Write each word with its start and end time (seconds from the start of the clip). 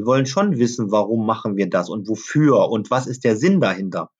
Die 0.00 0.06
wollen 0.06 0.24
schon 0.24 0.58
wissen, 0.58 0.90
warum 0.90 1.26
machen 1.26 1.58
wir 1.58 1.68
das 1.68 1.90
und 1.90 2.08
wofür 2.08 2.70
und 2.70 2.90
was 2.90 3.06
ist 3.06 3.22
der 3.22 3.36
Sinn 3.36 3.60
dahinter. 3.60 4.10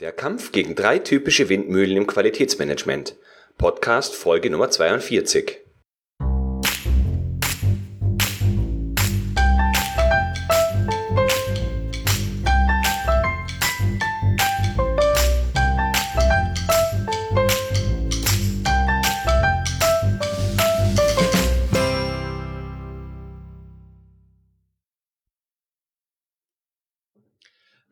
Der 0.00 0.10
Kampf 0.10 0.50
gegen 0.50 0.74
drei 0.74 0.98
typische 0.98 1.48
Windmühlen 1.48 1.96
im 1.96 2.08
Qualitätsmanagement. 2.08 3.16
Podcast 3.58 4.16
Folge 4.16 4.50
Nummer 4.50 4.70
42. 4.70 5.61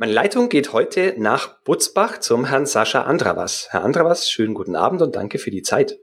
Meine 0.00 0.14
Leitung 0.14 0.48
geht 0.48 0.72
heute 0.72 1.14
nach 1.18 1.62
Butzbach 1.62 2.20
zum 2.20 2.46
Herrn 2.46 2.64
Sascha 2.64 3.02
Andravas. 3.02 3.68
Herr 3.68 3.84
Andravas, 3.84 4.30
schönen 4.30 4.54
guten 4.54 4.74
Abend 4.74 5.02
und 5.02 5.14
danke 5.14 5.38
für 5.38 5.50
die 5.50 5.60
Zeit. 5.60 5.98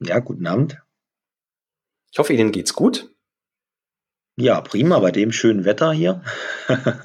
Ja, 0.00 0.18
guten 0.18 0.48
Abend. 0.48 0.82
Ich 2.10 2.18
hoffe, 2.18 2.32
Ihnen 2.32 2.50
geht's 2.50 2.74
gut. 2.74 3.14
Ja, 4.34 4.60
prima 4.62 4.98
bei 4.98 5.12
dem 5.12 5.30
schönen 5.30 5.64
Wetter 5.64 5.92
hier. 5.92 6.24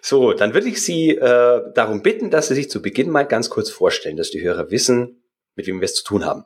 so, 0.00 0.34
dann 0.34 0.54
würde 0.54 0.68
ich 0.68 0.80
Sie 0.80 1.16
äh, 1.16 1.62
darum 1.74 2.04
bitten, 2.04 2.30
dass 2.30 2.46
Sie 2.46 2.54
sich 2.54 2.70
zu 2.70 2.80
Beginn 2.80 3.10
mal 3.10 3.24
ganz 3.24 3.50
kurz 3.50 3.70
vorstellen, 3.70 4.16
dass 4.16 4.30
die 4.30 4.40
Hörer 4.40 4.70
wissen, 4.70 5.24
mit 5.56 5.66
wem 5.66 5.80
wir 5.80 5.86
es 5.86 5.96
zu 5.96 6.04
tun 6.04 6.24
haben. 6.24 6.44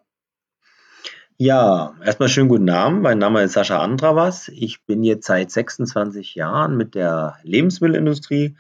Ja, 1.37 1.95
erstmal 2.03 2.31
schönen 2.31 2.49
guten 2.49 2.71
Abend. 2.71 3.03
Mein 3.03 3.19
Name 3.19 3.43
ist 3.43 3.53
Sascha 3.53 3.83
Andravas. 3.83 4.49
Ich 4.49 4.87
bin 4.87 5.05
jetzt 5.05 5.27
seit 5.27 5.51
26 5.51 6.37
Jahren 6.37 6.79
mit 6.79 6.95
der 6.95 7.37
Lebensmittelindustrie 7.43 8.57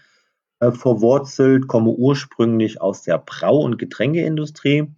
verwurzelt, 0.61 1.69
komme 1.69 1.91
ursprünglich 1.91 2.81
aus 2.81 3.03
der 3.03 3.19
Brau- 3.19 3.61
und 3.61 3.79
Getränkeindustrie 3.79 4.89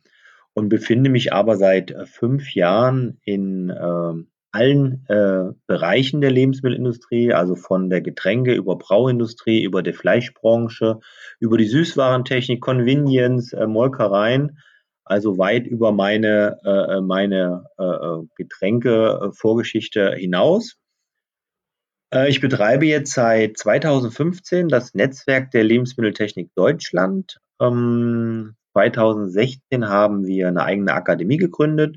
und 0.55 0.69
befinde 0.69 1.11
mich 1.11 1.33
aber 1.33 1.57
seit 1.57 1.91
äh, 1.91 2.07
fünf 2.07 2.55
Jahren 2.55 3.19
in 3.25 3.71
äh, 3.71 4.13
allen 4.53 5.07
äh, 5.09 5.53
Bereichen 5.67 6.21
der 6.21 6.33
Lebensmittelindustrie, 6.33 7.33
also 7.33 7.55
von 7.55 7.89
der 7.89 8.01
Getränke 8.01 8.53
über 8.53 8.77
Brauindustrie, 8.77 9.63
über 9.63 9.83
die 9.83 9.93
Fleischbranche, 9.93 10.99
über 11.39 11.57
die 11.57 11.67
Süßwarentechnik, 11.67 12.61
Convenience, 12.61 13.53
äh, 13.53 13.67
Molkereien, 13.67 14.59
also 15.05 15.39
weit 15.39 15.67
über 15.67 15.93
meine, 15.93 16.59
äh, 16.65 17.01
meine 17.01 17.65
äh, 17.79 18.27
Getränke-Vorgeschichte 18.37 20.15
hinaus. 20.17 20.80
Äh, 22.13 22.29
ich 22.29 22.41
betreibe 22.41 22.87
jetzt 22.87 23.13
seit 23.13 23.59
2015 23.59 24.69
das 24.69 24.95
Netzwerk 24.95 25.51
der 25.51 25.65
Lebensmitteltechnik 25.65 26.51
Deutschland. 26.55 27.41
2016 27.59 29.61
ähm, 29.71 29.89
haben 29.89 30.27
wir 30.27 30.49
eine 30.49 30.65
eigene 30.65 30.95
Akademie 30.95 31.37
gegründet 31.37 31.97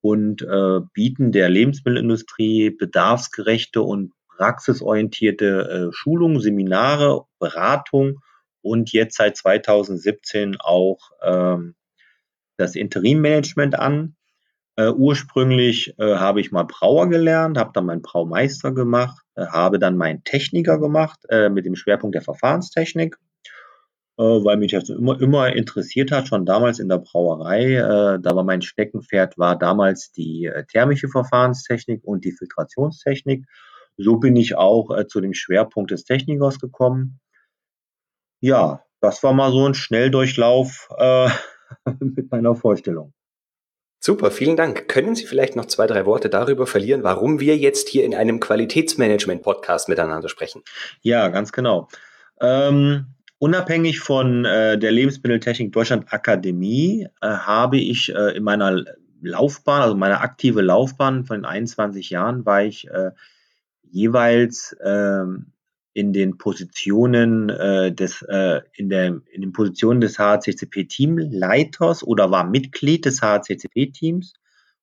und 0.00 0.42
äh, 0.42 0.80
bieten 0.92 1.32
der 1.32 1.48
Lebensmittelindustrie 1.48 2.70
bedarfsgerechte 2.70 3.82
und 3.82 4.12
praxisorientierte 4.36 5.88
äh, 5.88 5.92
Schulungen, 5.92 6.40
Seminare, 6.40 7.24
Beratung 7.38 8.20
und 8.62 8.92
jetzt 8.92 9.16
seit 9.16 9.36
2017 9.36 10.56
auch 10.60 10.98
ähm, 11.22 11.74
das 12.56 12.74
Interimmanagement 12.74 13.78
an. 13.78 14.16
Äh, 14.78 14.90
ursprünglich 14.90 15.94
äh, 15.98 16.16
habe 16.16 16.40
ich 16.40 16.52
mal 16.52 16.64
Brauer 16.64 17.08
gelernt, 17.08 17.56
habe 17.56 17.70
dann 17.72 17.86
meinen 17.86 18.02
Braumeister 18.02 18.72
gemacht, 18.72 19.22
äh, 19.34 19.46
habe 19.46 19.78
dann 19.78 19.96
meinen 19.96 20.22
Techniker 20.24 20.78
gemacht 20.78 21.18
äh, 21.30 21.48
mit 21.48 21.64
dem 21.64 21.76
Schwerpunkt 21.76 22.14
der 22.14 22.20
Verfahrenstechnik, 22.20 23.16
äh, 24.18 24.22
weil 24.22 24.58
mich 24.58 24.72
das 24.72 24.90
immer, 24.90 25.18
immer 25.18 25.50
interessiert 25.56 26.12
hat, 26.12 26.28
schon 26.28 26.44
damals 26.44 26.78
in 26.78 26.90
der 26.90 26.98
Brauerei. 26.98 28.18
Da 28.22 28.36
war 28.36 28.44
mein 28.44 28.60
Steckenpferd, 28.60 29.38
war 29.38 29.58
damals 29.58 30.12
die 30.12 30.50
thermische 30.70 31.08
Verfahrenstechnik 31.08 32.04
und 32.04 32.26
die 32.26 32.32
Filtrationstechnik. 32.32 33.46
So 33.96 34.16
bin 34.16 34.36
ich 34.36 34.56
auch 34.56 34.90
zu 35.06 35.22
dem 35.22 35.32
Schwerpunkt 35.32 35.90
des 35.90 36.04
Technikers 36.04 36.58
gekommen. 36.58 37.18
Ja, 38.42 38.82
das 39.00 39.22
war 39.22 39.32
mal 39.32 39.52
so 39.52 39.66
ein 39.66 39.72
Schnelldurchlauf 39.72 40.90
mit 42.00 42.30
meiner 42.30 42.54
Vorstellung. 42.54 43.14
Super, 43.98 44.30
vielen 44.30 44.56
Dank. 44.56 44.88
Können 44.88 45.14
Sie 45.14 45.26
vielleicht 45.26 45.56
noch 45.56 45.66
zwei, 45.66 45.86
drei 45.86 46.06
Worte 46.06 46.28
darüber 46.28 46.66
verlieren, 46.66 47.02
warum 47.02 47.40
wir 47.40 47.56
jetzt 47.56 47.88
hier 47.88 48.04
in 48.04 48.14
einem 48.14 48.40
Qualitätsmanagement-Podcast 48.40 49.88
miteinander 49.88 50.28
sprechen? 50.28 50.62
Ja, 51.02 51.28
ganz 51.28 51.52
genau. 51.52 51.88
Ähm, 52.40 53.06
unabhängig 53.38 54.00
von 54.00 54.44
äh, 54.44 54.78
der 54.78 54.92
Lebensmitteltechnik 54.92 55.72
Deutschland 55.72 56.12
Akademie 56.12 57.08
äh, 57.20 57.26
habe 57.26 57.78
ich 57.78 58.14
äh, 58.14 58.36
in 58.36 58.44
meiner 58.44 58.84
Laufbahn, 59.22 59.82
also 59.82 59.96
meiner 59.96 60.20
aktive 60.20 60.62
Laufbahn 60.62 61.24
von 61.24 61.44
21 61.44 62.10
Jahren, 62.10 62.44
war 62.46 62.62
ich 62.62 62.88
äh, 62.88 63.10
jeweils 63.82 64.76
ähm, 64.84 65.52
in 65.96 66.12
den 66.12 66.36
Positionen 66.36 67.48
äh, 67.48 67.90
des 67.90 68.20
äh, 68.20 68.60
in 68.74 68.90
der 68.90 69.18
in 69.32 69.40
den 69.40 69.52
Positionen 69.54 70.02
des 70.02 70.18
HCCP 70.18 70.84
Teamleiters 70.84 72.04
oder 72.04 72.30
war 72.30 72.44
Mitglied 72.44 73.06
des 73.06 73.22
HCCP 73.22 73.92
Teams 73.92 74.34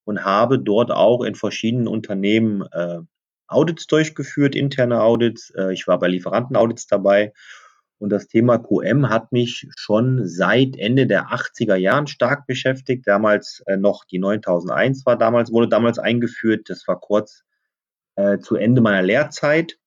und 0.06 0.26
habe 0.26 0.58
dort 0.58 0.90
auch 0.90 1.24
in 1.24 1.36
verschiedenen 1.36 1.88
Unternehmen 1.88 2.64
äh, 2.72 3.02
Audits 3.46 3.86
durchgeführt, 3.86 4.56
interne 4.56 5.04
Audits. 5.04 5.52
Äh, 5.52 5.74
ich 5.74 5.88
war 5.88 6.00
bei 6.00 6.08
Lieferantenaudits 6.08 6.88
dabei 6.88 7.32
und 8.00 8.10
das 8.10 8.28
Thema 8.28 8.58
QM 8.58 9.10
hat 9.10 9.32
mich 9.32 9.68
schon 9.78 10.28
seit 10.28 10.76
Ende 10.78 11.06
der 11.06 11.28
80er 11.28 11.76
Jahren 11.76 12.08
stark 12.08 12.48
beschäftigt. 12.48 13.06
Damals 13.06 13.62
äh, 13.68 13.78
noch 13.78 14.04
die 14.06 14.18
9001 14.18 15.06
war 15.06 15.16
damals 15.16 15.52
wurde 15.52 15.68
damals 15.68 16.00
eingeführt. 16.00 16.72
Das 16.72 16.88
war 16.88 17.00
kurz 17.00 17.44
äh, 18.16 18.40
zu 18.40 18.56
Ende 18.56 18.82
meiner 18.82 19.04
Lehrzeit 19.04 19.78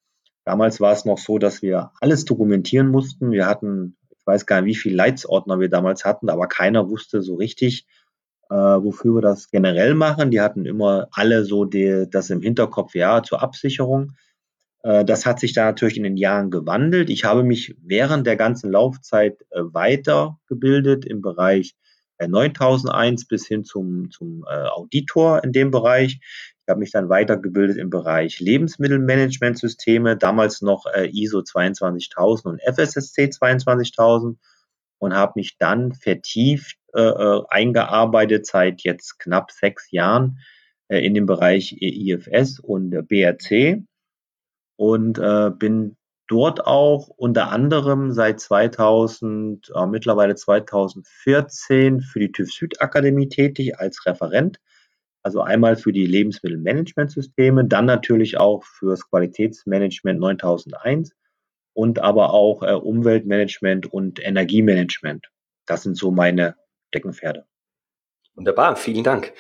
Damals 0.47 0.81
war 0.81 0.93
es 0.93 1.05
noch 1.05 1.19
so, 1.19 1.39
dass 1.39 1.61
wir 1.61 1.91
alles 2.01 2.25
dokumentieren 2.25 2.89
mussten. 2.89 3.33
Wir 3.33 3.47
hatten, 3.47 3.97
ich 4.11 4.25
weiß 4.27 4.47
gar 4.47 4.61
nicht, 4.61 4.77
wie 4.77 4.81
viele 4.81 4.95
Leitsordner 4.95 5.59
wir 5.59 5.69
damals 5.69 6.05
hatten, 6.05 6.31
aber 6.31 6.47
keiner 6.47 6.89
wusste 6.89 7.21
so 7.21 7.35
richtig, 7.35 7.85
äh, 8.49 8.55
wofür 8.55 9.17
wir 9.17 9.23
das 9.23 9.51
generell 9.51 9.97
machen. 9.97 10.31
Die 10.31 10.41
hatten 10.41 10.65
immer 10.65 11.09
alle 11.11 11.45
so 11.45 11.65
die, 11.65 12.07
das 12.09 12.31
im 12.31 12.43
Hinterkopf, 12.43 12.95
ja, 12.95 13.25
zur 13.25 13.43
Absicherung. 13.43 14.13
Äh, 14.85 15.05
das 15.05 15.27
hat 15.27 15.41
sich 15.41 15.53
da 15.53 15.65
natürlich 15.65 15.97
in 15.97 16.05
den 16.05 16.17
Jahren 16.17 16.53
gewandelt. 16.53 17.11
Ich 17.11 17.25
habe 17.25 17.43
mich 17.43 17.75
während 17.83 18.25
der 18.25 18.37
ganzen 18.37 18.71
Laufzeit 18.71 19.43
äh, 19.51 19.63
weitergebildet 19.63 21.05
im 21.07 21.23
Bereich 21.23 21.75
9001 22.25 23.23
äh, 23.23 23.27
bis 23.29 23.49
hin 23.49 23.65
zum, 23.65 24.13
zum 24.13 24.45
äh, 24.49 24.69
Auditor 24.69 25.43
in 25.43 25.51
dem 25.51 25.73
Bereich. 25.73 26.21
Ich 26.67 26.71
habe 26.71 26.81
mich 26.81 26.91
dann 26.91 27.09
weitergebildet 27.09 27.77
im 27.77 27.91
Bereich 27.91 28.41
Lebensmittelmanagementsysteme, 28.41 30.17
damals 30.17 30.63
noch 30.63 30.87
äh, 30.93 31.09
ISO 31.13 31.43
22000 31.43 32.55
und 32.55 32.61
FSSC 32.61 33.31
22000 33.31 34.37
und 34.99 35.15
habe 35.15 35.35
mich 35.37 35.59
dann 35.59 35.93
vertieft 35.93 36.77
äh, 36.93 37.03
äh 37.03 37.43
eingearbeitet 37.51 38.47
seit 38.47 38.83
jetzt 38.83 39.21
knapp 39.21 39.53
sechs 39.53 39.93
Jahren 39.93 40.41
äh, 40.89 41.07
in 41.07 41.15
dem 41.15 41.27
Bereich 41.27 41.77
IFS 41.81 42.59
und 42.59 42.91
BRC 43.07 43.85
und 44.75 45.19
äh, 45.21 45.53
bin 45.57 45.97
dort 46.27 46.67
auch 46.67 47.07
unter 47.11 47.53
anderem 47.53 48.11
seit 48.11 48.41
2000, 48.41 49.71
äh, 49.73 49.87
mittlerweile 49.87 50.35
2014 50.35 52.01
für 52.01 52.19
die 52.19 52.33
TÜV 52.33 52.53
Süd 52.53 52.81
Akademie 52.81 53.29
tätig 53.29 53.79
als 53.79 54.05
Referent. 54.05 54.59
Also 55.27 55.41
einmal 55.41 55.75
für 55.75 55.93
die 55.93 56.07
Lebensmittelmanagementsysteme, 56.07 57.65
dann 57.65 57.85
natürlich 57.85 58.39
auch 58.39 58.63
fürs 58.63 59.11
Qualitätsmanagement 59.11 60.21
9001 60.21 61.17
und 61.73 61.99
aber 61.99 62.33
auch 62.33 62.63
äh, 62.63 62.75
Umweltmanagement 62.75 63.93
und 63.93 64.25
Energiemanagement. 64.25 65.27
Das 65.67 65.83
sind 65.83 65.97
so 65.97 66.13
meine 66.13 66.55
Deckenpferde. 66.95 67.45
Wunderbar, 68.37 68.77
vielen 68.77 69.03
Dank. 69.03 69.33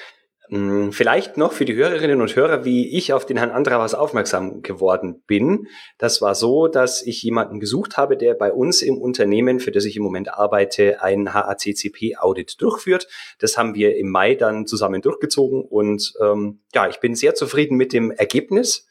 Hm, 0.48 0.92
vielleicht 0.92 1.36
noch 1.36 1.52
für 1.52 1.64
die 1.64 1.74
Hörerinnen 1.74 2.20
und 2.20 2.36
Hörer, 2.36 2.64
wie 2.64 2.96
ich 2.96 3.12
auf 3.12 3.26
den 3.26 3.36
Herrn 3.36 3.50
Andravas 3.50 3.94
aufmerksam 3.94 4.62
geworden 4.62 5.22
bin. 5.26 5.66
Das 5.98 6.22
war 6.22 6.34
so, 6.34 6.68
dass 6.68 7.02
ich 7.02 7.22
jemanden 7.22 7.58
gesucht 7.58 7.96
habe, 7.96 8.16
der 8.16 8.34
bei 8.34 8.52
uns 8.52 8.82
im 8.82 8.98
Unternehmen, 8.98 9.58
für 9.58 9.72
das 9.72 9.84
ich 9.84 9.96
im 9.96 10.04
Moment 10.04 10.32
arbeite, 10.32 11.02
ein 11.02 11.34
HACCP-Audit 11.34 12.60
durchführt. 12.60 13.08
Das 13.40 13.58
haben 13.58 13.74
wir 13.74 13.96
im 13.96 14.10
Mai 14.10 14.36
dann 14.36 14.66
zusammen 14.66 15.02
durchgezogen 15.02 15.62
und 15.62 16.14
ähm, 16.22 16.60
ja, 16.74 16.88
ich 16.88 17.00
bin 17.00 17.14
sehr 17.16 17.34
zufrieden 17.34 17.76
mit 17.76 17.92
dem 17.92 18.12
Ergebnis 18.12 18.86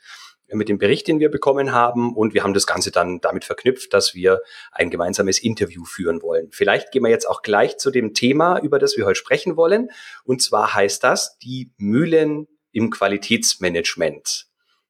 mit 0.52 0.70
dem 0.70 0.78
Bericht, 0.78 1.08
den 1.08 1.20
wir 1.20 1.30
bekommen 1.30 1.72
haben. 1.72 2.16
Und 2.16 2.34
wir 2.34 2.44
haben 2.44 2.54
das 2.54 2.68
Ganze 2.68 2.92
dann 2.92 3.20
damit 3.22 3.46
verknüpft, 3.46 3.94
dass 3.94 4.14
wir 4.14 4.42
ein 4.72 4.90
gemeinsames 4.90 5.40
Interview 5.40 5.86
führen 5.86 6.22
wollen. 6.22 6.50
Vielleicht 6.52 6.92
gehen 6.92 7.04
wir 7.04 7.10
jetzt 7.10 7.28
auch 7.28 7.42
gleich 7.42 7.78
zu 7.78 7.92
dem 7.92 8.14
Thema, 8.14 8.60
über 8.60 8.80
das 8.80 8.98
wir 8.98 9.06
heute 9.06 9.20
sprechen 9.20 9.58
wollen. 9.58 9.90
Und 10.24 10.42
zwar 10.42 10.74
heißt 10.74 11.04
das 11.04 11.38
die 11.40 11.72
Mühlen 11.78 12.48
im 12.72 12.90
Qualitätsmanagement. 12.90 14.48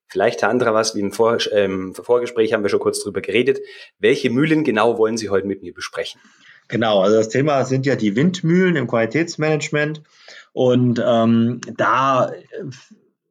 Vielleicht, 0.07 0.41
Herr 0.41 0.49
Andra, 0.49 0.73
wie 0.93 0.99
im 0.99 1.11
Vor 1.11 1.37
ähm, 1.51 1.93
Vorgespräch 1.93 2.53
haben 2.53 2.63
wir 2.63 2.69
schon 2.69 2.79
kurz 2.79 3.03
drüber 3.03 3.21
geredet. 3.21 3.59
Welche 3.99 4.29
Mühlen 4.29 4.63
genau 4.63 4.97
wollen 4.97 5.17
Sie 5.17 5.29
heute 5.29 5.47
mit 5.47 5.61
mir 5.61 5.73
besprechen? 5.73 6.21
Genau, 6.67 7.01
also 7.01 7.17
das 7.17 7.29
Thema 7.29 7.63
sind 7.65 7.85
ja 7.85 7.95
die 7.95 8.15
Windmühlen 8.15 8.75
im 8.75 8.87
Qualitätsmanagement. 8.87 10.01
Und 10.53 11.03
ähm, 11.05 11.61
da 11.75 12.31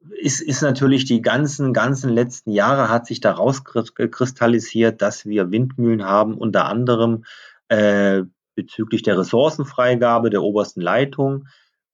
ist, 0.09 0.41
ist 0.41 0.61
natürlich 0.61 1.05
die 1.05 1.21
ganzen, 1.21 1.73
ganzen 1.73 2.09
letzten 2.09 2.51
Jahre 2.51 2.89
hat 2.89 3.05
sich 3.05 3.19
daraus 3.19 3.63
kristallisiert, 3.63 5.01
dass 5.01 5.25
wir 5.25 5.51
Windmühlen 5.51 6.03
haben, 6.03 6.35
unter 6.35 6.65
anderem 6.65 7.23
äh, 7.69 8.23
bezüglich 8.55 9.03
der 9.03 9.17
Ressourcenfreigabe 9.17 10.29
der 10.29 10.43
obersten 10.43 10.81
Leitung. 10.81 11.47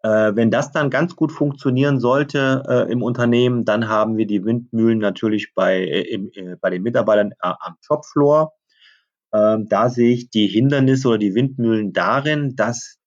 Äh, 0.03 0.35
wenn 0.35 0.51
das 0.51 0.71
dann 0.71 0.89
ganz 0.89 1.15
gut 1.15 1.31
funktionieren 1.31 1.99
sollte 1.99 2.63
äh, 2.67 2.91
im 2.91 3.03
Unternehmen, 3.03 3.65
dann 3.65 3.87
haben 3.87 4.17
wir 4.17 4.25
die 4.25 4.43
Windmühlen 4.43 4.99
natürlich 4.99 5.53
bei, 5.53 5.79
äh, 5.79 6.01
im, 6.01 6.31
äh, 6.33 6.55
bei 6.59 6.69
den 6.69 6.83
Mitarbeitern 6.83 7.31
äh, 7.31 7.35
am 7.59 7.75
Shopfloor. 7.81 8.53
Ähm, 9.33 9.67
da 9.69 9.89
sehe 9.89 10.13
ich 10.13 10.29
die 10.29 10.47
Hindernisse 10.47 11.07
oder 11.07 11.17
die 11.17 11.35
Windmühlen 11.35 11.93
darin, 11.93 12.55
dass 12.55 12.97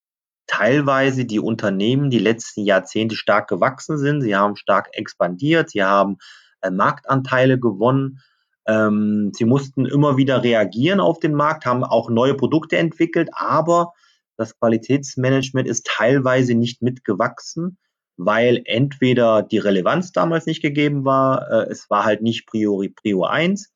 teilweise 0.47 1.25
die 1.25 1.41
Unternehmen 1.41 2.11
die 2.11 2.19
letzten 2.19 2.65
Jahrzehnte 2.65 3.17
stark 3.17 3.49
gewachsen 3.49 3.99
sind. 3.99 4.23
Sie 4.23 4.37
haben 4.37 4.57
stark 4.57 4.89
expandiert, 4.93 5.71
sie 5.71 5.83
haben 5.83 6.19
äh, 6.61 6.71
Marktanteile 6.71 7.59
gewonnen. 7.59 8.21
Ähm, 8.67 9.33
sie 9.35 9.45
mussten 9.45 9.87
immer 9.87 10.17
wieder 10.17 10.43
reagieren 10.43 11.01
auf 11.01 11.19
den 11.19 11.35
Markt, 11.35 11.67
haben 11.67 11.85
auch 11.85 12.11
neue 12.11 12.35
Produkte 12.35 12.77
entwickelt, 12.79 13.29
aber 13.33 13.93
das 14.37 14.59
Qualitätsmanagement 14.59 15.69
ist 15.69 15.87
teilweise 15.87 16.55
nicht 16.55 16.83
mitgewachsen, 16.83 17.79
weil 18.17 18.63
entweder 18.65 19.43
die 19.43 19.59
Relevanz 19.59 20.13
damals 20.13 20.47
nicht 20.47 20.63
gegeben 20.63 21.05
war, 21.05 21.51
äh, 21.51 21.71
es 21.71 21.89
war 21.91 22.05
halt 22.05 22.23
nicht 22.23 22.47
Priori, 22.47 22.89
Prio 22.89 23.25
1, 23.25 23.71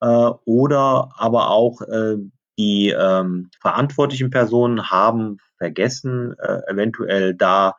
äh, 0.00 0.06
oder 0.44 1.10
aber 1.16 1.50
auch 1.50 1.80
äh, 1.82 2.16
die 2.58 2.90
ähm, 2.90 3.50
verantwortlichen 3.60 4.30
Personen 4.30 4.90
haben 4.90 5.38
vergessen, 5.62 6.34
äh, 6.40 6.58
eventuell 6.68 7.34
da 7.34 7.76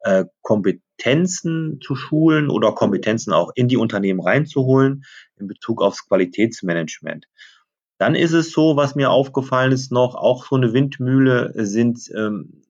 äh, 0.00 0.26
Kompetenzen 0.42 1.80
zu 1.80 1.94
schulen 1.94 2.50
oder 2.50 2.72
Kompetenzen 2.72 3.32
auch 3.32 3.52
in 3.54 3.68
die 3.68 3.78
Unternehmen 3.78 4.20
reinzuholen 4.20 5.04
in 5.38 5.46
Bezug 5.46 5.80
aufs 5.80 6.06
Qualitätsmanagement. 6.06 7.26
Dann 7.96 8.14
ist 8.14 8.32
es 8.32 8.52
so, 8.52 8.76
was 8.76 8.96
mir 8.96 9.10
aufgefallen 9.10 9.72
ist 9.72 9.92
noch, 9.92 10.14
auch 10.14 10.44
so 10.44 10.56
eine 10.56 10.74
Windmühle 10.74 11.52
sind 11.54 12.10
ähm, 12.14 12.62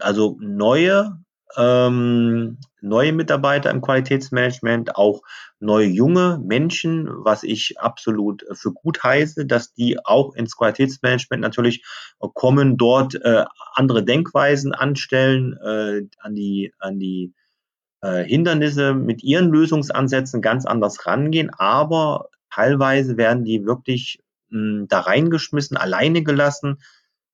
also 0.00 0.36
neue 0.40 1.18
ähm, 1.56 2.58
neue 2.80 3.12
Mitarbeiter 3.12 3.70
im 3.70 3.80
Qualitätsmanagement, 3.80 4.96
auch 4.96 5.22
neue 5.60 5.86
junge 5.86 6.40
Menschen, 6.44 7.08
was 7.08 7.42
ich 7.42 7.78
absolut 7.78 8.44
für 8.52 8.72
gut 8.72 9.02
heiße, 9.02 9.46
dass 9.46 9.72
die 9.72 10.04
auch 10.04 10.34
ins 10.34 10.56
Qualitätsmanagement 10.56 11.40
natürlich 11.40 11.84
kommen, 12.18 12.76
dort 12.76 13.14
äh, 13.14 13.44
andere 13.74 14.04
Denkweisen 14.04 14.74
anstellen, 14.74 15.56
äh, 15.62 16.02
an 16.18 16.34
die, 16.34 16.72
an 16.78 16.98
die 16.98 17.32
äh, 18.02 18.24
Hindernisse 18.24 18.94
mit 18.94 19.22
ihren 19.22 19.50
Lösungsansätzen 19.50 20.42
ganz 20.42 20.66
anders 20.66 21.06
rangehen, 21.06 21.50
aber 21.56 22.28
teilweise 22.50 23.16
werden 23.16 23.44
die 23.44 23.64
wirklich 23.64 24.20
mh, 24.50 24.86
da 24.88 25.00
reingeschmissen, 25.00 25.76
alleine 25.76 26.22
gelassen. 26.22 26.82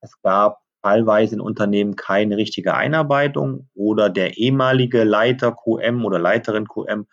Es 0.01 0.21
gab 0.23 0.61
teilweise 0.83 1.35
in 1.35 1.41
Unternehmen 1.41 1.97
keine 1.97 2.37
richtige 2.37 2.75
Einarbeitung 2.75 3.69
oder 3.75 4.11
der 4.11 4.37
ehemalige 4.37 5.05
Leiter 5.05 5.53
QM 5.53 6.05
oder 6.05 6.19
Leiterin 6.19 6.67
QM 6.69 7.07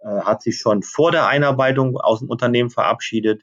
äh, 0.00 0.20
hat 0.22 0.42
sich 0.42 0.58
schon 0.58 0.82
vor 0.82 1.12
der 1.12 1.26
Einarbeitung 1.26 1.96
aus 1.96 2.20
dem 2.20 2.30
Unternehmen 2.30 2.70
verabschiedet. 2.70 3.42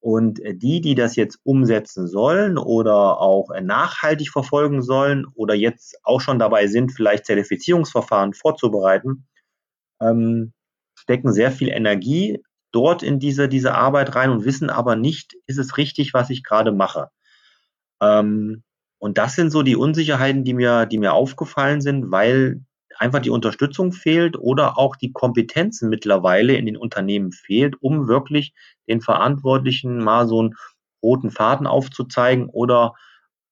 Und 0.00 0.40
äh, 0.40 0.54
die, 0.54 0.80
die 0.80 0.94
das 0.94 1.14
jetzt 1.14 1.38
umsetzen 1.44 2.08
sollen 2.08 2.58
oder 2.58 3.20
auch 3.20 3.50
äh, 3.50 3.60
nachhaltig 3.60 4.30
verfolgen 4.30 4.82
sollen 4.82 5.26
oder 5.34 5.54
jetzt 5.54 5.96
auch 6.02 6.20
schon 6.20 6.38
dabei 6.38 6.66
sind, 6.66 6.90
vielleicht 6.92 7.26
Zertifizierungsverfahren 7.26 8.34
vorzubereiten, 8.34 9.28
ähm, 10.00 10.52
stecken 10.94 11.32
sehr 11.32 11.52
viel 11.52 11.68
Energie 11.68 12.42
dort 12.72 13.02
in 13.02 13.20
diese, 13.20 13.48
diese 13.48 13.74
Arbeit 13.74 14.14
rein 14.16 14.30
und 14.30 14.44
wissen 14.44 14.70
aber 14.70 14.96
nicht, 14.96 15.36
ist 15.46 15.58
es 15.58 15.76
richtig, 15.76 16.14
was 16.14 16.30
ich 16.30 16.42
gerade 16.42 16.72
mache. 16.72 17.10
Ähm, 18.00 18.64
und 19.02 19.18
das 19.18 19.34
sind 19.34 19.50
so 19.50 19.64
die 19.64 19.74
Unsicherheiten, 19.74 20.44
die 20.44 20.54
mir, 20.54 20.86
die 20.86 20.98
mir 20.98 21.12
aufgefallen 21.12 21.80
sind, 21.80 22.12
weil 22.12 22.60
einfach 22.96 23.18
die 23.18 23.30
Unterstützung 23.30 23.90
fehlt 23.90 24.38
oder 24.38 24.78
auch 24.78 24.94
die 24.94 25.10
Kompetenzen 25.10 25.88
mittlerweile 25.88 26.54
in 26.54 26.66
den 26.66 26.76
Unternehmen 26.76 27.32
fehlt, 27.32 27.74
um 27.80 28.06
wirklich 28.06 28.54
den 28.88 29.00
Verantwortlichen 29.00 29.98
mal 29.98 30.28
so 30.28 30.38
einen 30.38 30.54
roten 31.02 31.32
Faden 31.32 31.66
aufzuzeigen 31.66 32.48
oder 32.48 32.94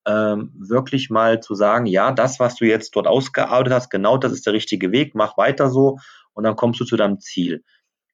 ähm, 0.06 0.52
wirklich 0.56 1.10
mal 1.10 1.40
zu 1.40 1.56
sagen, 1.56 1.86
ja, 1.86 2.12
das, 2.12 2.38
was 2.38 2.54
du 2.54 2.64
jetzt 2.64 2.94
dort 2.94 3.08
ausgearbeitet 3.08 3.72
hast, 3.72 3.90
genau 3.90 4.18
das 4.18 4.30
ist 4.30 4.46
der 4.46 4.52
richtige 4.52 4.92
Weg, 4.92 5.16
mach 5.16 5.36
weiter 5.36 5.68
so 5.68 5.98
und 6.32 6.44
dann 6.44 6.54
kommst 6.54 6.78
du 6.78 6.84
zu 6.84 6.96
deinem 6.96 7.18
Ziel. 7.18 7.64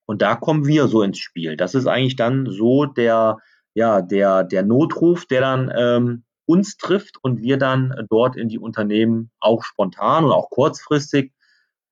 Und 0.07 0.23
da 0.23 0.33
kommen 0.33 0.65
wir 0.65 0.87
so 0.87 1.03
ins 1.03 1.19
Spiel. 1.19 1.55
Das 1.55 1.75
ist 1.75 1.85
eigentlich 1.85 2.15
dann 2.15 2.47
so 2.49 2.85
der, 2.85 3.37
ja, 3.75 4.01
der, 4.01 4.43
der 4.43 4.63
Notruf, 4.63 5.27
der 5.27 5.41
dann 5.41 5.71
ähm, 5.77 6.23
uns 6.47 6.77
trifft 6.77 7.17
und 7.21 7.41
wir 7.43 7.57
dann 7.57 7.93
dort 8.09 8.35
in 8.35 8.47
die 8.47 8.57
Unternehmen 8.57 9.29
auch 9.39 9.63
spontan 9.63 10.25
und 10.25 10.31
auch 10.31 10.49
kurzfristig 10.49 11.33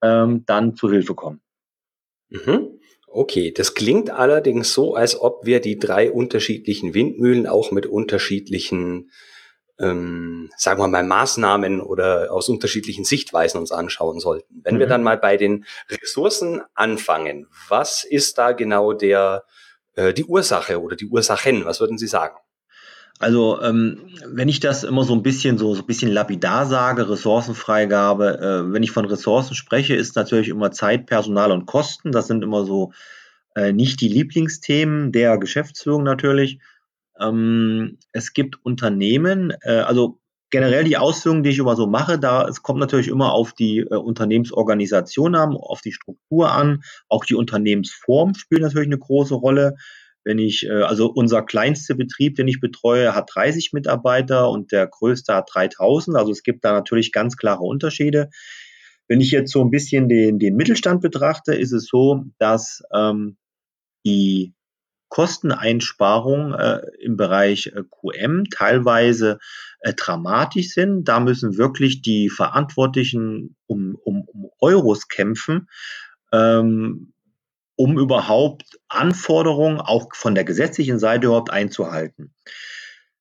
ähm, 0.02 0.44
dann 0.46 0.76
zu 0.76 0.90
Hilfe 0.90 1.14
kommen. 1.14 1.42
Mhm. 2.30 2.80
Okay, 3.08 3.52
das 3.52 3.76
klingt 3.76 4.10
allerdings 4.10 4.74
so, 4.74 4.96
als 4.96 5.20
ob 5.20 5.46
wir 5.46 5.62
die 5.62 5.78
drei 5.78 6.12
unterschiedlichen 6.12 6.94
Windmühlen 6.94 7.48
auch 7.48 7.72
mit 7.72 7.86
unterschiedlichen, 7.86 9.12
ähm, 9.80 10.50
sagen 10.58 10.82
wir 10.82 10.88
mal, 10.88 11.04
Maßnahmen 11.04 11.80
oder 11.82 12.32
aus 12.32 12.50
unterschiedlichen 12.50 13.06
Sichtweisen 13.06 13.60
uns 13.60 13.72
anschauen 13.72 14.20
sollten. 14.20 14.62
Wenn 14.64 14.76
mhm. 14.76 14.80
wir 14.80 14.88
dann 14.88 15.04
mal 15.04 15.18
bei 15.18 15.38
den 15.38 15.66
Ressourcen 15.90 16.62
anfangen, 16.74 17.48
was 17.70 18.04
ist 18.04 18.38
da 18.38 18.52
genau 18.52 18.94
der, 18.94 19.46
äh, 19.96 20.14
die 20.14 20.26
Ursache 20.26 20.82
oder 20.82 20.96
die 20.96 21.08
Ursachen? 21.08 21.64
Was 21.66 21.80
würden 21.80 21.98
Sie 21.98 22.08
sagen? 22.08 22.36
Also 23.20 23.62
ähm, 23.62 24.10
wenn 24.28 24.50
ich 24.50 24.60
das 24.60 24.84
immer 24.84 25.04
so 25.04 25.14
ein 25.14 25.24
bisschen 25.24 25.58
so, 25.58 25.74
so 25.74 25.82
ein 25.84 25.88
bisschen 25.88 26.12
lapidar 26.12 26.66
sage, 26.66 27.10
Ressourcenfreigabe, 27.10 28.40
äh, 28.40 28.74
wenn 28.74 28.84
ich 28.84 28.92
von 28.92 29.06
Ressourcen 29.06 29.56
spreche, 29.56 29.96
ist 29.96 30.16
natürlich 30.16 30.50
immer 30.50 30.72
Zeit, 30.72 31.06
Personal 31.06 31.52
und 31.52 31.66
Kosten. 31.66 32.12
Das 32.12 32.28
sind 32.28 32.44
immer 32.44 32.66
so 32.66 32.92
äh, 33.56 33.72
nicht 33.72 34.02
die 34.02 34.10
Lieblingsthemen 34.10 35.14
der 35.14 35.38
Geschäftsführung 35.38 36.04
natürlich. 36.04 36.60
Ähm, 37.20 38.00
es 38.12 38.34
gibt 38.34 38.64
Unternehmen, 38.66 39.54
äh, 39.62 39.78
also 39.78 40.20
generell 40.50 40.84
die 40.84 40.98
Ausführungen, 40.98 41.44
die 41.44 41.50
ich 41.50 41.60
immer 41.60 41.76
so 41.76 41.88
mache, 41.88 42.20
da 42.20 42.48
es 42.48 42.62
kommt 42.62 42.80
natürlich 42.80 43.08
immer 43.08 43.34
auf 43.34 43.54
die 43.54 43.80
äh, 43.80 43.96
Unternehmensorganisation 43.96 45.36
an, 45.36 45.56
auf 45.56 45.82
die 45.82 45.94
Struktur 45.94 46.52
an, 46.52 46.84
auch 47.08 47.26
die 47.26 47.36
Unternehmensform 47.36 48.36
spielt 48.36 48.62
natürlich 48.62 48.88
eine 48.88 49.00
große 49.00 49.36
Rolle. 49.36 49.76
Wenn 50.26 50.40
ich, 50.40 50.66
äh, 50.66 50.82
also 50.82 51.08
unser 51.08 51.44
kleinster 51.44 51.96
Betrieb, 51.96 52.36
den 52.36 52.48
ich 52.48 52.60
betreue, 52.60 53.16
hat 53.16 53.30
30 53.34 53.72
Mitarbeiter 53.72 54.50
und 54.50 54.72
der 54.72 54.88
größte 54.88 55.34
hat 55.34 55.50
3000. 55.54 56.18
Also 56.18 56.32
es 56.32 56.44
gibt 56.44 56.66
da 56.66 56.74
natürlich 56.74 57.12
ganz 57.12 57.38
klare 57.38 57.64
Unterschiede. 57.64 58.30
Wenn 59.08 59.22
ich 59.22 59.32
jetzt 59.32 59.52
so 59.52 59.64
ein 59.64 59.70
bisschen 59.70 60.10
den, 60.10 60.40
den 60.40 60.56
Mittelstand 60.56 61.02
betrachte, 61.02 61.54
ist 61.54 61.72
es 61.72 61.88
so, 61.88 62.26
dass 62.40 62.82
ähm, 62.92 63.38
die 64.04 64.56
Kosteneinsparungen 65.10 66.54
äh, 66.54 66.82
im 67.00 67.16
Bereich 67.16 67.68
äh, 67.68 67.84
QM 67.84 68.46
teilweise 68.50 69.40
äh, 69.80 69.94
dramatisch 69.94 70.70
sind. 70.72 71.06
Da 71.06 71.20
müssen 71.20 71.58
wirklich 71.58 72.02
die 72.02 72.30
Verantwortlichen 72.30 73.56
um, 73.68 73.96
um, 74.04 74.24
um 74.28 74.50
Euros 74.60 75.08
kämpfen. 75.08 75.70
Ähm, 76.34 77.14
um 77.76 77.98
überhaupt 77.98 78.80
Anforderungen 78.88 79.80
auch 79.80 80.08
von 80.14 80.36
der 80.36 80.44
gesetzlichen 80.44 81.00
Seite 81.00 81.28
überhaupt 81.28 81.52
einzuhalten. 81.52 82.34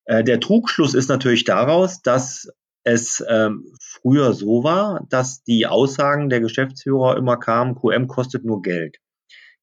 Äh, 0.05 0.23
der 0.23 0.39
Trugschluss 0.39 0.93
ist 0.93 1.09
natürlich 1.09 1.43
daraus, 1.43 2.01
dass 2.01 2.49
es 2.83 3.23
ähm, 3.27 3.73
früher 3.79 4.33
so 4.33 4.63
war, 4.63 5.05
dass 5.09 5.43
die 5.43 5.65
Aussagen 5.65 6.29
der 6.29 6.39
Geschäftsführer 6.39 7.17
immer 7.17 7.37
kamen, 7.37 7.75
QM 7.75 8.07
kostet 8.07 8.45
nur 8.45 8.61
Geld. 8.61 8.99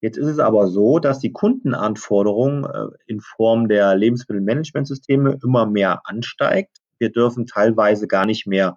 Jetzt 0.00 0.18
ist 0.18 0.26
es 0.26 0.40
aber 0.40 0.66
so, 0.66 0.98
dass 0.98 1.20
die 1.20 1.30
Kundenanforderung 1.30 2.64
äh, 2.64 2.88
in 3.06 3.20
Form 3.20 3.68
der 3.68 3.94
Lebensmittelmanagementsysteme 3.94 5.38
immer 5.44 5.66
mehr 5.66 6.02
ansteigt. 6.04 6.78
Wir 6.98 7.12
dürfen 7.12 7.46
teilweise 7.46 8.08
gar 8.08 8.26
nicht 8.26 8.46
mehr 8.48 8.76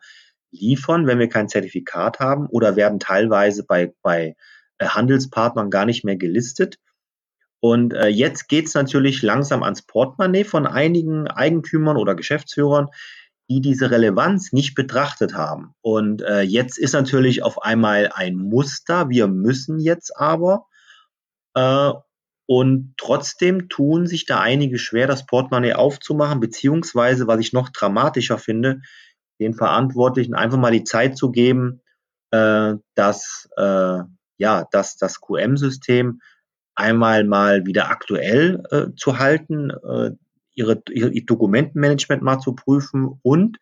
liefern, 0.51 1.07
wenn 1.07 1.17
wir 1.17 1.27
kein 1.27 1.49
Zertifikat 1.49 2.19
haben 2.19 2.45
oder 2.45 2.75
werden 2.75 2.99
teilweise 2.99 3.65
bei, 3.65 3.93
bei 4.03 4.35
Handelspartnern 4.79 5.69
gar 5.69 5.85
nicht 5.85 6.03
mehr 6.03 6.17
gelistet. 6.17 6.77
Und 7.59 7.93
äh, 7.93 8.07
jetzt 8.07 8.47
geht's 8.47 8.73
natürlich 8.73 9.21
langsam 9.21 9.63
ans 9.63 9.81
Portemonnaie 9.81 10.43
von 10.43 10.67
einigen 10.67 11.27
Eigentümern 11.27 11.97
oder 11.97 12.15
Geschäftsführern, 12.15 12.89
die 13.49 13.61
diese 13.61 13.91
Relevanz 13.91 14.51
nicht 14.51 14.75
betrachtet 14.75 15.35
haben. 15.35 15.73
Und 15.81 16.21
äh, 16.21 16.41
jetzt 16.41 16.77
ist 16.77 16.93
natürlich 16.93 17.43
auf 17.43 17.61
einmal 17.61 18.11
ein 18.13 18.35
Muster, 18.35 19.09
wir 19.09 19.27
müssen 19.27 19.79
jetzt 19.79 20.17
aber. 20.17 20.65
Äh, 21.55 21.91
und 22.47 22.93
trotzdem 22.97 23.69
tun 23.69 24.05
sich 24.05 24.25
da 24.25 24.39
einige 24.39 24.77
schwer, 24.77 25.07
das 25.07 25.25
Portemonnaie 25.25 25.73
aufzumachen, 25.73 26.39
beziehungsweise, 26.39 27.27
was 27.27 27.39
ich 27.39 27.53
noch 27.53 27.69
dramatischer 27.69 28.37
finde, 28.37 28.81
den 29.39 29.53
Verantwortlichen 29.53 30.35
einfach 30.35 30.57
mal 30.57 30.71
die 30.71 30.83
Zeit 30.83 31.17
zu 31.17 31.31
geben, 31.31 31.81
äh, 32.31 32.75
dass, 32.93 33.49
äh, 33.57 33.99
ja, 34.37 34.67
dass 34.71 34.97
das 34.97 35.21
QM-System 35.21 36.21
einmal 36.75 37.23
mal 37.23 37.65
wieder 37.65 37.89
aktuell 37.89 38.63
äh, 38.71 38.87
zu 38.95 39.19
halten, 39.19 39.69
äh, 39.71 40.11
ihre, 40.53 40.81
ihre 40.89 41.11
Dokumentenmanagement 41.11 42.21
mal 42.21 42.39
zu 42.39 42.53
prüfen 42.53 43.19
und 43.21 43.57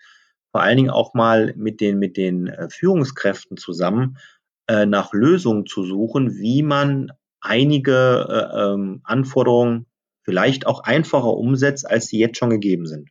vor 0.52 0.62
allen 0.62 0.78
Dingen 0.78 0.90
auch 0.90 1.14
mal 1.14 1.54
mit 1.56 1.82
den, 1.82 1.98
mit 2.00 2.18
den 2.18 2.48
äh, 2.48 2.70
Führungskräften 2.70 3.58
zusammen 3.58 4.18
äh, 4.68 4.86
nach 4.86 5.14
Lösungen 5.14 5.66
zu 5.66 5.84
suchen, 5.84 6.36
wie 6.38 6.64
man 6.64 7.12
einige 7.42 8.28
äh, 8.30 8.74
ähm, 8.74 9.02
Anforderungen 9.04 9.88
vielleicht 10.24 10.66
auch 10.66 10.80
einfacher 10.82 11.34
umsetzt, 11.36 11.90
als 11.90 12.08
sie 12.08 12.20
jetzt 12.20 12.38
schon 12.38 12.50
gegeben 12.50 12.86
sind. 12.86 13.10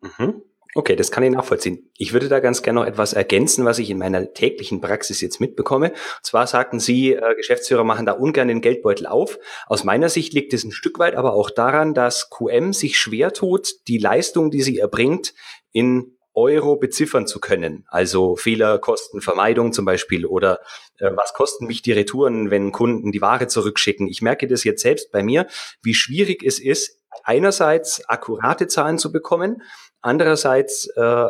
Mhm. 0.00 0.42
Okay, 0.76 0.96
das 0.96 1.12
kann 1.12 1.22
ich 1.22 1.30
nachvollziehen. 1.30 1.88
Ich 1.96 2.12
würde 2.12 2.28
da 2.28 2.40
ganz 2.40 2.62
gerne 2.62 2.80
noch 2.80 2.86
etwas 2.86 3.12
ergänzen, 3.12 3.64
was 3.64 3.78
ich 3.78 3.90
in 3.90 3.98
meiner 3.98 4.32
täglichen 4.32 4.80
Praxis 4.80 5.20
jetzt 5.20 5.40
mitbekomme. 5.40 5.90
Und 5.90 5.96
zwar 6.22 6.48
sagten 6.48 6.80
Sie, 6.80 7.12
äh, 7.12 7.34
Geschäftsführer 7.36 7.84
machen 7.84 8.06
da 8.06 8.12
ungern 8.12 8.48
den 8.48 8.60
Geldbeutel 8.60 9.06
auf. 9.06 9.38
Aus 9.66 9.84
meiner 9.84 10.08
Sicht 10.08 10.32
liegt 10.32 10.52
es 10.52 10.64
ein 10.64 10.72
Stück 10.72 10.98
weit 10.98 11.14
aber 11.14 11.34
auch 11.34 11.50
daran, 11.50 11.94
dass 11.94 12.28
QM 12.28 12.72
sich 12.72 12.98
schwer 12.98 13.32
tut, 13.32 13.86
die 13.86 13.98
Leistung, 13.98 14.50
die 14.50 14.62
sie 14.62 14.78
erbringt, 14.78 15.34
in 15.70 16.16
Euro 16.34 16.76
beziffern 16.76 17.28
zu 17.28 17.38
können. 17.38 17.84
Also 17.86 18.34
Fehlerkostenvermeidung 18.34 19.72
zum 19.72 19.84
Beispiel 19.84 20.26
oder 20.26 20.58
äh, 20.98 21.10
was 21.14 21.32
kosten 21.34 21.66
mich 21.66 21.82
die 21.82 21.92
Retouren, 21.92 22.50
wenn 22.50 22.72
Kunden 22.72 23.12
die 23.12 23.20
Ware 23.20 23.46
zurückschicken. 23.46 24.08
Ich 24.08 24.22
merke 24.22 24.48
das 24.48 24.64
jetzt 24.64 24.82
selbst 24.82 25.12
bei 25.12 25.22
mir, 25.22 25.46
wie 25.82 25.94
schwierig 25.94 26.42
es 26.42 26.58
ist, 26.58 26.98
einerseits 27.22 28.04
akkurate 28.08 28.66
Zahlen 28.66 28.98
zu 28.98 29.12
bekommen, 29.12 29.62
andererseits 30.04 30.86
äh, 30.96 31.28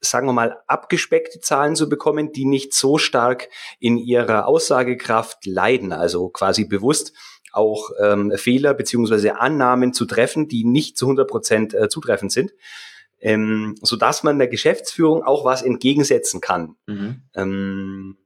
sagen 0.00 0.26
wir 0.26 0.32
mal, 0.32 0.58
abgespeckte 0.66 1.40
Zahlen 1.40 1.76
zu 1.76 1.88
bekommen, 1.88 2.32
die 2.32 2.46
nicht 2.46 2.72
so 2.72 2.98
stark 2.98 3.48
in 3.78 3.98
ihrer 3.98 4.46
Aussagekraft 4.46 5.44
leiden, 5.44 5.92
also 5.92 6.30
quasi 6.30 6.64
bewusst 6.64 7.12
auch 7.52 7.90
ähm, 8.00 8.32
Fehler 8.36 8.74
beziehungsweise 8.74 9.40
Annahmen 9.40 9.92
zu 9.92 10.06
treffen, 10.06 10.48
die 10.48 10.64
nicht 10.64 10.96
zu 10.96 11.06
100 11.06 11.28
Prozent 11.28 11.74
äh, 11.74 11.88
zutreffend 11.88 12.32
sind, 12.32 12.52
ähm, 13.20 13.74
so 13.82 13.96
dass 13.96 14.22
man 14.22 14.38
der 14.38 14.48
Geschäftsführung 14.48 15.22
auch 15.22 15.44
was 15.44 15.62
entgegensetzen 15.62 16.40
kann. 16.40 16.76
Mhm. 16.86 17.22
Ähm, 17.34 18.16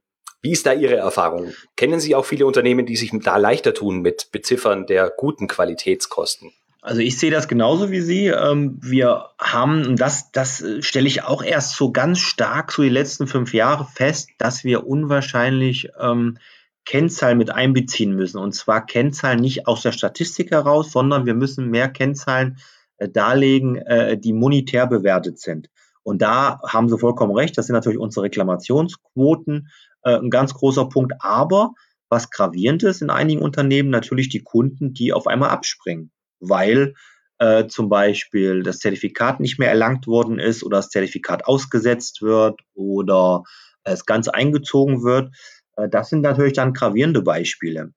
wie 0.41 0.51
ist 0.51 0.67
da 0.67 0.73
Ihre 0.73 0.95
Erfahrung? 0.95 1.53
Kennen 1.75 1.99
Sie 1.99 2.13
auch 2.13 2.25
viele 2.25 2.45
Unternehmen, 2.45 2.85
die 2.85 2.95
sich 2.95 3.11
da 3.23 3.37
leichter 3.37 3.73
tun 3.73 4.01
mit 4.01 4.31
Beziffern 4.31 4.85
der 4.85 5.09
guten 5.09 5.47
Qualitätskosten? 5.47 6.53
Also 6.85 7.01
ich 7.01 7.17
sehe 7.17 7.31
das 7.31 7.47
genauso 7.47 7.89
wie 7.89 8.01
Sie. 8.01 8.27
Ähm, 8.27 8.77
wir 8.79 9.29
haben, 9.39 9.87
und 9.87 9.99
das, 9.99 10.31
das 10.31 10.63
stelle 10.81 11.07
ich 11.07 11.23
auch 11.23 11.41
erst 11.41 11.75
so 11.75 11.91
ganz 11.91 12.19
stark 12.19 12.71
so 12.71 12.83
die 12.83 12.89
letzten 12.89 13.25
fünf 13.25 13.55
Jahre 13.55 13.85
fest, 13.85 14.29
dass 14.37 14.63
wir 14.63 14.85
unwahrscheinlich 14.85 15.89
ähm, 15.99 16.37
Kennzahlen 16.85 17.39
mit 17.39 17.49
einbeziehen 17.49 18.15
müssen. 18.15 18.37
Und 18.37 18.53
zwar 18.53 18.85
Kennzahlen 18.85 19.39
nicht 19.39 19.65
aus 19.65 19.81
der 19.81 19.93
Statistik 19.93 20.51
heraus, 20.51 20.91
sondern 20.91 21.25
wir 21.25 21.33
müssen 21.33 21.71
mehr 21.71 21.89
Kennzahlen 21.89 22.59
äh, 22.97 23.09
darlegen, 23.09 23.77
äh, 23.77 24.15
die 24.15 24.33
monetär 24.33 24.85
bewertet 24.85 25.39
sind. 25.39 25.71
Und 26.03 26.21
da 26.21 26.59
haben 26.67 26.87
Sie 26.87 26.99
vollkommen 26.99 27.35
recht, 27.35 27.57
das 27.57 27.65
sind 27.65 27.73
natürlich 27.73 27.97
unsere 27.97 28.25
Reklamationsquoten 28.25 29.69
äh, 30.03 30.17
ein 30.17 30.29
ganz 30.29 30.53
großer 30.53 30.87
Punkt. 30.87 31.13
Aber 31.17 31.73
was 32.09 32.29
gravierend 32.29 32.83
ist 32.83 33.01
in 33.01 33.09
einigen 33.09 33.41
Unternehmen, 33.41 33.89
natürlich 33.89 34.29
die 34.29 34.43
Kunden, 34.43 34.93
die 34.93 35.13
auf 35.13 35.25
einmal 35.25 35.49
abspringen 35.49 36.11
weil 36.39 36.95
äh, 37.39 37.67
zum 37.67 37.89
Beispiel 37.89 38.63
das 38.63 38.79
Zertifikat 38.79 39.39
nicht 39.39 39.59
mehr 39.59 39.69
erlangt 39.69 40.07
worden 40.07 40.39
ist 40.39 40.63
oder 40.63 40.77
das 40.77 40.89
Zertifikat 40.89 41.45
ausgesetzt 41.45 42.21
wird 42.21 42.61
oder 42.73 43.43
es 43.83 44.05
ganz 44.05 44.27
eingezogen 44.27 45.03
wird. 45.03 45.35
Äh, 45.75 45.89
das 45.89 46.09
sind 46.09 46.21
natürlich 46.21 46.53
dann 46.53 46.73
gravierende 46.73 47.21
Beispiele. 47.21 47.93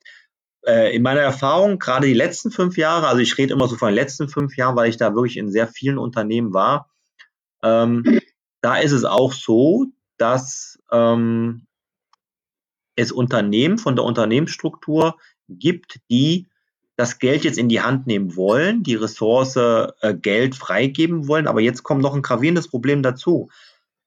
Äh, 0.66 0.94
in 0.94 1.02
meiner 1.02 1.20
Erfahrung, 1.20 1.78
gerade 1.78 2.06
die 2.06 2.14
letzten 2.14 2.50
fünf 2.50 2.76
Jahre, 2.76 3.06
also 3.06 3.20
ich 3.20 3.38
rede 3.38 3.54
immer 3.54 3.68
so 3.68 3.76
von 3.76 3.88
den 3.88 3.94
letzten 3.94 4.28
fünf 4.28 4.56
Jahren, 4.56 4.76
weil 4.76 4.90
ich 4.90 4.96
da 4.96 5.14
wirklich 5.14 5.36
in 5.36 5.50
sehr 5.50 5.68
vielen 5.68 5.98
Unternehmen 5.98 6.52
war, 6.52 6.90
ähm, 7.62 8.20
da 8.60 8.76
ist 8.78 8.92
es 8.92 9.04
auch 9.04 9.32
so, 9.32 9.86
dass 10.16 10.78
ähm, 10.90 11.66
es 12.96 13.12
Unternehmen 13.12 13.78
von 13.78 13.94
der 13.94 14.04
Unternehmensstruktur 14.04 15.16
gibt, 15.48 16.00
die 16.10 16.48
das 16.98 17.20
Geld 17.20 17.44
jetzt 17.44 17.58
in 17.58 17.68
die 17.68 17.80
Hand 17.80 18.08
nehmen 18.08 18.34
wollen, 18.34 18.82
die 18.82 18.96
Ressource 18.96 19.54
äh, 19.54 20.14
Geld 20.20 20.56
freigeben 20.56 21.28
wollen. 21.28 21.46
Aber 21.46 21.60
jetzt 21.60 21.84
kommt 21.84 22.02
noch 22.02 22.12
ein 22.12 22.22
gravierendes 22.22 22.68
Problem 22.68 23.04
dazu. 23.04 23.50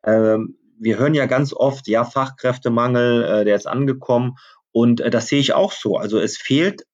Ähm, 0.03 0.57
wir 0.77 0.98
hören 0.98 1.13
ja 1.13 1.25
ganz 1.25 1.53
oft, 1.53 1.88
ja, 1.88 2.03
Fachkräftemangel, 2.03 3.24
äh, 3.24 3.45
der 3.45 3.55
ist 3.55 3.65
angekommen. 3.65 4.36
Und 4.74 5.00
äh, 5.00 5.10
das 5.10 5.29
sehe 5.29 5.39
ich 5.39 5.53
auch 5.53 5.71
so. 5.71 5.95
Also 5.95 6.19
es 6.19 6.38
fehlt 6.38 6.86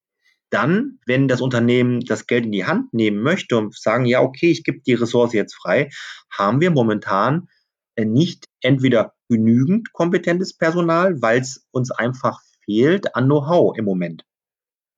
dann, 0.51 1.00
wenn 1.08 1.27
das 1.27 1.42
Unternehmen 1.42 2.01
das 2.01 2.27
Geld 2.27 2.46
in 2.46 2.51
die 2.51 2.66
Hand 2.66 2.94
nehmen 2.94 3.24
möchte 3.24 3.58
und 3.58 3.75
sagen, 3.75 4.06
ja, 4.06 4.22
okay, 4.22 4.51
ich 4.51 4.63
gebe 4.63 4.82
die 4.86 4.94
Ressource 4.94 5.34
jetzt 5.34 5.56
frei, 5.56 5.89
haben 6.30 6.62
wir 6.62 6.70
momentan 6.70 7.50
äh, 7.96 8.06
nicht 8.06 8.46
entweder 8.62 9.13
genügend 9.30 9.94
kompetentes 9.94 10.56
Personal, 10.56 11.20
weil 11.24 11.42
es 11.42 11.66
uns 11.72 11.89
einfach 11.89 12.39
fehlt 12.66 13.16
an 13.16 13.25
Know-how 13.25 13.75
im 13.75 13.86
Moment. 13.86 14.25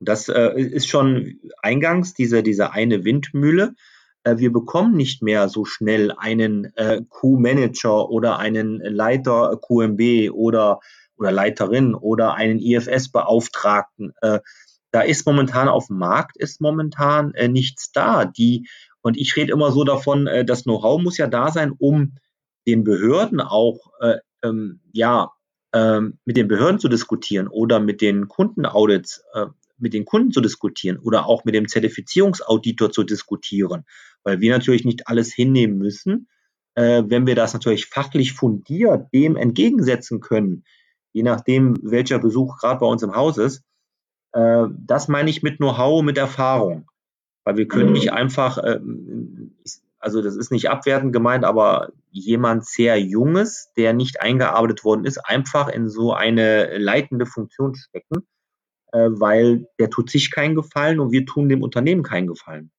Das 0.00 0.28
äh, 0.28 0.58
ist 0.58 0.88
schon 0.88 1.40
eingangs 1.62 2.14
diese, 2.14 2.42
diese 2.42 2.72
eine 2.72 3.04
Windmühle. 3.04 3.74
Äh, 4.24 4.38
wir 4.38 4.52
bekommen 4.52 4.96
nicht 4.96 5.22
mehr 5.22 5.48
so 5.48 5.64
schnell 5.64 6.12
einen 6.16 6.72
äh, 6.76 7.02
Q-Manager 7.08 8.08
oder 8.08 8.38
einen 8.38 8.78
Leiter 8.78 9.58
QMB 9.60 10.32
oder, 10.32 10.80
oder 11.16 11.32
Leiterin 11.32 11.94
oder 11.94 12.34
einen 12.34 12.58
IFS-Beauftragten. 12.58 14.12
Äh, 14.22 14.40
da 14.90 15.02
ist 15.02 15.26
momentan 15.26 15.68
auf 15.68 15.86
dem 15.86 15.98
Markt 15.98 16.36
ist 16.36 16.60
momentan 16.60 17.34
äh, 17.34 17.48
nichts 17.48 17.92
da. 17.92 18.24
Die, 18.24 18.68
und 19.02 19.16
ich 19.16 19.36
rede 19.36 19.52
immer 19.52 19.70
so 19.70 19.84
davon, 19.84 20.26
äh, 20.26 20.44
das 20.44 20.64
Know-how 20.64 21.00
muss 21.00 21.18
ja 21.18 21.26
da 21.26 21.50
sein, 21.50 21.72
um 21.78 22.14
den 22.66 22.84
Behörden 22.84 23.40
auch 23.40 23.92
äh, 24.00 24.16
ähm, 24.42 24.80
ja, 24.92 25.30
ähm, 25.72 26.18
mit 26.24 26.36
den 26.36 26.48
Behörden 26.48 26.80
zu 26.80 26.88
diskutieren 26.88 27.48
oder 27.48 27.80
mit 27.80 28.00
den 28.00 28.28
Kundenaudits 28.28 29.22
äh, 29.34 29.46
mit 29.80 29.94
den 29.94 30.04
Kunden 30.04 30.32
zu 30.32 30.40
diskutieren 30.40 30.98
oder 30.98 31.26
auch 31.26 31.44
mit 31.44 31.54
dem 31.54 31.68
Zertifizierungsauditor 31.68 32.90
zu 32.90 33.02
diskutieren, 33.02 33.84
weil 34.22 34.40
wir 34.40 34.52
natürlich 34.52 34.84
nicht 34.84 35.08
alles 35.08 35.32
hinnehmen 35.32 35.78
müssen. 35.78 36.28
Äh, 36.74 37.04
wenn 37.06 37.26
wir 37.26 37.34
das 37.34 37.52
natürlich 37.52 37.86
fachlich 37.86 38.32
fundiert 38.32 39.12
dem 39.12 39.36
entgegensetzen 39.36 40.20
können, 40.20 40.64
je 41.12 41.22
nachdem, 41.22 41.76
welcher 41.82 42.18
Besuch 42.18 42.58
gerade 42.58 42.80
bei 42.80 42.86
uns 42.86 43.02
im 43.02 43.14
Haus 43.14 43.38
ist, 43.38 43.64
äh, 44.32 44.66
das 44.78 45.08
meine 45.08 45.30
ich 45.30 45.42
mit 45.42 45.58
Know-how, 45.58 46.02
mit 46.02 46.18
Erfahrung. 46.18 46.86
Weil 47.44 47.56
wir 47.56 47.68
können 47.68 47.92
nicht 47.92 48.12
einfach, 48.12 48.58
äh, 48.58 48.80
also 49.98 50.22
das 50.22 50.36
ist 50.36 50.52
nicht 50.52 50.70
abwertend 50.70 51.12
gemeint, 51.12 51.44
aber 51.44 51.90
jemand 52.10 52.66
sehr 52.66 53.00
Junges, 53.00 53.72
der 53.76 53.92
nicht 53.92 54.20
eingearbeitet 54.20 54.84
worden 54.84 55.04
ist, 55.04 55.18
einfach 55.18 55.68
in 55.68 55.88
so 55.88 56.12
eine 56.12 56.78
leitende 56.78 57.26
Funktion 57.26 57.74
stecken 57.74 58.26
weil 58.98 59.66
der 59.78 59.90
tut 59.90 60.10
sich 60.10 60.30
keinen 60.30 60.54
Gefallen 60.54 61.00
und 61.00 61.12
wir 61.12 61.26
tun 61.26 61.48
dem 61.48 61.62
Unternehmen 61.62 62.02
keinen 62.02 62.26
Gefallen. 62.26 62.70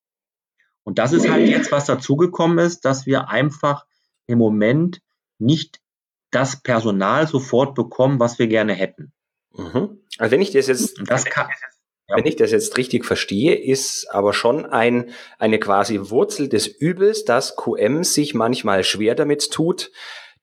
Und 0.83 0.97
das 0.97 1.13
ist 1.13 1.29
halt 1.29 1.47
jetzt, 1.47 1.71
was 1.71 1.85
dazugekommen 1.85 2.57
ist, 2.57 2.85
dass 2.85 3.05
wir 3.05 3.29
einfach 3.29 3.85
im 4.27 4.39
Moment 4.39 5.01
nicht 5.37 5.79
das 6.31 6.61
Personal 6.61 7.27
sofort 7.27 7.75
bekommen, 7.75 8.19
was 8.19 8.39
wir 8.39 8.47
gerne 8.47 8.73
hätten. 8.73 9.11
Mhm. 9.53 9.99
Also 10.17 10.31
wenn 10.31 10.41
ich 10.41 10.51
das 10.51 10.67
jetzt, 10.67 10.99
das 11.05 11.25
kann, 11.25 11.47
wenn 12.07 12.25
ich 12.25 12.35
das 12.35 12.51
jetzt 12.51 12.77
richtig 12.77 13.05
verstehe, 13.05 13.55
ist 13.55 14.07
aber 14.11 14.33
schon 14.33 14.65
ein, 14.65 15.11
eine 15.37 15.59
quasi 15.59 15.99
Wurzel 16.09 16.49
des 16.49 16.67
Übels, 16.67 17.25
dass 17.25 17.55
QM 17.55 18.03
sich 18.03 18.33
manchmal 18.33 18.83
schwer 18.83 19.15
damit 19.15 19.51
tut, 19.51 19.91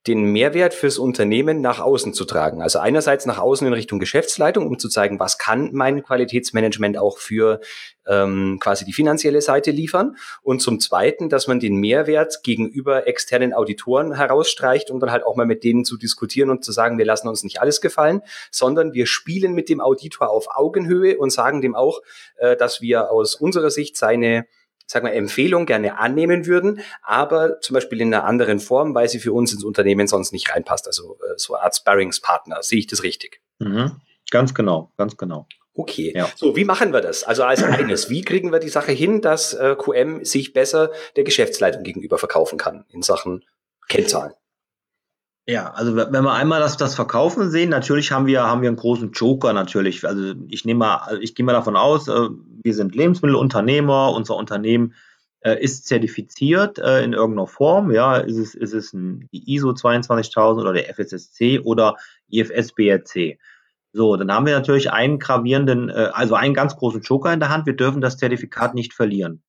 den 0.06 0.22
Mehrwert 0.32 0.74
fürs 0.74 0.96
Unternehmen 0.96 1.60
nach 1.60 1.80
außen 1.80 2.14
zu 2.14 2.24
tragen. 2.24 2.62
Also 2.62 2.78
einerseits 2.78 3.26
nach 3.26 3.38
außen 3.38 3.66
in 3.66 3.72
Richtung 3.72 3.98
Geschäftsleitung, 3.98 4.66
um 4.66 4.78
zu 4.78 4.88
zeigen, 4.88 5.18
was 5.18 5.38
kann 5.38 5.70
mein 5.72 6.02
Qualitätsmanagement 6.02 6.96
auch 6.96 7.18
für 7.18 7.60
ähm, 8.06 8.58
quasi 8.60 8.84
die 8.84 8.92
finanzielle 8.92 9.42
Seite 9.42 9.70
liefern. 9.70 10.16
Und 10.42 10.62
zum 10.62 10.80
Zweiten, 10.80 11.28
dass 11.28 11.46
man 11.46 11.60
den 11.60 11.76
Mehrwert 11.76 12.42
gegenüber 12.42 13.06
externen 13.06 13.52
Auditoren 13.52 14.14
herausstreicht, 14.14 14.90
um 14.90 15.00
dann 15.00 15.10
halt 15.10 15.24
auch 15.24 15.36
mal 15.36 15.46
mit 15.46 15.62
denen 15.64 15.84
zu 15.84 15.98
diskutieren 15.98 16.48
und 16.48 16.64
zu 16.64 16.72
sagen, 16.72 16.96
wir 16.96 17.04
lassen 17.04 17.28
uns 17.28 17.42
nicht 17.42 17.60
alles 17.60 17.80
gefallen, 17.80 18.22
sondern 18.50 18.94
wir 18.94 19.06
spielen 19.06 19.52
mit 19.52 19.68
dem 19.68 19.80
Auditor 19.80 20.30
auf 20.30 20.46
Augenhöhe 20.56 21.18
und 21.18 21.30
sagen 21.30 21.60
dem 21.60 21.74
auch, 21.74 22.00
äh, 22.36 22.56
dass 22.56 22.80
wir 22.80 23.10
aus 23.10 23.34
unserer 23.34 23.70
Sicht 23.70 23.96
seine 23.96 24.46
sag 24.90 25.02
mal, 25.02 25.10
Empfehlung 25.10 25.66
gerne 25.66 25.98
annehmen 25.98 26.46
würden, 26.46 26.80
aber 27.02 27.60
zum 27.60 27.74
Beispiel 27.74 28.00
in 28.00 28.12
einer 28.12 28.24
anderen 28.24 28.58
Form, 28.58 28.94
weil 28.94 29.08
sie 29.08 29.20
für 29.20 29.32
uns 29.32 29.52
ins 29.52 29.62
Unternehmen 29.62 30.08
sonst 30.08 30.32
nicht 30.32 30.52
reinpasst. 30.52 30.86
Also 30.86 31.18
äh, 31.22 31.34
so 31.36 31.54
eine 31.54 31.64
Art 31.64 31.76
Sparringspartner. 31.76 32.62
Sehe 32.62 32.80
ich 32.80 32.86
das 32.86 33.02
richtig? 33.02 33.40
Mhm. 33.58 34.00
Ganz 34.30 34.54
genau, 34.54 34.92
ganz 34.96 35.16
genau. 35.16 35.46
Okay, 35.74 36.12
ja. 36.14 36.28
so 36.34 36.56
wie 36.56 36.64
machen 36.64 36.92
wir 36.92 37.00
das? 37.00 37.22
Also 37.22 37.44
als 37.44 37.62
eines, 37.62 38.10
wie 38.10 38.22
kriegen 38.22 38.50
wir 38.50 38.58
die 38.58 38.68
Sache 38.68 38.90
hin, 38.90 39.20
dass 39.20 39.54
äh, 39.54 39.76
QM 39.78 40.24
sich 40.24 40.52
besser 40.52 40.90
der 41.14 41.22
Geschäftsleitung 41.22 41.84
gegenüber 41.84 42.18
verkaufen 42.18 42.58
kann 42.58 42.84
in 42.88 43.02
Sachen 43.02 43.44
Kennzahlen? 43.88 44.32
Ja, 45.50 45.70
also 45.70 45.96
wenn 45.96 46.24
wir 46.24 46.34
einmal 46.34 46.60
das, 46.60 46.76
das 46.76 46.94
Verkaufen 46.94 47.50
sehen, 47.50 47.70
natürlich 47.70 48.12
haben 48.12 48.26
wir, 48.26 48.42
haben 48.42 48.60
wir 48.60 48.68
einen 48.68 48.76
großen 48.76 49.12
Joker 49.12 49.54
natürlich. 49.54 50.06
Also 50.06 50.34
ich 50.50 50.66
nehme 50.66 50.80
mal, 50.80 50.96
also 50.96 51.22
ich 51.22 51.34
gehe 51.34 51.46
mal 51.46 51.54
davon 51.54 51.74
aus, 51.74 52.06
äh, 52.06 52.28
wir 52.62 52.74
sind 52.74 52.94
Lebensmittelunternehmer, 52.94 54.12
unser 54.12 54.36
Unternehmen 54.36 54.92
äh, 55.40 55.58
ist 55.58 55.86
zertifiziert 55.86 56.78
äh, 56.78 57.02
in 57.02 57.14
irgendeiner 57.14 57.46
Form. 57.46 57.90
Ja, 57.90 58.18
ist 58.18 58.36
es, 58.36 58.54
ist 58.54 58.74
es 58.74 58.92
ein, 58.92 59.26
ISO 59.32 59.72
22000 59.72 60.66
oder 60.66 60.74
der 60.74 60.90
FSSC 60.90 61.60
oder 61.60 61.96
IFS 62.28 62.74
BRC. 62.74 63.38
So, 63.94 64.16
dann 64.16 64.30
haben 64.30 64.44
wir 64.44 64.52
natürlich 64.54 64.92
einen 64.92 65.18
gravierenden, 65.18 65.90
also 65.90 66.34
einen 66.34 66.52
ganz 66.52 66.76
großen 66.76 67.00
Joker 67.00 67.32
in 67.32 67.40
der 67.40 67.48
Hand. 67.48 67.64
Wir 67.64 67.74
dürfen 67.74 68.02
das 68.02 68.18
Zertifikat 68.18 68.74
nicht 68.74 68.92
verlieren. 68.92 69.42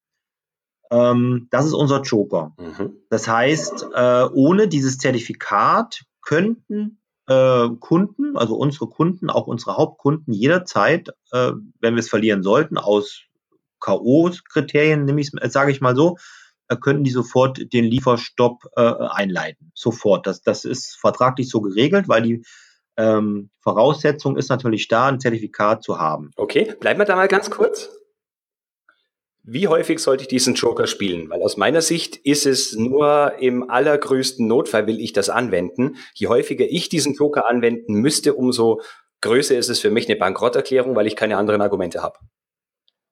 Ähm, 0.91 1.48
das 1.51 1.65
ist 1.65 1.74
unser 1.74 2.01
Joker. 2.01 2.53
Mhm. 2.58 2.93
Das 3.10 3.27
heißt, 3.27 3.88
äh, 3.93 4.24
ohne 4.34 4.67
dieses 4.67 4.98
Zertifikat 4.98 6.03
könnten 6.22 7.00
äh, 7.27 7.69
Kunden, 7.79 8.36
also 8.36 8.55
unsere 8.55 8.88
Kunden, 8.88 9.29
auch 9.29 9.48
unsere 9.48 9.77
Hauptkunden 9.77 10.34
jederzeit, 10.34 11.10
äh, 11.31 11.51
wenn 11.79 11.96
wir 11.96 12.00
es 12.00 12.10
verlieren 12.10 12.43
sollten, 12.43 12.77
aus 12.77 13.22
K.O.-Kriterien, 13.79 15.08
äh, 15.08 15.50
sage 15.50 15.72
ich 15.72 15.79
mal 15.79 15.96
so, 15.96 16.17
äh, 16.67 16.75
könnten 16.75 17.03
die 17.03 17.12
sofort 17.12 17.72
den 17.72 17.86
Lieferstopp 17.86 18.63
äh, 18.75 18.81
einleiten. 18.81 19.72
Sofort. 19.75 20.25
Das, 20.25 20.41
das 20.41 20.65
ist 20.65 20.98
vertraglich 21.00 21.50
so 21.50 21.62
geregelt, 21.62 22.08
weil 22.10 22.24
die 22.24 22.43
ähm, 22.98 23.50
Voraussetzung 23.62 24.36
ist 24.36 24.50
natürlich 24.50 24.88
da, 24.88 25.08
ein 25.08 25.19
Zertifikat 25.19 25.84
zu 25.84 26.00
haben. 26.00 26.31
Okay, 26.36 26.74
bleiben 26.79 27.00
wir 27.00 27.05
da 27.05 27.15
mal 27.15 27.27
ganz 27.27 27.50
kurz. 27.50 27.89
Wie 29.43 29.67
häufig 29.67 30.00
sollte 30.00 30.24
ich 30.24 30.27
diesen 30.27 30.53
Joker 30.53 30.86
spielen? 30.86 31.29
Weil 31.29 31.41
aus 31.41 31.58
meiner 31.58 31.81
Sicht 31.81 32.17
ist 32.17 32.46
es 32.46 32.75
nur 32.75 33.34
im 33.39 33.69
allergrößten 33.69 34.46
Notfall 34.46 34.86
will 34.86 35.00
ich 35.00 35.13
das 35.13 35.29
anwenden. 35.29 35.96
Je 36.13 36.27
häufiger 36.27 36.65
ich 36.69 36.89
diesen 36.89 37.15
Joker 37.15 37.50
anwenden 37.50 37.93
müsste, 37.93 38.34
umso 38.34 38.81
größer 39.22 39.58
ist 39.58 39.69
es 39.69 39.79
für 39.79 39.91
mich 39.91 40.08
eine 40.08 40.17
Bankrotterklärung, 40.17 40.96
weil 40.96 41.08
ich 41.08 41.15
keine 41.15 41.38
anderen 41.38 41.62
Argumente 41.62 42.01
habe. 42.01 42.19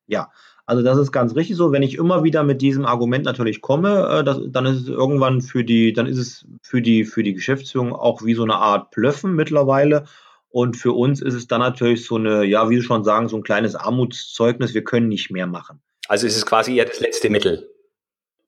Ja, 0.05 0.29
also 0.65 0.83
das 0.83 0.97
ist 0.97 1.13
ganz 1.13 1.35
richtig 1.35 1.55
so. 1.55 1.71
Wenn 1.71 1.81
ich 1.81 1.95
immer 1.95 2.23
wieder 2.23 2.43
mit 2.43 2.61
diesem 2.61 2.85
Argument 2.85 3.25
natürlich 3.25 3.61
komme, 3.61 4.19
äh, 4.19 4.23
das, 4.23 4.39
dann 4.47 4.65
ist 4.65 4.81
es 4.81 4.87
irgendwann 4.89 5.41
für 5.41 5.63
die, 5.63 5.93
dann 5.93 6.07
ist 6.07 6.17
es 6.17 6.45
für 6.61 6.81
die, 6.81 7.05
für 7.05 7.23
die 7.23 7.33
Geschäftsführung 7.33 7.93
auch 7.93 8.23
wie 8.23 8.33
so 8.33 8.43
eine 8.43 8.55
Art 8.55 8.91
Plöffen 8.91 9.33
mittlerweile. 9.33 10.05
Und 10.49 10.75
für 10.75 10.91
uns 10.91 11.21
ist 11.21 11.33
es 11.33 11.47
dann 11.47 11.61
natürlich 11.61 12.05
so 12.05 12.15
eine, 12.15 12.43
ja, 12.43 12.69
wie 12.69 12.77
Sie 12.77 12.83
schon 12.83 13.03
sagen, 13.03 13.29
so 13.29 13.37
ein 13.37 13.43
kleines 13.43 13.75
Armutszeugnis. 13.75 14.73
Wir 14.73 14.83
können 14.83 15.07
nicht 15.07 15.31
mehr 15.31 15.47
machen. 15.47 15.81
Also 16.07 16.27
ist 16.27 16.37
es 16.37 16.45
quasi 16.45 16.75
eher 16.75 16.85
das 16.85 16.99
letzte 16.99 17.29
Mittel. 17.29 17.69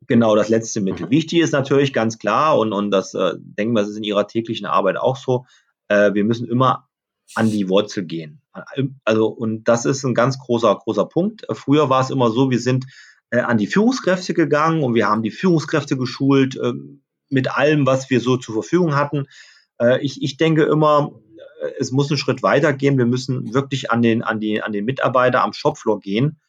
Genau, 0.07 0.35
das 0.35 0.49
letzte 0.49 0.81
Mittel. 0.81 1.07
Mhm. 1.07 1.11
Wichtig 1.11 1.39
ist 1.39 1.51
natürlich 1.51 1.93
ganz 1.93 2.17
klar, 2.17 2.57
und, 2.57 2.73
und 2.73 2.91
das 2.91 3.13
äh, 3.13 3.33
denken 3.37 3.73
wir, 3.73 3.81
das 3.81 3.91
ist 3.91 3.97
in 3.97 4.03
Ihrer 4.03 4.27
täglichen 4.27 4.65
Arbeit 4.65 4.97
auch 4.97 5.17
so, 5.17 5.45
äh, 5.87 6.13
wir 6.13 6.23
müssen 6.23 6.47
immer 6.47 6.87
an 7.35 7.51
die 7.51 7.69
Wurzel 7.69 8.05
gehen. 8.05 8.41
Also, 9.03 9.27
und 9.27 9.65
das 9.65 9.85
ist 9.85 10.03
ein 10.03 10.15
ganz 10.15 10.39
großer, 10.39 10.75
großer 10.75 11.05
Punkt. 11.05 11.45
Früher 11.51 11.89
war 11.89 12.01
es 12.01 12.09
immer 12.09 12.31
so, 12.31 12.49
wir 12.49 12.59
sind 12.59 12.85
äh, 13.29 13.39
an 13.39 13.57
die 13.57 13.67
Führungskräfte 13.67 14.33
gegangen 14.33 14.83
und 14.83 14.95
wir 14.95 15.07
haben 15.07 15.21
die 15.21 15.31
Führungskräfte 15.31 15.95
geschult 15.95 16.55
äh, 16.57 16.73
mit 17.29 17.55
allem, 17.55 17.85
was 17.85 18.09
wir 18.09 18.19
so 18.19 18.37
zur 18.37 18.55
Verfügung 18.55 18.95
hatten. 18.95 19.27
Äh, 19.79 20.01
ich, 20.01 20.23
ich 20.23 20.37
denke 20.37 20.63
immer, 20.63 21.11
äh, 21.61 21.71
es 21.77 21.91
muss 21.91 22.09
einen 22.09 22.17
Schritt 22.17 22.41
weiter 22.41 22.73
gehen. 22.73 22.97
Wir 22.97 23.05
müssen 23.05 23.53
wirklich 23.53 23.91
an 23.91 24.01
den, 24.01 24.23
an 24.23 24.39
die, 24.39 24.63
an 24.63 24.71
den 24.71 24.85
Mitarbeiter 24.85 25.43
am 25.43 25.53
Shopfloor 25.53 25.99
gehen 25.99 26.39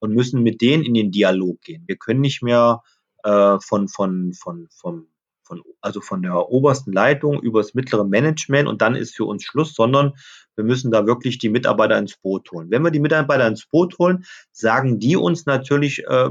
und 0.00 0.14
müssen 0.14 0.42
mit 0.42 0.60
denen 0.60 0.82
in 0.82 0.94
den 0.94 1.10
Dialog 1.12 1.60
gehen. 1.60 1.84
Wir 1.86 1.96
können 1.96 2.20
nicht 2.20 2.42
mehr 2.42 2.82
äh, 3.22 3.58
von, 3.60 3.88
von, 3.88 4.32
von, 4.32 4.66
von, 4.70 5.06
von, 5.42 5.62
also 5.80 6.00
von 6.00 6.22
der 6.22 6.48
obersten 6.48 6.92
Leitung 6.92 7.40
über 7.40 7.60
das 7.60 7.74
mittlere 7.74 8.04
Management 8.04 8.68
und 8.68 8.82
dann 8.82 8.96
ist 8.96 9.14
für 9.14 9.24
uns 9.26 9.44
Schluss, 9.44 9.74
sondern 9.74 10.14
wir 10.56 10.64
müssen 10.64 10.90
da 10.90 11.06
wirklich 11.06 11.38
die 11.38 11.48
Mitarbeiter 11.48 11.98
ins 11.98 12.16
Boot 12.16 12.50
holen. 12.50 12.70
Wenn 12.70 12.82
wir 12.82 12.90
die 12.90 13.00
Mitarbeiter 13.00 13.46
ins 13.46 13.66
Boot 13.66 13.98
holen, 13.98 14.24
sagen 14.52 14.98
die 14.98 15.16
uns 15.16 15.46
natürlich, 15.46 16.04
äh, 16.06 16.30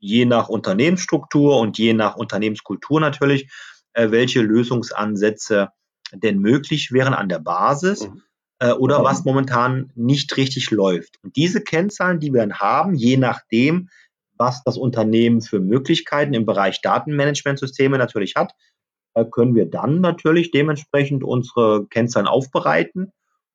je 0.00 0.26
nach 0.26 0.48
Unternehmensstruktur 0.48 1.58
und 1.58 1.76
je 1.78 1.92
nach 1.92 2.16
Unternehmenskultur 2.16 3.00
natürlich, 3.00 3.50
äh, 3.94 4.10
welche 4.10 4.42
Lösungsansätze 4.42 5.70
denn 6.12 6.38
möglich 6.38 6.92
wären 6.92 7.14
an 7.14 7.28
der 7.28 7.40
Basis. 7.40 8.08
Mhm 8.08 8.22
äh, 8.58 8.72
oder 8.72 9.02
was 9.04 9.24
momentan 9.24 9.92
nicht 9.94 10.36
richtig 10.36 10.70
läuft. 10.70 11.18
Und 11.22 11.36
diese 11.36 11.62
Kennzahlen, 11.62 12.20
die 12.20 12.32
wir 12.32 12.40
dann 12.40 12.58
haben, 12.58 12.94
je 12.94 13.16
nachdem, 13.16 13.88
was 14.36 14.62
das 14.64 14.76
Unternehmen 14.76 15.40
für 15.40 15.60
Möglichkeiten 15.60 16.34
im 16.34 16.46
Bereich 16.46 16.80
Datenmanagementsysteme 16.80 17.98
natürlich 17.98 18.34
hat, 18.36 18.52
äh, 19.14 19.24
können 19.24 19.54
wir 19.54 19.66
dann 19.66 20.00
natürlich 20.00 20.50
dementsprechend 20.50 21.24
unsere 21.24 21.86
Kennzahlen 21.88 22.26
aufbereiten 22.26 23.12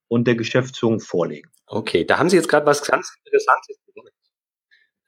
und 0.08 0.28
der 0.28 0.36
Geschäftsführung 0.36 1.00
vorlegen. 1.00 1.50
Okay, 1.68 2.06
da 2.06 2.20
haben 2.20 2.30
Sie 2.30 2.36
jetzt 2.36 2.50
gerade 2.50 2.66
was 2.66 2.84
ganz 2.86 3.16
Interessantes 3.24 3.78
gesagt. 3.86 4.14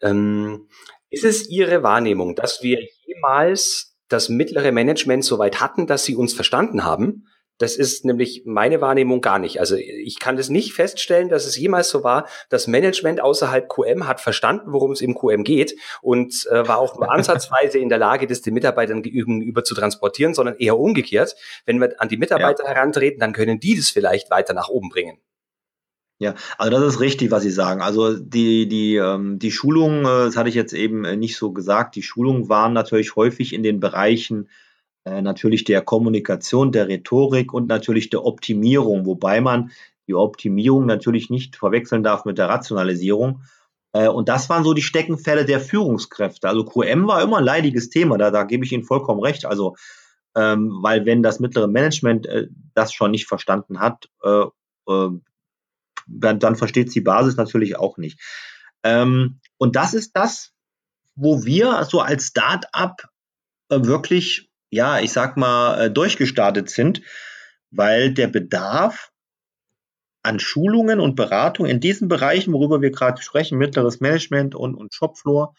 Ähm, 0.02 0.68
ist 1.10 1.24
es 1.24 1.50
Ihre 1.50 1.84
Wahrnehmung, 1.84 2.36
dass 2.36 2.64
wir 2.64 2.80
jemals 3.06 3.96
das 4.08 4.30
mittlere 4.30 4.72
Management 4.72 5.24
so 5.24 5.40
weit 5.40 5.62
hatten, 5.62 5.88
dass 5.88 6.06
Sie 6.06 6.16
uns 6.16 6.34
verstanden 6.34 6.84
haben? 6.84 7.28
Das 7.58 7.78
ist 7.78 8.04
nämlich 8.04 8.44
meine 8.46 8.82
Wahrnehmung 8.82 9.22
gar 9.22 9.40
nicht. 9.40 9.60
Also 9.60 9.76
ich 9.76 10.20
kann 10.20 10.36
das 10.36 10.50
nicht 10.50 10.74
feststellen, 10.74 11.30
dass 11.30 11.46
es 11.46 11.58
jemals 11.58 11.90
so 11.90 12.04
war. 12.04 12.28
Das 12.50 12.68
Management 12.68 13.22
außerhalb 13.22 13.70
QM 13.70 14.08
hat 14.08 14.20
verstanden, 14.20 14.74
worum 14.74 14.92
es 14.92 15.02
im 15.02 15.16
QM 15.16 15.44
geht 15.44 15.76
und 16.02 16.46
äh, 16.52 16.68
war 16.68 16.80
auch 16.80 16.96
nur 16.96 17.12
ansatzweise 17.12 17.78
in 17.78 17.90
der 17.90 17.98
Lage, 17.98 18.28
das 18.28 18.42
den 18.42 18.54
Mitarbeitern 18.54 19.02
gegenüber 19.02 19.64
zu 19.64 19.74
transportieren, 19.74 20.34
sondern 20.34 20.58
eher 20.58 20.78
umgekehrt. 20.78 21.36
Wenn 21.66 21.80
wir 21.80 21.96
an 22.00 22.10
die 22.10 22.18
Mitarbeiter 22.18 22.64
ja. 22.64 22.72
herantreten, 22.72 23.20
dann 23.20 23.32
können 23.32 23.60
die 23.60 23.76
das 23.76 23.90
vielleicht 23.90 24.30
weiter 24.30 24.54
nach 24.54 24.68
oben 24.68 24.90
bringen. 24.90 25.18
Ja, 26.18 26.34
also 26.58 26.72
das 26.72 26.94
ist 26.94 27.00
richtig, 27.02 27.32
was 27.32 27.44
Sie 27.44 27.52
sagen. 27.52 27.82
Also 27.82 28.18
die, 28.18 28.70
die, 28.70 28.96
ähm, 28.96 29.38
die 29.38 29.52
Schulungen, 29.52 30.06
äh, 30.06 30.26
das 30.26 30.38
hatte 30.38 30.48
ich 30.48 30.56
jetzt 30.56 30.74
eben 30.74 31.04
äh, 31.04 31.18
nicht 31.18 31.36
so 31.36 31.52
gesagt, 31.52 31.96
die 31.96 32.04
Schulungen 32.04 32.48
waren 32.48 32.72
natürlich 32.72 33.18
häufig 33.18 33.54
in 33.54 33.64
den 33.64 33.82
Bereichen 33.82 34.50
natürlich 35.06 35.64
der 35.64 35.82
Kommunikation, 35.82 36.72
der 36.72 36.88
Rhetorik 36.88 37.54
und 37.54 37.68
natürlich 37.68 38.10
der 38.10 38.26
Optimierung, 38.26 39.06
wobei 39.06 39.40
man 39.40 39.72
die 40.08 40.16
Optimierung 40.16 40.86
natürlich 40.86 41.30
nicht 41.30 41.56
verwechseln 41.56 42.04
darf 42.04 42.26
mit 42.26 42.38
der 42.38 42.50
Rationalisierung. 42.50 43.42
Äh, 43.94 44.08
und 44.08 44.30
das 44.30 44.50
waren 44.50 44.64
so 44.64 44.74
die 44.74 44.82
Steckenfälle 44.82 45.46
der 45.46 45.60
Führungskräfte. 45.60 46.48
Also 46.48 46.66
QM 46.66 47.08
war 47.08 47.22
immer 47.22 47.38
ein 47.38 47.44
leidiges 47.44 47.90
Thema, 47.90 48.18
da, 48.18 48.32
da 48.32 48.44
gebe 48.44 48.66
ich 48.66 48.72
Ihnen 48.72 48.84
vollkommen 48.84 49.22
recht. 49.22 49.46
Also, 49.46 49.76
ähm, 50.36 50.80
weil 50.82 51.06
wenn 51.06 51.24
das 51.24 51.40
mittlere 51.40 51.68
Management 51.68 52.28
äh, 52.28 52.48
das 52.74 52.94
schon 52.94 53.12
nicht 53.12 53.26
verstanden 53.26 53.80
hat, 53.80 54.10
äh, 54.24 54.46
äh, 54.88 55.10
dann, 56.08 56.40
dann 56.40 56.56
versteht 56.56 56.94
die 56.94 57.02
Basis 57.02 57.36
natürlich 57.36 57.78
auch 57.78 57.98
nicht. 57.98 58.20
Ähm, 58.84 59.40
und 59.58 59.76
das 59.76 59.94
ist 59.94 60.12
das, 60.16 60.52
wo 61.16 61.46
wir 61.46 61.86
so 61.86 62.02
als 62.02 62.26
Start-up 62.28 63.10
äh, 63.70 63.80
wirklich 63.84 64.52
ja, 64.76 65.00
ich 65.00 65.12
sag 65.12 65.38
mal, 65.38 65.86
äh, 65.86 65.92
durchgestartet 65.92 66.70
sind, 66.70 67.02
weil 67.72 68.14
der 68.14 68.28
Bedarf 68.28 69.12
an 70.22 70.40
Schulungen 70.40 71.00
und 71.00 71.16
Beratung 71.16 71.66
in 71.66 71.80
diesen 71.80 72.08
Bereichen, 72.08 72.52
worüber 72.52 72.82
wir 72.82 72.92
gerade 72.92 73.22
sprechen, 73.22 73.58
mittleres 73.58 74.02
Management 74.02 74.54
und, 74.54 74.76
und 74.76 74.94
Shopfloor, 74.94 75.54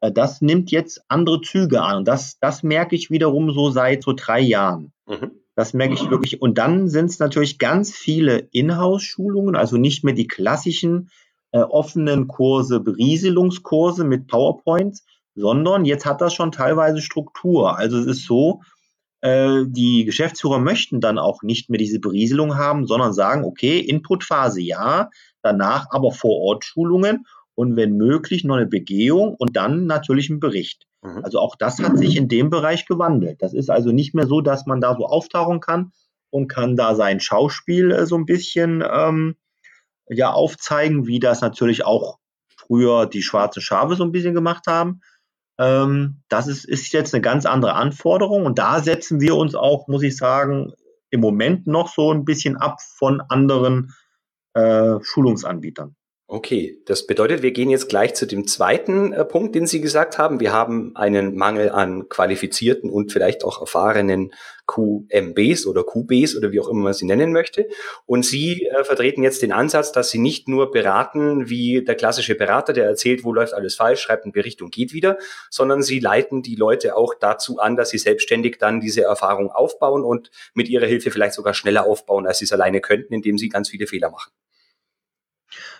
äh, 0.00 0.10
das 0.10 0.40
nimmt 0.40 0.70
jetzt 0.70 1.02
andere 1.08 1.42
Züge 1.42 1.82
an. 1.82 1.98
Und 1.98 2.08
das, 2.08 2.38
das 2.40 2.62
merke 2.62 2.96
ich 2.96 3.10
wiederum 3.10 3.52
so 3.52 3.70
seit 3.70 4.02
so 4.02 4.14
drei 4.14 4.40
Jahren. 4.40 4.92
Mhm. 5.06 5.32
Das 5.54 5.74
merke 5.74 5.92
ich 5.92 6.08
wirklich. 6.08 6.40
Und 6.40 6.56
dann 6.56 6.88
sind 6.88 7.10
es 7.10 7.18
natürlich 7.18 7.58
ganz 7.58 7.92
viele 7.92 8.48
Inhouse-Schulungen, 8.52 9.54
also 9.54 9.76
nicht 9.76 10.02
mehr 10.02 10.14
die 10.14 10.26
klassischen 10.26 11.10
äh, 11.50 11.60
offenen 11.60 12.26
Kurse, 12.26 12.80
Berieselungskurse 12.80 14.04
mit 14.04 14.28
PowerPoints, 14.28 15.04
sondern 15.34 15.84
jetzt 15.84 16.06
hat 16.06 16.20
das 16.20 16.34
schon 16.34 16.52
teilweise 16.52 17.00
Struktur. 17.00 17.78
Also 17.78 17.98
es 17.98 18.06
ist 18.06 18.26
so, 18.26 18.60
äh, 19.22 19.64
die 19.66 20.04
Geschäftsführer 20.04 20.58
möchten 20.58 21.00
dann 21.00 21.18
auch 21.18 21.42
nicht 21.42 21.70
mehr 21.70 21.78
diese 21.78 22.00
Berieselung 22.00 22.56
haben, 22.56 22.86
sondern 22.86 23.12
sagen, 23.12 23.44
okay, 23.44 23.78
Inputphase 23.78 24.60
ja, 24.60 25.10
danach 25.42 25.86
aber 25.90 26.12
vor 26.12 26.40
Ort 26.40 26.64
Schulungen 26.64 27.26
und 27.54 27.76
wenn 27.76 27.96
möglich 27.96 28.44
noch 28.44 28.56
eine 28.56 28.66
Begehung 28.66 29.34
und 29.34 29.56
dann 29.56 29.86
natürlich 29.86 30.28
ein 30.30 30.40
Bericht. 30.40 30.86
Mhm. 31.02 31.24
Also 31.24 31.38
auch 31.38 31.56
das 31.56 31.78
hat 31.78 31.98
sich 31.98 32.16
in 32.16 32.28
dem 32.28 32.50
Bereich 32.50 32.86
gewandelt. 32.86 33.42
Das 33.42 33.54
ist 33.54 33.70
also 33.70 33.92
nicht 33.92 34.14
mehr 34.14 34.26
so, 34.26 34.40
dass 34.40 34.66
man 34.66 34.80
da 34.80 34.96
so 34.96 35.06
auftauchen 35.06 35.60
kann 35.60 35.92
und 36.30 36.48
kann 36.48 36.76
da 36.76 36.94
sein 36.94 37.20
Schauspiel 37.20 37.90
äh, 37.92 38.06
so 38.06 38.16
ein 38.16 38.26
bisschen 38.26 38.82
ähm, 38.90 39.36
ja 40.08 40.32
aufzeigen, 40.32 41.06
wie 41.06 41.20
das 41.20 41.40
natürlich 41.40 41.84
auch 41.84 42.18
früher 42.48 43.06
die 43.06 43.22
schwarze 43.22 43.60
Schafe 43.60 43.96
so 43.96 44.04
ein 44.04 44.12
bisschen 44.12 44.34
gemacht 44.34 44.66
haben, 44.66 45.00
das 46.28 46.46
ist, 46.48 46.64
ist 46.64 46.92
jetzt 46.92 47.14
eine 47.14 47.20
ganz 47.20 47.46
andere 47.46 47.74
Anforderung 47.74 48.46
und 48.46 48.58
da 48.58 48.80
setzen 48.80 49.20
wir 49.20 49.36
uns 49.36 49.54
auch, 49.54 49.88
muss 49.88 50.02
ich 50.02 50.16
sagen, 50.16 50.72
im 51.10 51.20
Moment 51.20 51.66
noch 51.66 51.88
so 51.88 52.12
ein 52.12 52.24
bisschen 52.24 52.56
ab 52.56 52.80
von 52.80 53.20
anderen 53.20 53.92
äh, 54.54 54.96
Schulungsanbietern. 55.02 55.94
Okay, 56.34 56.80
das 56.86 57.06
bedeutet, 57.06 57.42
wir 57.42 57.50
gehen 57.50 57.68
jetzt 57.68 57.90
gleich 57.90 58.14
zu 58.14 58.24
dem 58.26 58.46
zweiten 58.48 59.12
äh, 59.12 59.22
Punkt, 59.22 59.54
den 59.54 59.66
Sie 59.66 59.82
gesagt 59.82 60.16
haben. 60.16 60.40
Wir 60.40 60.50
haben 60.50 60.96
einen 60.96 61.36
Mangel 61.36 61.68
an 61.68 62.08
qualifizierten 62.08 62.88
und 62.88 63.12
vielleicht 63.12 63.44
auch 63.44 63.60
erfahrenen 63.60 64.32
QMBs 64.66 65.66
oder 65.66 65.84
QBs 65.84 66.34
oder 66.34 66.50
wie 66.50 66.60
auch 66.60 66.70
immer 66.70 66.84
man 66.84 66.94
sie 66.94 67.04
nennen 67.04 67.32
möchte. 67.32 67.68
Und 68.06 68.24
Sie 68.24 68.62
äh, 68.62 68.82
vertreten 68.82 69.22
jetzt 69.22 69.42
den 69.42 69.52
Ansatz, 69.52 69.92
dass 69.92 70.10
Sie 70.10 70.18
nicht 70.18 70.48
nur 70.48 70.70
beraten 70.70 71.50
wie 71.50 71.84
der 71.84 71.96
klassische 71.96 72.34
Berater, 72.34 72.72
der 72.72 72.86
erzählt, 72.86 73.24
wo 73.24 73.34
läuft 73.34 73.52
alles 73.52 73.74
falsch, 73.74 74.00
schreibt 74.00 74.24
einen 74.24 74.32
Bericht 74.32 74.62
und 74.62 74.72
geht 74.72 74.94
wieder, 74.94 75.18
sondern 75.50 75.82
Sie 75.82 76.00
leiten 76.00 76.40
die 76.40 76.56
Leute 76.56 76.96
auch 76.96 77.12
dazu 77.12 77.58
an, 77.58 77.76
dass 77.76 77.90
sie 77.90 77.98
selbstständig 77.98 78.56
dann 78.58 78.80
diese 78.80 79.02
Erfahrung 79.02 79.50
aufbauen 79.50 80.02
und 80.02 80.30
mit 80.54 80.70
Ihrer 80.70 80.86
Hilfe 80.86 81.10
vielleicht 81.10 81.34
sogar 81.34 81.52
schneller 81.52 81.84
aufbauen, 81.84 82.26
als 82.26 82.38
Sie 82.38 82.46
es 82.46 82.54
alleine 82.54 82.80
könnten, 82.80 83.12
indem 83.12 83.36
Sie 83.36 83.50
ganz 83.50 83.68
viele 83.68 83.86
Fehler 83.86 84.08
machen. 84.08 84.32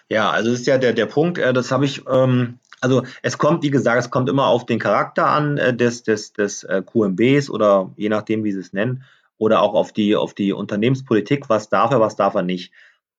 Ja, 0.08 0.30
also 0.30 0.50
ist 0.50 0.66
ja 0.66 0.78
der, 0.78 0.92
der 0.92 1.06
Punkt, 1.06 1.38
äh, 1.38 1.52
das 1.52 1.70
habe 1.70 1.84
ich, 1.84 2.02
ähm, 2.08 2.58
also 2.80 3.02
es 3.22 3.38
kommt, 3.38 3.62
wie 3.62 3.70
gesagt, 3.70 3.98
es 3.98 4.10
kommt 4.10 4.28
immer 4.28 4.46
auf 4.46 4.66
den 4.66 4.78
Charakter 4.78 5.26
an 5.26 5.58
äh, 5.58 5.74
des, 5.74 6.02
des, 6.02 6.32
des 6.32 6.64
äh, 6.64 6.82
QMBs 6.84 7.50
oder 7.50 7.92
je 7.96 8.08
nachdem, 8.08 8.44
wie 8.44 8.52
sie 8.52 8.60
es 8.60 8.72
nennen, 8.72 9.04
oder 9.38 9.62
auch 9.62 9.74
auf 9.74 9.92
die, 9.92 10.14
auf 10.16 10.34
die 10.34 10.52
Unternehmenspolitik, 10.52 11.48
was 11.48 11.68
darf 11.68 11.90
er, 11.90 12.00
was 12.00 12.16
darf 12.16 12.34
er 12.34 12.42
nicht. 12.42 12.72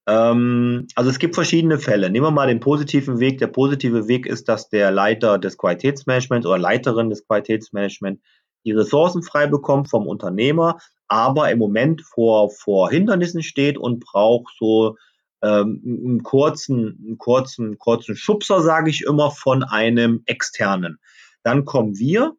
Ähm, 0.06 0.86
also 0.94 1.10
es 1.10 1.18
gibt 1.18 1.34
verschiedene 1.34 1.78
Fälle. 1.78 2.10
Nehmen 2.10 2.26
wir 2.26 2.30
mal 2.30 2.46
den 2.46 2.60
positiven 2.60 3.20
Weg. 3.20 3.38
Der 3.38 3.46
positive 3.46 4.08
Weg 4.08 4.26
ist, 4.26 4.48
dass 4.48 4.68
der 4.68 4.90
Leiter 4.90 5.38
des 5.38 5.56
Qualitätsmanagements 5.56 6.46
oder 6.46 6.58
Leiterin 6.58 7.10
des 7.10 7.26
Qualitätsmanagements 7.26 8.22
die 8.64 8.72
Ressourcen 8.72 9.22
frei 9.22 9.46
bekommt 9.46 9.90
vom 9.90 10.06
Unternehmer, 10.06 10.78
aber 11.08 11.50
im 11.50 11.58
Moment 11.58 12.02
vor, 12.02 12.50
vor 12.50 12.90
Hindernissen 12.90 13.42
steht 13.42 13.76
und 13.76 14.00
braucht 14.00 14.54
so 14.58 14.96
ähm, 15.44 15.82
einen 15.84 16.22
kurzen, 16.22 16.98
einen 17.06 17.18
kurzen, 17.18 17.78
kurzen 17.78 18.16
Schubser, 18.16 18.62
sage 18.62 18.90
ich 18.90 19.02
immer, 19.02 19.30
von 19.30 19.62
einem 19.62 20.22
externen. 20.24 20.98
Dann 21.42 21.66
kommen 21.66 21.98
wir 21.98 22.34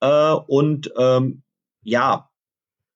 äh, 0.00 0.32
und 0.32 0.90
ähm, 0.96 1.42
ja, 1.82 2.30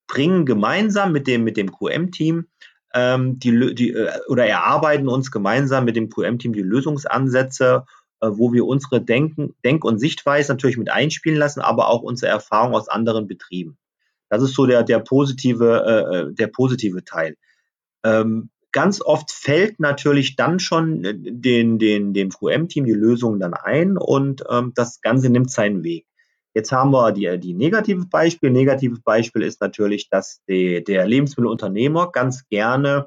bringen 0.07 0.47
gemeinsam 0.47 1.13
mit 1.13 1.27
dem, 1.27 1.45
mit 1.45 1.57
dem 1.57 1.71
QM-Team 1.71 2.47
ähm, 2.95 3.39
die, 3.39 3.75
die, 3.75 3.91
äh, 3.91 4.11
oder 4.29 4.47
erarbeiten 4.47 5.09
uns 5.09 5.31
gemeinsam 5.31 5.85
mit 5.85 5.97
dem 5.97 6.09
QM-Team 6.09 6.53
die 6.53 6.63
Lösungsansätze, 6.63 7.85
äh, 8.21 8.29
wo 8.31 8.53
wir 8.53 8.67
unsere 8.67 9.03
Denken, 9.03 9.55
Denk- 9.65 9.85
und 9.85 9.99
Sichtweise 9.99 10.53
natürlich 10.53 10.77
mit 10.77 10.91
einspielen 10.91 11.39
lassen, 11.39 11.61
aber 11.61 11.89
auch 11.89 12.03
unsere 12.03 12.31
Erfahrung 12.31 12.75
aus 12.75 12.89
anderen 12.89 13.27
Betrieben. 13.27 13.79
Das 14.29 14.43
ist 14.43 14.55
so 14.55 14.67
der, 14.67 14.83
der 14.83 15.01
positive, 15.01 15.85
äh, 15.87 16.17
äh 16.17 16.35
der 16.35 16.47
positive 16.47 17.05
Teil. 17.05 17.37
Ähm, 18.03 18.51
Ganz 18.73 19.03
oft 19.03 19.31
fällt 19.31 19.81
natürlich 19.81 20.37
dann 20.37 20.59
schon 20.59 21.05
äh, 21.05 21.15
den, 21.17 21.79
den, 21.79 22.15
dem 22.15 22.31
QM-Team 22.31 22.85
die 22.85 22.93
Lösung 22.93 23.39
dann 23.39 23.55
ein 23.55 23.97
und 23.97 24.45
ähm, 24.51 24.73
das 24.75 25.01
Ganze 25.01 25.31
nimmt 25.31 25.51
seinen 25.51 25.85
Weg. 25.85 26.07
Jetzt 26.55 26.73
haben 26.73 26.91
wir 26.91 27.13
die, 27.13 27.39
die 27.39 27.55
negative 27.55 28.07
Beispiel. 28.07 28.51
Negatives 28.51 29.01
Beispiel 29.01 29.43
ist 29.43 29.61
natürlich, 29.61 30.11
dass 30.11 30.43
die, 30.49 30.85
der 30.85 31.07
Lebensmittelunternehmer 31.07 32.13
ganz 32.13 32.47
gerne 32.49 33.07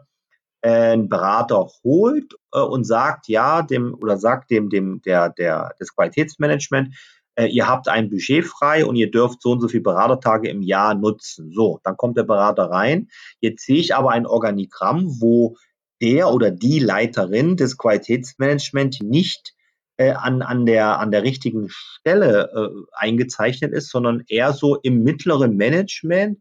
äh, 0.61 0.93
einen 0.93 1.09
Berater 1.09 1.67
holt 1.83 2.33
äh, 2.51 2.59
und 2.59 2.85
sagt 2.85 3.27
ja 3.27 3.61
dem 3.61 3.93
oder 3.93 4.17
sagt 4.17 4.49
dem 4.49 4.69
dem 4.69 5.01
der 5.03 5.29
der 5.29 5.75
des 5.79 5.95
Qualitätsmanagement 5.95 6.95
äh, 7.35 7.47
ihr 7.47 7.67
habt 7.67 7.87
ein 7.87 8.09
Budget 8.09 8.45
frei 8.45 8.85
und 8.85 8.95
ihr 8.95 9.11
dürft 9.11 9.41
so 9.41 9.51
und 9.51 9.61
so 9.61 9.67
viele 9.67 9.83
Beratertage 9.83 10.49
im 10.49 10.61
Jahr 10.61 10.95
nutzen. 10.95 11.51
So, 11.53 11.79
dann 11.83 11.97
kommt 11.97 12.17
der 12.17 12.23
Berater 12.23 12.69
rein. 12.71 13.09
Jetzt 13.39 13.65
sehe 13.65 13.77
ich 13.77 13.95
aber 13.95 14.11
ein 14.11 14.25
Organigramm, 14.25 15.21
wo 15.21 15.57
der 16.01 16.29
oder 16.29 16.51
die 16.51 16.79
Leiterin 16.79 17.57
des 17.57 17.77
Qualitätsmanagement 17.77 19.01
nicht 19.01 19.53
äh, 19.97 20.11
an, 20.11 20.41
an, 20.41 20.65
der, 20.65 20.99
an 20.99 21.11
der 21.11 21.23
richtigen 21.23 21.67
Stelle 21.69 22.51
äh, 22.53 22.83
eingezeichnet 22.93 23.73
ist, 23.73 23.89
sondern 23.89 24.23
eher 24.27 24.53
so 24.53 24.75
im 24.75 25.03
mittleren 25.03 25.55
Management, 25.55 26.39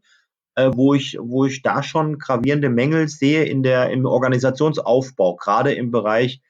äh, 0.55 0.71
wo, 0.73 0.93
ich, 0.93 1.17
wo 1.19 1.45
ich 1.45 1.61
da 1.61 1.83
schon 1.83 2.17
gravierende 2.19 2.69
Mängel 2.69 3.07
sehe 3.07 3.45
in 3.45 3.63
der, 3.63 3.89
im 3.91 4.05
Organisationsaufbau, 4.05 5.35
gerade 5.35 5.73
im 5.73 5.91
Bereich 5.91 6.41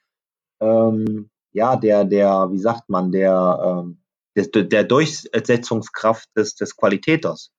ähm, 0.60 1.30
ja, 1.52 1.76
der, 1.76 2.04
der, 2.04 2.48
wie 2.50 2.58
sagt 2.58 2.88
man, 2.88 3.12
der, 3.12 3.84
ähm, 3.84 3.98
des, 4.36 4.50
der 4.52 4.84
Durchsetzungskraft 4.84 6.28
des, 6.36 6.54
des 6.54 6.76
Qualitäters. 6.76 7.52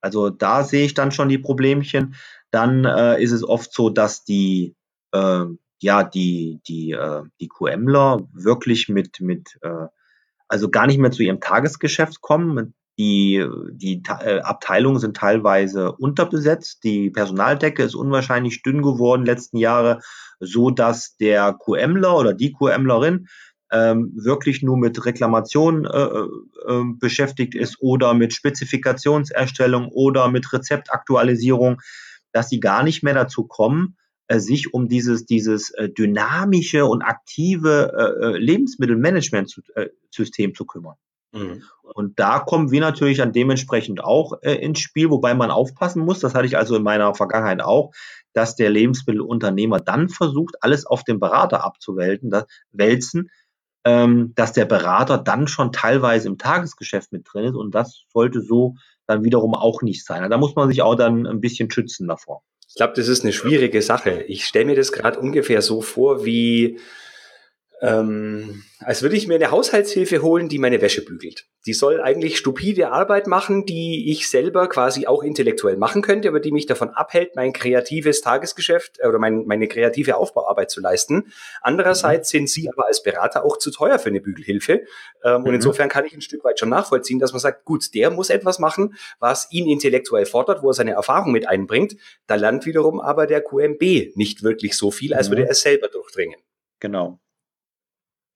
Also 0.00 0.30
da 0.30 0.64
sehe 0.64 0.84
ich 0.84 0.94
dann 0.94 1.12
schon 1.12 1.28
die 1.28 1.38
Problemchen. 1.38 2.14
Dann 2.50 2.84
äh, 2.84 3.22
ist 3.22 3.32
es 3.32 3.44
oft 3.44 3.72
so, 3.72 3.90
dass 3.90 4.24
die 4.24 4.74
äh, 5.12 5.44
ja 5.80 6.02
die 6.04 6.60
die 6.66 6.92
äh, 6.92 7.22
die 7.40 7.48
QMler 7.48 8.28
wirklich 8.32 8.88
mit 8.88 9.20
mit 9.20 9.58
äh, 9.62 9.86
also 10.48 10.70
gar 10.70 10.86
nicht 10.86 10.98
mehr 10.98 11.10
zu 11.10 11.22
ihrem 11.22 11.40
Tagesgeschäft 11.40 12.20
kommen. 12.20 12.74
Die 12.98 13.44
die 13.72 14.02
äh, 14.20 14.40
Abteilungen 14.40 14.98
sind 14.98 15.16
teilweise 15.16 15.92
unterbesetzt. 15.92 16.82
Die 16.84 17.10
Personaldecke 17.10 17.82
ist 17.82 17.94
unwahrscheinlich 17.94 18.62
dünn 18.62 18.82
geworden 18.82 19.24
letzten 19.24 19.58
Jahre, 19.58 20.00
so 20.40 20.70
dass 20.70 21.16
der 21.16 21.52
QMler 21.54 22.16
oder 22.16 22.34
die 22.34 22.52
QMlerin 22.52 23.28
ähm, 23.70 24.12
wirklich 24.14 24.62
nur 24.62 24.78
mit 24.78 25.04
Reklamation 25.04 25.84
äh, 25.84 25.90
äh, 25.90 26.26
ähm, 26.68 26.98
beschäftigt 26.98 27.54
ist 27.54 27.76
oder 27.80 28.14
mit 28.14 28.32
Spezifikationserstellung 28.32 29.88
oder 29.88 30.28
mit 30.28 30.50
Rezeptaktualisierung, 30.52 31.82
dass 32.32 32.48
sie 32.48 32.60
gar 32.60 32.82
nicht 32.82 33.02
mehr 33.02 33.12
dazu 33.14 33.44
kommen, 33.44 33.98
äh, 34.28 34.40
sich 34.40 34.72
um 34.72 34.88
dieses, 34.88 35.26
dieses 35.26 35.68
äh, 35.70 35.90
dynamische 35.90 36.86
und 36.86 37.02
aktive 37.02 37.92
äh, 37.96 38.24
äh 38.24 38.38
Lebensmittelmanagement-System 38.38 40.54
zu 40.54 40.64
kümmern. 40.64 40.96
Mhm. 41.32 41.62
Und 41.82 42.18
da 42.18 42.38
kommen 42.38 42.70
wir 42.70 42.80
natürlich 42.80 43.18
dann 43.18 43.32
dementsprechend 43.32 44.02
auch 44.02 44.40
äh, 44.42 44.54
ins 44.54 44.80
Spiel, 44.80 45.10
wobei 45.10 45.34
man 45.34 45.50
aufpassen 45.50 46.02
muss, 46.04 46.20
das 46.20 46.34
hatte 46.34 46.46
ich 46.46 46.56
also 46.56 46.76
in 46.76 46.82
meiner 46.82 47.14
Vergangenheit 47.14 47.60
auch, 47.60 47.92
dass 48.32 48.56
der 48.56 48.70
Lebensmittelunternehmer 48.70 49.80
dann 49.80 50.08
versucht, 50.08 50.62
alles 50.62 50.86
auf 50.86 51.04
den 51.04 51.20
Berater 51.20 51.64
abzuwälzen, 51.64 52.30
das, 52.30 52.46
wälzen, 52.72 53.30
ähm, 53.88 54.32
dass 54.34 54.52
der 54.52 54.66
Berater 54.66 55.16
dann 55.16 55.48
schon 55.48 55.72
teilweise 55.72 56.28
im 56.28 56.36
Tagesgeschäft 56.36 57.10
mit 57.10 57.26
drin 57.32 57.46
ist 57.46 57.54
und 57.54 57.74
das 57.74 58.02
sollte 58.12 58.42
so 58.42 58.74
dann 59.06 59.24
wiederum 59.24 59.54
auch 59.54 59.80
nicht 59.80 60.04
sein. 60.04 60.28
Da 60.28 60.36
muss 60.36 60.54
man 60.54 60.68
sich 60.68 60.82
auch 60.82 60.94
dann 60.94 61.26
ein 61.26 61.40
bisschen 61.40 61.70
schützen 61.70 62.06
davor. 62.06 62.42
Ich 62.68 62.74
glaube, 62.74 62.92
das 62.94 63.08
ist 63.08 63.24
eine 63.24 63.32
schwierige 63.32 63.80
Sache. 63.80 64.24
Ich 64.28 64.44
stelle 64.44 64.66
mir 64.66 64.76
das 64.76 64.92
gerade 64.92 65.18
ungefähr 65.18 65.62
so 65.62 65.80
vor, 65.80 66.26
wie 66.26 66.78
ähm, 67.80 68.64
als 68.80 69.02
würde 69.02 69.16
ich 69.16 69.28
mir 69.28 69.36
eine 69.36 69.50
Haushaltshilfe 69.50 70.20
holen, 70.22 70.48
die 70.48 70.58
meine 70.58 70.80
Wäsche 70.80 71.04
bügelt. 71.04 71.46
Die 71.66 71.72
soll 71.72 72.00
eigentlich 72.00 72.38
stupide 72.38 72.90
Arbeit 72.90 73.26
machen, 73.26 73.66
die 73.66 74.10
ich 74.10 74.28
selber 74.28 74.68
quasi 74.68 75.06
auch 75.06 75.22
intellektuell 75.22 75.76
machen 75.76 76.02
könnte, 76.02 76.28
aber 76.28 76.40
die 76.40 76.50
mich 76.50 76.66
davon 76.66 76.90
abhält, 76.90 77.36
mein 77.36 77.52
kreatives 77.52 78.20
Tagesgeschäft 78.20 78.98
äh, 78.98 79.06
oder 79.06 79.18
mein, 79.18 79.44
meine 79.46 79.68
kreative 79.68 80.16
Aufbauarbeit 80.16 80.70
zu 80.70 80.80
leisten. 80.80 81.32
Andererseits 81.60 82.32
mhm. 82.32 82.38
sind 82.38 82.50
Sie 82.50 82.68
aber 82.68 82.86
als 82.86 83.02
Berater 83.02 83.44
auch 83.44 83.58
zu 83.58 83.70
teuer 83.70 83.98
für 83.98 84.08
eine 84.08 84.20
Bügelhilfe. 84.20 84.82
Ähm, 85.22 85.40
mhm. 85.40 85.46
Und 85.46 85.54
insofern 85.54 85.88
kann 85.88 86.04
ich 86.04 86.14
ein 86.14 86.20
Stück 86.20 86.42
weit 86.44 86.58
schon 86.58 86.70
nachvollziehen, 86.70 87.20
dass 87.20 87.32
man 87.32 87.40
sagt, 87.40 87.64
gut, 87.64 87.94
der 87.94 88.10
muss 88.10 88.30
etwas 88.30 88.58
machen, 88.58 88.94
was 89.20 89.46
ihn 89.50 89.68
intellektuell 89.68 90.26
fordert, 90.26 90.62
wo 90.62 90.70
er 90.70 90.74
seine 90.74 90.92
Erfahrung 90.92 91.30
mit 91.30 91.48
einbringt. 91.48 91.96
Da 92.26 92.34
lernt 92.34 92.66
wiederum 92.66 93.00
aber 93.00 93.26
der 93.26 93.40
QMB 93.40 94.16
nicht 94.16 94.42
wirklich 94.42 94.76
so 94.76 94.90
viel, 94.90 95.14
als 95.14 95.28
mhm. 95.28 95.32
würde 95.32 95.44
er 95.44 95.50
es 95.50 95.60
selber 95.60 95.88
durchdringen. 95.88 96.40
Genau. 96.80 97.20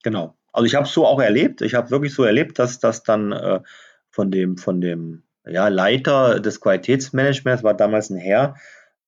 Genau. 0.02 0.36
Also 0.52 0.66
ich 0.66 0.74
habe 0.74 0.86
es 0.86 0.92
so 0.92 1.06
auch 1.06 1.20
erlebt. 1.20 1.62
Ich 1.62 1.74
habe 1.74 1.90
wirklich 1.90 2.14
so 2.14 2.24
erlebt, 2.24 2.58
dass 2.58 2.78
das 2.78 3.02
dann 3.02 3.32
äh, 3.32 3.60
von 4.10 4.30
dem, 4.30 4.58
von 4.58 4.80
dem 4.80 5.22
ja, 5.46 5.68
Leiter 5.68 6.40
des 6.40 6.60
Qualitätsmanagements, 6.60 7.62
war 7.62 7.74
damals 7.74 8.10
ein 8.10 8.16
Herr, 8.16 8.56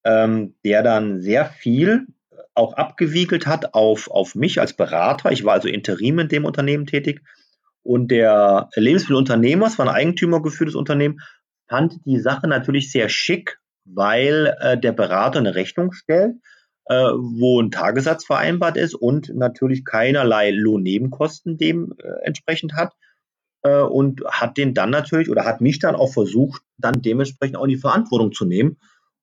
ähm, 0.04 0.54
der 0.64 0.82
dann 0.82 1.20
sehr 1.20 1.44
viel 1.44 2.06
auch 2.54 2.74
abgewiegelt 2.74 3.46
hat 3.46 3.74
auf, 3.74 4.10
auf 4.10 4.34
mich 4.34 4.60
als 4.60 4.72
Berater. 4.72 5.32
Ich 5.32 5.44
war 5.44 5.54
also 5.54 5.68
interim 5.68 6.18
in 6.20 6.28
dem 6.28 6.44
Unternehmen 6.44 6.86
tätig. 6.86 7.22
Und 7.82 8.10
der 8.10 8.70
Lebensmittelunternehmer, 8.74 9.66
es 9.66 9.78
war 9.78 9.86
ein 9.86 9.94
eigentümergeführtes 9.94 10.74
Unternehmen, 10.74 11.20
fand 11.68 12.04
die 12.06 12.18
Sache 12.18 12.46
natürlich 12.46 12.90
sehr 12.90 13.08
schick, 13.08 13.58
weil 13.84 14.56
äh, 14.60 14.78
der 14.78 14.92
Berater 14.92 15.38
eine 15.38 15.54
Rechnung 15.54 15.92
stellt 15.92 16.36
äh, 16.86 16.94
wo 16.94 17.60
ein 17.60 17.70
Tagessatz 17.70 18.24
vereinbart 18.24 18.76
ist 18.76 18.94
und 18.94 19.34
natürlich 19.34 19.84
keinerlei 19.84 20.50
Lohnnebenkosten 20.50 21.56
dem 21.56 21.94
äh, 21.98 22.24
entsprechend 22.24 22.74
hat 22.74 22.92
äh, 23.62 23.80
und 23.80 24.22
hat 24.26 24.56
den 24.56 24.74
dann 24.74 24.90
natürlich 24.90 25.30
oder 25.30 25.44
hat 25.44 25.60
mich 25.60 25.78
dann 25.78 25.96
auch 25.96 26.12
versucht, 26.12 26.62
dann 26.78 27.02
dementsprechend 27.02 27.56
auch 27.56 27.64
in 27.64 27.70
die 27.70 27.76
Verantwortung 27.76 28.32
zu 28.32 28.44
nehmen. 28.44 28.78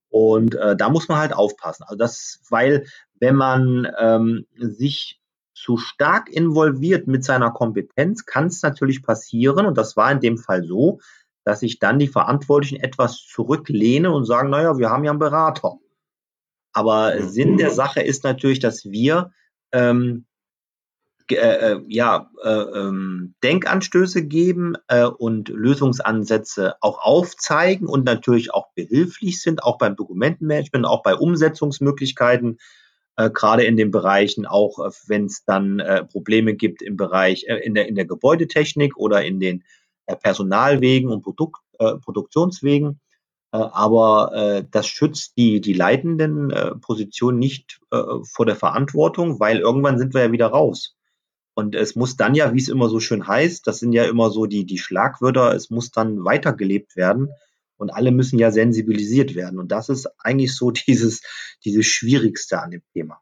Und 0.10 0.56
äh, 0.56 0.76
da 0.76 0.90
muss 0.90 1.08
man 1.08 1.20
halt 1.20 1.34
aufpassen. 1.34 1.84
Also 1.84 1.96
das, 1.96 2.42
weil 2.50 2.86
wenn 3.20 3.36
man 3.36 3.88
ähm, 3.98 4.46
sich 4.58 5.22
zu 5.54 5.78
stark 5.78 6.30
involviert 6.30 7.08
mit 7.08 7.24
seiner 7.24 7.52
Kompetenz, 7.52 8.26
kann 8.26 8.48
es 8.48 8.62
natürlich 8.64 9.04
passieren, 9.04 9.66
und 9.66 9.78
das 9.78 9.96
war 9.96 10.12
in 10.12 10.20
dem 10.20 10.38
Fall 10.38 10.64
so, 10.64 11.00
dass 11.44 11.62
sich 11.62 11.80
dann 11.80 12.00
die 12.00 12.08
Verantwortlichen 12.08 12.80
etwas 12.80 13.26
zurücklehnen 13.26 14.12
und 14.12 14.26
sagen, 14.26 14.50
naja, 14.50 14.78
wir 14.78 14.90
haben 14.90 15.04
ja 15.04 15.12
einen 15.12 15.20
Berater. 15.20 15.78
Aber 16.74 17.16
mhm. 17.16 17.30
Sinn 17.30 17.58
der 17.58 17.72
Sache 17.72 18.02
ist 18.02 18.24
natürlich, 18.24 18.60
dass 18.60 18.86
wir 18.86 19.32
ähm, 19.72 20.26
äh, 21.36 21.74
äh, 21.74 21.82
ja, 21.88 22.30
äh, 22.44 22.50
ähm, 22.50 23.36
Denkanstöße 23.44 24.26
geben 24.26 24.76
äh, 24.88 25.06
und 25.06 25.50
Lösungsansätze 25.50 26.76
auch 26.82 27.00
aufzeigen 27.04 27.88
und 27.88 28.06
natürlich 28.06 28.54
auch 28.54 28.68
behilflich 28.76 29.42
sind, 29.42 29.64
auch 29.64 29.78
beim 29.78 29.96
Dokumentenmanagement, 29.96 30.86
auch 30.86 31.04
bei 31.04 31.16
Umsetzungsmöglichkeiten, 31.16 32.60
äh, 33.18 33.30
gerade 33.30 33.64
in 33.64 33.78
den 33.78 33.92
Bereichen, 33.92 34.46
auch 34.46 34.80
äh, 34.80 34.92
wenn 35.08 35.26
es 35.26 35.44
dann 35.46 35.82
Probleme 36.12 36.54
gibt 36.54 36.82
im 36.82 36.98
Bereich, 36.98 37.44
in, 37.44 37.74
der, 37.74 37.88
in 37.88 37.96
der 37.96 38.06
Gebäudetechnik 38.06 38.98
oder 38.98 39.24
in 39.24 39.40
den 39.40 39.64
Personalwegen 40.22 41.10
und 41.10 41.22
Produkt, 41.22 41.62
Produktionswegen. 41.78 43.00
Äh, 43.52 43.58
aber 43.58 44.32
äh, 44.34 44.66
das 44.70 44.88
schützt 44.88 45.38
die, 45.38 45.62
die 45.62 45.74
leitenden 45.74 46.52
äh, 46.52 46.76
Positionen 46.76 47.40
nicht 47.40 47.80
äh, 47.92 48.02
vor 48.24 48.46
der 48.46 48.56
Verantwortung, 48.56 49.40
weil 49.40 49.60
irgendwann 49.60 49.98
sind 49.98 50.14
wir 50.14 50.22
ja 50.22 50.32
wieder 50.32 50.48
raus. 50.48 50.96
Und 51.54 51.76
es 51.76 51.96
muss 51.96 52.16
dann 52.16 52.34
ja, 52.34 52.54
wie 52.54 52.60
es 52.60 52.70
immer 52.70 52.90
so 52.90 53.00
schön 53.00 53.28
heißt, 53.28 53.68
das 53.68 53.80
sind 53.80 53.92
ja 53.92 54.06
immer 54.06 54.30
so 54.30 54.46
die, 54.46 54.66
die 54.66 54.78
Schlagwörter, 54.78 55.54
es 55.54 55.70
muss 55.70 55.92
dann 55.92 56.24
weitergelebt 56.24 56.96
werden 56.96 57.30
und 57.76 57.90
alle 57.90 58.12
müssen 58.12 58.40
ja 58.40 58.52
sensibilisiert 58.52 59.36
werden. 59.36 59.60
Und 59.60 59.72
das 59.72 59.90
ist 59.90 60.08
eigentlich 60.20 60.56
so 60.56 60.72
dieses, 60.88 61.22
dieses 61.66 61.86
Schwierigste 61.86 62.60
an 62.60 62.72
dem 62.72 62.84
Thema. 62.94 63.20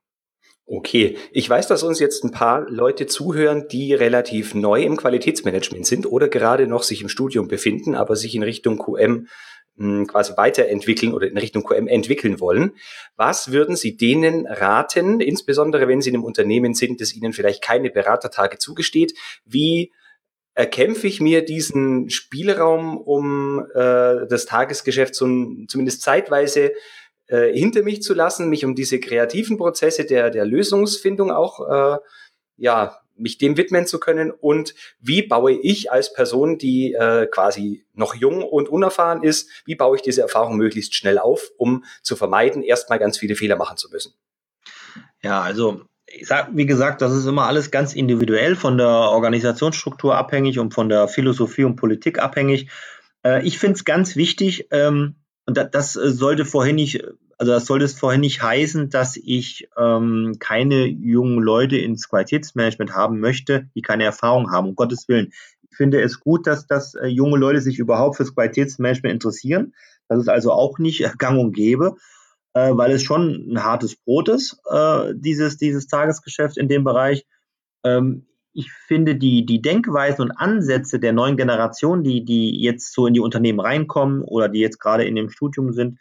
Okay, 0.72 1.18
ich 1.32 1.50
weiß, 1.50 1.68
dass 1.68 1.82
uns 1.82 2.00
jetzt 2.00 2.24
ein 2.24 2.30
paar 2.30 2.70
Leute 2.70 3.08
zuhören, 3.08 3.68
die 3.72 3.96
relativ 3.96 4.54
neu 4.54 4.84
im 4.84 4.98
Qualitätsmanagement 4.98 5.88
sind 5.88 6.06
oder 6.06 6.28
gerade 6.28 6.68
noch 6.68 6.84
sich 6.84 7.02
im 7.02 7.10
Studium 7.10 7.48
befinden, 7.48 7.96
aber 7.96 8.16
sich 8.16 8.36
in 8.36 8.44
Richtung 8.44 8.78
QM 8.78 9.28
hm, 9.80 10.08
quasi 10.08 10.34
weiterentwickeln 10.36 11.14
oder 11.14 11.28
in 11.28 11.38
Richtung 11.38 11.64
QM 11.64 11.88
entwickeln 11.88 12.40
wollen. 12.40 12.74
Was 13.16 13.52
würden 13.52 13.76
Sie 13.78 13.96
denen 13.96 14.46
raten, 14.46 15.22
insbesondere 15.22 15.88
wenn 15.88 16.02
Sie 16.02 16.10
in 16.10 16.18
einem 16.18 16.26
Unternehmen 16.26 16.74
sind, 16.74 17.00
das 17.00 17.16
Ihnen 17.16 17.32
vielleicht 17.32 17.64
keine 17.64 17.90
Beratertage 17.90 18.58
zugesteht? 18.58 19.14
Wie 19.46 19.94
erkämpfe 20.54 21.08
ich 21.08 21.22
mir 21.22 21.46
diesen 21.46 22.10
Spielraum, 22.10 22.98
um 22.98 23.66
äh, 23.74 24.28
das 24.28 24.46
Tagesgeschäft 24.46 25.16
zum, 25.16 25.68
zumindest 25.70 26.02
zeitweise 26.02 26.74
äh, 27.28 27.54
hinter 27.54 27.84
mich 27.84 28.02
zu 28.02 28.14
lassen, 28.14 28.50
mich 28.50 28.66
um 28.66 28.76
diese 28.76 29.00
kreativen 29.00 29.58
Prozesse 29.58 30.04
der, 30.04 30.30
der 30.30 30.44
Lösungsfindung 30.44 31.32
auch 31.32 31.96
äh, 31.96 31.98
ja, 32.58 33.00
mich 33.20 33.38
dem 33.38 33.58
widmen 33.58 33.86
zu 33.86 34.00
können 34.00 34.32
und 34.32 34.74
wie 35.00 35.22
baue 35.22 35.54
ich 35.54 35.92
als 35.92 36.14
Person, 36.14 36.58
die 36.58 36.94
äh, 36.94 37.28
quasi 37.28 37.86
noch 37.94 38.16
jung 38.16 38.44
und 38.44 38.70
unerfahren 38.70 39.24
ist, 39.24 39.50
wie 39.66 39.76
baue 39.76 39.98
ich 39.98 40.02
diese 40.02 40.22
Erfahrung 40.22 40.58
möglichst 40.58 40.96
schnell 40.96 41.20
auf, 41.20 41.50
um 41.58 41.84
zu 42.02 42.16
vermeiden, 42.16 42.64
erstmal 42.64 43.00
ganz 43.00 43.18
viele 43.18 43.36
Fehler 43.36 43.56
machen 43.56 43.78
zu 43.78 43.90
müssen. 43.90 44.14
Ja, 45.22 45.42
also 45.42 45.82
sag, 46.24 46.50
wie 46.54 46.66
gesagt, 46.66 47.02
das 47.02 47.14
ist 47.14 47.26
immer 47.26 47.46
alles 47.46 47.72
ganz 47.72 47.94
individuell 47.94 48.56
von 48.56 48.78
der 48.78 48.88
Organisationsstruktur 48.88 50.16
abhängig 50.16 50.60
und 50.60 50.74
von 50.74 50.90
der 50.90 51.08
Philosophie 51.08 51.64
und 51.64 51.76
Politik 51.76 52.20
abhängig. 52.20 52.70
Äh, 53.24 53.46
ich 53.46 53.60
finde 53.60 53.76
es 53.76 53.86
ganz 53.86 54.16
wichtig, 54.16 54.68
ähm, 54.72 55.16
und 55.46 55.58
das, 55.58 55.72
das 55.72 55.94
sollte 55.94 56.46
vorhin 56.46 56.76
nicht 56.76 57.04
also 57.40 57.54
das 57.54 57.66
sollte 57.66 57.86
es 57.86 57.98
vorhin 57.98 58.20
nicht 58.20 58.44
heißen, 58.44 58.90
dass 58.90 59.16
ich 59.16 59.70
ähm, 59.78 60.36
keine 60.40 60.88
jungen 60.88 61.40
Leute 61.42 61.78
ins 61.78 62.10
Qualitätsmanagement 62.10 62.94
haben 62.94 63.22
möchte, 63.22 63.70
die 63.76 63.82
keine 63.82 64.04
Erfahrung 64.04 64.52
haben, 64.52 64.68
um 64.68 64.76
Gottes 64.76 65.08
Willen. 65.08 65.32
Ich 65.72 65.78
finde 65.78 66.02
es 66.02 66.20
gut, 66.20 66.46
dass, 66.46 66.68
dass 66.68 66.96
äh, 66.96 67.08
junge 67.08 67.38
Leute 67.38 67.62
sich 67.62 67.80
überhaupt 67.80 68.18
fürs 68.18 68.36
Qualitätsmanagement 68.36 69.14
interessieren. 69.14 69.74
Das 70.10 70.20
ist 70.20 70.28
also 70.28 70.52
auch 70.52 70.80
nicht 70.80 71.18
gang 71.18 71.40
und 71.40 71.54
gäbe, 71.54 71.96
äh, 72.56 72.72
weil 72.74 72.92
es 72.92 73.04
schon 73.04 73.54
ein 73.54 73.64
hartes 73.64 73.96
Brot 73.96 74.28
ist, 74.28 74.60
äh, 74.70 75.14
dieses, 75.16 75.56
dieses 75.56 75.88
Tagesgeschäft 75.88 76.58
in 76.58 76.68
dem 76.68 76.84
Bereich. 76.84 77.26
Ähm, 77.86 78.26
ich 78.52 78.70
finde 78.70 79.16
die, 79.16 79.46
die 79.46 79.62
Denkweisen 79.62 80.26
und 80.26 80.32
Ansätze 80.32 81.00
der 81.00 81.14
neuen 81.14 81.38
Generation, 81.38 82.04
die, 82.04 82.26
die 82.26 82.62
jetzt 82.62 82.92
so 82.92 83.08
in 83.08 83.14
die 83.14 83.22
Unternehmen 83.22 83.62
reinkommen 83.62 84.24
oder 84.24 84.50
die 84.50 84.60
jetzt 84.60 84.82
gerade 84.82 85.06
in 85.06 85.16
dem 85.16 85.30
Studium 85.30 85.72
sind, 85.72 86.00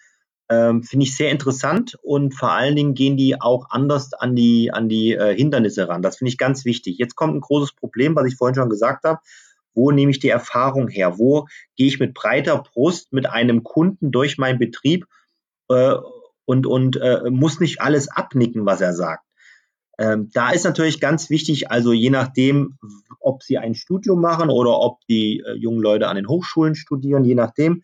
ähm, 0.50 0.82
Finde 0.82 1.04
ich 1.04 1.14
sehr 1.14 1.30
interessant 1.30 1.98
und 2.02 2.34
vor 2.34 2.52
allen 2.52 2.74
Dingen 2.74 2.94
gehen 2.94 3.16
die 3.18 3.40
auch 3.40 3.66
anders 3.70 4.14
an 4.14 4.34
die, 4.34 4.72
an 4.72 4.88
die 4.88 5.12
äh, 5.12 5.36
Hindernisse 5.36 5.88
ran. 5.88 6.00
Das 6.00 6.16
finde 6.16 6.30
ich 6.30 6.38
ganz 6.38 6.64
wichtig. 6.64 6.96
Jetzt 6.98 7.16
kommt 7.16 7.34
ein 7.34 7.40
großes 7.40 7.72
Problem, 7.72 8.16
was 8.16 8.26
ich 8.26 8.36
vorhin 8.36 8.54
schon 8.54 8.70
gesagt 8.70 9.04
habe. 9.04 9.20
Wo 9.74 9.90
nehme 9.90 10.10
ich 10.10 10.20
die 10.20 10.30
Erfahrung 10.30 10.88
her? 10.88 11.18
Wo 11.18 11.46
gehe 11.76 11.86
ich 11.86 12.00
mit 12.00 12.14
breiter 12.14 12.58
Brust 12.62 13.12
mit 13.12 13.28
einem 13.28 13.62
Kunden 13.62 14.10
durch 14.10 14.38
meinen 14.38 14.58
Betrieb 14.58 15.04
äh, 15.68 15.96
und, 16.46 16.66
und 16.66 16.96
äh, 16.96 17.28
muss 17.28 17.60
nicht 17.60 17.82
alles 17.82 18.08
abnicken, 18.08 18.64
was 18.64 18.80
er 18.80 18.94
sagt? 18.94 19.24
Ähm, 19.98 20.30
da 20.32 20.50
ist 20.50 20.64
natürlich 20.64 21.00
ganz 21.00 21.28
wichtig, 21.28 21.70
also 21.70 21.92
je 21.92 22.10
nachdem, 22.10 22.78
ob 23.20 23.42
sie 23.42 23.58
ein 23.58 23.74
Studium 23.74 24.20
machen 24.20 24.48
oder 24.48 24.78
ob 24.78 25.00
die 25.08 25.42
äh, 25.44 25.54
jungen 25.54 25.80
Leute 25.80 26.08
an 26.08 26.16
den 26.16 26.28
Hochschulen 26.28 26.74
studieren, 26.74 27.24
je 27.24 27.34
nachdem, 27.34 27.82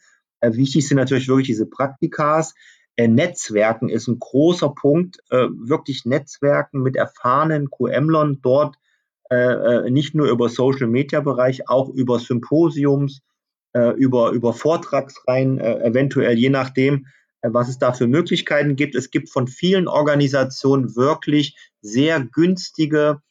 wichtig 0.53 0.87
sind 0.87 0.97
natürlich 0.97 1.29
wirklich 1.29 1.47
diese 1.47 1.67
Praktikas. 1.67 2.55
Äh, 2.97 3.09
Netzwerken 3.09 3.89
ist 3.89 4.09
ein 4.09 4.19
großer 4.19 4.71
Punkt. 4.71 5.19
Äh, 5.31 5.49
wirklich 5.51 6.05
Netzwerken 6.05 6.83
mit 6.83 6.97
erfahrenen 6.97 7.71
QMlern 7.71 8.41
dort, 8.43 8.77
nicht 9.89 10.15
nur 10.15 10.31
über 10.31 10.49
Social 10.49 10.87
Media 10.87 11.21
Bereich, 11.21 11.69
auch 11.69 11.89
über 11.89 12.21
Symposiums, 12.21 13.23
über, 13.73 14.31
über 14.31 14.53
Vortragsreihen, 14.53 15.59
eventuell 15.59 16.39
je 16.39 16.51
nachdem, 16.51 17.07
was 17.43 17.69
es 17.69 17.79
da 17.79 17.93
für 17.93 18.07
Möglichkeiten 18.07 18.77
gibt. 18.77 18.95
Es 18.95 19.11
gibt 19.11 19.31
von 19.31 19.49
vielen 19.49 19.89
Organisationen 19.89 20.95
wirklich 20.95 21.57
sehr 21.81 22.21
günstige 22.21 23.23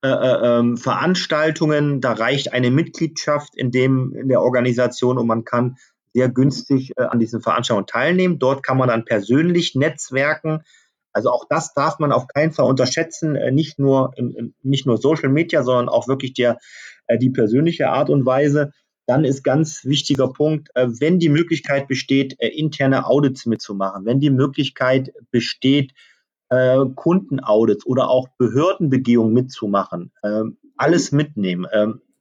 äh, 0.00 0.08
ähm, 0.10 0.76
Veranstaltungen. 0.76 2.00
Da 2.00 2.12
reicht 2.12 2.52
eine 2.52 2.70
Mitgliedschaft 2.70 3.56
in 3.56 3.72
dem 3.72 4.14
in 4.14 4.28
der 4.28 4.42
Organisation 4.42 5.18
und 5.18 5.26
man 5.26 5.44
kann 5.44 5.76
sehr 6.14 6.28
günstig 6.28 6.92
äh, 6.96 7.02
an 7.02 7.18
diesen 7.18 7.40
Veranstaltungen 7.40 7.86
teilnehmen. 7.86 8.38
Dort 8.38 8.62
kann 8.62 8.78
man 8.78 8.88
dann 8.88 9.04
persönlich 9.04 9.74
netzwerken. 9.74 10.62
Also 11.12 11.30
auch 11.30 11.46
das 11.48 11.74
darf 11.74 11.98
man 11.98 12.12
auf 12.12 12.26
keinen 12.28 12.52
Fall 12.52 12.66
unterschätzen, 12.66 13.34
äh, 13.36 13.50
nicht 13.50 13.78
nur 13.78 14.12
im, 14.16 14.34
im, 14.34 14.54
nicht 14.62 14.86
nur 14.86 14.98
Social 14.98 15.30
Media, 15.30 15.62
sondern 15.62 15.88
auch 15.88 16.08
wirklich 16.08 16.34
der 16.34 16.58
äh, 17.08 17.18
die 17.18 17.30
persönliche 17.30 17.88
Art 17.88 18.10
und 18.10 18.24
Weise. 18.24 18.72
Dann 19.06 19.24
ist 19.24 19.42
ganz 19.42 19.84
wichtiger 19.84 20.28
Punkt, 20.28 20.68
äh, 20.74 20.86
wenn 21.00 21.18
die 21.18 21.30
Möglichkeit 21.30 21.88
besteht, 21.88 22.36
äh, 22.38 22.48
interne 22.48 23.06
Audits 23.06 23.46
mitzumachen, 23.46 24.04
wenn 24.04 24.20
die 24.20 24.30
Möglichkeit 24.30 25.12
besteht, 25.30 25.92
äh, 26.50 26.84
Kundenaudits 26.94 27.86
oder 27.86 28.10
auch 28.10 28.28
Behördenbegehungen 28.38 29.32
mitzumachen, 29.32 30.12
ähm, 30.22 30.58
alles 30.76 31.10
mitnehmen. 31.10 31.66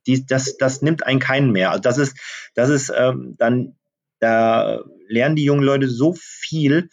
Die, 0.07 0.25
das, 0.25 0.57
das 0.57 0.81
nimmt 0.81 1.05
einen 1.05 1.19
keinen 1.19 1.51
mehr. 1.51 1.71
Also 1.71 1.81
das 1.81 1.97
ist, 1.97 2.17
das 2.55 2.69
ist 2.69 2.91
ähm, 2.95 3.35
dann, 3.37 3.77
da 4.19 4.79
lernen 5.07 5.35
die 5.35 5.43
jungen 5.43 5.63
Leute 5.63 5.87
so 5.87 6.15
viel 6.17 6.89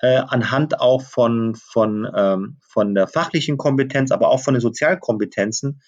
äh, 0.00 0.18
anhand 0.26 0.80
auch 0.80 1.02
von, 1.02 1.54
von, 1.54 2.06
ähm, 2.14 2.58
von 2.68 2.94
der 2.94 3.08
fachlichen 3.08 3.56
Kompetenz, 3.56 4.10
aber 4.10 4.28
auch 4.28 4.42
von 4.42 4.54
den 4.54 4.60
Sozialkompetenzen, 4.60 5.80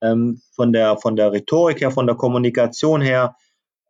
ähm, 0.00 0.42
von, 0.54 0.72
der, 0.72 0.96
von 0.96 1.14
der 1.14 1.32
Rhetorik 1.32 1.80
her, 1.80 1.92
von 1.92 2.06
der 2.06 2.16
Kommunikation 2.16 3.00
her. 3.00 3.36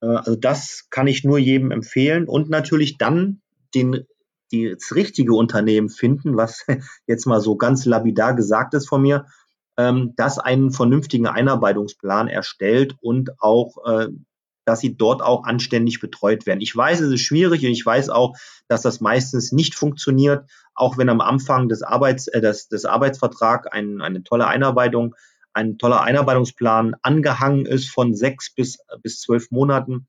Äh, 0.02 0.06
also 0.06 0.36
das 0.36 0.88
kann 0.90 1.06
ich 1.06 1.24
nur 1.24 1.38
jedem 1.38 1.70
empfehlen 1.70 2.28
und 2.28 2.50
natürlich 2.50 2.98
dann 2.98 3.40
den 3.74 4.06
das 4.52 4.94
richtige 4.94 5.32
Unternehmen 5.32 5.88
finden, 5.88 6.36
was 6.36 6.66
jetzt 7.06 7.26
mal 7.26 7.40
so 7.40 7.56
ganz 7.56 7.86
lapidar 7.86 8.34
gesagt 8.34 8.74
ist 8.74 8.86
von 8.86 9.00
mir, 9.00 9.24
ähm, 9.76 10.14
das 10.16 10.38
einen 10.38 10.70
vernünftigen 10.70 11.26
Einarbeitungsplan 11.26 12.28
erstellt 12.28 12.94
und 13.00 13.40
auch, 13.40 13.76
äh, 13.86 14.08
dass 14.64 14.80
sie 14.80 14.96
dort 14.96 15.22
auch 15.22 15.44
anständig 15.44 16.00
betreut 16.00 16.46
werden. 16.46 16.60
Ich 16.60 16.74
weiß, 16.74 17.00
es 17.00 17.12
ist 17.12 17.22
schwierig 17.22 17.64
und 17.64 17.72
ich 17.72 17.84
weiß 17.84 18.10
auch, 18.10 18.36
dass 18.68 18.82
das 18.82 19.00
meistens 19.00 19.52
nicht 19.52 19.74
funktioniert, 19.74 20.48
auch 20.74 20.98
wenn 20.98 21.08
am 21.08 21.20
Anfang 21.20 21.68
des, 21.68 21.82
Arbeits, 21.82 22.28
äh, 22.28 22.40
des, 22.40 22.68
des 22.68 22.84
Arbeitsvertrags 22.84 23.66
ein, 23.66 24.00
eine 24.00 24.22
tolle 24.22 24.46
Einarbeitung, 24.46 25.14
ein 25.52 25.78
toller 25.78 26.02
Einarbeitungsplan 26.02 26.94
angehangen 27.02 27.66
ist 27.66 27.90
von 27.90 28.14
sechs 28.14 28.54
bis, 28.54 28.78
bis 29.02 29.20
zwölf 29.20 29.50
Monaten, 29.50 30.06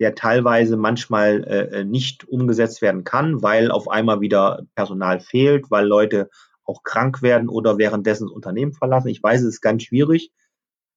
der 0.00 0.14
teilweise 0.14 0.76
manchmal 0.76 1.44
äh, 1.44 1.80
äh 1.80 1.84
nicht 1.84 2.24
umgesetzt 2.24 2.82
werden 2.82 3.04
kann, 3.04 3.42
weil 3.42 3.70
auf 3.70 3.88
einmal 3.88 4.20
wieder 4.20 4.62
Personal 4.74 5.20
fehlt, 5.20 5.70
weil 5.70 5.86
Leute 5.86 6.30
auch 6.64 6.82
krank 6.82 7.22
werden 7.22 7.48
oder 7.48 7.78
währenddessen 7.78 8.26
das 8.26 8.34
Unternehmen 8.34 8.72
verlassen. 8.72 9.08
Ich 9.08 9.22
weiß, 9.22 9.40
es 9.42 9.54
ist 9.54 9.60
ganz 9.60 9.82
schwierig, 9.84 10.30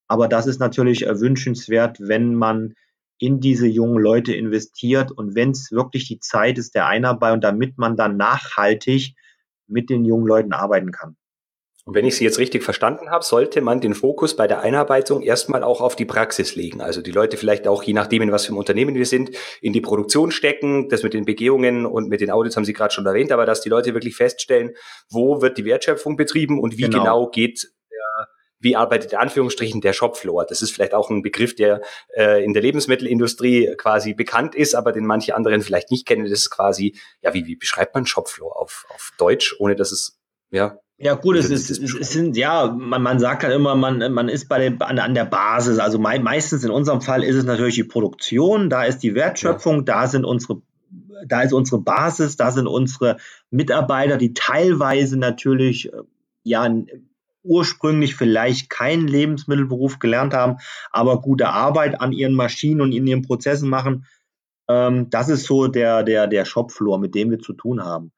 aber 0.07 0.27
das 0.27 0.47
ist 0.47 0.59
natürlich 0.59 1.01
wünschenswert, 1.01 1.97
wenn 1.99 2.35
man 2.35 2.73
in 3.17 3.39
diese 3.39 3.67
jungen 3.67 4.01
Leute 4.01 4.33
investiert 4.33 5.11
und 5.11 5.35
wenn 5.35 5.51
es 5.51 5.71
wirklich 5.71 6.07
die 6.07 6.19
Zeit 6.19 6.57
ist 6.57 6.75
der 6.75 6.87
Einarbeitung, 6.87 7.41
damit 7.41 7.77
man 7.77 7.95
dann 7.95 8.17
nachhaltig 8.17 9.15
mit 9.67 9.89
den 9.89 10.05
jungen 10.05 10.27
Leuten 10.27 10.53
arbeiten 10.53 10.91
kann. 10.91 11.15
Und 11.87 11.93
wenn 11.93 12.05
ich 12.05 12.17
Sie 12.17 12.23
jetzt 12.23 12.39
richtig 12.39 12.63
verstanden 12.63 13.11
habe, 13.11 13.23
sollte 13.23 13.61
man 13.61 13.79
den 13.79 13.93
Fokus 13.93 14.35
bei 14.35 14.47
der 14.47 14.61
Einarbeitung 14.61 15.21
erstmal 15.21 15.63
auch 15.63 15.81
auf 15.81 15.95
die 15.95 16.05
Praxis 16.05 16.55
legen. 16.55 16.81
Also 16.81 17.01
die 17.03 17.11
Leute 17.11 17.37
vielleicht 17.37 17.67
auch, 17.67 17.83
je 17.83 17.93
nachdem, 17.93 18.23
in 18.23 18.31
was 18.31 18.45
für 18.45 18.49
einem 18.49 18.57
Unternehmen 18.57 18.95
wir 18.95 19.05
sind, 19.05 19.29
in 19.61 19.71
die 19.71 19.81
Produktion 19.81 20.31
stecken. 20.31 20.89
Das 20.89 21.03
mit 21.03 21.13
den 21.13 21.25
Begehungen 21.25 21.85
und 21.85 22.09
mit 22.09 22.21
den 22.21 22.31
Audits 22.31 22.55
haben 22.55 22.65
Sie 22.65 22.73
gerade 22.73 22.93
schon 22.93 23.05
erwähnt, 23.05 23.31
aber 23.31 23.45
dass 23.45 23.61
die 23.61 23.69
Leute 23.69 23.93
wirklich 23.93 24.15
feststellen, 24.15 24.71
wo 25.11 25.43
wird 25.43 25.59
die 25.59 25.65
Wertschöpfung 25.65 26.17
betrieben 26.17 26.59
und 26.59 26.77
wie 26.77 26.83
genau, 26.83 26.97
genau 26.97 27.29
geht 27.29 27.67
wie 28.65 28.75
arbeitet 28.75 29.13
in 29.13 29.19
Anführungsstrichen 29.19 29.79
der 29.79 29.93
Shopfloor? 29.93 30.45
Das 30.45 30.63
ist 30.63 30.71
vielleicht 30.71 30.95
auch 30.95 31.11
ein 31.11 31.21
Begriff, 31.21 31.55
der 31.55 31.81
äh, 32.15 32.43
in 32.43 32.53
der 32.53 32.63
Lebensmittelindustrie 32.63 33.75
quasi 33.77 34.15
bekannt 34.15 34.55
ist, 34.55 34.73
aber 34.73 34.91
den 34.91 35.05
manche 35.05 35.35
anderen 35.35 35.61
vielleicht 35.61 35.91
nicht 35.91 36.07
kennen. 36.07 36.23
Das 36.23 36.31
ist 36.31 36.49
quasi, 36.49 36.97
ja, 37.21 37.33
wie, 37.33 37.45
wie 37.45 37.55
beschreibt 37.55 37.93
man 37.93 38.07
Shopfloor 38.07 38.59
auf, 38.59 38.85
auf 38.89 39.11
Deutsch, 39.19 39.55
ohne 39.59 39.75
dass 39.75 39.91
es, 39.91 40.19
ja, 40.55 40.79
ja, 40.97 41.13
gut, 41.15 41.35
es, 41.35 41.49
ist, 41.49 41.69
es 41.69 42.11
sind, 42.11 42.37
ja, 42.37 42.67
man, 42.67 43.03
man 43.03 43.19
sagt 43.19 43.43
halt 43.43 43.53
immer, 43.53 43.75
man, 43.75 44.13
man 44.13 44.29
ist 44.29 44.47
bei 44.47 44.69
der, 44.69 44.87
an, 44.87 44.97
an 44.97 45.13
der 45.13 45.25
Basis. 45.25 45.77
Also 45.77 45.99
mei 45.99 46.19
meistens 46.19 46.63
in 46.63 46.71
unserem 46.71 47.01
Fall 47.01 47.21
ist 47.23 47.35
es 47.35 47.43
natürlich 47.43 47.75
die 47.75 47.83
Produktion, 47.83 48.69
da 48.69 48.85
ist 48.85 48.99
die 48.99 49.13
Wertschöpfung, 49.13 49.79
ja. 49.79 49.83
da 49.83 50.07
sind 50.07 50.23
unsere, 50.23 50.61
da 51.27 51.41
ist 51.41 51.51
unsere 51.51 51.81
Basis, 51.81 52.37
da 52.37 52.51
sind 52.51 52.67
unsere 52.67 53.17
Mitarbeiter, 53.51 54.15
die 54.17 54.33
teilweise 54.33 55.19
natürlich, 55.19 55.91
äh, 55.91 55.97
ja, 56.43 56.73
ursprünglich 57.43 58.15
vielleicht 58.15 58.69
keinen 58.69 59.07
Lebensmittelberuf 59.07 59.99
gelernt 59.99 60.33
haben, 60.33 60.57
aber 60.91 61.21
gute 61.21 61.49
Arbeit 61.49 61.99
an 61.99 62.13
ihren 62.13 62.33
Maschinen 62.33 62.81
und 62.81 62.93
in 62.93 63.05
ihren 63.05 63.21
Prozessen 63.21 63.69
machen. 63.69 64.05
Ähm, 64.69 65.09
das 65.09 65.27
ist 65.27 65.45
so 65.45 65.67
der, 65.67 66.03
der, 66.03 66.27
der 66.27 66.45
Shopfloor, 66.45 66.99
mit 66.99 67.15
dem 67.15 67.31
wir 67.31 67.39
zu 67.39 67.53
tun 67.53 67.83
haben. 67.83 68.11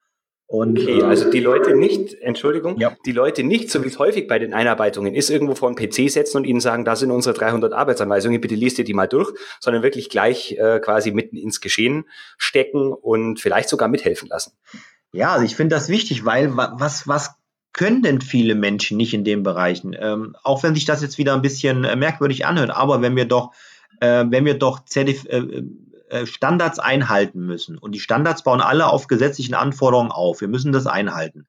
Und, 0.50 0.80
okay, 0.80 1.04
also 1.04 1.30
die 1.30 1.42
Leute 1.42 1.76
nicht, 1.76 2.14
Entschuldigung, 2.22 2.80
ja. 2.80 2.96
die 3.06 3.12
Leute 3.12 3.44
nicht, 3.44 3.70
so 3.70 3.84
wie 3.84 3.88
es 3.88 4.00
häufig 4.00 4.28
bei 4.28 4.40
den 4.40 4.54
Einarbeitungen 4.54 5.14
ist, 5.14 5.30
irgendwo 5.30 5.56
vor 5.56 5.68
einen 5.68 5.76
PC 5.76 6.10
setzen 6.10 6.38
und 6.38 6.46
ihnen 6.46 6.62
sagen, 6.62 6.86
da 6.86 6.96
sind 6.96 7.12
unsere 7.12 7.36
300 7.36 7.74
Arbeitsanweisungen, 7.74 8.40
bitte 8.40 8.56
liest 8.56 8.80
ihr 8.80 8.86
die 8.86 8.94
mal 8.94 9.08
durch, 9.08 9.30
sondern 9.60 9.84
wirklich 9.84 10.10
gleich 10.10 10.54
äh, 10.54 10.80
quasi 10.80 11.12
mitten 11.12 11.36
ins 11.36 11.60
Geschehen 11.60 12.06
stecken 12.38 12.94
und 12.94 13.42
vielleicht 13.42 13.68
sogar 13.68 13.90
mithelfen 13.90 14.30
lassen. 14.30 14.54
Ja, 15.12 15.34
also 15.34 15.44
ich 15.44 15.58
finde 15.58 15.76
das 15.76 15.90
wichtig, 15.90 16.24
weil 16.24 16.56
was, 16.56 17.10
was 17.10 17.36
können 17.74 18.02
denn 18.02 18.22
viele 18.22 18.56
Menschen 18.56 18.96
nicht 18.96 19.14
in 19.14 19.26
den 19.26 19.44
Bereichen? 19.44 19.96
Ähm, 20.00 20.36
auch 20.44 20.64
wenn 20.64 20.76
sich 20.76 20.86
das 20.86 21.02
jetzt 21.02 21.18
wieder 21.18 21.34
ein 21.34 21.42
bisschen 21.42 21.84
äh, 21.84 21.98
merkwürdig 21.98 22.46
anhört, 22.46 22.72
aber 22.72 23.02
wenn 23.02 23.18
wir 23.18 23.26
doch, 23.26 23.52
äh, 24.00 24.24
wenn 24.30 24.46
wir 24.46 24.54
doch 24.54 24.86
Zertif 24.86 25.26
äh, 25.26 25.40
äh, 25.40 25.64
Standards 26.26 26.80
einhalten 26.80 27.46
müssen. 27.46 27.78
Und 27.78 27.94
die 27.94 28.00
Standards 28.00 28.44
bauen 28.44 28.62
alle 28.62 28.88
auf 28.88 29.08
gesetzlichen 29.08 29.56
Anforderungen 29.56 30.12
auf. 30.12 30.42
Wir 30.42 30.48
müssen 30.48 30.72
das 30.72 30.88
einhalten. 30.88 31.48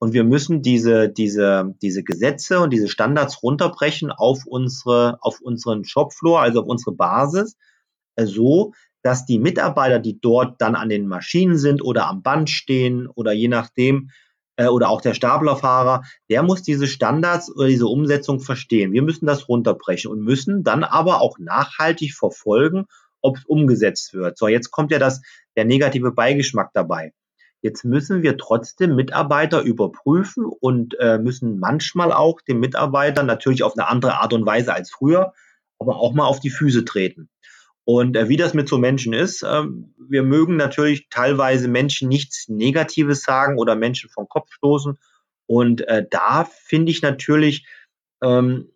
Und 0.00 0.14
wir 0.14 0.24
müssen 0.24 0.62
diese, 0.62 1.10
diese, 1.10 1.74
diese 1.82 2.02
Gesetze 2.02 2.60
und 2.60 2.70
diese 2.72 2.88
Standards 2.88 3.42
runterbrechen 3.42 4.10
auf 4.10 4.46
unsere, 4.46 5.18
auf 5.20 5.42
unseren 5.42 5.84
Shopfloor, 5.84 6.40
also 6.40 6.62
auf 6.62 6.66
unsere 6.66 6.92
Basis, 6.92 7.56
äh, 8.16 8.24
so, 8.24 8.72
dass 9.02 9.26
die 9.26 9.38
Mitarbeiter, 9.38 9.98
die 9.98 10.18
dort 10.18 10.60
dann 10.62 10.74
an 10.74 10.88
den 10.88 11.06
Maschinen 11.06 11.58
sind 11.58 11.82
oder 11.82 12.06
am 12.06 12.22
Band 12.22 12.48
stehen 12.48 13.08
oder 13.08 13.32
je 13.32 13.48
nachdem, 13.48 14.08
äh, 14.56 14.68
oder 14.68 14.88
auch 14.88 15.02
der 15.02 15.12
Staplerfahrer, 15.12 16.02
der 16.30 16.42
muss 16.42 16.62
diese 16.62 16.86
Standards 16.86 17.54
oder 17.54 17.68
diese 17.68 17.86
Umsetzung 17.86 18.40
verstehen. 18.40 18.92
Wir 18.92 19.02
müssen 19.02 19.26
das 19.26 19.50
runterbrechen 19.50 20.10
und 20.10 20.20
müssen 20.20 20.64
dann 20.64 20.82
aber 20.82 21.20
auch 21.20 21.38
nachhaltig 21.38 22.14
verfolgen 22.14 22.86
ob 23.22 23.36
es 23.36 23.44
umgesetzt 23.44 24.14
wird. 24.14 24.38
So, 24.38 24.48
jetzt 24.48 24.70
kommt 24.70 24.90
ja 24.90 24.98
das, 24.98 25.22
der 25.56 25.64
negative 25.64 26.12
Beigeschmack 26.12 26.70
dabei. 26.74 27.12
Jetzt 27.62 27.84
müssen 27.84 28.22
wir 28.22 28.38
trotzdem 28.38 28.96
Mitarbeiter 28.96 29.62
überprüfen 29.62 30.46
und 30.46 30.98
äh, 30.98 31.18
müssen 31.18 31.58
manchmal 31.58 32.12
auch 32.12 32.40
den 32.40 32.58
Mitarbeitern 32.58 33.26
natürlich 33.26 33.62
auf 33.62 33.76
eine 33.76 33.88
andere 33.88 34.14
Art 34.14 34.32
und 34.32 34.46
Weise 34.46 34.72
als 34.72 34.90
früher, 34.90 35.34
aber 35.78 35.96
auch 35.96 36.14
mal 36.14 36.24
auf 36.24 36.40
die 36.40 36.50
Füße 36.50 36.84
treten. 36.84 37.28
Und 37.84 38.16
äh, 38.16 38.28
wie 38.28 38.36
das 38.36 38.54
mit 38.54 38.68
so 38.68 38.78
Menschen 38.78 39.12
ist, 39.12 39.42
äh, 39.42 39.64
wir 39.98 40.22
mögen 40.22 40.56
natürlich 40.56 41.08
teilweise 41.10 41.68
Menschen 41.68 42.08
nichts 42.08 42.48
Negatives 42.48 43.22
sagen 43.22 43.58
oder 43.58 43.74
Menschen 43.74 44.08
vom 44.10 44.28
Kopf 44.28 44.52
stoßen. 44.52 44.98
Und 45.46 45.86
äh, 45.88 46.06
da 46.08 46.44
finde 46.44 46.92
ich 46.92 47.02
natürlich, 47.02 47.66
ähm, 48.22 48.70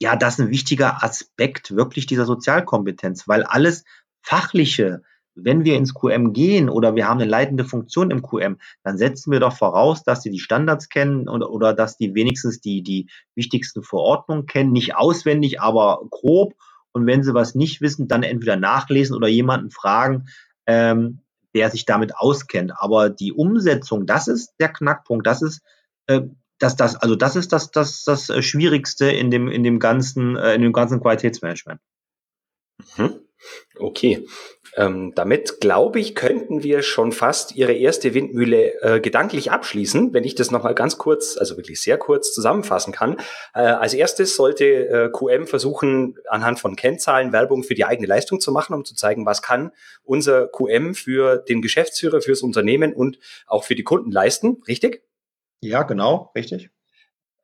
ja, 0.00 0.16
das 0.16 0.34
ist 0.34 0.40
ein 0.40 0.50
wichtiger 0.50 1.04
Aspekt 1.04 1.76
wirklich 1.76 2.06
dieser 2.06 2.24
Sozialkompetenz, 2.24 3.28
weil 3.28 3.44
alles 3.44 3.84
Fachliche, 4.22 5.02
wenn 5.34 5.64
wir 5.64 5.76
ins 5.76 5.94
QM 5.94 6.32
gehen 6.32 6.70
oder 6.70 6.94
wir 6.96 7.06
haben 7.06 7.20
eine 7.20 7.30
leitende 7.30 7.64
Funktion 7.64 8.10
im 8.10 8.22
QM, 8.22 8.58
dann 8.82 8.96
setzen 8.96 9.30
wir 9.30 9.40
doch 9.40 9.56
voraus, 9.56 10.02
dass 10.02 10.22
sie 10.22 10.30
die 10.30 10.38
Standards 10.40 10.88
kennen 10.88 11.28
oder, 11.28 11.50
oder 11.50 11.74
dass 11.74 11.98
die 11.98 12.14
wenigstens 12.14 12.60
die, 12.60 12.82
die 12.82 13.10
wichtigsten 13.34 13.82
Verordnungen 13.82 14.46
kennen, 14.46 14.72
nicht 14.72 14.96
auswendig, 14.96 15.60
aber 15.60 16.00
grob. 16.10 16.54
Und 16.92 17.06
wenn 17.06 17.22
sie 17.22 17.34
was 17.34 17.54
nicht 17.54 17.80
wissen, 17.80 18.08
dann 18.08 18.22
entweder 18.22 18.56
nachlesen 18.56 19.14
oder 19.14 19.28
jemanden 19.28 19.70
fragen, 19.70 20.26
ähm, 20.66 21.20
der 21.54 21.70
sich 21.70 21.84
damit 21.84 22.16
auskennt. 22.16 22.72
Aber 22.76 23.10
die 23.10 23.32
Umsetzung, 23.32 24.06
das 24.06 24.28
ist 24.28 24.54
der 24.58 24.70
Knackpunkt, 24.70 25.26
das 25.26 25.42
ist 25.42 25.62
äh, 26.06 26.22
das, 26.60 26.76
das, 26.76 26.94
also 26.96 27.16
das 27.16 27.34
ist 27.34 27.52
das, 27.52 27.72
das, 27.72 28.04
das 28.04 28.30
äh, 28.30 28.42
Schwierigste 28.42 29.10
in 29.10 29.30
dem, 29.30 29.48
in 29.48 29.64
dem 29.64 29.80
ganzen, 29.80 30.36
äh, 30.36 30.54
in 30.54 30.62
dem 30.62 30.72
ganzen 30.72 31.00
Qualitätsmanagement. 31.00 31.80
Mhm. 32.96 33.20
Okay. 33.78 34.26
Ähm, 34.76 35.12
damit 35.16 35.60
glaube 35.60 35.98
ich, 35.98 36.14
könnten 36.14 36.62
wir 36.62 36.82
schon 36.82 37.12
fast 37.12 37.56
Ihre 37.56 37.72
erste 37.72 38.12
Windmühle 38.12 38.80
äh, 38.82 39.00
gedanklich 39.00 39.50
abschließen, 39.50 40.12
wenn 40.12 40.22
ich 40.24 40.34
das 40.34 40.50
nochmal 40.50 40.74
ganz 40.74 40.98
kurz, 40.98 41.38
also 41.38 41.56
wirklich 41.56 41.80
sehr 41.80 41.96
kurz 41.96 42.32
zusammenfassen 42.32 42.92
kann. 42.92 43.16
Äh, 43.54 43.60
als 43.60 43.94
erstes 43.94 44.36
sollte 44.36 44.64
äh, 44.66 45.10
QM 45.10 45.46
versuchen, 45.46 46.18
anhand 46.28 46.60
von 46.60 46.76
Kennzahlen 46.76 47.32
Werbung 47.32 47.64
für 47.64 47.74
die 47.74 47.86
eigene 47.86 48.06
Leistung 48.06 48.40
zu 48.40 48.52
machen, 48.52 48.74
um 48.74 48.84
zu 48.84 48.94
zeigen, 48.94 49.24
was 49.24 49.40
kann 49.40 49.72
unser 50.04 50.46
QM 50.46 50.94
für 50.94 51.38
den 51.38 51.62
Geschäftsführer, 51.62 52.20
fürs 52.20 52.42
Unternehmen 52.42 52.92
und 52.92 53.18
auch 53.46 53.64
für 53.64 53.74
die 53.74 53.84
Kunden 53.84 54.12
leisten. 54.12 54.62
Richtig? 54.68 55.02
Ja, 55.62 55.82
genau, 55.82 56.30
richtig. 56.34 56.70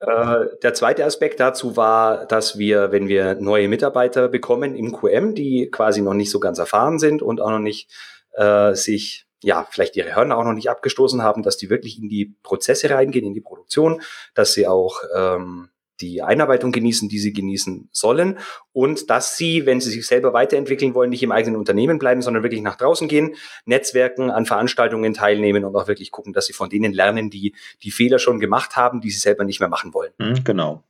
Äh, 0.01 0.47
der 0.63 0.75
zweite 0.75 1.05
Aspekt 1.05 1.41
dazu 1.41 1.77
war, 1.77 2.27
dass 2.27 2.59
wir, 2.59 2.93
wenn 2.93 3.09
wir 3.09 3.35
neue 3.37 3.69
Mitarbeiter 3.69 4.29
bekommen 4.29 4.75
im 4.75 4.93
QM, 4.93 5.35
die 5.35 5.71
quasi 5.71 6.03
noch 6.03 6.15
nicht 6.15 6.31
so 6.31 6.41
ganz 6.41 6.59
erfahren 6.59 6.99
sind 6.99 7.23
und 7.23 7.41
auch 7.41 7.51
noch 7.51 7.59
nicht 7.59 7.91
äh, 8.33 8.75
sich, 8.75 9.27
ja, 9.43 9.67
vielleicht 9.71 9.97
ihre 9.97 10.15
Hörner 10.15 10.37
auch 10.37 10.45
noch 10.45 10.53
nicht 10.53 10.71
abgestoßen 10.71 11.23
haben, 11.23 11.43
dass 11.43 11.57
die 11.57 11.71
wirklich 11.71 11.99
in 11.99 12.09
die 12.09 12.37
Prozesse 12.43 12.91
reingehen, 12.91 13.27
in 13.27 13.35
die 13.35 13.41
Produktion, 13.41 14.03
dass 14.35 14.53
sie 14.53 14.67
auch 14.67 15.03
ähm, 15.15 15.71
die 16.01 16.23
Einarbeitung 16.23 16.73
genießen, 16.73 17.09
die 17.09 17.19
sie 17.19 17.33
genießen 17.33 17.89
sollen 17.93 18.39
und 18.73 19.11
dass 19.11 19.37
sie, 19.37 19.67
wenn 19.67 19.81
sie 19.81 19.91
sich 19.91 20.07
selber 20.07 20.33
weiterentwickeln 20.33 20.95
wollen, 20.95 21.11
nicht 21.11 21.23
im 21.23 21.33
eigenen 21.33 21.57
Unternehmen 21.57 21.99
bleiben, 21.99 22.23
sondern 22.23 22.43
wirklich 22.43 22.63
nach 22.63 22.77
draußen 22.77 23.09
gehen, 23.09 23.35
Netzwerken, 23.65 24.31
an 24.31 24.47
Veranstaltungen 24.47 25.15
teilnehmen 25.15 25.65
und 25.65 25.75
auch 25.77 25.89
wirklich 25.89 26.11
gucken, 26.11 26.33
dass 26.33 26.47
sie 26.47 26.53
von 26.53 26.69
denen 26.69 26.93
lernen, 26.93 27.31
die 27.31 27.55
die 27.83 27.91
Fehler 27.91 28.19
schon 28.19 28.41
gemacht 28.41 28.77
haben, 28.77 29.01
die 29.01 29.11
sie 29.11 29.19
selber 29.19 29.45
nicht 29.45 29.61
mehr 29.61 29.69
machen 29.69 29.95
wollen. 29.95 30.13
Mhm, 30.19 30.45
genau. 30.45 30.85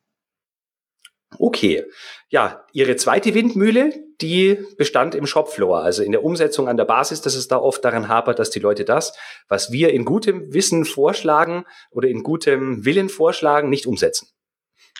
Okay. 1.38 1.84
Ja, 2.28 2.64
Ihre 2.72 2.96
zweite 2.96 3.34
Windmühle, 3.34 3.92
die 4.20 4.58
bestand 4.78 5.14
im 5.14 5.26
Shopfloor, 5.26 5.82
also 5.82 6.02
in 6.02 6.12
der 6.12 6.24
Umsetzung 6.24 6.68
an 6.68 6.76
der 6.76 6.84
Basis, 6.84 7.20
dass 7.20 7.34
es 7.34 7.48
da 7.48 7.58
oft 7.58 7.84
daran 7.84 8.08
hapert, 8.08 8.38
dass 8.38 8.50
die 8.50 8.58
Leute 8.58 8.84
das, 8.84 9.16
was 9.48 9.70
wir 9.70 9.92
in 9.92 10.04
gutem 10.04 10.52
Wissen 10.52 10.84
vorschlagen 10.84 11.64
oder 11.90 12.08
in 12.08 12.22
gutem 12.22 12.84
Willen 12.84 13.08
vorschlagen, 13.08 13.68
nicht 13.68 13.86
umsetzen. 13.86 14.28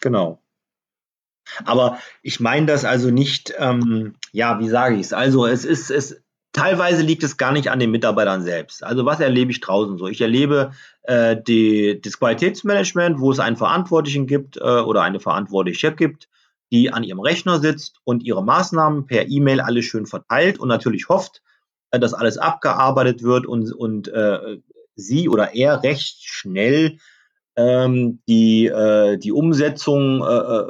Genau. 0.00 0.40
Aber 1.64 1.98
ich 2.22 2.40
meine 2.40 2.66
das 2.66 2.84
also 2.84 3.10
nicht, 3.10 3.54
ähm, 3.58 4.14
ja, 4.32 4.58
wie 4.58 4.68
sage 4.68 4.96
ich 4.96 5.02
es? 5.02 5.12
Also 5.12 5.46
es 5.46 5.64
ist, 5.64 5.90
es, 5.90 6.22
teilweise 6.52 7.02
liegt 7.02 7.22
es 7.22 7.36
gar 7.36 7.52
nicht 7.52 7.70
an 7.70 7.78
den 7.78 7.90
Mitarbeitern 7.90 8.42
selbst. 8.42 8.82
Also 8.82 9.04
was 9.04 9.20
erlebe 9.20 9.50
ich 9.50 9.60
draußen 9.60 9.98
so? 9.98 10.08
Ich 10.08 10.20
erlebe 10.20 10.72
äh, 11.02 11.36
die, 11.36 12.00
das 12.00 12.18
Qualitätsmanagement, 12.18 13.20
wo 13.20 13.30
es 13.30 13.38
einen 13.38 13.56
Verantwortlichen 13.56 14.26
gibt 14.26 14.56
äh, 14.56 14.60
oder 14.60 15.02
eine 15.02 15.20
verantwortliche 15.20 15.92
gibt, 15.92 16.28
die 16.72 16.92
an 16.92 17.04
ihrem 17.04 17.20
Rechner 17.20 17.60
sitzt 17.60 18.00
und 18.04 18.24
ihre 18.24 18.42
Maßnahmen 18.42 19.06
per 19.06 19.28
E-Mail 19.28 19.60
alles 19.60 19.84
schön 19.84 20.06
verteilt 20.06 20.58
und 20.58 20.68
natürlich 20.68 21.08
hofft, 21.08 21.42
äh, 21.90 22.00
dass 22.00 22.14
alles 22.14 22.38
abgearbeitet 22.38 23.22
wird 23.22 23.46
und, 23.46 23.72
und 23.72 24.08
äh, 24.08 24.58
sie 24.96 25.28
oder 25.28 25.54
er 25.54 25.82
recht 25.82 26.24
schnell 26.24 26.98
ähm, 27.56 28.20
die, 28.28 28.66
äh, 28.66 29.16
die 29.18 29.32
Umsetzung 29.32 30.22
äh, 30.22 30.26
äh, 30.26 30.64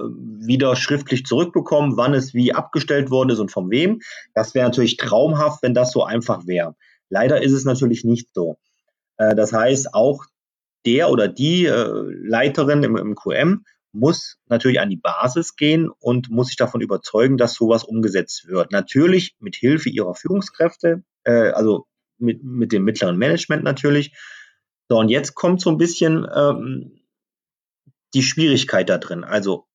wieder 0.47 0.77
schriftlich 0.77 1.25
zurückbekommen, 1.25 1.97
wann 1.97 2.15
es 2.15 2.33
wie 2.33 2.53
abgestellt 2.53 3.11
worden 3.11 3.31
ist 3.31 3.41
und 3.41 3.51
von 3.51 3.71
wem. 3.71 4.01
Das 4.35 4.55
wäre 4.55 4.67
natürlich 4.67 4.97
traumhaft, 4.97 5.63
wenn 5.63 5.75
das 5.75 5.93
so 5.93 6.05
einfach 6.05 6.47
wäre. 6.47 6.77
Leider 7.09 7.43
ist 7.43 7.53
es 7.53 7.65
natürlich 7.65 8.05
nicht 8.05 8.33
so. 8.33 8.57
Äh, 9.17 9.35
das 9.35 9.53
heißt, 9.53 9.95
auch 9.95 10.25
der 10.85 11.11
oder 11.11 11.27
die 11.27 11.67
äh, 11.67 11.89
Leiterin 12.23 12.85
im, 12.85 12.97
im 12.97 13.15
QM 13.17 13.65
muss 13.93 14.37
natürlich 14.47 14.79
an 14.81 14.91
die 14.91 14.97
Basis 14.97 15.57
gehen 15.57 15.91
und 15.99 16.31
muss 16.31 16.49
sich 16.49 16.57
davon 16.57 16.81
überzeugen, 16.81 17.39
dass 17.39 17.55
sowas 17.55 17.83
umgesetzt 17.83 18.47
wird. 18.47 18.71
Natürlich 18.71 19.35
mit 19.41 19.57
Hilfe 19.57 19.89
ihrer 19.89 20.15
Führungskräfte, 20.15 21.03
äh, 21.25 21.51
also 21.51 21.87
mit, 22.19 22.45
mit 22.45 22.73
dem 22.73 22.85
mittleren 22.85 23.17
Management 23.17 23.65
natürlich, 23.65 24.13
so, 24.89 24.99
und 24.99 25.09
jetzt 25.09 25.35
kommt 25.35 25.61
so 25.61 25.71
ein 25.71 25.79
bisschen 25.79 26.27
ähm, 26.33 27.01
die 28.15 28.23
Schwierigkeit 28.23 28.89
da 28.89 28.99
drin? 28.99 29.25
Also, 29.25 29.67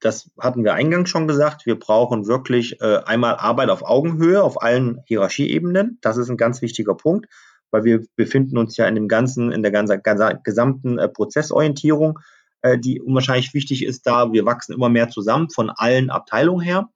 das 0.00 0.30
hatten 0.38 0.64
wir 0.64 0.74
eingangs 0.74 1.10
schon 1.10 1.26
gesagt, 1.26 1.66
wir 1.66 1.78
brauchen 1.78 2.26
wirklich 2.26 2.80
äh, 2.80 2.98
einmal 3.04 3.36
Arbeit 3.36 3.70
auf 3.70 3.82
Augenhöhe 3.82 4.42
auf 4.42 4.62
allen 4.62 5.02
Hierarchieebenen. 5.06 5.98
Das 6.02 6.16
ist 6.16 6.28
ein 6.28 6.36
ganz 6.36 6.62
wichtiger 6.62 6.94
Punkt, 6.94 7.26
weil 7.70 7.84
wir 7.84 8.04
befinden 8.16 8.58
uns 8.58 8.76
ja 8.76 8.86
in 8.86 8.94
dem 8.94 9.08
ganzen, 9.08 9.50
in 9.50 9.62
der 9.62 9.72
ganzen, 9.72 10.00
gesamten 10.44 10.98
äh, 10.98 11.08
Prozessorientierung, 11.08 12.20
äh, 12.62 12.78
die 12.78 13.00
unwahrscheinlich 13.00 13.54
wichtig 13.54 13.84
ist, 13.84 14.06
da 14.06 14.32
wir 14.32 14.44
wachsen 14.44 14.72
immer 14.72 14.88
mehr 14.88 15.08
zusammen 15.08 15.50
von 15.50 15.70
allen 15.70 16.10
Abteilungen 16.10 16.60
her. 16.60 16.88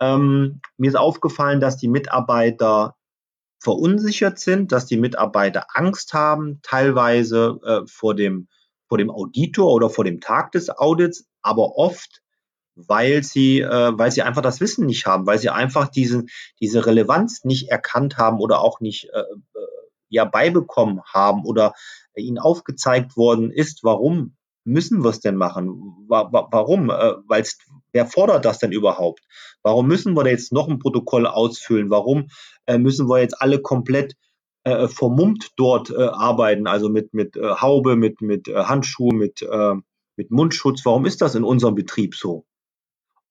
Ähm, 0.00 0.60
mir 0.78 0.88
ist 0.88 0.96
aufgefallen, 0.96 1.60
dass 1.60 1.76
die 1.76 1.88
Mitarbeiter 1.88 2.96
verunsichert 3.64 4.38
sind, 4.38 4.72
dass 4.72 4.86
die 4.86 4.98
Mitarbeiter 4.98 5.66
Angst 5.72 6.12
haben, 6.12 6.60
teilweise 6.62 7.58
äh, 7.64 7.80
vor 7.86 8.14
dem 8.14 8.48
vor 8.86 8.98
dem 8.98 9.10
Auditor 9.10 9.72
oder 9.72 9.90
vor 9.90 10.04
dem 10.04 10.20
Tag 10.20 10.52
des 10.52 10.68
Audits, 10.70 11.26
aber 11.42 11.76
oft, 11.76 12.22
weil 12.76 13.22
sie, 13.22 13.60
äh, 13.60 13.92
weil 13.98 14.12
sie 14.12 14.22
einfach 14.22 14.42
das 14.42 14.60
Wissen 14.60 14.86
nicht 14.86 15.06
haben, 15.06 15.26
weil 15.26 15.38
sie 15.38 15.48
einfach 15.48 15.88
diese, 15.88 16.24
diese 16.60 16.84
Relevanz 16.86 17.44
nicht 17.44 17.70
erkannt 17.70 18.18
haben 18.18 18.38
oder 18.40 18.60
auch 18.60 18.80
nicht 18.80 19.08
äh, 19.12 19.20
äh 19.20 19.66
ja 20.10 20.24
beibekommen 20.24 21.00
haben 21.12 21.44
oder 21.44 21.72
ihnen 22.14 22.38
aufgezeigt 22.38 23.16
worden 23.16 23.50
ist, 23.50 23.82
warum 23.82 24.36
müssen 24.64 25.02
wir 25.04 25.10
es 25.10 25.20
denn 25.20 25.36
machen? 25.36 26.06
Wa 26.08 26.28
warum? 26.50 26.90
Äh, 26.90 27.14
Weil 27.28 27.44
wer 27.92 28.06
fordert 28.06 28.44
das 28.44 28.58
denn 28.58 28.72
überhaupt? 28.72 29.20
Warum 29.62 29.86
müssen 29.86 30.14
wir 30.14 30.24
da 30.24 30.30
jetzt 30.30 30.52
noch 30.52 30.68
ein 30.68 30.78
Protokoll 30.78 31.26
ausfüllen? 31.26 31.90
Warum 31.90 32.28
äh, 32.66 32.78
müssen 32.78 33.08
wir 33.08 33.20
jetzt 33.20 33.40
alle 33.40 33.60
komplett 33.60 34.14
äh, 34.64 34.88
vermummt 34.88 35.52
dort 35.56 35.90
äh, 35.90 36.02
arbeiten, 36.02 36.66
also 36.66 36.88
mit, 36.88 37.14
mit 37.14 37.36
äh, 37.36 37.54
Haube, 37.56 37.96
mit, 37.96 38.20
mit 38.20 38.48
äh, 38.48 38.64
Handschuh, 38.64 39.10
mit, 39.12 39.42
äh, 39.42 39.74
mit 40.16 40.30
Mundschutz? 40.30 40.84
Warum 40.84 41.06
ist 41.06 41.20
das 41.20 41.34
in 41.34 41.44
unserem 41.44 41.74
Betrieb 41.74 42.14
so? 42.14 42.46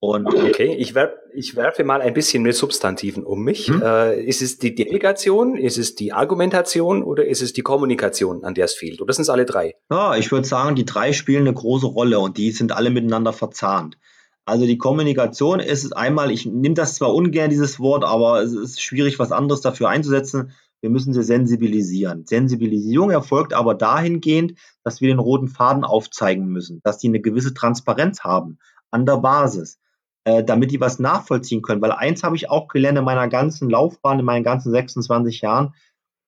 Und 0.05 0.27
okay, 0.27 0.75
ich, 0.77 0.95
werf, 0.95 1.11
ich 1.33 1.55
werfe 1.55 1.85
mal 1.85 2.01
ein 2.01 2.13
bisschen 2.13 2.43
mit 2.43 2.57
Substantiven 2.57 3.23
um 3.23 3.41
mich. 3.41 3.69
Hm? 3.69 3.81
Äh, 3.81 4.21
ist 4.21 4.41
es 4.41 4.57
die 4.57 4.75
Delegation, 4.75 5.55
ist 5.55 5.77
es 5.77 5.95
die 5.95 6.11
Argumentation 6.11 7.03
oder 7.03 7.25
ist 7.25 7.41
es 7.41 7.53
die 7.53 7.61
Kommunikation, 7.61 8.43
an 8.43 8.53
der 8.53 8.65
es 8.65 8.73
fehlt? 8.73 9.01
Oder 9.01 9.13
sind 9.13 9.21
es 9.21 9.29
alle 9.29 9.45
drei? 9.45 9.75
Ja, 9.89 10.17
ich 10.17 10.29
würde 10.29 10.45
sagen, 10.45 10.75
die 10.75 10.83
drei 10.83 11.13
spielen 11.13 11.47
eine 11.47 11.53
große 11.53 11.85
Rolle 11.85 12.19
und 12.19 12.37
die 12.37 12.51
sind 12.51 12.73
alle 12.73 12.89
miteinander 12.89 13.31
verzahnt. 13.31 13.97
Also 14.43 14.65
die 14.65 14.77
Kommunikation 14.77 15.61
ist 15.61 15.85
es 15.85 15.93
einmal, 15.93 16.31
ich 16.31 16.45
nehme 16.45 16.75
das 16.75 16.95
zwar 16.95 17.13
ungern, 17.15 17.49
dieses 17.49 17.79
Wort, 17.79 18.03
aber 18.03 18.41
es 18.41 18.51
ist 18.51 18.81
schwierig, 18.81 19.19
was 19.19 19.31
anderes 19.31 19.61
dafür 19.61 19.87
einzusetzen. 19.87 20.51
Wir 20.81 20.89
müssen 20.89 21.13
sie 21.13 21.23
sensibilisieren. 21.23 22.25
Sensibilisierung 22.25 23.09
erfolgt 23.09 23.53
aber 23.53 23.73
dahingehend, 23.73 24.55
dass 24.83 24.99
wir 24.99 25.07
den 25.07 25.19
roten 25.19 25.47
Faden 25.47 25.85
aufzeigen 25.85 26.47
müssen, 26.47 26.81
dass 26.83 26.97
die 26.97 27.07
eine 27.07 27.21
gewisse 27.21 27.53
Transparenz 27.53 28.25
haben 28.25 28.59
an 28.91 29.05
der 29.05 29.15
Basis 29.15 29.79
äh, 30.26 30.43
damit 30.43 30.71
die 30.71 30.80
was 30.80 30.99
nachvollziehen 30.99 31.61
können. 31.61 31.82
Weil 31.82 31.91
eins 31.91 32.24
habe 32.24 32.36
ich 32.36 32.49
auch 32.49 32.67
gelernt 32.67 32.97
in 32.97 33.03
meiner 33.03 33.28
ganzen 33.28 33.69
Laufbahn, 33.69 34.19
in 34.19 34.26
meinen 34.26 34.43
ganzen 34.43 34.71
26 34.71 35.41
Jahren, 35.41 35.74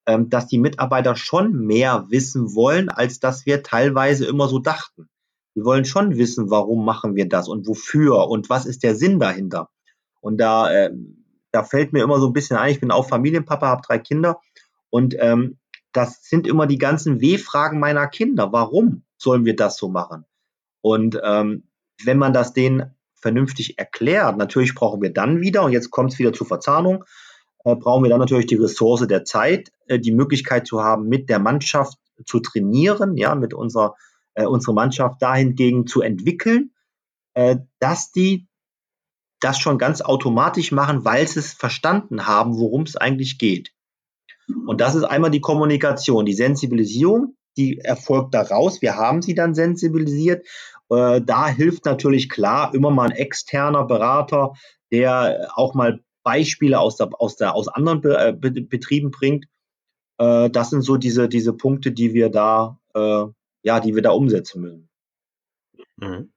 ähm, 0.05 0.29
dass 0.29 0.47
die 0.47 0.59
Mitarbeiter 0.59 1.15
schon 1.15 1.65
mehr 1.65 2.05
wissen 2.09 2.53
wollen, 2.55 2.89
als 2.89 3.19
dass 3.19 3.45
wir 3.45 3.63
teilweise 3.63 4.25
immer 4.25 4.47
so 4.47 4.59
dachten. 4.59 5.09
Die 5.55 5.63
wollen 5.63 5.85
schon 5.85 6.17
wissen, 6.17 6.49
warum 6.49 6.83
machen 6.83 7.15
wir 7.15 7.29
das 7.29 7.47
und 7.47 7.67
wofür 7.67 8.27
und 8.27 8.49
was 8.49 8.65
ist 8.65 8.83
der 8.83 8.95
Sinn 8.95 9.19
dahinter. 9.19 9.69
Und 10.19 10.37
da, 10.37 10.71
äh, 10.71 10.91
da 11.51 11.63
fällt 11.63 11.93
mir 11.93 12.03
immer 12.03 12.19
so 12.19 12.27
ein 12.27 12.33
bisschen 12.33 12.57
ein, 12.57 12.71
ich 12.71 12.81
bin 12.81 12.91
auch 12.91 13.07
Familienpapa, 13.07 13.67
habe 13.67 13.81
drei 13.85 13.99
Kinder 13.99 14.41
und 14.89 15.15
ähm, 15.19 15.57
das 15.93 16.23
sind 16.23 16.45
immer 16.45 16.67
die 16.67 16.77
ganzen 16.77 17.21
W-Fragen 17.21 17.79
meiner 17.79 18.07
Kinder. 18.07 18.51
Warum 18.51 19.03
sollen 19.17 19.45
wir 19.45 19.55
das 19.55 19.77
so 19.77 19.87
machen? 19.87 20.25
Und 20.81 21.19
ähm, 21.23 21.69
wenn 22.03 22.17
man 22.17 22.33
das 22.33 22.51
denen 22.51 22.94
vernünftig 23.25 23.79
erklärt. 23.79 24.37
Natürlich 24.37 24.75
brauchen 24.75 25.01
wir 25.01 25.11
dann 25.11 25.41
wieder, 25.41 25.63
und 25.63 25.71
jetzt 25.71 25.89
kommt 25.89 26.13
es 26.13 26.19
wieder 26.19 26.31
zur 26.31 26.45
Verzahnung, 26.45 27.03
äh, 27.63 27.75
brauchen 27.75 28.03
wir 28.03 28.09
dann 28.11 28.19
natürlich 28.19 28.45
die 28.45 28.55
Ressource 28.55 29.07
der 29.07 29.25
Zeit, 29.25 29.71
äh, 29.87 29.97
die 29.97 30.11
Möglichkeit 30.11 30.67
zu 30.67 30.83
haben, 30.83 31.07
mit 31.07 31.27
der 31.27 31.39
Mannschaft 31.39 31.97
zu 32.23 32.39
trainieren, 32.39 33.17
ja, 33.17 33.33
mit 33.33 33.55
unserer, 33.55 33.95
äh, 34.35 34.45
unserer 34.45 34.75
Mannschaft 34.75 35.23
dahingegen 35.23 35.87
zu 35.87 36.01
entwickeln, 36.01 36.71
äh, 37.33 37.57
dass 37.79 38.11
die 38.11 38.47
das 39.39 39.57
schon 39.57 39.79
ganz 39.79 40.01
automatisch 40.01 40.71
machen, 40.71 41.03
weil 41.03 41.27
sie 41.27 41.39
es 41.39 41.53
verstanden 41.53 42.27
haben, 42.27 42.59
worum 42.59 42.83
es 42.83 42.95
eigentlich 42.95 43.39
geht. 43.39 43.71
Und 44.67 44.81
das 44.81 44.93
ist 44.93 45.03
einmal 45.03 45.31
die 45.31 45.41
Kommunikation, 45.41 46.27
die 46.27 46.33
Sensibilisierung, 46.35 47.35
die 47.57 47.79
erfolgt 47.79 48.35
daraus. 48.35 48.83
Wir 48.83 48.95
haben 48.95 49.23
sie 49.23 49.33
dann 49.33 49.55
sensibilisiert 49.55 50.45
äh, 50.89 51.21
da 51.21 51.47
hilft 51.47 51.85
natürlich 51.85 52.29
klar 52.29 52.73
immer 52.73 52.91
mal 52.91 53.09
ein 53.09 53.15
externer 53.15 53.85
Berater, 53.85 54.53
der 54.91 55.51
auch 55.55 55.73
mal 55.73 56.01
Beispiele 56.23 56.79
aus, 56.79 56.97
der, 56.97 57.09
aus, 57.19 57.35
der, 57.35 57.53
aus 57.55 57.67
anderen 57.67 58.01
Be 58.01 58.17
äh, 58.17 58.33
Be 58.33 58.51
Betrieben 58.51 59.11
bringt. 59.11 59.45
Äh, 60.17 60.49
das 60.49 60.69
sind 60.69 60.81
so 60.81 60.97
diese, 60.97 61.29
diese 61.29 61.53
Punkte, 61.53 61.91
die 61.91 62.13
wir 62.13 62.29
da, 62.29 62.79
äh, 62.93 63.25
ja, 63.63 63.79
die 63.79 63.95
wir 63.95 64.01
da 64.01 64.11
umsetzen 64.11 64.61
müssen. 64.61 64.89
Mhm. 65.97 66.31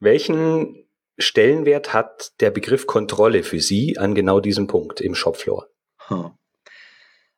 Welchen 0.00 0.86
Stellenwert 1.18 1.92
hat 1.92 2.32
der 2.40 2.50
Begriff 2.50 2.86
Kontrolle 2.86 3.42
für 3.42 3.60
Sie 3.60 3.98
an 3.98 4.14
genau 4.14 4.40
diesem 4.40 4.66
Punkt 4.66 5.00
im 5.00 5.14
Shopfloor? 5.14 5.66
Hm. 6.08 6.30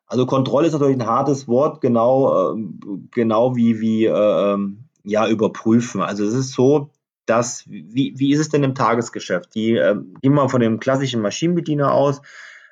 Also 0.07 0.27
Kontrolle 0.27 0.67
ist 0.67 0.73
natürlich 0.73 0.97
ein 0.97 1.07
hartes 1.07 1.49
Wort, 1.49 1.81
genau, 1.81 2.53
ähm, 2.53 3.09
genau 3.13 3.57
wie, 3.57 3.81
wie 3.81 4.05
äh, 4.05 4.53
ähm, 4.53 4.85
ja 5.05 5.29
überprüfen. 5.29 6.01
Also 6.01 6.25
es 6.25 6.35
ist 6.35 6.53
so, 6.53 6.91
dass, 7.27 7.65
wie, 7.69 8.15
wie 8.17 8.33
ist 8.33 8.41
es 8.41 8.49
denn 8.49 8.65
im 8.65 8.75
Tagesgeschäft? 8.75 9.55
Die 9.55 9.77
äh, 9.77 9.97
gehen 10.21 10.35
wir 10.35 10.49
von 10.49 10.61
dem 10.61 10.81
klassischen 10.81 11.23
Maschinenbediener 11.23 11.93
aus 11.93 12.21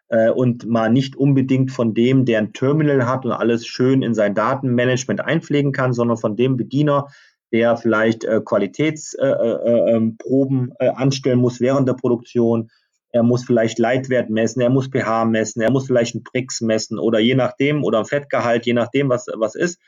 äh, 0.09 0.31
und 0.31 0.66
mal 0.66 0.91
nicht 0.91 1.16
unbedingt 1.16 1.70
von 1.70 1.95
dem, 1.95 2.24
der 2.24 2.39
ein 2.39 2.53
Terminal 2.53 3.07
hat 3.07 3.24
und 3.24 3.33
alles 3.33 3.66
schön 3.66 4.03
in 4.03 4.14
sein 4.14 4.35
Datenmanagement 4.35 5.20
einpflegen 5.20 5.72
kann, 5.72 5.93
sondern 5.93 6.16
von 6.16 6.37
dem 6.37 6.57
Bediener, 6.57 7.07
der 7.53 7.76
vielleicht 7.76 8.24
äh, 8.24 8.41
Qualitätsproben 8.45 10.72
äh, 10.78 10.85
äh, 10.85 10.89
äh, 10.89 10.91
anstellen 10.91 11.41
muss 11.41 11.61
während 11.61 11.89
der 11.89 11.95
Produktion. 11.95 12.70
Er 13.12 13.24
muss 13.24 13.45
vielleicht 13.45 13.81
Leitwert 13.81 14.31
messen, 14.31 14.61
er 14.61 14.70
muss 14.70 14.87
pH 14.87 15.24
messen, 15.24 15.62
er 15.62 15.72
muss 15.72 15.87
vielleicht 15.87 16.14
einen 16.14 16.22
Prix 16.22 16.61
messen 16.61 16.97
oder 16.99 17.18
je 17.18 17.35
nachdem 17.35 17.83
oder 17.83 17.99
ein 17.99 18.05
Fettgehalt, 18.05 18.66
je 18.66 18.72
nachdem, 18.72 19.09
was, 19.09 19.26
was 19.37 19.57
ist. 19.57 19.81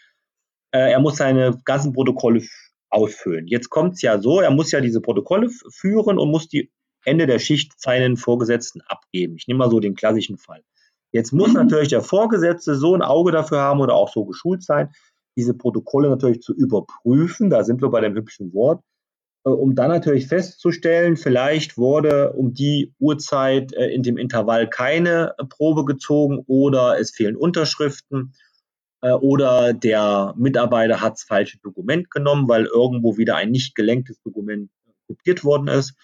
Äh, 0.72 0.92
er 0.92 1.00
muss 1.00 1.16
seine 1.16 1.60
ganzen 1.64 1.92
Protokolle 1.92 2.42
ausfüllen. 2.90 3.46
Jetzt 3.46 3.70
kommt 3.70 3.94
es 3.94 4.02
ja 4.02 4.20
so, 4.20 4.40
er 4.40 4.50
muss 4.50 4.70
ja 4.70 4.80
diese 4.80 5.00
Protokolle 5.00 5.48
führen 5.70 6.18
und 6.18 6.30
muss 6.30 6.48
die 6.48 6.70
Ende 7.04 7.26
der 7.26 7.38
Schicht 7.38 7.80
seinen 7.80 8.16
Vorgesetzten 8.16 8.80
abgeben. 8.82 9.36
Ich 9.36 9.46
nehme 9.48 9.58
mal 9.58 9.70
so 9.70 9.80
den 9.80 9.94
klassischen 9.94 10.38
Fall. 10.38 10.62
Jetzt 11.12 11.32
muss 11.32 11.48
mhm. 11.48 11.54
natürlich 11.54 11.88
der 11.88 12.02
Vorgesetzte 12.02 12.74
so 12.74 12.94
ein 12.94 13.02
Auge 13.02 13.32
dafür 13.32 13.60
haben 13.60 13.80
oder 13.80 13.94
auch 13.94 14.10
so 14.10 14.24
geschult 14.24 14.62
sein, 14.62 14.90
diese 15.36 15.54
Protokolle 15.54 16.08
natürlich 16.08 16.40
zu 16.40 16.54
überprüfen. 16.54 17.50
Da 17.50 17.64
sind 17.64 17.82
wir 17.82 17.90
bei 17.90 18.00
dem 18.00 18.14
hübschen 18.14 18.52
Wort, 18.52 18.82
äh, 19.44 19.50
um 19.50 19.74
dann 19.74 19.90
natürlich 19.90 20.28
festzustellen, 20.28 21.16
vielleicht 21.16 21.76
wurde 21.76 22.32
um 22.32 22.54
die 22.54 22.94
Uhrzeit 22.98 23.72
äh, 23.72 23.88
in 23.88 24.02
dem 24.02 24.16
Intervall 24.16 24.68
keine 24.68 25.34
Probe 25.48 25.84
gezogen 25.84 26.44
oder 26.46 26.98
es 26.98 27.10
fehlen 27.10 27.36
Unterschriften 27.36 28.34
oder 29.10 29.72
der 29.72 30.32
Mitarbeiter 30.36 31.00
hat 31.00 31.14
das 31.14 31.24
falsche 31.24 31.58
Dokument 31.58 32.10
genommen, 32.10 32.48
weil 32.48 32.66
irgendwo 32.66 33.16
wieder 33.16 33.36
ein 33.36 33.50
nicht 33.50 33.74
gelenktes 33.74 34.20
Dokument 34.22 34.70
kopiert 35.08 35.44
worden 35.44 35.68
ist. 35.68 35.94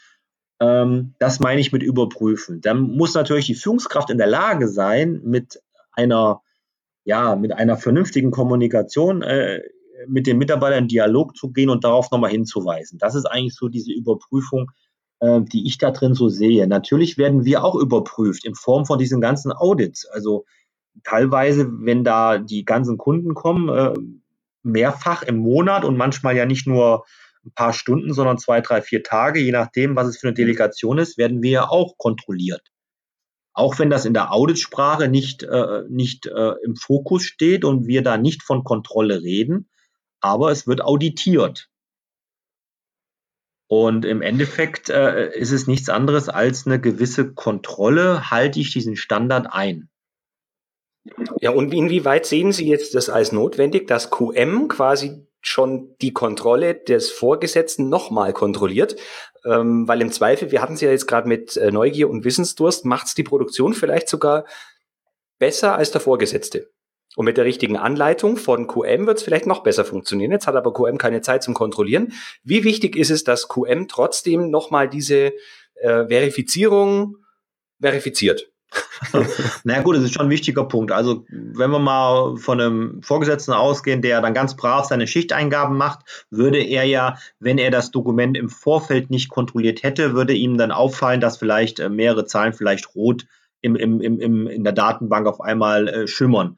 Ähm, 0.60 1.14
das 1.18 1.40
meine 1.40 1.60
ich 1.60 1.72
mit 1.72 1.82
überprüfen. 1.82 2.60
Dann 2.60 2.80
muss 2.80 3.14
natürlich 3.14 3.46
die 3.46 3.54
Führungskraft 3.54 4.10
in 4.10 4.18
der 4.18 4.26
Lage 4.26 4.68
sein, 4.68 5.20
mit 5.24 5.60
einer, 5.92 6.42
ja, 7.04 7.36
mit 7.36 7.52
einer 7.52 7.76
vernünftigen 7.76 8.30
Kommunikation 8.30 9.22
äh, 9.22 9.60
mit 10.06 10.26
den 10.26 10.38
Mitarbeitern 10.38 10.84
in 10.84 10.88
Dialog 10.88 11.36
zu 11.36 11.50
gehen 11.50 11.70
und 11.70 11.84
darauf 11.84 12.10
nochmal 12.10 12.30
hinzuweisen. 12.30 12.98
Das 12.98 13.14
ist 13.14 13.26
eigentlich 13.26 13.54
so 13.54 13.68
diese 13.68 13.92
Überprüfung, 13.92 14.70
äh, 15.20 15.40
die 15.42 15.66
ich 15.66 15.78
da 15.78 15.90
drin 15.90 16.14
so 16.14 16.28
sehe. 16.28 16.66
Natürlich 16.66 17.18
werden 17.18 17.44
wir 17.44 17.64
auch 17.64 17.74
überprüft 17.74 18.44
in 18.44 18.54
Form 18.54 18.86
von 18.86 18.98
diesen 18.98 19.20
ganzen 19.20 19.52
Audits. 19.52 20.06
Also 20.06 20.44
teilweise, 21.04 21.68
wenn 21.80 22.04
da 22.04 22.38
die 22.38 22.64
ganzen 22.64 22.98
Kunden 22.98 23.34
kommen, 23.34 23.68
äh, 23.68 23.94
mehrfach 24.62 25.22
im 25.22 25.36
Monat 25.36 25.84
und 25.84 25.96
manchmal 25.96 26.36
ja 26.36 26.46
nicht 26.46 26.66
nur 26.66 27.04
ein 27.44 27.52
paar 27.54 27.72
Stunden, 27.72 28.12
sondern 28.12 28.38
zwei, 28.38 28.60
drei, 28.60 28.82
vier 28.82 29.02
Tage, 29.02 29.40
je 29.40 29.52
nachdem, 29.52 29.96
was 29.96 30.08
es 30.08 30.18
für 30.18 30.28
eine 30.28 30.34
Delegation 30.34 30.98
ist, 30.98 31.18
werden 31.18 31.42
wir 31.42 31.50
ja 31.50 31.68
auch 31.68 31.96
kontrolliert. 31.96 32.62
Auch 33.52 33.78
wenn 33.78 33.90
das 33.90 34.04
in 34.04 34.14
der 34.14 34.32
Auditsprache 34.32 35.08
nicht, 35.08 35.42
äh, 35.42 35.82
nicht 35.88 36.26
äh, 36.26 36.52
im 36.62 36.76
Fokus 36.76 37.24
steht 37.24 37.64
und 37.64 37.86
wir 37.86 38.02
da 38.02 38.16
nicht 38.16 38.42
von 38.42 38.64
Kontrolle 38.64 39.22
reden, 39.22 39.68
aber 40.20 40.50
es 40.50 40.66
wird 40.66 40.82
auditiert. 40.82 41.68
Und 43.68 44.04
im 44.04 44.22
Endeffekt 44.22 44.88
äh, 44.88 45.30
ist 45.36 45.52
es 45.52 45.66
nichts 45.66 45.88
anderes 45.88 46.28
als 46.28 46.66
eine 46.66 46.80
gewisse 46.80 47.34
Kontrolle, 47.34 48.30
halte 48.30 48.60
ich 48.60 48.72
diesen 48.72 48.96
Standard 48.96 49.46
ein. 49.50 49.90
Ja, 51.40 51.50
und 51.50 51.72
inwieweit 51.72 52.26
sehen 52.26 52.52
Sie 52.52 52.68
jetzt 52.68 52.94
das 52.94 53.08
als 53.08 53.32
notwendig, 53.32 53.86
dass 53.86 54.10
QM 54.10 54.68
quasi 54.68 55.26
schon 55.40 55.94
die 56.00 56.12
Kontrolle 56.12 56.74
des 56.74 57.10
Vorgesetzten 57.10 57.88
nochmal 57.88 58.32
kontrolliert, 58.32 58.96
ähm, 59.44 59.86
weil 59.86 60.02
im 60.02 60.12
Zweifel, 60.12 60.50
wir 60.50 60.60
hatten 60.60 60.74
es 60.74 60.80
ja 60.80 60.90
jetzt 60.90 61.06
gerade 61.06 61.28
mit 61.28 61.56
äh, 61.56 61.70
Neugier 61.70 62.10
und 62.10 62.24
Wissensdurst, 62.24 62.84
macht 62.84 63.06
es 63.06 63.14
die 63.14 63.22
Produktion 63.22 63.72
vielleicht 63.74 64.08
sogar 64.08 64.44
besser 65.38 65.76
als 65.76 65.90
der 65.90 66.00
Vorgesetzte. 66.00 66.70
Und 67.16 67.24
mit 67.24 67.36
der 67.36 67.44
richtigen 67.44 67.76
Anleitung 67.76 68.36
von 68.36 68.66
QM 68.66 69.06
wird 69.06 69.18
es 69.18 69.24
vielleicht 69.24 69.46
noch 69.46 69.62
besser 69.62 69.84
funktionieren. 69.84 70.30
Jetzt 70.30 70.46
hat 70.46 70.56
aber 70.56 70.72
QM 70.72 70.98
keine 70.98 71.20
Zeit 71.20 71.42
zum 71.42 71.54
Kontrollieren. 71.54 72.12
Wie 72.44 72.64
wichtig 72.64 72.96
ist 72.96 73.10
es, 73.10 73.24
dass 73.24 73.48
QM 73.48 73.88
trotzdem 73.88 74.50
nochmal 74.50 74.88
diese 74.88 75.32
äh, 75.74 76.06
Verifizierung 76.06 77.16
verifiziert? 77.80 78.52
naja 79.64 79.82
gut, 79.82 79.96
das 79.96 80.04
ist 80.04 80.14
schon 80.14 80.26
ein 80.26 80.30
wichtiger 80.30 80.64
Punkt. 80.64 80.92
Also 80.92 81.24
wenn 81.28 81.70
wir 81.70 81.78
mal 81.78 82.36
von 82.36 82.60
einem 82.60 83.02
Vorgesetzten 83.02 83.52
ausgehen, 83.52 84.02
der 84.02 84.20
dann 84.20 84.34
ganz 84.34 84.56
brav 84.56 84.86
seine 84.86 85.06
Schichteingaben 85.06 85.76
macht, 85.76 86.26
würde 86.30 86.58
er 86.58 86.84
ja, 86.84 87.16
wenn 87.38 87.58
er 87.58 87.70
das 87.70 87.90
Dokument 87.90 88.36
im 88.36 88.48
Vorfeld 88.48 89.10
nicht 89.10 89.28
kontrolliert 89.28 89.82
hätte, 89.82 90.14
würde 90.14 90.34
ihm 90.34 90.58
dann 90.58 90.72
auffallen, 90.72 91.20
dass 91.20 91.38
vielleicht 91.38 91.80
äh, 91.80 91.88
mehrere 91.88 92.26
Zahlen 92.26 92.52
vielleicht 92.52 92.94
rot 92.94 93.26
im, 93.60 93.76
im, 93.76 94.00
im, 94.00 94.46
in 94.46 94.64
der 94.64 94.72
Datenbank 94.72 95.26
auf 95.26 95.40
einmal 95.40 95.88
äh, 95.88 96.06
schimmern. 96.06 96.56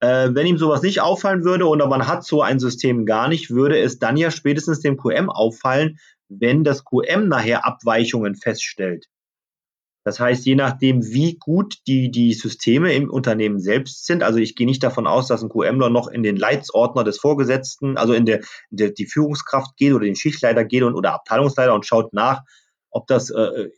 Äh, 0.00 0.30
wenn 0.32 0.46
ihm 0.46 0.58
sowas 0.58 0.82
nicht 0.82 1.00
auffallen 1.00 1.44
würde 1.44 1.68
oder 1.68 1.86
man 1.86 2.06
hat 2.06 2.24
so 2.24 2.42
ein 2.42 2.58
System 2.58 3.04
gar 3.04 3.28
nicht, 3.28 3.50
würde 3.50 3.78
es 3.78 3.98
dann 3.98 4.16
ja 4.16 4.30
spätestens 4.30 4.80
dem 4.80 4.96
QM 4.96 5.28
auffallen, 5.28 5.98
wenn 6.28 6.64
das 6.64 6.84
QM 6.84 7.28
nachher 7.28 7.66
Abweichungen 7.66 8.34
feststellt. 8.34 9.06
Das 10.02 10.18
heißt, 10.18 10.46
je 10.46 10.54
nachdem, 10.54 11.04
wie 11.04 11.36
gut 11.36 11.76
die, 11.86 12.10
die 12.10 12.32
Systeme 12.32 12.94
im 12.94 13.10
Unternehmen 13.10 13.60
selbst 13.60 14.06
sind, 14.06 14.22
also 14.22 14.38
ich 14.38 14.56
gehe 14.56 14.66
nicht 14.66 14.82
davon 14.82 15.06
aus, 15.06 15.28
dass 15.28 15.42
ein 15.42 15.50
QMler 15.50 15.90
noch 15.90 16.08
in 16.08 16.22
den 16.22 16.36
Leitsordner 16.36 17.04
des 17.04 17.18
Vorgesetzten, 17.18 17.98
also 17.98 18.14
in 18.14 18.24
der, 18.24 18.38
in 18.70 18.78
der 18.78 18.90
die 18.90 19.06
Führungskraft 19.06 19.76
geht 19.76 19.92
oder 19.92 20.06
den 20.06 20.16
Schichtleiter 20.16 20.64
geht 20.64 20.84
und, 20.84 20.94
oder 20.94 21.12
Abteilungsleiter 21.12 21.74
und 21.74 21.84
schaut 21.84 22.14
nach, 22.14 22.42
ob 22.90 23.06
das 23.08 23.28
äh, 23.30 23.68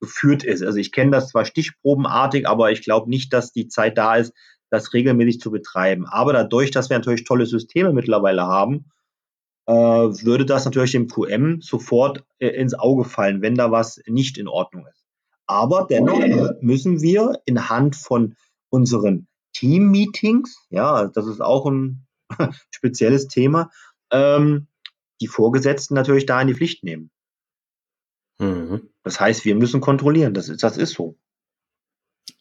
geführt 0.00 0.44
ist. 0.44 0.62
Also 0.62 0.78
ich 0.78 0.92
kenne 0.92 1.10
das 1.10 1.28
zwar 1.28 1.44
stichprobenartig, 1.44 2.46
aber 2.46 2.70
ich 2.70 2.82
glaube 2.82 3.10
nicht, 3.10 3.32
dass 3.32 3.52
die 3.52 3.68
Zeit 3.68 3.98
da 3.98 4.16
ist, 4.16 4.32
das 4.70 4.92
regelmäßig 4.92 5.40
zu 5.40 5.50
betreiben. 5.50 6.06
Aber 6.06 6.32
dadurch, 6.32 6.70
dass 6.70 6.90
wir 6.90 6.98
natürlich 6.98 7.24
tolle 7.24 7.46
Systeme 7.46 7.92
mittlerweile 7.92 8.42
haben, 8.42 8.90
äh, 9.66 9.72
würde 9.72 10.46
das 10.46 10.64
natürlich 10.64 10.92
dem 10.92 11.08
QM 11.08 11.60
sofort 11.60 12.24
äh, 12.38 12.48
ins 12.48 12.74
Auge 12.74 13.04
fallen, 13.04 13.42
wenn 13.42 13.54
da 13.54 13.70
was 13.70 14.00
nicht 14.06 14.38
in 14.38 14.48
Ordnung 14.48 14.86
ist. 14.86 15.01
Aber 15.46 15.86
dennoch 15.88 16.20
müssen 16.60 17.02
wir 17.02 17.40
in 17.44 17.68
Hand 17.68 17.96
von 17.96 18.36
unseren 18.70 19.26
Team-Meetings, 19.54 20.66
ja, 20.70 21.08
das 21.08 21.26
ist 21.26 21.40
auch 21.40 21.66
ein 21.66 22.06
spezielles 22.70 23.28
Thema, 23.28 23.70
ähm, 24.10 24.68
die 25.20 25.26
Vorgesetzten 25.28 25.94
natürlich 25.94 26.26
da 26.26 26.40
in 26.40 26.48
die 26.48 26.54
Pflicht 26.54 26.84
nehmen. 26.84 27.10
Mhm. 28.38 28.88
Das 29.02 29.20
heißt, 29.20 29.44
wir 29.44 29.54
müssen 29.54 29.80
kontrollieren, 29.80 30.34
das 30.34 30.48
ist, 30.48 30.62
das 30.62 30.76
ist 30.76 30.94
so. 30.94 31.16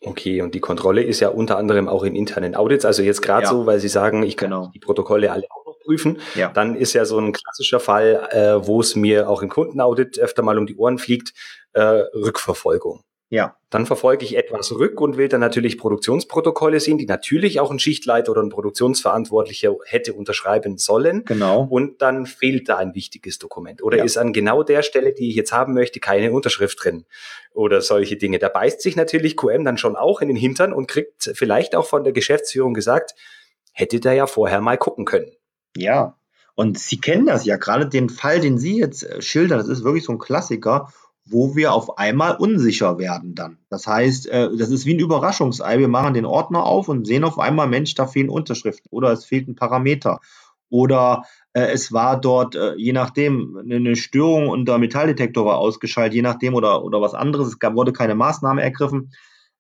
Okay, 0.04 0.42
und 0.42 0.56
die 0.56 0.60
Kontrolle 0.60 1.04
ist 1.04 1.20
ja 1.20 1.30
unter 1.30 1.58
anderem 1.58 1.88
auch 1.88 2.04
in 2.04 2.16
internen 2.16 2.56
Audits. 2.56 2.86
Also 2.86 3.04
jetzt 3.04 3.22
gerade 3.22 3.44
ja. 3.44 3.50
so, 3.50 3.68
weil 3.68 3.80
Sie 3.80 3.88
sagen, 3.88 4.24
ich 4.24 4.36
kann 4.36 4.50
genau. 4.50 4.72
die 4.74 4.80
Protokolle 4.80 5.32
alle 5.32 5.44
auch 5.52 5.66
noch 5.66 5.80
prüfen. 5.80 6.18
Ja. 6.34 6.50
Dann 6.50 6.76
ist 6.76 6.94
ja 6.94 7.06
so 7.06 7.20
ein 7.20 7.34
klassischer 7.34 7.80
Fall, 7.80 8.28
äh, 8.32 8.66
wo 8.66 8.82
es 8.82 8.96
mir 8.96 9.30
auch 9.30 9.44
im 9.44 9.50
Kundenaudit 9.50 10.18
öfter 10.18 10.42
mal 10.42 10.58
um 10.58 10.66
die 10.66 10.76
Ohren 10.76 10.98
fliegt, 10.98 11.34
äh, 11.74 11.82
Rückverfolgung. 11.82 13.04
Ja. 13.32 13.56
Dann 13.70 13.86
verfolge 13.86 14.26
ich 14.26 14.36
etwas 14.36 14.74
rück 14.74 15.00
und 15.00 15.16
will 15.16 15.30
dann 15.30 15.40
natürlich 15.40 15.78
Produktionsprotokolle 15.78 16.82
sehen, 16.82 16.98
die 16.98 17.06
natürlich 17.06 17.62
auch 17.62 17.72
ein 17.72 17.80
Schichtleiter 17.80 18.34
oder 18.34 18.44
ein 18.44 18.50
Produktionsverantwortlicher 18.50 19.74
hätte 19.86 20.14
unterschreiben 20.14 20.78
sollen. 20.78 21.24
Genau. 21.24 21.66
Und 21.70 22.02
dann 22.02 22.26
fehlt 22.26 22.68
da 22.68 22.76
ein 22.76 22.94
wichtiges 22.94 23.40
Dokument. 23.40 23.82
Oder 23.82 24.00
ja. 24.00 24.04
ist 24.04 24.18
an 24.18 24.34
genau 24.34 24.64
der 24.64 24.82
Stelle, 24.82 25.14
die 25.14 25.30
ich 25.30 25.36
jetzt 25.36 25.54
haben 25.54 25.74
möchte, 25.74 26.02
keine 26.02 26.34
Unterschrift 26.34 26.84
drin. 26.84 27.06
Oder 27.54 27.80
solche 27.80 28.18
Dinge. 28.18 28.38
Da 28.38 28.50
beißt 28.50 28.82
sich 28.82 28.98
natürlich 28.98 29.38
QM 29.38 29.64
dann 29.64 29.78
schon 29.78 29.96
auch 29.96 30.20
in 30.20 30.28
den 30.28 30.38
Hintern 30.38 30.74
und 30.74 30.88
kriegt 30.90 31.32
vielleicht 31.34 31.74
auch 31.74 31.86
von 31.86 32.04
der 32.04 32.12
Geschäftsführung 32.12 32.74
gesagt, 32.74 33.16
hätte 33.72 34.02
da 34.02 34.12
ja 34.12 34.28
vorher 34.28 34.60
mal 34.60 34.78
gucken 34.78 35.06
können. 35.06 35.32
Ja. 35.78 36.18
Und 36.54 36.78
Sie 36.78 37.00
kennen 37.00 37.28
das 37.28 37.46
ja, 37.46 37.56
gerade 37.56 37.88
den 37.88 38.10
Fall, 38.10 38.42
den 38.42 38.58
Sie 38.58 38.78
jetzt 38.78 39.04
äh, 39.04 39.22
schildern, 39.22 39.60
das 39.60 39.70
ist 39.70 39.86
wirklich 39.86 40.04
so 40.04 40.12
ein 40.12 40.20
Klassiker 40.20 40.92
wo 41.32 41.56
wir 41.56 41.74
auf 41.74 41.98
einmal 41.98 42.36
unsicher 42.36 42.98
werden 42.98 43.36
dann. 43.36 43.58
Das 43.70 43.88
heißt, 43.88 44.28
äh, 44.28 44.50
das 44.58 44.70
ist 44.70 44.86
wie 44.86 44.94
ein 44.94 45.00
Überraschungsei. 45.00 45.80
Wir 45.80 45.88
machen 45.88 46.14
den 46.14 46.26
Ordner 46.26 46.66
auf 46.66 46.90
und 46.90 47.08
sehen 47.08 47.24
auf 47.24 47.40
einmal, 47.40 47.68
Mensch, 47.68 47.96
da 47.96 48.06
fehlen 48.06 48.30
Unterschriften 48.30 48.90
oder 48.92 49.12
es 49.12 49.26
fehlt 49.26 49.48
ein 49.48 49.56
Parameter. 49.56 50.20
Oder 50.70 51.24
äh, 51.54 51.68
es 51.68 51.92
war 51.92 52.20
dort, 52.20 52.56
äh, 52.56 52.76
je 52.76 52.94
nachdem, 52.94 53.58
eine 53.58 53.96
Störung 53.96 54.50
und 54.50 54.68
der 54.68 54.78
Metalldetektor 54.78 55.46
war 55.46 55.58
ausgeschaltet, 55.58 56.16
je 56.16 56.22
nachdem 56.22 56.54
oder, 56.54 56.84
oder 56.84 57.02
was 57.02 57.14
anderes, 57.14 57.48
es 57.48 57.60
gab, 57.60 57.76
wurde 57.76 57.94
keine 57.94 58.16
Maßnahme 58.16 58.62
ergriffen. 58.62 59.12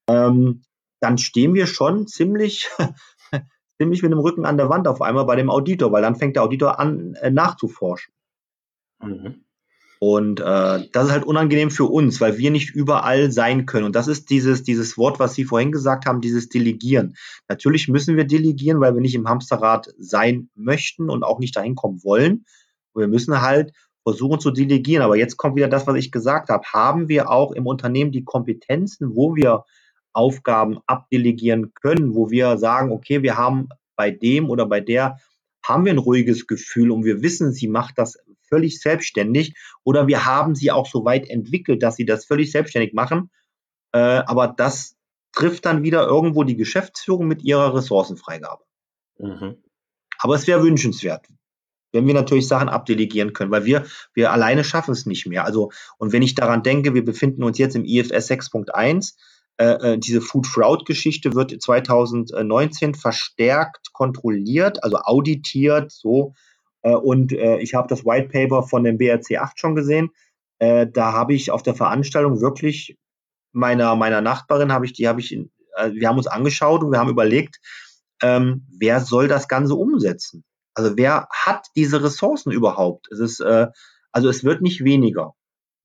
Ähm, 0.07 0.63
dann 0.99 1.17
stehen 1.17 1.53
wir 1.53 1.67
schon 1.67 2.07
ziemlich, 2.07 2.69
ziemlich 3.77 4.03
mit 4.03 4.11
dem 4.11 4.19
Rücken 4.19 4.45
an 4.45 4.57
der 4.57 4.69
Wand 4.69 4.87
auf 4.87 5.01
einmal 5.01 5.25
bei 5.25 5.35
dem 5.35 5.49
Auditor, 5.49 5.91
weil 5.91 6.01
dann 6.01 6.15
fängt 6.15 6.35
der 6.35 6.43
Auditor 6.43 6.79
an, 6.79 7.17
nachzuforschen. 7.31 8.13
Mhm. 9.01 9.43
Und 10.03 10.39
äh, 10.39 10.89
das 10.91 11.05
ist 11.05 11.11
halt 11.11 11.25
unangenehm 11.25 11.69
für 11.69 11.85
uns, 11.85 12.19
weil 12.19 12.39
wir 12.39 12.49
nicht 12.49 12.73
überall 12.73 13.31
sein 13.31 13.67
können. 13.67 13.85
Und 13.85 13.95
das 13.95 14.07
ist 14.07 14.31
dieses, 14.31 14.63
dieses 14.63 14.97
Wort, 14.97 15.19
was 15.19 15.35
Sie 15.35 15.45
vorhin 15.45 15.71
gesagt 15.71 16.07
haben, 16.07 16.21
dieses 16.21 16.49
Delegieren. 16.49 17.15
Natürlich 17.47 17.87
müssen 17.87 18.17
wir 18.17 18.25
delegieren, 18.25 18.79
weil 18.81 18.95
wir 18.95 19.01
nicht 19.01 19.13
im 19.13 19.27
Hamsterrad 19.27 19.93
sein 19.99 20.49
möchten 20.55 21.07
und 21.07 21.21
auch 21.21 21.37
nicht 21.37 21.55
dahin 21.55 21.75
kommen 21.75 22.03
wollen. 22.03 22.45
Und 22.93 23.01
wir 23.01 23.07
müssen 23.07 23.41
halt 23.41 23.73
versuchen 24.01 24.39
zu 24.39 24.49
delegieren. 24.49 25.03
Aber 25.03 25.17
jetzt 25.17 25.37
kommt 25.37 25.55
wieder 25.55 25.67
das, 25.67 25.85
was 25.85 25.97
ich 25.97 26.11
gesagt 26.11 26.49
habe. 26.49 26.65
Haben 26.73 27.07
wir 27.07 27.29
auch 27.29 27.51
im 27.51 27.67
Unternehmen 27.67 28.11
die 28.11 28.23
Kompetenzen, 28.23 29.15
wo 29.15 29.35
wir 29.35 29.65
Aufgaben 30.13 30.79
abdelegieren 30.87 31.73
können, 31.75 32.15
wo 32.15 32.31
wir 32.31 32.57
sagen, 32.57 32.91
okay, 32.91 33.21
wir 33.21 33.37
haben 33.37 33.69
bei 33.95 34.09
dem 34.09 34.49
oder 34.49 34.65
bei 34.65 34.81
der 34.81 35.17
haben 35.63 35.85
wir 35.85 35.93
ein 35.93 35.99
ruhiges 35.99 36.47
Gefühl 36.47 36.89
und 36.89 37.05
wir 37.05 37.21
wissen, 37.21 37.53
sie 37.53 37.67
macht 37.67 37.99
das 37.99 38.17
völlig 38.51 38.81
selbstständig 38.81 39.55
oder 39.83 40.07
wir 40.07 40.25
haben 40.25 40.55
sie 40.55 40.71
auch 40.71 40.87
so 40.87 41.05
weit 41.05 41.29
entwickelt, 41.29 41.81
dass 41.81 41.95
sie 41.95 42.05
das 42.05 42.25
völlig 42.25 42.51
selbstständig 42.51 42.93
machen. 42.93 43.31
Äh, 43.93 43.99
aber 43.99 44.47
das 44.47 44.95
trifft 45.31 45.65
dann 45.65 45.83
wieder 45.83 46.05
irgendwo 46.05 46.43
die 46.43 46.57
Geschäftsführung 46.57 47.27
mit 47.27 47.43
ihrer 47.43 47.73
Ressourcenfreigabe. 47.73 48.63
Mhm. 49.19 49.57
Aber 50.17 50.35
es 50.35 50.47
wäre 50.47 50.63
wünschenswert, 50.63 51.25
wenn 51.91 52.05
wir 52.07 52.13
natürlich 52.13 52.47
Sachen 52.47 52.69
abdelegieren 52.69 53.33
können, 53.33 53.51
weil 53.51 53.65
wir, 53.65 53.85
wir 54.13 54.31
alleine 54.31 54.63
schaffen 54.63 54.91
es 54.91 55.05
nicht 55.05 55.25
mehr. 55.25 55.45
Also, 55.45 55.71
und 55.97 56.11
wenn 56.11 56.21
ich 56.21 56.35
daran 56.35 56.63
denke, 56.63 56.93
wir 56.93 57.05
befinden 57.05 57.43
uns 57.43 57.57
jetzt 57.57 57.75
im 57.75 57.85
IFS 57.85 58.29
6.1, 58.29 59.15
äh, 59.57 59.93
äh, 59.93 59.97
diese 59.97 60.21
Food 60.21 60.47
Fraud 60.47 60.85
Geschichte 60.85 61.33
wird 61.33 61.59
2019 61.59 62.95
verstärkt 62.95 63.93
kontrolliert, 63.93 64.83
also 64.83 64.97
auditiert, 64.97 65.91
so 65.91 66.33
und 66.89 67.31
äh, 67.31 67.59
ich 67.59 67.73
habe 67.73 67.87
das 67.87 68.05
White 68.05 68.29
Paper 68.29 68.63
von 68.63 68.83
dem 68.83 68.97
BRC 68.97 69.37
8 69.39 69.59
schon 69.59 69.75
gesehen. 69.75 70.09
Äh, 70.59 70.87
da 70.87 71.13
habe 71.13 71.33
ich 71.33 71.51
auf 71.51 71.63
der 71.63 71.75
Veranstaltung 71.75 72.41
wirklich 72.41 72.97
meiner, 73.51 73.95
meiner 73.95 74.21
Nachbarin 74.21 74.71
habe 74.71 74.85
ich, 74.85 74.93
die 74.93 75.07
habe 75.07 75.19
ich, 75.19 75.31
in, 75.31 75.51
wir 75.91 76.07
haben 76.07 76.17
uns 76.17 76.27
angeschaut 76.27 76.83
und 76.83 76.91
wir 76.91 76.99
haben 76.99 77.09
überlegt, 77.09 77.59
ähm, 78.21 78.67
wer 78.77 78.99
soll 78.99 79.27
das 79.27 79.47
Ganze 79.47 79.75
umsetzen? 79.75 80.43
Also 80.73 80.95
wer 80.95 81.27
hat 81.31 81.67
diese 81.75 82.03
Ressourcen 82.03 82.51
überhaupt? 82.51 83.11
Es 83.11 83.19
ist, 83.19 83.39
äh, 83.39 83.67
also 84.11 84.29
es 84.29 84.43
wird 84.43 84.61
nicht 84.61 84.83
weniger. 84.83 85.33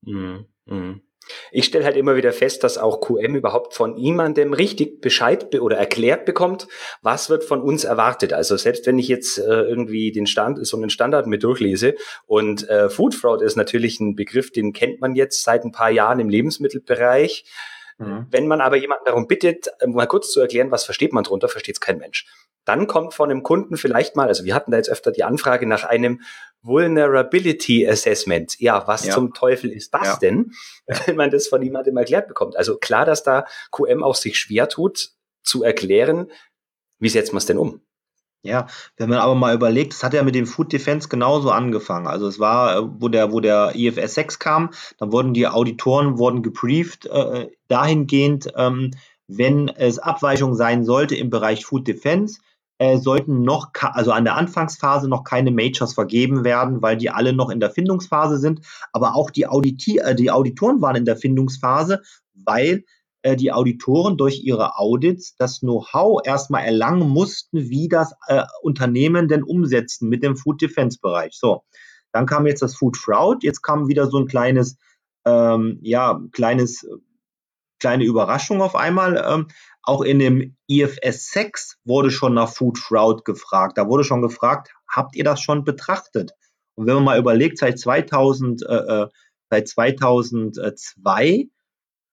Mhm. 0.03 0.47
Mhm. 0.66 1.03
Ich 1.51 1.66
stelle 1.66 1.85
halt 1.85 1.97
immer 1.97 2.16
wieder 2.16 2.33
fest, 2.33 2.64
dass 2.64 2.79
auch 2.79 3.01
QM 3.01 3.35
überhaupt 3.35 3.74
von 3.74 3.95
niemandem 3.95 4.53
richtig 4.53 5.01
Bescheid 5.01 5.51
be 5.51 5.61
oder 5.61 5.77
erklärt 5.77 6.24
bekommt, 6.24 6.68
was 7.03 7.31
wird 7.31 7.45
von 7.45 7.61
uns 7.61 7.85
erwartet. 7.85 8.33
Also 8.33 8.57
selbst 8.57 8.87
wenn 8.87 8.99
ich 8.99 9.09
jetzt 9.09 9.39
äh, 9.39 9.43
irgendwie 9.43 10.12
den 10.12 10.27
Stand, 10.27 10.64
so 10.66 10.77
einen 10.77 10.91
Standard 10.91 11.27
mit 11.27 11.43
durchlese 11.43 11.95
und 12.27 12.68
äh, 12.68 12.89
Food 12.89 13.14
Fraud 13.14 13.43
ist 13.43 13.57
natürlich 13.57 14.01
ein 14.01 14.16
Begriff, 14.16 14.51
den 14.51 14.72
kennt 14.72 15.01
man 15.01 15.14
jetzt 15.14 15.43
seit 15.43 15.64
ein 15.64 15.72
paar 15.72 15.91
Jahren 15.91 16.20
im 16.20 16.29
Lebensmittelbereich. 16.29 17.45
Mhm. 17.99 18.26
Wenn 18.30 18.47
man 18.47 18.61
aber 18.61 18.76
jemanden 18.76 19.07
darum 19.07 19.26
bittet, 19.26 19.68
äh, 19.80 19.86
mal 19.86 20.07
kurz 20.07 20.30
zu 20.30 20.40
erklären, 20.40 20.70
was 20.70 20.84
versteht 20.84 21.12
man 21.12 21.24
drunter, 21.24 21.49
versteht 21.49 21.76
es 21.76 21.80
kein 21.80 21.99
Mensch. 21.99 22.26
Dann 22.64 22.86
kommt 22.86 23.14
von 23.14 23.30
einem 23.30 23.42
Kunden 23.42 23.76
vielleicht 23.76 24.16
mal, 24.16 24.28
also 24.28 24.44
wir 24.44 24.55
hatten 24.55 24.70
da 24.70 24.76
jetzt 24.76 24.90
öfter 24.90 25.12
die 25.12 25.24
Anfrage 25.24 25.66
nach 25.66 25.84
einem 25.84 26.20
Vulnerability 26.62 27.88
Assessment. 27.88 28.59
Ja, 28.59 28.86
was 28.86 29.07
ja. 29.07 29.14
zum 29.14 29.32
Teufel 29.32 29.70
ist 29.70 29.94
das 29.94 30.07
ja. 30.07 30.16
denn, 30.16 30.53
wenn 31.07 31.16
man 31.16 31.30
das 31.30 31.49
von 31.49 31.62
jemandem 31.62 31.97
erklärt 31.97 32.28
bekommt? 32.28 32.57
Also 32.57 32.76
klar, 32.76 33.05
dass 33.05 33.22
da 33.22 33.47
QM 33.70 34.03
auch 34.03 34.16
sich 34.16 34.38
schwer 34.38 34.68
tut, 34.68 35.11
zu 35.42 35.62
erklären, 35.62 36.30
wie 36.99 37.09
setzt 37.09 37.32
man 37.32 37.38
es 37.38 37.47
denn 37.47 37.59
um? 37.59 37.86
Ja, 38.43 38.66
wenn 38.97 39.09
man 39.09 39.18
aber 39.18 39.34
mal 39.34 39.55
überlegt, 39.55 39.93
es 39.93 40.05
hat 40.05 40.14
ja 40.14 40.22
mit 40.22 40.34
dem 40.34 40.47
Food 40.47 40.72
Defense 40.72 41.09
genauso 41.09 41.51
angefangen. 41.51 42.07
Also 42.07 42.28
es 42.28 42.39
war, 42.39 42.76
äh, 42.76 42.82
wo 43.01 43.09
der, 43.09 43.32
wo 43.32 43.41
der 43.41 43.74
IFS 43.74 44.14
6 44.14 44.39
kam, 44.39 44.70
dann 44.99 45.11
wurden 45.11 45.34
die 45.34 45.49
Auditoren 45.49 46.18
wurden 46.18 46.43
gebrieft 46.43 47.07
äh, 47.07 47.49
dahingehend, 47.68 48.53
ähm, 48.57 48.93
wenn 49.26 49.68
es 49.68 49.99
Abweichung 49.99 50.55
sein 50.55 50.84
sollte 50.84 51.16
im 51.16 51.30
Bereich 51.30 51.66
Food 51.66 51.89
Defense, 51.89 52.39
äh, 52.78 52.99
sollten 52.99 53.43
noch, 53.43 53.70
also 53.80 54.12
an 54.12 54.24
der 54.24 54.37
Anfangsphase 54.37 55.09
noch 55.09 55.24
keine 55.24 55.51
Majors 55.51 55.95
vergeben 55.95 56.45
werden, 56.45 56.82
weil 56.82 56.97
die 56.97 57.11
alle 57.11 57.32
noch 57.32 57.51
in 57.51 57.59
der 57.59 57.70
Findungsphase 57.70 58.39
sind. 58.39 58.61
Aber 58.93 59.16
auch 59.16 59.30
die, 59.30 59.47
Auditi 59.47 59.99
äh, 59.99 60.14
die 60.14 60.30
Auditoren 60.30 60.82
waren 60.82 60.97
in 60.97 61.05
der 61.05 61.16
Findungsphase, 61.16 62.03
weil 62.34 62.84
äh, 63.27 63.35
die 63.35 63.51
Auditoren 63.51 64.16
durch 64.16 64.45
ihre 64.45 64.79
Audits 64.79 65.35
das 65.37 65.59
Know-how 65.59 66.20
erstmal 66.24 66.64
erlangen 66.64 67.09
mussten, 67.09 67.68
wie 67.68 67.89
das 67.89 68.14
äh, 68.29 68.45
Unternehmen 68.62 69.27
denn 69.27 69.43
umsetzen 69.43 70.09
mit 70.09 70.22
dem 70.22 70.37
Food 70.37 70.62
Defense 70.62 70.99
Bereich. 71.03 71.33
So, 71.33 71.64
dann 72.12 72.27
kam 72.27 72.47
jetzt 72.47 72.62
das 72.62 72.77
Food 72.77 72.97
Fraud, 72.97 73.43
jetzt 73.43 73.62
kam 73.62 73.89
wieder 73.89 74.07
so 74.07 74.18
ein 74.18 74.29
kleines, 74.29 74.77
ähm, 75.24 75.81
ja, 75.83 76.20
kleines, 76.31 76.87
kleine 77.81 78.05
Überraschung 78.05 78.62
auf 78.62 78.77
einmal. 78.77 79.20
Ähm, 79.29 79.49
auch 79.83 80.03
in 80.03 80.20
dem 80.20 80.57
IFS 80.68 81.33
6 81.33 81.79
wurde 81.85 82.12
schon 82.12 82.35
nach 82.35 82.51
Food 82.51 82.79
Fraud 82.79 83.24
gefragt. 83.24 83.77
Da 83.77 83.89
wurde 83.89 84.05
schon 84.05 84.22
gefragt, 84.22 84.72
habt 84.89 85.16
ihr 85.16 85.24
das 85.24 85.41
schon 85.41 85.64
betrachtet? 85.64 86.31
Und 86.77 86.87
wenn 86.87 86.95
man 86.95 87.05
mal 87.05 87.18
überlegt, 87.18 87.59
seit 87.59 87.81
2000, 87.81 88.62
äh, 88.62 88.74
äh, 89.03 89.09
seit 89.51 89.66
2002 89.66 91.49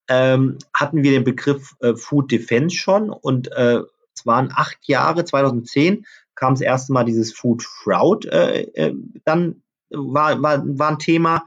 ähm, 0.08 0.58
hatten 0.72 1.02
wir 1.02 1.10
den 1.10 1.24
Begriff 1.24 1.74
äh, 1.80 1.94
Food 1.94 2.30
Defense 2.30 2.76
schon 2.76 3.10
und 3.10 3.50
äh, 3.52 3.80
es 4.14 4.26
waren 4.26 4.50
acht 4.54 4.78
Jahre, 4.82 5.24
2010 5.24 6.06
kam 6.34 6.54
das 6.54 6.60
erste 6.60 6.92
Mal 6.92 7.04
dieses 7.04 7.32
Food 7.32 7.62
Fraud, 7.62 8.26
äh, 8.26 8.62
äh, 8.74 8.94
dann 9.24 9.62
war, 9.90 10.42
war, 10.42 10.62
war 10.64 10.90
ein 10.90 10.98
Thema. 10.98 11.46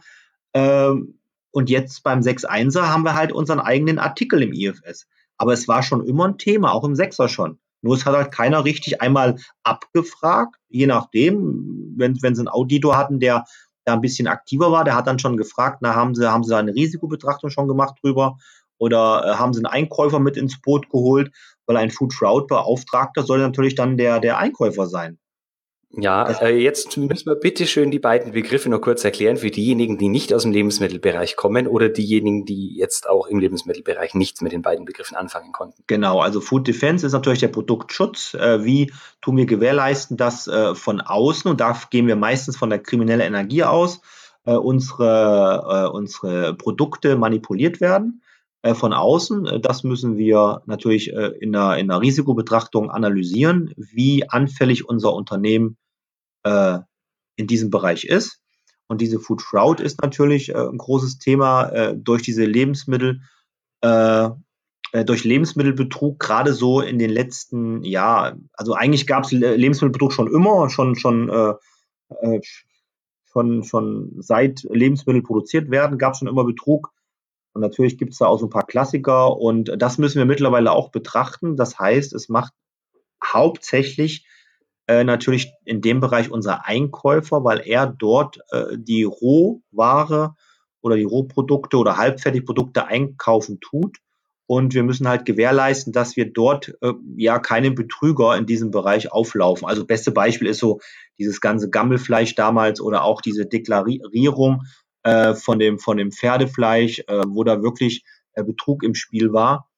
Äh, 0.54 0.92
und 1.52 1.70
jetzt 1.70 2.04
beim 2.04 2.20
6.1er 2.20 2.88
haben 2.88 3.04
wir 3.04 3.16
halt 3.16 3.32
unseren 3.32 3.60
eigenen 3.60 4.00
Artikel 4.00 4.44
im 4.44 4.54
IFS. 4.54 5.08
Aber 5.38 5.54
es 5.54 5.68
war 5.68 5.84
schon 5.84 6.06
immer 6.06 6.28
ein 6.28 6.38
Thema, 6.38 6.72
auch 6.72 6.84
im 6.84 6.96
Sechser 6.96 7.30
schon. 7.30 7.60
Nur 7.82 7.96
es 7.96 8.06
hat 8.06 8.16
halt 8.16 8.32
keiner 8.32 8.66
richtig 8.66 9.02
einmal 9.02 9.38
abgefragt, 9.64 10.56
je 10.68 10.88
nachdem, 10.88 11.94
wenn, 11.96 12.22
wenn 12.22 12.36
sie 12.36 12.42
einen 12.42 12.48
Auditor 12.48 12.98
hatten, 12.98 13.20
der 13.20 13.46
da 13.88 13.94
ein 13.94 14.02
bisschen 14.02 14.28
aktiver 14.28 14.72
war, 14.72 14.84
der 14.84 14.96
hat 14.96 15.08
dann 15.08 15.20
schon 15.20 15.38
gefragt, 15.38 15.80
na, 15.82 15.96
haben 15.96 16.14
sie, 16.14 16.30
haben 16.30 16.44
sie 16.44 16.52
da 16.52 16.60
eine 16.60 16.76
Risikobetrachtung 16.76 17.50
schon 17.50 17.68
gemacht 17.68 17.96
drüber? 18.02 18.38
Oder 18.78 19.24
äh, 19.26 19.36
haben 19.36 19.54
sie 19.54 19.60
einen 19.60 19.66
Einkäufer 19.66 20.20
mit 20.20 20.38
ins 20.38 20.62
Boot 20.62 20.90
geholt? 20.90 21.32
Weil 21.66 21.78
ein 21.78 21.92
Food 21.92 22.14
Fraud 22.14 22.48
Beauftragter 22.48 23.24
soll 23.24 23.40
natürlich 23.40 23.76
dann 23.76 23.98
der, 23.98 24.20
der 24.20 24.38
Einkäufer 24.38 24.88
sein. 24.88 25.18
Ja, 26.00 26.30
äh, 26.44 26.56
jetzt 26.56 26.96
müssen 26.96 27.26
wir 27.26 27.36
bitte 27.38 27.66
schön 27.66 27.90
die 27.90 27.98
beiden 27.98 28.32
Begriffe 28.32 28.70
noch 28.70 28.82
kurz 28.82 29.04
erklären 29.04 29.38
für 29.38 29.50
diejenigen, 29.50 29.98
die 29.98 30.10
nicht 30.10 30.32
aus 30.32 30.44
dem 30.44 30.52
Lebensmittelbereich 30.52 31.36
kommen 31.36 31.66
oder 31.66 31.90
diejenigen, 31.90 32.46
die 32.46 32.78
jetzt 32.78 33.10
auch 33.10 33.26
im 33.26 33.40
Lebensmittelbereich 33.40 34.14
nichts 34.14 34.42
mit 34.42 34.52
den 34.52 34.62
beiden 34.62 34.86
Begriffen 34.86 35.18
anfangen 35.18 35.52
konnten. 35.54 35.82
Genau, 35.88 36.20
also 36.20 36.40
Food 36.40 36.68
Defense 36.68 37.04
ist 37.04 37.14
natürlich 37.14 37.40
der 37.40 37.48
Produktschutz. 37.48 38.36
Äh, 38.36 38.64
wie 38.64 38.94
tun 39.22 39.38
wir 39.38 39.48
gewährleisten, 39.48 40.18
dass 40.18 40.48
äh, 40.48 40.76
von 40.76 41.02
außen, 41.02 41.50
und 41.50 41.60
da 41.62 41.76
gehen 41.90 42.06
wir 42.06 42.16
meistens 42.16 42.58
von 42.58 42.70
der 42.70 42.78
kriminellen 42.78 43.26
Energie 43.26 43.64
aus, 43.64 44.00
äh, 44.46 44.54
unsere, 44.54 45.92
unsere 45.94 46.54
Produkte 46.54 47.16
manipuliert 47.18 47.82
werden 47.82 48.22
von 48.64 48.94
außen. 48.94 49.62
Das 49.62 49.84
müssen 49.84 50.18
wir 50.18 50.62
natürlich 50.66 51.10
in 51.10 51.56
einer, 51.56 51.78
in 51.78 51.90
einer 51.90 52.02
Risikobetrachtung 52.02 52.90
analysieren, 52.90 53.74
wie 53.78 54.28
anfällig 54.30 54.88
unser 54.88 55.14
Unternehmen 55.14 55.78
äh, 56.44 56.80
in 57.36 57.48
diesem 57.48 57.70
Bereich 57.70 58.06
ist. 58.06 58.42
Und 58.88 59.02
diese 59.02 59.20
Food 59.20 59.42
Fraud 59.42 59.80
ist 59.80 60.02
natürlich 60.02 60.50
äh, 60.50 60.58
ein 60.58 60.78
großes 60.78 61.20
Thema 61.20 61.70
äh, 61.70 61.96
durch 61.96 62.24
diese 62.24 62.46
Lebensmittel, 62.46 63.22
äh, 63.82 64.30
äh 64.94 65.06
durch 65.06 65.24
Lebensmittelbetrug, 65.24 66.20
gerade 66.20 66.54
so 66.54 66.82
in 66.82 66.98
den 66.98 67.10
letzten 67.10 67.84
Jahren. 67.84 68.50
Also 68.54 68.74
eigentlich 68.74 69.06
gab 69.06 69.26
es 69.26 69.32
Lebensmittelbetrug 69.32 70.14
schon 70.14 70.34
immer, 70.34 70.70
schon, 70.70 70.96
schon, 70.96 71.30
äh, 71.30 71.54
äh, 72.22 72.42
schon, 73.26 73.64
schon 73.64 74.16
seit 74.20 74.64
Lebensmittel 74.64 75.22
produziert 75.22 75.70
werden, 75.70 75.98
gab 75.98 76.14
es 76.14 76.20
schon 76.20 76.30
immer 76.30 76.46
Betrug. 76.46 76.94
Und 77.54 77.62
natürlich 77.62 77.98
gibt 77.98 78.14
es 78.14 78.20
da 78.20 78.28
auch 78.28 78.40
so 78.40 78.46
ein 78.46 78.52
paar 78.52 78.68
Klassiker 78.68 79.36
und 79.36 79.72
das 79.78 79.98
müssen 79.98 80.20
wir 80.20 80.26
mittlerweile 80.26 80.72
auch 80.72 80.92
betrachten. 80.92 81.56
Das 81.58 81.80
heißt, 81.80 82.14
es 82.14 82.30
macht 82.30 82.54
hauptsächlich 83.26 84.28
äh, 84.88 85.04
natürlich 85.04 85.52
in 85.66 85.82
dem 85.82 86.00
Bereich 86.00 86.32
unser 86.32 86.66
Einkäufer, 86.66 87.44
weil 87.44 87.62
er 87.66 87.88
dort 87.88 88.40
äh, 88.52 88.78
die 88.78 89.04
Rohware 89.04 90.36
oder 90.82 90.96
die 90.96 91.04
Rohprodukte 91.04 91.78
oder 91.78 91.98
Halbfertigprodukte 91.98 92.88
einkaufen 92.88 93.60
tut. 93.60 93.98
Und 94.50 94.74
wir 94.74 94.84
müssen 94.84 95.10
halt 95.10 95.26
gewährleisten, 95.26 95.92
dass 95.92 96.16
wir 96.16 96.32
dort 96.32 96.74
äh, 96.82 96.94
ja 97.18 97.38
keine 97.38 97.72
Betrüger 97.72 98.38
in 98.38 98.46
diesem 98.46 98.72
Bereich 98.72 99.12
auflaufen. 99.12 99.68
Also 99.68 99.86
beste 99.86 100.12
Beispiel 100.12 100.48
ist 100.48 100.60
so 100.60 100.80
dieses 101.20 101.42
ganze 101.42 101.70
Gammelfleisch 101.70 102.36
damals 102.36 102.80
oder 102.80 103.04
auch 103.04 103.22
diese 103.22 103.46
Deklarierung 103.46 104.64
äh, 105.04 105.34
von 105.36 105.60
dem 105.60 105.80
von 105.80 105.98
dem 105.98 106.14
Pferdefleisch, 106.14 107.00
äh, 107.08 107.24
wo 107.28 107.44
da 107.44 107.62
wirklich 107.62 108.06
äh, 108.34 108.44
Betrug 108.44 108.84
im 108.84 108.96
Spiel 108.96 109.34
war. 109.34 109.70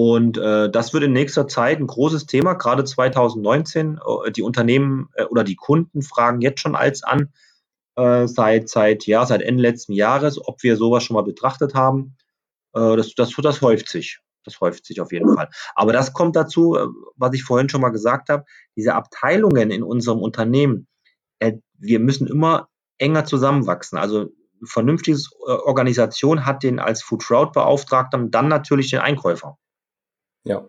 Und 0.00 0.38
äh, 0.38 0.70
das 0.70 0.92
wird 0.92 1.02
in 1.02 1.12
nächster 1.12 1.48
Zeit 1.48 1.80
ein 1.80 1.88
großes 1.88 2.26
Thema, 2.26 2.54
gerade 2.54 2.84
2019. 2.84 3.98
Äh, 3.98 4.30
die 4.30 4.42
Unternehmen 4.42 5.08
äh, 5.14 5.24
oder 5.24 5.42
die 5.42 5.56
Kunden 5.56 6.02
fragen 6.02 6.40
jetzt 6.40 6.60
schon 6.60 6.76
als 6.76 7.02
an, 7.02 7.32
äh, 7.96 8.28
seit, 8.28 8.68
seit, 8.68 9.06
ja, 9.08 9.26
seit 9.26 9.42
Ende 9.42 9.60
letzten 9.60 9.92
Jahres, 9.92 10.38
ob 10.40 10.62
wir 10.62 10.76
sowas 10.76 11.02
schon 11.02 11.14
mal 11.14 11.24
betrachtet 11.24 11.74
haben. 11.74 12.16
Äh, 12.74 12.96
das, 12.96 13.16
das, 13.16 13.34
das 13.42 13.60
häuft 13.60 13.88
sich. 13.88 14.20
Das 14.44 14.60
häuft 14.60 14.86
sich 14.86 15.00
auf 15.00 15.10
jeden 15.10 15.34
Fall. 15.34 15.50
Aber 15.74 15.92
das 15.92 16.12
kommt 16.12 16.36
dazu, 16.36 16.76
äh, 16.76 16.86
was 17.16 17.34
ich 17.34 17.42
vorhin 17.42 17.68
schon 17.68 17.80
mal 17.80 17.88
gesagt 17.88 18.28
habe, 18.28 18.44
diese 18.76 18.94
Abteilungen 18.94 19.72
in 19.72 19.82
unserem 19.82 20.20
Unternehmen, 20.20 20.86
äh, 21.40 21.54
wir 21.76 21.98
müssen 21.98 22.28
immer 22.28 22.68
enger 22.98 23.24
zusammenwachsen. 23.24 23.98
Also 23.98 24.20
eine 24.20 24.30
vernünftige 24.62 25.18
äh, 25.18 25.50
Organisation 25.50 26.46
hat 26.46 26.62
den 26.62 26.78
als 26.78 27.02
Food 27.02 27.24
Fraud 27.24 27.52
Beauftragten 27.52 28.30
dann 28.30 28.46
natürlich 28.46 28.90
den 28.90 29.00
Einkäufer. 29.00 29.58
Ja. 30.48 30.68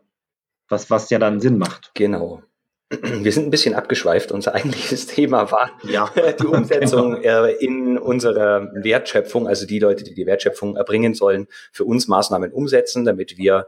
Was, 0.67 0.91
was 0.91 1.09
ja 1.09 1.17
dann 1.17 1.39
Sinn 1.39 1.57
macht. 1.57 1.91
Genau. 1.95 2.43
Wir 2.89 3.31
sind 3.31 3.45
ein 3.45 3.49
bisschen 3.51 3.75
abgeschweift. 3.75 4.31
Unser 4.31 4.55
eigentliches 4.55 5.07
Thema 5.15 5.51
war 5.51 5.71
ja. 5.83 6.11
die 6.39 6.45
Umsetzung 6.45 7.21
genau. 7.21 7.45
Äh, 7.45 7.53
in 7.63 7.97
unserer 7.97 8.71
Wertschöpfung, 8.73 9.47
also 9.47 9.65
die 9.65 9.79
Leute, 9.79 10.03
die 10.03 10.13
die 10.13 10.25
Wertschöpfung 10.25 10.75
erbringen 10.75 11.13
sollen, 11.13 11.47
für 11.71 11.85
uns 11.85 12.07
Maßnahmen 12.07 12.51
umsetzen, 12.51 13.05
damit 13.05 13.37
wir 13.37 13.67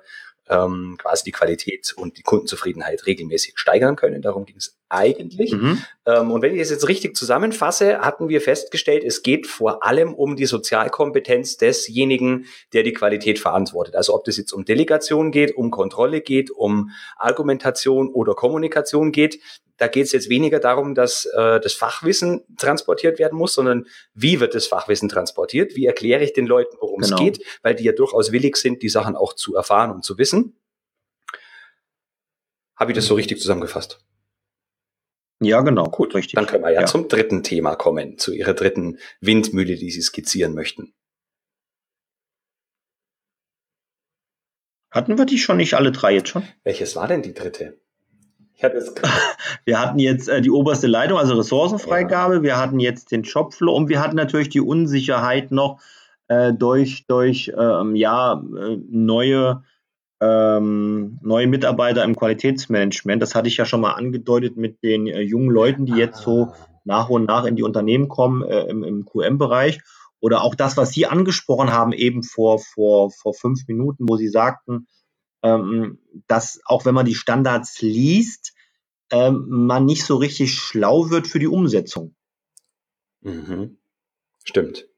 ähm, 0.50 0.98
quasi 1.00 1.24
die 1.24 1.32
Qualität 1.32 1.94
und 1.96 2.18
die 2.18 2.24
Kundenzufriedenheit 2.24 3.06
regelmäßig 3.06 3.54
steigern 3.58 3.96
können. 3.96 4.22
Darum 4.22 4.46
ging 4.46 4.58
es 4.58 4.81
eigentlich. 4.92 5.54
Mhm. 5.54 5.82
Ähm, 6.06 6.32
und 6.32 6.42
wenn 6.42 6.54
ich 6.54 6.60
das 6.60 6.70
jetzt 6.70 6.88
richtig 6.88 7.16
zusammenfasse, 7.16 8.00
hatten 8.00 8.30
wir 8.30 8.42
festgestellt, 8.42 9.04
es 9.04 9.24
geht 9.24 9.48
vor 9.48 9.84
allem 9.84 10.14
um 10.14 10.36
die 10.36 10.46
Sozialkompetenz 10.46 11.58
desjenigen, 11.58 12.46
der 12.74 12.84
die 12.84 12.94
Qualität 12.94 13.40
verantwortet. 13.40 13.96
Also 13.96 14.14
ob 14.14 14.26
das 14.26 14.38
jetzt 14.38 14.52
um 14.52 14.66
Delegation 14.66 15.32
geht, 15.32 15.56
um 15.56 15.72
Kontrolle 15.72 16.22
geht, 16.22 16.52
um 16.52 16.92
Argumentation 17.18 18.10
oder 18.10 18.34
Kommunikation 18.34 19.12
geht. 19.12 19.40
Da 19.78 19.88
geht 19.88 20.06
es 20.06 20.12
jetzt 20.12 20.30
weniger 20.30 20.60
darum, 20.60 20.94
dass 20.94 21.26
äh, 21.26 21.60
das 21.60 21.74
Fachwissen 21.74 22.44
transportiert 22.58 23.18
werden 23.18 23.38
muss, 23.38 23.56
sondern 23.56 23.88
wie 24.14 24.40
wird 24.40 24.54
das 24.54 24.68
Fachwissen 24.68 25.10
transportiert? 25.10 25.76
Wie 25.76 25.86
erkläre 25.86 26.24
ich 26.24 26.34
den 26.34 26.46
Leuten, 26.46 26.78
worum 26.80 27.02
genau. 27.02 27.16
es 27.16 27.20
geht? 27.20 27.46
Weil 27.64 27.74
die 27.76 27.86
ja 27.86 27.92
durchaus 27.94 28.32
willig 28.32 28.58
sind, 28.58 28.84
die 28.84 28.90
Sachen 28.90 29.16
auch 29.16 29.34
zu 29.34 29.56
erfahren 29.56 29.90
und 29.90 30.04
zu 30.04 30.20
wissen. 30.20 30.56
Habe 32.76 32.92
ich 32.92 32.96
das 32.96 33.06
so 33.06 33.16
richtig 33.16 33.40
zusammengefasst? 33.40 34.04
Ja, 35.42 35.62
genau. 35.62 35.86
Gut, 35.86 36.14
richtig. 36.14 36.36
Dann 36.36 36.46
können 36.46 36.64
wir 36.64 36.72
ja, 36.72 36.82
ja, 36.82 36.86
zum 36.86 37.08
dritten 37.08 37.42
Thema 37.42 37.76
kommen, 37.76 38.20
zu 38.20 38.32
Ihrer 38.32 38.54
dritten 38.54 39.00
Windmühle, 39.22 39.76
die 39.76 39.90
Sie 39.90 40.02
skizzieren 40.02 40.54
möchten. 40.54 40.94
Hatten 44.92 45.18
wir 45.18 45.26
die 45.26 45.40
schon 45.40 45.58
nicht 45.58 45.74
alle 45.74 45.92
drei 45.92 46.14
jetzt 46.14 46.30
schon? 46.30 46.44
Welches 46.64 46.96
war 46.96 47.08
denn 47.08 47.24
die 47.24 47.34
dritte? 47.34 47.80
wir 49.66 49.80
hatten 49.80 49.98
jetzt 49.98 50.30
äh, 50.30 50.42
die 50.42 50.52
oberste 50.52 50.86
Leitung, 50.86 51.18
also 51.18 51.34
Ressourcenfreigabe. 51.34 52.36
Ja. 52.36 52.44
Wir 52.44 52.58
hatten 52.58 52.80
jetzt 52.80 53.12
den 53.12 53.26
Shopflow 53.26 53.74
und 53.74 53.90
wir 53.90 54.00
hatten 54.00 54.16
natürlich 54.16 54.50
die 54.50 54.62
Unsicherheit 54.62 55.50
noch 55.50 55.82
äh, 56.28 56.54
durch, 56.54 57.08
durch 57.08 57.52
ähm, 57.58 57.96
ja, 57.96 58.34
äh, 58.34 58.78
neue, 58.90 59.64
ähm, 60.22 61.18
neue 61.22 61.48
Mitarbeiter 61.48 62.04
im 62.04 62.16
Qualitätsmanagement. 62.16 63.22
Das 63.22 63.34
hatte 63.34 63.48
ich 63.48 63.58
ja 63.58 63.66
schon 63.66 63.82
mal 63.82 63.94
angedeutet 63.94 64.56
mit 64.56 64.84
den 64.84 65.08
äh, 65.08 65.22
jungen 65.22 65.50
Leuten, 65.50 65.88
die 65.88 65.96
jetzt 65.96 66.20
so 66.20 66.44
ah. 66.44 66.56
nach 66.86 67.10
und 67.10 67.26
nach 67.26 67.46
in 67.46 67.56
die 67.56 67.64
Unternehmen 67.64 68.08
kommen 68.08 68.44
äh, 68.44 68.66
im, 68.66 68.84
im 68.84 69.06
QM-Bereich. 69.06 69.82
Oder 70.20 70.44
auch 70.44 70.54
das, 70.54 70.78
was 70.78 70.92
Sie 70.92 71.08
angesprochen 71.08 71.72
haben, 71.72 71.92
eben 71.92 72.22
vor, 72.22 72.60
vor, 72.60 73.10
vor 73.10 73.34
fünf 73.34 73.68
Minuten, 73.68 74.08
wo 74.08 74.16
Sie 74.16 74.30
sagten, 74.30 74.88
ähm, 75.42 75.98
dass 76.28 76.62
auch 76.66 76.86
wenn 76.86 76.94
man 76.94 77.08
die 77.08 77.16
Standards 77.16 77.82
liest, 77.82 78.54
ähm, 79.12 79.46
man 79.50 79.86
nicht 79.86 80.06
so 80.06 80.18
richtig 80.18 80.54
schlau 80.54 81.10
wird 81.10 81.28
für 81.28 81.40
die 81.40 81.48
Umsetzung. 81.48 82.16
Mhm. 83.22 83.80
Stimmt. 84.44 84.91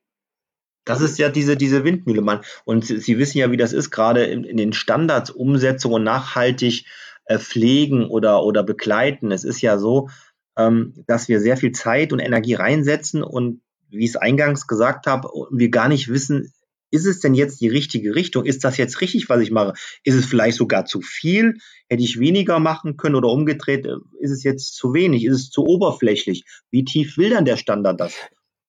Das 0.85 1.01
ist 1.01 1.17
ja 1.17 1.29
diese, 1.29 1.55
diese 1.55 1.83
Windmühle, 1.83 2.21
Mann. 2.21 2.41
Und 2.65 2.85
Sie, 2.85 2.99
Sie 2.99 3.17
wissen 3.17 3.37
ja, 3.37 3.51
wie 3.51 3.57
das 3.57 3.73
ist, 3.73 3.91
gerade 3.91 4.25
in, 4.25 4.43
in 4.43 4.57
den 4.57 4.73
Standards 4.73 5.29
Umsetzung 5.29 5.93
und 5.93 6.03
nachhaltig 6.03 6.85
äh, 7.25 7.39
pflegen 7.39 8.07
oder, 8.07 8.43
oder 8.43 8.63
begleiten. 8.63 9.31
Es 9.31 9.43
ist 9.43 9.61
ja 9.61 9.77
so, 9.77 10.09
ähm, 10.57 10.93
dass 11.07 11.27
wir 11.27 11.39
sehr 11.39 11.57
viel 11.57 11.71
Zeit 11.71 12.11
und 12.13 12.19
Energie 12.19 12.55
reinsetzen 12.55 13.23
und 13.23 13.61
wie 13.89 14.03
ich 14.03 14.11
es 14.11 14.15
eingangs 14.15 14.67
gesagt 14.67 15.05
habe, 15.05 15.29
wir 15.51 15.69
gar 15.69 15.87
nicht 15.87 16.09
wissen, 16.09 16.51
ist 16.93 17.05
es 17.07 17.19
denn 17.19 17.33
jetzt 17.33 17.59
die 17.59 17.69
richtige 17.69 18.13
Richtung? 18.13 18.45
Ist 18.45 18.63
das 18.63 18.77
jetzt 18.77 19.01
richtig, 19.01 19.27
was 19.27 19.41
ich 19.41 19.49
mache? 19.49 19.73
Ist 20.03 20.15
es 20.15 20.25
vielleicht 20.25 20.57
sogar 20.57 20.85
zu 20.85 21.01
viel? 21.01 21.55
Hätte 21.89 22.03
ich 22.03 22.19
weniger 22.19 22.59
machen 22.59 22.97
können 22.97 23.15
oder 23.15 23.29
umgedreht? 23.29 23.87
Äh, 23.87 23.95
ist 24.19 24.31
es 24.31 24.43
jetzt 24.43 24.75
zu 24.75 24.93
wenig? 24.93 25.25
Ist 25.25 25.35
es 25.35 25.49
zu 25.49 25.65
oberflächlich? 25.65 26.45
Wie 26.69 26.83
tief 26.83 27.17
will 27.17 27.31
dann 27.31 27.45
der 27.45 27.57
Standard 27.57 27.99
das? 27.99 28.13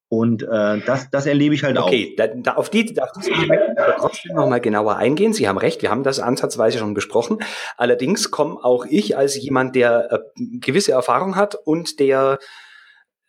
Und 0.09 0.43
äh, 0.43 0.81
das, 0.85 1.11
das 1.11 1.27
erlebe 1.27 1.55
ich 1.55 1.65
halt 1.65 1.77
okay, 1.79 1.83
auch. 1.83 1.89
Okay, 1.89 2.15
da, 2.17 2.27
da, 2.27 2.55
auf 2.55 2.71
die, 2.71 3.01
auf 3.01 3.11
diese 3.13 3.33
aber 3.33 3.97
trotzdem 3.99 4.37
nochmal 4.37 4.61
genauer 4.61 4.97
eingehen. 4.97 5.33
Sie 5.33 5.49
haben 5.49 5.59
recht, 5.59 5.83
wir 5.83 5.91
haben 5.91 6.05
das 6.05 6.21
ansatzweise 6.21 6.79
schon 6.79 6.95
besprochen. 6.95 7.39
Allerdings 7.77 8.31
komme 8.31 8.63
auch 8.63 8.87
ich 8.87 9.17
als 9.17 9.37
jemand, 9.37 9.75
der 9.75 10.13
äh, 10.13 10.19
gewisse 10.61 10.93
Erfahrung 10.93 11.37
hat 11.37 11.55
und 11.55 11.99
der 12.01 12.39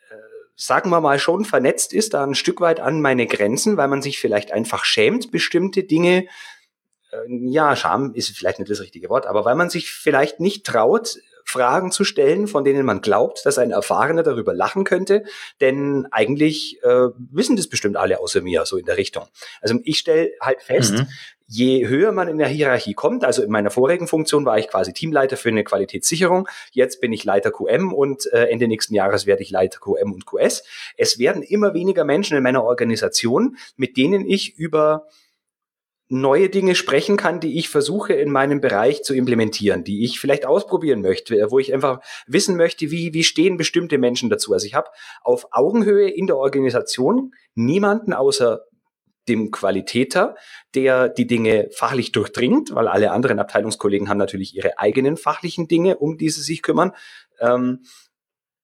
äh, 0.09 0.15
sagen 0.55 0.89
wir 0.89 1.01
mal, 1.01 1.17
schon 1.17 1.45
vernetzt 1.45 1.93
ist, 1.93 2.13
da 2.13 2.23
ein 2.23 2.35
Stück 2.35 2.61
weit 2.61 2.79
an 2.79 3.01
meine 3.01 3.25
Grenzen, 3.25 3.77
weil 3.77 3.87
man 3.87 4.01
sich 4.01 4.19
vielleicht 4.19 4.51
einfach 4.51 4.85
schämt, 4.85 5.31
bestimmte 5.31 5.83
Dinge, 5.83 6.25
äh, 7.11 7.17
ja, 7.27 7.75
Scham 7.75 8.13
ist 8.13 8.35
vielleicht 8.37 8.59
nicht 8.59 8.69
das 8.69 8.81
richtige 8.81 9.09
Wort, 9.09 9.25
aber 9.25 9.45
weil 9.45 9.55
man 9.55 9.69
sich 9.69 9.91
vielleicht 9.91 10.39
nicht 10.39 10.65
traut, 10.65 11.17
Fragen 11.45 11.91
zu 11.91 12.03
stellen, 12.03 12.47
von 12.47 12.63
denen 12.63 12.85
man 12.85 13.01
glaubt, 13.01 13.45
dass 13.45 13.57
ein 13.57 13.71
Erfahrener 13.71 14.23
darüber 14.23 14.53
lachen 14.53 14.83
könnte, 14.83 15.23
denn 15.61 16.07
eigentlich 16.11 16.83
äh, 16.83 17.09
wissen 17.31 17.55
das 17.55 17.67
bestimmt 17.67 17.97
alle 17.97 18.19
außer 18.19 18.41
mir, 18.41 18.65
so 18.65 18.77
in 18.77 18.85
der 18.85 18.97
Richtung. 18.97 19.25
Also 19.61 19.79
ich 19.83 19.99
stelle 19.99 20.31
halt 20.41 20.61
fest, 20.63 20.93
mhm. 20.93 21.07
je 21.47 21.87
höher 21.87 22.11
man 22.11 22.27
in 22.27 22.39
der 22.39 22.47
Hierarchie 22.47 22.95
kommt, 22.95 23.23
also 23.23 23.43
in 23.43 23.51
meiner 23.51 23.69
vorigen 23.69 24.07
Funktion 24.07 24.43
war 24.43 24.57
ich 24.57 24.67
quasi 24.67 24.91
Teamleiter 24.91 25.37
für 25.37 25.49
eine 25.49 25.63
Qualitätssicherung, 25.63 26.49
jetzt 26.71 26.99
bin 26.99 27.13
ich 27.13 27.23
Leiter 27.23 27.51
QM 27.51 27.93
und 27.93 28.25
äh, 28.33 28.45
Ende 28.45 28.67
nächsten 28.67 28.95
Jahres 28.95 29.27
werde 29.27 29.43
ich 29.43 29.51
Leiter 29.51 29.79
QM 29.79 30.11
und 30.13 30.25
QS. 30.25 30.63
Es 30.97 31.19
werden 31.19 31.43
immer 31.43 31.75
weniger 31.75 32.05
Menschen 32.05 32.35
in 32.35 32.43
meiner 32.43 32.63
Organisation, 32.63 33.57
mit 33.77 33.97
denen 33.97 34.27
ich 34.27 34.57
über 34.57 35.07
neue 36.07 36.49
Dinge 36.49 36.75
sprechen 36.75 37.17
kann, 37.17 37.39
die 37.39 37.57
ich 37.57 37.69
versuche 37.69 38.13
in 38.13 38.31
meinem 38.31 38.61
Bereich 38.61 39.03
zu 39.03 39.15
implementieren, 39.15 39.83
die 39.83 40.03
ich 40.03 40.19
vielleicht 40.19 40.45
ausprobieren 40.45 41.01
möchte, 41.01 41.47
wo 41.49 41.57
ich 41.57 41.73
einfach 41.73 41.99
wissen 42.27 42.55
möchte, 42.55 42.91
wie, 42.91 43.13
wie 43.13 43.23
stehen 43.23 43.57
bestimmte 43.57 43.97
Menschen 43.97 44.29
dazu. 44.29 44.53
Also 44.53 44.67
ich 44.67 44.75
habe 44.75 44.89
auf 45.23 45.47
Augenhöhe 45.51 46.09
in 46.09 46.27
der 46.27 46.37
Organisation 46.37 47.31
niemanden 47.55 48.13
außer 48.13 48.61
dem 49.27 49.49
Qualitäter, 49.49 50.35
der 50.75 51.09
die 51.09 51.25
Dinge 51.25 51.69
fachlich 51.71 52.11
durchdringt, 52.11 52.75
weil 52.75 52.87
alle 52.87 53.11
anderen 53.11 53.39
Abteilungskollegen 53.39 54.07
haben 54.07 54.19
natürlich 54.19 54.55
ihre 54.55 54.77
eigenen 54.77 55.17
fachlichen 55.17 55.67
Dinge, 55.67 55.97
um 55.97 56.17
die 56.17 56.29
sie 56.29 56.41
sich 56.41 56.61
kümmern. 56.61 56.91
Ähm, 57.39 57.79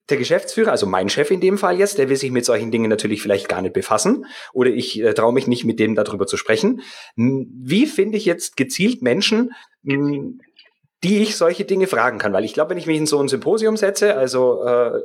der 0.09 0.17
Geschäftsführer, 0.17 0.71
also 0.71 0.85
mein 0.85 1.09
Chef 1.09 1.31
in 1.31 1.41
dem 1.41 1.57
Fall 1.57 1.79
jetzt, 1.79 1.97
der 1.97 2.09
will 2.09 2.17
sich 2.17 2.31
mit 2.31 2.45
solchen 2.45 2.71
Dingen 2.71 2.89
natürlich 2.89 3.21
vielleicht 3.21 3.47
gar 3.47 3.61
nicht 3.61 3.73
befassen 3.73 4.25
oder 4.53 4.69
ich 4.69 5.01
äh, 5.01 5.13
traue 5.13 5.33
mich 5.33 5.47
nicht, 5.47 5.63
mit 5.63 5.79
dem 5.79 5.95
darüber 5.95 6.27
zu 6.27 6.37
sprechen. 6.37 6.81
Wie 7.15 7.85
finde 7.85 8.17
ich 8.17 8.25
jetzt 8.25 8.57
gezielt 8.57 9.01
Menschen, 9.01 9.51
die 9.83 11.21
ich 11.21 11.37
solche 11.37 11.65
Dinge 11.65 11.87
fragen 11.87 12.17
kann? 12.17 12.33
Weil 12.33 12.45
ich 12.45 12.53
glaube, 12.53 12.71
wenn 12.71 12.77
ich 12.77 12.87
mich 12.87 12.97
in 12.97 13.05
so 13.05 13.19
ein 13.19 13.27
Symposium 13.27 13.77
setze, 13.77 14.15
also 14.15 14.63
äh, 14.65 15.01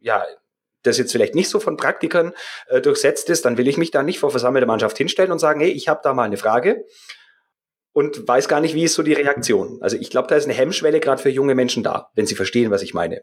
ja, 0.00 0.24
das 0.82 0.98
jetzt 0.98 1.12
vielleicht 1.12 1.34
nicht 1.34 1.48
so 1.48 1.60
von 1.60 1.76
Praktikern 1.76 2.32
äh, 2.68 2.80
durchsetzt 2.80 3.28
ist, 3.30 3.44
dann 3.44 3.58
will 3.58 3.68
ich 3.68 3.76
mich 3.76 3.90
da 3.90 4.02
nicht 4.02 4.18
vor 4.18 4.30
versammelte 4.30 4.66
Mannschaft 4.66 4.96
hinstellen 4.96 5.32
und 5.32 5.38
sagen, 5.38 5.60
hey, 5.60 5.70
ich 5.70 5.88
habe 5.88 6.00
da 6.02 6.14
mal 6.14 6.24
eine 6.24 6.36
Frage 6.36 6.84
und 7.92 8.26
weiß 8.26 8.48
gar 8.48 8.60
nicht, 8.60 8.74
wie 8.74 8.84
ist 8.84 8.94
so 8.94 9.02
die 9.02 9.12
Reaktion. 9.12 9.78
Also 9.82 9.96
ich 9.96 10.10
glaube, 10.10 10.28
da 10.28 10.36
ist 10.36 10.44
eine 10.44 10.54
Hemmschwelle 10.54 11.00
gerade 11.00 11.20
für 11.20 11.28
junge 11.28 11.54
Menschen 11.54 11.82
da, 11.82 12.10
wenn 12.14 12.26
sie 12.26 12.34
verstehen, 12.34 12.70
was 12.70 12.82
ich 12.82 12.94
meine. 12.94 13.22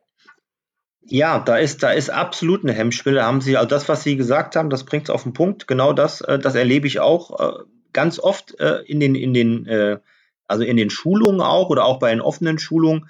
Ja, 1.10 1.40
da 1.40 1.58
ist, 1.58 1.84
da 1.84 1.92
ist 1.92 2.10
absolut 2.10 2.64
eine 2.64 2.74
Hemmschwelle. 2.74 3.24
Haben 3.24 3.42
Sie, 3.42 3.56
also 3.56 3.68
das, 3.68 3.88
was 3.88 4.04
Sie 4.04 4.18
gesagt 4.18 4.56
haben, 4.56 4.70
das 4.70 4.84
bringt 4.84 5.06
es 5.06 5.10
auf 5.10 5.24
den 5.24 5.34
Punkt. 5.34 5.68
Genau 5.68 5.94
das, 5.94 6.22
äh, 6.22 6.38
das 6.38 6.56
erlebe 6.56 6.88
ich 6.88 7.00
auch 7.00 7.40
äh, 7.40 7.64
ganz 7.94 8.20
oft 8.20 8.60
äh, 8.60 8.82
in 8.86 9.00
den, 9.00 9.16
in 9.16 9.34
den, 9.34 10.00
also 10.48 10.64
in 10.64 10.78
den 10.78 10.90
Schulungen 10.90 11.42
auch 11.42 11.70
oder 11.70 11.86
auch 11.86 12.00
bei 12.00 12.10
den 12.12 12.22
offenen 12.22 12.60
Schulungen, 12.60 13.10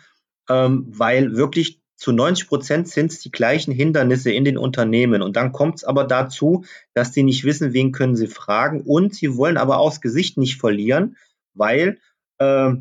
ähm, 0.49 0.85
weil 0.89 1.35
wirklich 1.35 1.81
zu 1.95 2.11
90 2.11 2.47
Prozent 2.47 2.87
sind 2.87 3.11
es 3.11 3.19
die 3.19 3.31
gleichen 3.31 3.73
Hindernisse 3.73 4.31
in 4.31 4.45
den 4.45 4.57
Unternehmen. 4.57 5.21
Und 5.23 5.35
dann 5.35 5.51
kommt 5.51 5.77
es 5.77 5.83
aber 5.83 6.03
dazu, 6.03 6.63
dass 6.93 7.13
sie 7.13 7.23
nicht 7.23 7.43
wissen, 7.43 7.73
wen 7.73 7.91
können 7.91 8.15
sie 8.15 8.27
fragen. 8.27 8.81
Und 8.81 9.15
sie 9.15 9.35
wollen 9.35 9.57
aber 9.57 9.79
auch 9.79 9.89
das 9.89 10.01
Gesicht 10.01 10.37
nicht 10.37 10.59
verlieren, 10.59 11.17
weil 11.53 11.97
äh, 12.37 12.73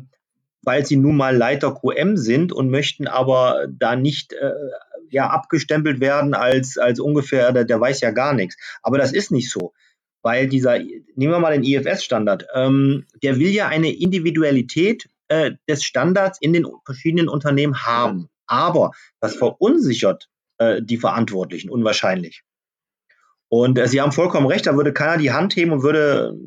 weil 0.67 0.85
sie 0.85 0.97
nun 0.97 1.15
mal 1.15 1.35
Leiter 1.35 1.73
QM 1.73 2.17
sind 2.17 2.51
und 2.51 2.69
möchten 2.69 3.07
aber 3.07 3.67
da 3.69 3.95
nicht 3.95 4.33
äh, 4.33 4.51
ja 5.09 5.29
abgestempelt 5.29 5.99
werden 5.99 6.33
als, 6.33 6.77
als 6.77 6.99
ungefähr, 6.99 7.51
der, 7.51 7.65
der 7.65 7.79
weiß 7.79 8.01
ja 8.01 8.11
gar 8.11 8.33
nichts. 8.33 8.57
Aber 8.81 8.97
das 8.97 9.13
ist 9.13 9.31
nicht 9.31 9.51
so. 9.51 9.73
Weil 10.21 10.47
dieser, 10.47 10.79
nehmen 10.79 11.33
wir 11.33 11.39
mal 11.39 11.53
den 11.53 11.63
IFS-Standard, 11.63 12.47
ähm, 12.53 13.05
der 13.23 13.39
will 13.39 13.49
ja 13.49 13.67
eine 13.67 13.91
Individualität 13.91 15.07
äh, 15.27 15.51
des 15.67 15.83
Standards 15.83 16.39
in 16.41 16.53
den 16.53 16.67
verschiedenen 16.85 17.29
Unternehmen 17.29 17.85
haben. 17.85 18.29
Aber 18.45 18.91
das 19.19 19.35
verunsichert 19.35 20.29
äh, 20.57 20.81
die 20.81 20.97
Verantwortlichen 20.97 21.69
unwahrscheinlich. 21.69 22.43
Und 23.49 23.77
äh, 23.77 23.87
Sie 23.87 24.01
haben 24.01 24.11
vollkommen 24.11 24.47
recht, 24.47 24.65
da 24.65 24.75
würde 24.75 24.93
keiner 24.93 25.17
die 25.17 25.31
Hand 25.31 25.55
heben 25.55 25.71
und 25.71 25.83
würde 25.83 26.37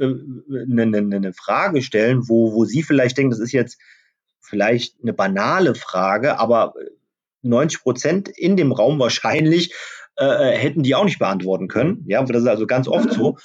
eine, 0.00 0.82
eine, 0.82 1.16
eine 1.16 1.32
Frage 1.32 1.82
stellen, 1.82 2.28
wo, 2.28 2.54
wo 2.54 2.64
Sie 2.64 2.82
vielleicht 2.82 3.18
denken, 3.18 3.30
das 3.30 3.40
ist 3.40 3.52
jetzt 3.52 3.78
vielleicht 4.40 4.96
eine 5.02 5.12
banale 5.12 5.74
Frage, 5.74 6.38
aber 6.38 6.74
90 7.42 7.82
Prozent 7.82 8.28
in 8.28 8.56
dem 8.56 8.72
Raum 8.72 8.98
wahrscheinlich 8.98 9.74
äh, 10.20 10.24
äh, 10.24 10.58
hätten 10.58 10.82
die 10.82 10.94
auch 10.94 11.04
nicht 11.04 11.18
beantworten 11.18 11.68
können. 11.68 12.04
Ja, 12.06 12.22
das 12.22 12.42
ist 12.42 12.48
also 12.48 12.66
ganz 12.66 12.88
oft 12.88 13.12
so. 13.12 13.38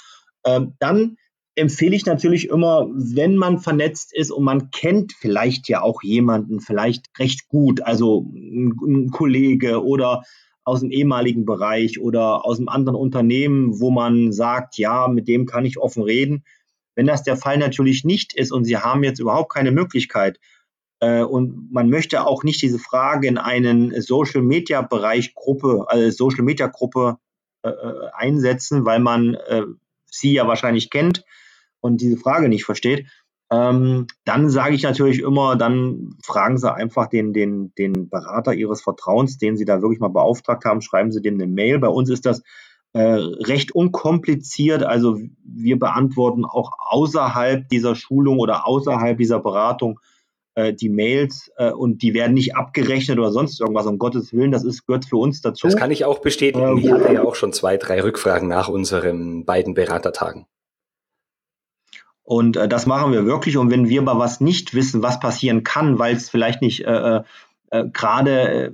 Ähm, 0.44 0.74
dann 0.78 1.16
empfehle 1.54 1.96
ich 1.96 2.04
natürlich 2.04 2.48
immer, 2.50 2.86
wenn 2.92 3.36
man 3.36 3.58
vernetzt 3.58 4.14
ist 4.14 4.30
und 4.30 4.44
man 4.44 4.70
kennt 4.70 5.14
vielleicht 5.14 5.68
ja 5.68 5.80
auch 5.80 6.02
jemanden 6.02 6.60
vielleicht 6.60 7.06
recht 7.18 7.48
gut, 7.48 7.80
also 7.80 8.26
ein, 8.34 8.74
ein 8.86 9.10
Kollege 9.10 9.82
oder 9.82 10.22
aus 10.64 10.80
dem 10.80 10.90
ehemaligen 10.90 11.46
Bereich 11.46 11.98
oder 11.98 12.44
aus 12.44 12.58
einem 12.58 12.68
anderen 12.68 12.98
Unternehmen, 12.98 13.80
wo 13.80 13.90
man 13.90 14.32
sagt, 14.32 14.76
ja, 14.76 15.08
mit 15.08 15.28
dem 15.28 15.46
kann 15.46 15.64
ich 15.64 15.78
offen 15.78 16.02
reden. 16.02 16.44
Wenn 16.94 17.06
das 17.06 17.22
der 17.22 17.36
Fall 17.36 17.56
natürlich 17.56 18.04
nicht 18.04 18.34
ist 18.34 18.52
und 18.52 18.64
Sie 18.64 18.76
haben 18.76 19.02
jetzt 19.02 19.20
überhaupt 19.20 19.52
keine 19.52 19.70
Möglichkeit, 19.70 20.38
und 21.00 21.72
man 21.72 21.90
möchte 21.90 22.26
auch 22.26 22.42
nicht 22.42 22.62
diese 22.62 22.78
Frage 22.78 23.28
in 23.28 23.38
einen 23.38 24.00
Social 24.00 24.42
Media 24.42 24.82
Bereich 24.82 25.34
Gruppe, 25.34 25.84
also 25.88 26.10
Social 26.10 26.44
Media 26.44 26.68
Gruppe 26.68 27.18
äh, 27.66 27.70
äh, 27.70 28.10
einsetzen, 28.12 28.84
weil 28.84 29.00
man 29.00 29.34
äh, 29.34 29.62
sie 30.06 30.32
ja 30.32 30.46
wahrscheinlich 30.46 30.88
kennt 30.88 31.24
und 31.80 32.00
diese 32.00 32.16
Frage 32.16 32.48
nicht 32.48 32.64
versteht. 32.64 33.06
Ähm, 33.50 34.06
dann 34.24 34.50
sage 34.50 34.74
ich 34.74 34.84
natürlich 34.84 35.20
immer, 35.20 35.56
dann 35.56 36.14
fragen 36.22 36.58
Sie 36.58 36.72
einfach 36.72 37.08
den, 37.08 37.32
den, 37.32 37.72
den 37.74 38.08
Berater 38.08 38.54
Ihres 38.54 38.82
Vertrauens, 38.82 39.38
den 39.38 39.56
Sie 39.56 39.64
da 39.64 39.82
wirklich 39.82 40.00
mal 40.00 40.08
beauftragt 40.08 40.64
haben, 40.64 40.80
schreiben 40.80 41.12
Sie 41.12 41.22
dem 41.22 41.34
eine 41.34 41.46
Mail. 41.46 41.78
Bei 41.78 41.88
uns 41.88 42.08
ist 42.08 42.24
das 42.24 42.42
äh, 42.92 43.00
recht 43.00 43.72
unkompliziert. 43.72 44.84
Also 44.84 45.18
wir 45.44 45.78
beantworten 45.78 46.44
auch 46.44 46.72
außerhalb 46.78 47.68
dieser 47.68 47.94
Schulung 47.94 48.38
oder 48.38 48.66
außerhalb 48.66 49.18
dieser 49.18 49.40
Beratung 49.40 50.00
äh, 50.56 50.72
die 50.72 50.88
Mails 50.88 51.52
äh, 51.58 51.70
und 51.70 52.02
die 52.02 52.14
werden 52.14 52.32
nicht 52.32 52.56
abgerechnet 52.56 53.18
oder 53.18 53.30
sonst 53.30 53.60
irgendwas, 53.60 53.86
um 53.86 53.98
Gottes 53.98 54.32
Willen, 54.32 54.50
das 54.50 54.64
ist, 54.64 54.86
gehört 54.86 55.04
für 55.04 55.18
uns 55.18 55.42
dazu. 55.42 55.66
Das 55.66 55.76
kann 55.76 55.90
ich 55.90 56.04
auch 56.04 56.18
bestätigen. 56.18 56.66
Ähm, 56.66 56.78
ich 56.78 56.90
hatte 56.90 57.12
ja 57.12 57.22
auch 57.22 57.34
schon 57.34 57.52
zwei, 57.52 57.76
drei 57.76 58.02
Rückfragen 58.02 58.48
nach 58.48 58.68
unseren 58.68 59.44
beiden 59.44 59.74
Beratertagen. 59.74 60.46
Und 62.22 62.56
äh, 62.56 62.68
das 62.68 62.86
machen 62.86 63.12
wir 63.12 63.26
wirklich. 63.26 63.56
Und 63.58 63.70
wenn 63.70 63.88
wir 63.88 64.00
mal 64.00 64.18
was 64.18 64.40
nicht 64.40 64.74
wissen, 64.74 65.02
was 65.02 65.20
passieren 65.20 65.62
kann, 65.62 65.98
weil 65.98 66.16
es 66.16 66.30
vielleicht 66.30 66.62
nicht 66.62 66.84
äh, 66.86 67.18
äh, 67.18 67.22
äh 67.70 67.84
gerade 67.92 68.48
äh, 68.48 68.72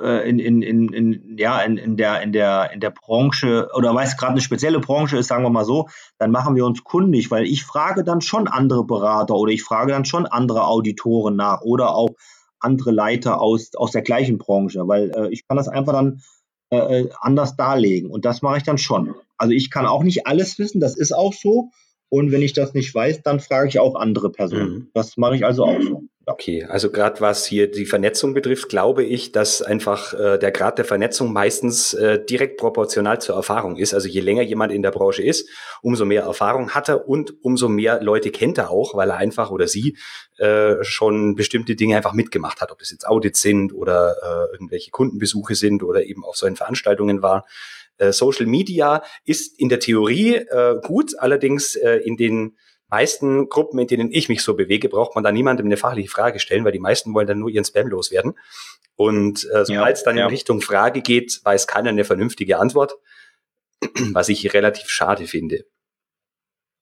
in, 0.00 0.38
in, 0.38 0.62
in, 0.62 0.92
in, 0.92 1.36
ja, 1.38 1.60
in, 1.60 1.76
in, 1.76 1.96
der, 1.96 2.22
in, 2.22 2.32
der, 2.32 2.70
in 2.72 2.80
der 2.80 2.90
Branche 2.90 3.68
oder 3.74 3.94
weil 3.94 4.06
es 4.06 4.16
gerade 4.16 4.32
eine 4.32 4.40
spezielle 4.40 4.80
Branche 4.80 5.18
ist, 5.18 5.28
sagen 5.28 5.44
wir 5.44 5.50
mal 5.50 5.64
so, 5.64 5.88
dann 6.18 6.30
machen 6.30 6.56
wir 6.56 6.64
uns 6.64 6.82
kundig, 6.82 7.30
weil 7.30 7.44
ich 7.44 7.64
frage 7.64 8.02
dann 8.02 8.20
schon 8.20 8.48
andere 8.48 8.84
Berater 8.84 9.34
oder 9.34 9.52
ich 9.52 9.62
frage 9.62 9.92
dann 9.92 10.04
schon 10.04 10.26
andere 10.26 10.66
Auditoren 10.66 11.36
nach 11.36 11.60
oder 11.60 11.94
auch 11.94 12.10
andere 12.58 12.90
Leiter 12.90 13.40
aus, 13.40 13.74
aus 13.76 13.90
der 13.90 14.02
gleichen 14.02 14.38
Branche, 14.38 14.86
weil 14.86 15.10
äh, 15.14 15.28
ich 15.30 15.46
kann 15.46 15.56
das 15.56 15.68
einfach 15.68 15.92
dann 15.92 16.22
äh, 16.70 17.00
äh 17.00 17.10
anders 17.20 17.56
darlegen 17.56 18.10
und 18.10 18.24
das 18.24 18.40
mache 18.40 18.58
ich 18.58 18.62
dann 18.62 18.78
schon. 18.78 19.14
Also 19.36 19.52
ich 19.52 19.70
kann 19.70 19.86
auch 19.86 20.04
nicht 20.04 20.26
alles 20.26 20.58
wissen, 20.58 20.80
das 20.80 20.96
ist 20.96 21.12
auch 21.12 21.32
so. 21.32 21.70
Und 22.08 22.30
wenn 22.30 22.42
ich 22.42 22.52
das 22.52 22.74
nicht 22.74 22.94
weiß, 22.94 23.22
dann 23.22 23.40
frage 23.40 23.68
ich 23.68 23.78
auch 23.78 23.94
andere 23.94 24.30
Personen. 24.30 24.72
Mhm. 24.72 24.90
Das 24.92 25.16
mache 25.16 25.34
ich 25.34 25.46
also 25.46 25.64
auch 25.64 25.80
so. 25.80 26.01
Okay, 26.32 26.64
also 26.64 26.90
gerade 26.90 27.20
was 27.20 27.44
hier 27.44 27.70
die 27.70 27.84
Vernetzung 27.84 28.32
betrifft, 28.32 28.70
glaube 28.70 29.04
ich, 29.04 29.32
dass 29.32 29.60
einfach 29.60 30.14
äh, 30.14 30.38
der 30.38 30.50
Grad 30.50 30.78
der 30.78 30.86
Vernetzung 30.86 31.30
meistens 31.30 31.92
äh, 31.92 32.24
direkt 32.24 32.56
proportional 32.56 33.20
zur 33.20 33.36
Erfahrung 33.36 33.76
ist. 33.76 33.92
Also 33.92 34.08
je 34.08 34.22
länger 34.22 34.40
jemand 34.40 34.72
in 34.72 34.80
der 34.80 34.92
Branche 34.92 35.22
ist, 35.22 35.46
umso 35.82 36.06
mehr 36.06 36.22
Erfahrung 36.22 36.70
hat 36.70 36.88
er 36.88 37.06
und 37.06 37.34
umso 37.44 37.68
mehr 37.68 38.02
Leute 38.02 38.30
kennt 38.30 38.56
er 38.56 38.70
auch, 38.70 38.94
weil 38.94 39.10
er 39.10 39.18
einfach 39.18 39.50
oder 39.50 39.68
sie 39.68 39.98
äh, 40.38 40.82
schon 40.82 41.34
bestimmte 41.34 41.76
Dinge 41.76 41.98
einfach 41.98 42.14
mitgemacht 42.14 42.62
hat, 42.62 42.72
ob 42.72 42.78
das 42.78 42.90
jetzt 42.90 43.06
Audits 43.06 43.42
sind 43.42 43.74
oder 43.74 44.16
äh, 44.22 44.54
irgendwelche 44.54 44.90
Kundenbesuche 44.90 45.54
sind 45.54 45.82
oder 45.82 46.02
eben 46.06 46.24
auf 46.24 46.36
solchen 46.36 46.56
Veranstaltungen 46.56 47.20
war. 47.20 47.44
Äh, 47.98 48.12
Social 48.12 48.46
Media 48.46 49.02
ist 49.26 49.60
in 49.60 49.68
der 49.68 49.80
Theorie 49.80 50.36
äh, 50.36 50.76
gut, 50.82 51.12
allerdings 51.18 51.76
äh, 51.76 51.96
in 51.96 52.16
den 52.16 52.56
meisten 52.92 53.48
Gruppen, 53.48 53.78
in 53.80 53.86
denen 53.86 54.12
ich 54.12 54.28
mich 54.28 54.42
so 54.42 54.54
bewege, 54.54 54.88
braucht 54.88 55.14
man 55.14 55.24
da 55.24 55.32
niemandem 55.32 55.66
eine 55.66 55.78
fachliche 55.78 56.10
Frage 56.10 56.38
stellen, 56.38 56.64
weil 56.64 56.72
die 56.72 56.78
meisten 56.78 57.14
wollen 57.14 57.26
dann 57.26 57.38
nur 57.38 57.48
ihren 57.48 57.64
Spam 57.64 57.88
loswerden. 57.88 58.34
Und 58.96 59.44
äh, 59.50 59.64
sobald 59.64 59.70
ja, 59.70 59.88
es 59.88 60.04
dann 60.04 60.18
ja. 60.18 60.24
in 60.24 60.30
Richtung 60.30 60.60
Frage 60.60 61.00
geht, 61.00 61.40
weiß 61.42 61.66
keiner 61.66 61.88
eine 61.88 62.04
vernünftige 62.04 62.58
Antwort, 62.58 62.96
was 64.12 64.28
ich 64.28 64.52
relativ 64.52 64.90
schade 64.90 65.26
finde. 65.26 65.64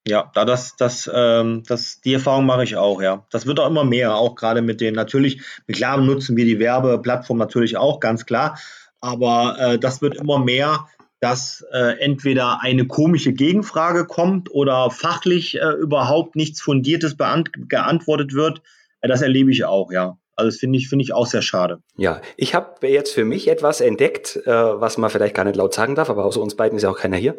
Ja, 0.07 0.33
da 0.35 0.45
das, 0.45 0.75
das, 0.77 1.09
ähm, 1.15 1.63
das, 1.69 2.01
die 2.01 2.15
Erfahrung 2.15 2.45
mache 2.45 2.65
ich 2.65 2.77
auch, 2.77 3.01
ja. 3.01 3.27
Das 3.31 3.47
wird 3.47 3.61
auch 3.61 3.69
immer 3.69 3.85
mehr, 3.85 4.17
auch 4.17 4.35
gerade 4.35 4.63
mit 4.63 4.81
den, 4.81 4.95
natürlich, 4.95 5.43
klar 5.71 5.99
nutzen 5.99 6.37
wir 6.37 6.45
die 6.45 6.59
Werbeplattform 6.59 7.39
natürlich 7.39 7.77
auch, 7.77 8.01
ganz 8.01 8.27
klar, 8.27 8.59
aber 9.01 9.57
äh, 9.61 9.79
das 9.79 10.03
wird 10.03 10.17
immer 10.17 10.39
mehr, 10.39 10.89
dass 11.21 11.65
äh, 11.71 11.99
entweder 12.01 12.63
eine 12.63 12.87
komische 12.87 13.33
Gegenfrage 13.33 14.07
kommt 14.07 14.51
oder 14.51 14.91
fachlich 14.91 15.61
äh, 15.61 15.73
überhaupt 15.73 16.35
nichts 16.35 16.61
Fundiertes 16.61 17.17
geantwortet 17.17 18.35
wird. 18.35 18.63
Äh, 19.01 19.09
das 19.09 19.23
erlebe 19.23 19.51
ich 19.51 19.65
auch, 19.65 19.93
ja. 19.93 20.17
Also 20.35 20.49
das 20.49 20.59
finde 20.59 20.79
ich, 20.79 20.89
finde 20.89 21.03
ich 21.03 21.13
auch 21.13 21.27
sehr 21.27 21.43
schade. 21.43 21.83
Ja, 21.97 22.23
ich 22.39 22.55
habe 22.55 22.89
jetzt 22.89 23.13
für 23.13 23.27
mich 23.27 23.49
etwas 23.49 23.83
entdeckt, 23.83 24.37
äh, 24.47 24.51
was 24.51 24.97
man 24.97 25.11
vielleicht 25.11 25.35
gar 25.35 25.45
nicht 25.45 25.57
laut 25.57 25.75
sagen 25.75 25.95
darf, 25.95 26.09
aber 26.09 26.25
außer 26.25 26.41
uns 26.41 26.57
beiden 26.57 26.79
ist 26.79 26.83
ja 26.85 26.91
auch 26.91 26.99
keiner 26.99 27.19
hier. 27.19 27.37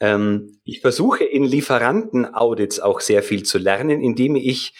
Ähm, 0.00 0.60
ich 0.64 0.82
versuche 0.82 1.24
in 1.24 1.44
Lieferantenaudits 1.44 2.80
auch 2.80 3.00
sehr 3.00 3.22
viel 3.22 3.44
zu 3.44 3.56
lernen, 3.56 4.02
indem 4.02 4.36
ich 4.36 4.74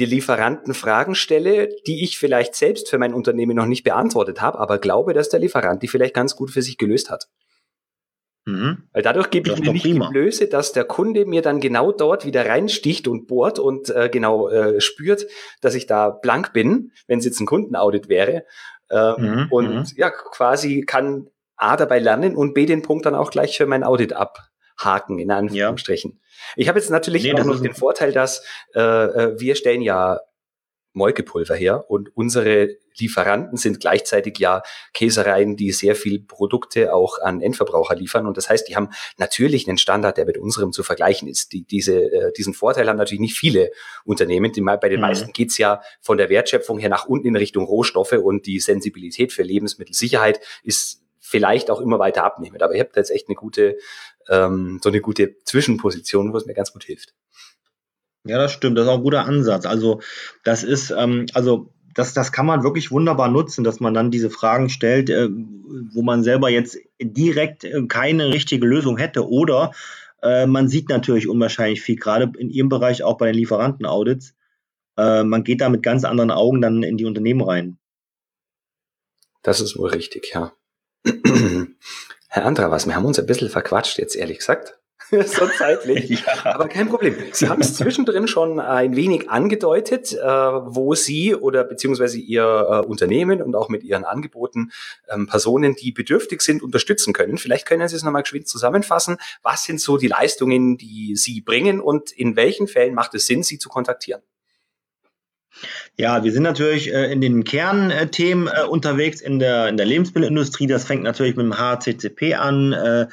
die 0.00 0.06
Lieferanten 0.06 0.74
Fragen 0.74 1.14
stelle, 1.14 1.68
die 1.86 2.02
ich 2.02 2.18
vielleicht 2.18 2.56
selbst 2.56 2.88
für 2.88 2.98
mein 2.98 3.14
Unternehmen 3.14 3.56
noch 3.56 3.66
nicht 3.66 3.84
beantwortet 3.84 4.40
habe, 4.40 4.58
aber 4.58 4.78
glaube, 4.78 5.12
dass 5.12 5.28
der 5.28 5.38
Lieferant 5.38 5.82
die 5.82 5.88
vielleicht 5.88 6.14
ganz 6.14 6.34
gut 6.34 6.50
für 6.50 6.62
sich 6.62 6.78
gelöst 6.78 7.10
hat. 7.10 7.28
Mhm. 8.44 8.88
Weil 8.92 9.02
dadurch 9.02 9.30
gebe 9.30 9.50
ich 9.50 9.60
mir 9.60 9.72
nicht 9.72 9.82
prima. 9.82 10.06
die 10.06 10.12
Blöße, 10.12 10.48
dass 10.48 10.72
der 10.72 10.84
Kunde 10.84 11.26
mir 11.26 11.42
dann 11.42 11.60
genau 11.60 11.92
dort 11.92 12.26
wieder 12.26 12.46
reinsticht 12.46 13.06
und 13.06 13.26
bohrt 13.28 13.58
und 13.58 13.90
äh, 13.90 14.08
genau 14.10 14.48
äh, 14.48 14.80
spürt, 14.80 15.26
dass 15.60 15.74
ich 15.74 15.86
da 15.86 16.10
blank 16.10 16.52
bin, 16.52 16.90
wenn 17.06 17.20
es 17.20 17.24
jetzt 17.24 17.40
ein 17.40 17.46
Kundenaudit 17.46 18.08
wäre. 18.08 18.44
Äh, 18.90 19.20
mhm. 19.20 19.46
Und 19.50 19.74
mhm. 19.74 19.86
ja, 19.96 20.10
quasi 20.10 20.82
kann 20.82 21.28
A 21.56 21.76
dabei 21.76 22.00
lernen 22.00 22.36
und 22.36 22.54
B 22.54 22.66
den 22.66 22.82
Punkt 22.82 23.06
dann 23.06 23.14
auch 23.14 23.30
gleich 23.30 23.56
für 23.56 23.66
mein 23.66 23.84
Audit 23.84 24.12
abhaken, 24.14 25.20
in 25.20 25.30
Anführungsstrichen. 25.30 26.12
Ja. 26.12 26.18
Ich 26.56 26.68
habe 26.68 26.80
jetzt 26.80 26.90
natürlich 26.90 27.22
nee, 27.22 27.34
auch 27.34 27.44
noch 27.44 27.60
den 27.60 27.74
Vorteil, 27.74 28.12
dass 28.12 28.44
äh, 28.74 28.80
äh, 28.80 29.40
wir 29.40 29.54
stellen 29.54 29.82
ja 29.82 30.18
Molkepulver 30.92 31.54
her 31.54 31.90
und 31.90 32.14
unsere 32.16 32.76
Lieferanten 32.98 33.56
sind 33.56 33.80
gleichzeitig 33.80 34.38
ja 34.38 34.62
Käsereien, 34.92 35.56
die 35.56 35.72
sehr 35.72 35.94
viel 35.94 36.20
Produkte 36.20 36.94
auch 36.94 37.18
an 37.18 37.40
Endverbraucher 37.40 37.94
liefern. 37.94 38.26
Und 38.26 38.36
das 38.36 38.50
heißt, 38.50 38.68
die 38.68 38.76
haben 38.76 38.90
natürlich 39.16 39.68
einen 39.68 39.78
Standard, 39.78 40.16
der 40.18 40.26
mit 40.26 40.38
unserem 40.38 40.72
zu 40.72 40.82
vergleichen 40.82 41.28
ist. 41.28 41.52
Die, 41.52 41.64
diese, 41.64 41.94
äh, 41.94 42.32
diesen 42.32 42.54
Vorteil 42.54 42.88
haben 42.88 42.98
natürlich 42.98 43.20
nicht 43.20 43.38
viele 43.38 43.70
Unternehmen. 44.04 44.52
Die, 44.52 44.60
bei 44.60 44.76
den 44.76 44.96
mhm. 44.96 45.00
meisten 45.00 45.32
geht's 45.32 45.58
ja 45.58 45.80
von 46.00 46.18
der 46.18 46.28
Wertschöpfung 46.28 46.78
her 46.78 46.90
nach 46.90 47.06
unten 47.06 47.28
in 47.28 47.36
Richtung 47.36 47.64
Rohstoffe 47.64 48.12
und 48.12 48.46
die 48.46 48.60
Sensibilität 48.60 49.32
für 49.32 49.42
Lebensmittelsicherheit 49.42 50.40
ist 50.62 51.02
vielleicht 51.18 51.70
auch 51.70 51.80
immer 51.80 51.98
weiter 51.98 52.24
abnehmend. 52.24 52.62
Aber 52.62 52.74
ich 52.74 52.80
habe 52.80 52.90
da 52.92 53.00
jetzt 53.00 53.10
echt 53.10 53.28
eine 53.28 53.36
gute, 53.36 53.78
ähm, 54.28 54.80
so 54.82 54.90
eine 54.90 55.00
gute 55.00 55.36
Zwischenposition, 55.44 56.32
wo 56.32 56.36
es 56.36 56.46
mir 56.46 56.54
ganz 56.54 56.72
gut 56.72 56.84
hilft. 56.84 57.14
Ja, 58.24 58.38
das 58.38 58.52
stimmt. 58.52 58.78
Das 58.78 58.84
ist 58.84 58.90
auch 58.90 58.98
ein 58.98 59.02
guter 59.02 59.24
Ansatz. 59.24 59.66
Also 59.66 60.00
das 60.44 60.62
ist, 60.62 60.90
ähm, 60.90 61.26
also 61.34 61.72
das, 61.94 62.14
das 62.14 62.32
kann 62.32 62.46
man 62.46 62.62
wirklich 62.62 62.90
wunderbar 62.90 63.28
nutzen, 63.28 63.64
dass 63.64 63.80
man 63.80 63.94
dann 63.94 64.10
diese 64.10 64.30
Fragen 64.30 64.68
stellt, 64.68 65.10
äh, 65.10 65.28
wo 65.28 66.02
man 66.02 66.22
selber 66.22 66.48
jetzt 66.48 66.78
direkt 67.00 67.64
äh, 67.64 67.86
keine 67.86 68.28
richtige 68.28 68.66
Lösung 68.66 68.96
hätte. 68.96 69.28
Oder 69.28 69.72
äh, 70.22 70.46
man 70.46 70.68
sieht 70.68 70.88
natürlich 70.88 71.28
unwahrscheinlich 71.28 71.82
viel, 71.82 71.96
gerade 71.96 72.32
in 72.38 72.50
Ihrem 72.50 72.68
Bereich 72.68 73.02
auch 73.02 73.18
bei 73.18 73.26
den 73.26 73.34
Lieferantenaudits. 73.34 74.34
Äh, 74.96 75.24
man 75.24 75.44
geht 75.44 75.60
da 75.60 75.68
mit 75.68 75.82
ganz 75.82 76.04
anderen 76.04 76.30
Augen 76.30 76.60
dann 76.60 76.82
in 76.82 76.96
die 76.96 77.04
Unternehmen 77.04 77.42
rein. 77.42 77.78
Das 79.42 79.60
ist 79.60 79.76
wohl 79.76 79.90
richtig, 79.90 80.32
ja. 80.32 80.52
Herr 82.28 82.46
Andra, 82.46 82.70
wir 82.70 82.94
haben 82.94 83.04
uns 83.04 83.18
ein 83.18 83.26
bisschen 83.26 83.48
verquatscht 83.48 83.98
jetzt, 83.98 84.14
ehrlich 84.14 84.38
gesagt. 84.38 84.78
so 85.26 85.46
zeitlich. 85.58 86.08
ja. 86.24 86.54
Aber 86.54 86.68
kein 86.68 86.88
Problem. 86.88 87.14
Sie 87.32 87.48
haben 87.48 87.60
es 87.60 87.74
zwischendrin 87.76 88.26
schon 88.28 88.58
ein 88.60 88.96
wenig 88.96 89.28
angedeutet, 89.28 90.12
äh, 90.14 90.18
wo 90.24 90.94
Sie 90.94 91.34
oder 91.34 91.64
beziehungsweise 91.64 92.18
Ihr 92.18 92.42
äh, 92.42 92.86
Unternehmen 92.86 93.42
und 93.42 93.54
auch 93.54 93.68
mit 93.68 93.84
Ihren 93.84 94.04
Angeboten 94.04 94.72
ähm, 95.10 95.26
Personen, 95.26 95.74
die 95.74 95.92
bedürftig 95.92 96.40
sind, 96.40 96.62
unterstützen 96.62 97.12
können. 97.12 97.36
Vielleicht 97.36 97.66
können 97.66 97.86
Sie 97.88 97.96
es 97.96 98.02
nochmal 98.02 98.22
geschwind 98.22 98.48
zusammenfassen. 98.48 99.18
Was 99.42 99.64
sind 99.64 99.80
so 99.80 99.98
die 99.98 100.08
Leistungen, 100.08 100.78
die 100.78 101.14
Sie 101.14 101.42
bringen 101.42 101.80
und 101.80 102.10
in 102.10 102.34
welchen 102.36 102.66
Fällen 102.66 102.94
macht 102.94 103.14
es 103.14 103.26
Sinn, 103.26 103.42
Sie 103.42 103.58
zu 103.58 103.68
kontaktieren? 103.68 104.22
Ja, 105.98 106.24
wir 106.24 106.32
sind 106.32 106.42
natürlich 106.42 106.92
äh, 106.92 107.12
in 107.12 107.20
den 107.20 107.44
Kernthemen 107.44 108.48
äh, 108.48 108.64
unterwegs 108.64 109.20
in 109.20 109.38
der, 109.38 109.68
in 109.68 109.76
der 109.76 109.84
Lebensmittelindustrie. 109.84 110.66
Das 110.66 110.84
fängt 110.84 111.02
natürlich 111.02 111.36
mit 111.36 111.44
dem 111.44 111.58
HCCP 111.58 112.34
an. 112.34 112.72
Äh, 112.72 113.06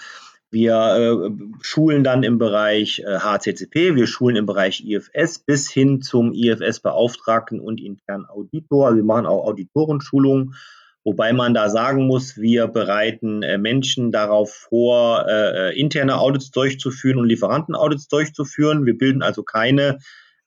wir 0.52 0.74
äh, 0.76 1.30
schulen 1.62 2.04
dann 2.04 2.24
im 2.24 2.40
Bereich 2.40 3.00
äh, 3.00 3.20
HCCP, 3.20 3.96
wir 3.96 4.08
schulen 4.08 4.36
im 4.36 4.46
Bereich 4.46 4.84
IFS 4.84 5.40
bis 5.40 5.70
hin 5.70 6.02
zum 6.02 6.34
IFS-Beauftragten 6.34 7.60
und 7.60 7.80
internen 7.80 8.26
Auditor. 8.26 8.88
Also 8.88 8.98
wir 8.98 9.04
machen 9.04 9.28
auch 9.28 9.46
Auditorenschulungen, 9.46 10.56
wobei 11.04 11.34
man 11.34 11.54
da 11.54 11.70
sagen 11.70 12.08
muss, 12.08 12.38
wir 12.38 12.68
bereiten 12.68 13.44
äh, 13.44 13.60
Menschen 13.60 14.12
darauf 14.12 14.52
vor, 14.52 15.28
äh, 15.28 15.70
äh 15.70 15.80
interne 15.80 16.18
Audits 16.18 16.50
durchzuführen 16.50 17.20
und 17.20 17.28
Lieferantenaudits 17.28 18.08
durchzuführen. 18.08 18.88
Wir 18.88 18.98
bilden 18.98 19.22
also 19.22 19.44
keine 19.44 20.00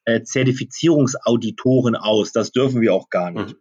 äh, 0.05 0.23
Zertifizierungsauditoren 0.23 1.95
aus. 1.95 2.33
Das 2.33 2.51
dürfen 2.51 2.81
wir 2.81 2.93
auch 2.93 3.09
gar 3.09 3.31
nicht. 3.31 3.55
Mhm. 3.55 3.59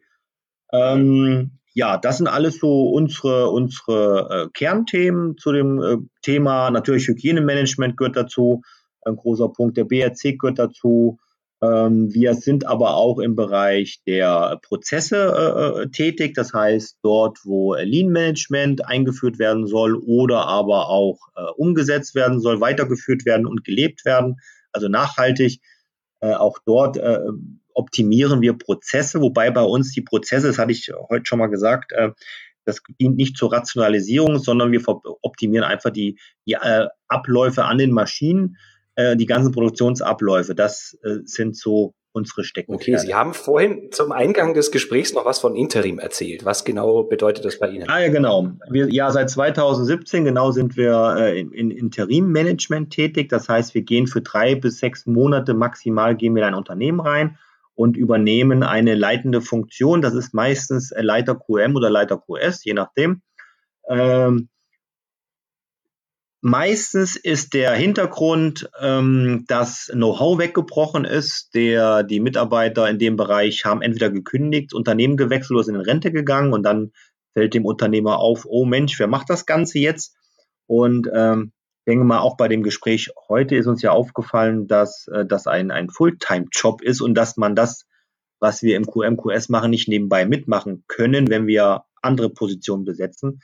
Ähm, 0.73 1.51
ja, 1.73 1.97
das 1.97 2.17
sind 2.17 2.27
alles 2.27 2.59
so 2.59 2.89
unsere, 2.89 3.49
unsere 3.49 4.29
äh, 4.29 4.49
Kernthemen 4.53 5.37
zu 5.37 5.51
dem 5.51 5.81
äh, 5.81 5.97
Thema. 6.21 6.69
Natürlich 6.69 7.07
Hygienemanagement 7.07 7.97
gehört 7.97 8.17
dazu, 8.17 8.61
ein 9.03 9.15
großer 9.15 9.49
Punkt. 9.49 9.77
Der 9.77 9.85
BRC 9.85 10.37
gehört 10.37 10.59
dazu. 10.59 11.17
Ähm, 11.63 12.13
wir 12.13 12.33
sind 12.33 12.65
aber 12.65 12.95
auch 12.95 13.19
im 13.19 13.35
Bereich 13.35 14.01
der 14.05 14.59
Prozesse 14.63 15.17
äh, 15.17 15.83
äh, 15.83 15.89
tätig. 15.89 16.33
Das 16.33 16.53
heißt, 16.53 16.97
dort, 17.03 17.39
wo 17.45 17.75
Lean 17.75 18.09
Management 18.09 18.85
eingeführt 18.85 19.39
werden 19.39 19.67
soll 19.67 19.95
oder 19.95 20.47
aber 20.47 20.89
auch 20.89 21.19
äh, 21.35 21.43
umgesetzt 21.55 22.15
werden 22.15 22.39
soll, 22.41 22.59
weitergeführt 22.59 23.25
werden 23.25 23.45
und 23.45 23.63
gelebt 23.63 24.03
werden, 24.05 24.37
also 24.71 24.87
nachhaltig. 24.87 25.61
Äh, 26.19 26.33
auch 26.33 26.59
dort 26.65 26.97
optimieren 27.73 28.41
wir 28.41 28.53
Prozesse, 28.53 29.21
wobei 29.21 29.51
bei 29.51 29.63
uns 29.63 29.91
die 29.91 30.01
Prozesse, 30.01 30.47
das 30.47 30.57
hatte 30.57 30.71
ich 30.71 30.91
heute 31.09 31.25
schon 31.25 31.39
mal 31.39 31.47
gesagt, 31.47 31.91
äh, 31.93 32.11
das 32.65 32.81
dient 32.99 33.17
nicht 33.17 33.37
zur 33.37 33.51
Rationalisierung, 33.51 34.37
sondern 34.37 34.71
wir 34.71 34.81
optimieren 35.21 35.65
einfach 35.65 35.89
die, 35.89 36.19
die 36.45 36.53
äh, 36.53 36.87
Abläufe 37.07 37.65
an 37.65 37.79
den 37.79 37.91
Maschinen, 37.91 38.57
äh, 38.95 39.15
die 39.15 39.25
ganzen 39.25 39.51
Produktionsabläufe. 39.51 40.53
Das 40.53 40.97
sind 41.23 41.57
so 41.57 41.95
unsere 42.13 42.43
Stecken. 42.43 42.73
Okay, 42.73 42.97
Sie 42.97 43.13
haben 43.13 43.33
vorhin 43.33 43.91
zum 43.91 44.11
Eingang 44.11 44.53
des 44.53 44.71
Gesprächs 44.71 45.13
noch 45.13 45.25
was 45.25 45.39
von 45.39 45.55
Interim 45.55 45.99
erzählt. 45.99 46.43
Was 46.45 46.65
genau 46.65 47.03
bedeutet 47.03 47.45
das 47.45 47.57
bei 47.57 47.69
Ihnen? 47.69 47.89
Ah 47.89 47.99
ja, 47.99 48.09
genau. 48.09 48.51
Wir, 48.69 48.91
ja, 48.91 49.11
seit 49.11 49.29
2017 49.29 50.25
genau 50.25 50.51
sind 50.51 50.75
wir 50.75 51.15
äh, 51.17 51.39
in, 51.39 51.51
in 51.51 51.71
Interim-Management 51.71 52.91
tätig. 52.91 53.29
Das 53.29 53.47
heißt, 53.47 53.73
wir 53.73 53.83
gehen 53.83 54.07
für 54.07 54.21
drei 54.21 54.55
bis 54.55 54.79
sechs 54.79 55.05
Monate 55.05 55.53
maximal 55.53 56.15
gehen 56.15 56.35
wir 56.35 56.43
in 56.43 56.49
ein 56.49 56.55
Unternehmen 56.55 56.99
rein 56.99 57.37
und 57.81 57.97
übernehmen 57.97 58.61
eine 58.61 58.93
leitende 58.93 59.41
Funktion. 59.41 60.03
Das 60.03 60.13
ist 60.13 60.35
meistens 60.35 60.93
Leiter 60.95 61.33
QM 61.33 61.75
oder 61.75 61.89
Leiter 61.89 62.21
QS, 62.23 62.63
je 62.63 62.75
nachdem. 62.75 63.23
Ähm, 63.89 64.49
meistens 66.41 67.15
ist 67.15 67.55
der 67.55 67.73
Hintergrund, 67.73 68.69
ähm, 68.79 69.45
dass 69.47 69.89
Know-how 69.91 70.37
weggebrochen 70.37 71.05
ist. 71.05 71.55
Der, 71.55 72.03
die 72.03 72.19
Mitarbeiter 72.19 72.87
in 72.87 72.99
dem 72.99 73.15
Bereich 73.15 73.65
haben 73.65 73.81
entweder 73.81 74.11
gekündigt, 74.11 74.75
Unternehmen 74.75 75.17
gewechselt 75.17 75.55
oder 75.55 75.63
sind 75.63 75.75
in 75.75 75.81
Rente 75.81 76.11
gegangen 76.11 76.53
und 76.53 76.61
dann 76.61 76.91
fällt 77.33 77.55
dem 77.55 77.65
Unternehmer 77.65 78.19
auf, 78.19 78.45
oh 78.47 78.63
Mensch, 78.63 78.99
wer 78.99 79.07
macht 79.07 79.31
das 79.31 79.47
Ganze 79.47 79.79
jetzt? 79.79 80.15
Und 80.67 81.09
ähm, 81.11 81.51
denke 81.91 82.05
mal, 82.05 82.19
auch 82.19 82.37
bei 82.37 82.47
dem 82.47 82.63
Gespräch 82.63 83.11
heute 83.27 83.55
ist 83.55 83.67
uns 83.67 83.81
ja 83.81 83.91
aufgefallen, 83.91 84.67
dass 84.67 85.07
äh, 85.07 85.25
das 85.25 85.47
ein, 85.47 85.71
ein 85.71 85.89
Fulltime-Job 85.89 86.81
ist 86.81 87.01
und 87.01 87.15
dass 87.15 87.37
man 87.37 87.55
das 87.55 87.85
was 88.41 88.63
wir 88.63 88.75
im 88.75 88.87
QMQS 88.87 89.49
machen, 89.49 89.69
nicht 89.69 89.87
nebenbei 89.87 90.25
mitmachen 90.25 90.83
können, 90.87 91.29
wenn 91.29 91.47
wir 91.47 91.83
andere 92.01 92.29
Positionen 92.29 92.83
besetzen. 92.83 93.41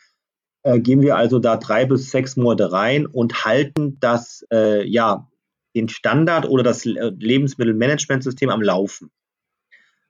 Äh, 0.64 0.80
gehen 0.80 1.02
wir 1.02 1.16
also 1.16 1.40
da 1.40 1.56
drei 1.56 1.86
bis 1.86 2.10
sechs 2.10 2.36
Monate 2.36 2.72
rein 2.72 3.06
und 3.06 3.46
halten 3.46 4.00
das, 4.00 4.46
äh, 4.52 4.86
ja, 4.86 5.30
den 5.76 5.88
Standard 5.88 6.50
oder 6.50 6.64
das 6.64 6.84
Lebensmittelmanagementsystem 6.84 8.50
am 8.50 8.64
Laufen. 8.64 9.12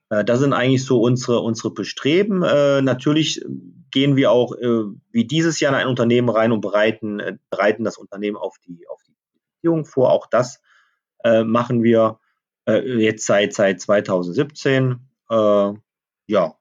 Äh, 0.08 0.24
das 0.24 0.40
sind 0.40 0.54
eigentlich 0.54 0.84
so 0.84 1.02
unsere, 1.02 1.40
unsere 1.40 1.74
Bestreben. 1.74 2.42
Äh, 2.42 2.80
natürlich 2.80 3.44
gehen 3.90 4.16
wir 4.16 4.30
auch 4.30 4.54
äh, 4.54 4.84
wie 5.10 5.24
dieses 5.24 5.60
Jahr 5.60 5.72
in 5.72 5.78
ein 5.78 5.86
Unternehmen 5.86 6.28
rein 6.28 6.52
und 6.52 6.60
bereiten, 6.60 7.20
äh, 7.20 7.36
bereiten 7.50 7.84
das 7.84 7.98
Unternehmen 7.98 8.36
auf 8.36 8.56
die, 8.66 8.86
auf 8.88 9.02
die 9.06 9.14
Beziehung 9.54 9.84
vor. 9.84 10.12
Auch 10.12 10.26
das 10.26 10.60
äh, 11.24 11.44
machen 11.44 11.82
wir 11.82 12.20
äh, 12.66 12.80
jetzt 13.02 13.26
seit, 13.26 13.54
seit 13.54 13.80
2017. 13.80 15.00
Äh, 15.30 15.72
ja. 16.26 16.54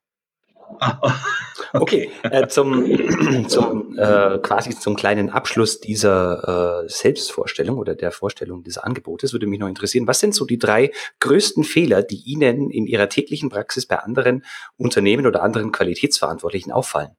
Okay, 1.74 2.10
äh, 2.24 2.48
zum, 2.48 2.86
zum 3.50 3.98
äh, 3.98 4.40
quasi 4.40 4.72
zum 4.72 4.96
kleinen 4.96 5.30
Abschluss 5.30 5.80
dieser 5.80 6.84
äh, 6.86 6.90
Selbstvorstellung 6.90 7.78
oder 7.78 7.96
der 7.96 8.12
Vorstellung 8.12 8.64
des 8.64 8.78
Angebotes 8.78 9.34
würde 9.34 9.48
mich 9.48 9.60
noch 9.60 9.68
interessieren, 9.68 10.08
was 10.08 10.20
sind 10.20 10.34
so 10.34 10.46
die 10.46 10.58
drei 10.58 10.92
größten 11.20 11.64
Fehler, 11.64 12.04
die 12.04 12.22
Ihnen 12.26 12.70
in 12.70 12.86
Ihrer 12.86 13.10
täglichen 13.10 13.50
Praxis 13.50 13.86
bei 13.86 14.00
anderen 14.00 14.46
Unternehmen 14.78 15.28
oder 15.28 15.44
anderen 15.44 15.72
Qualitätsverantwortlichen 15.72 16.72
auffallen? 16.72 17.12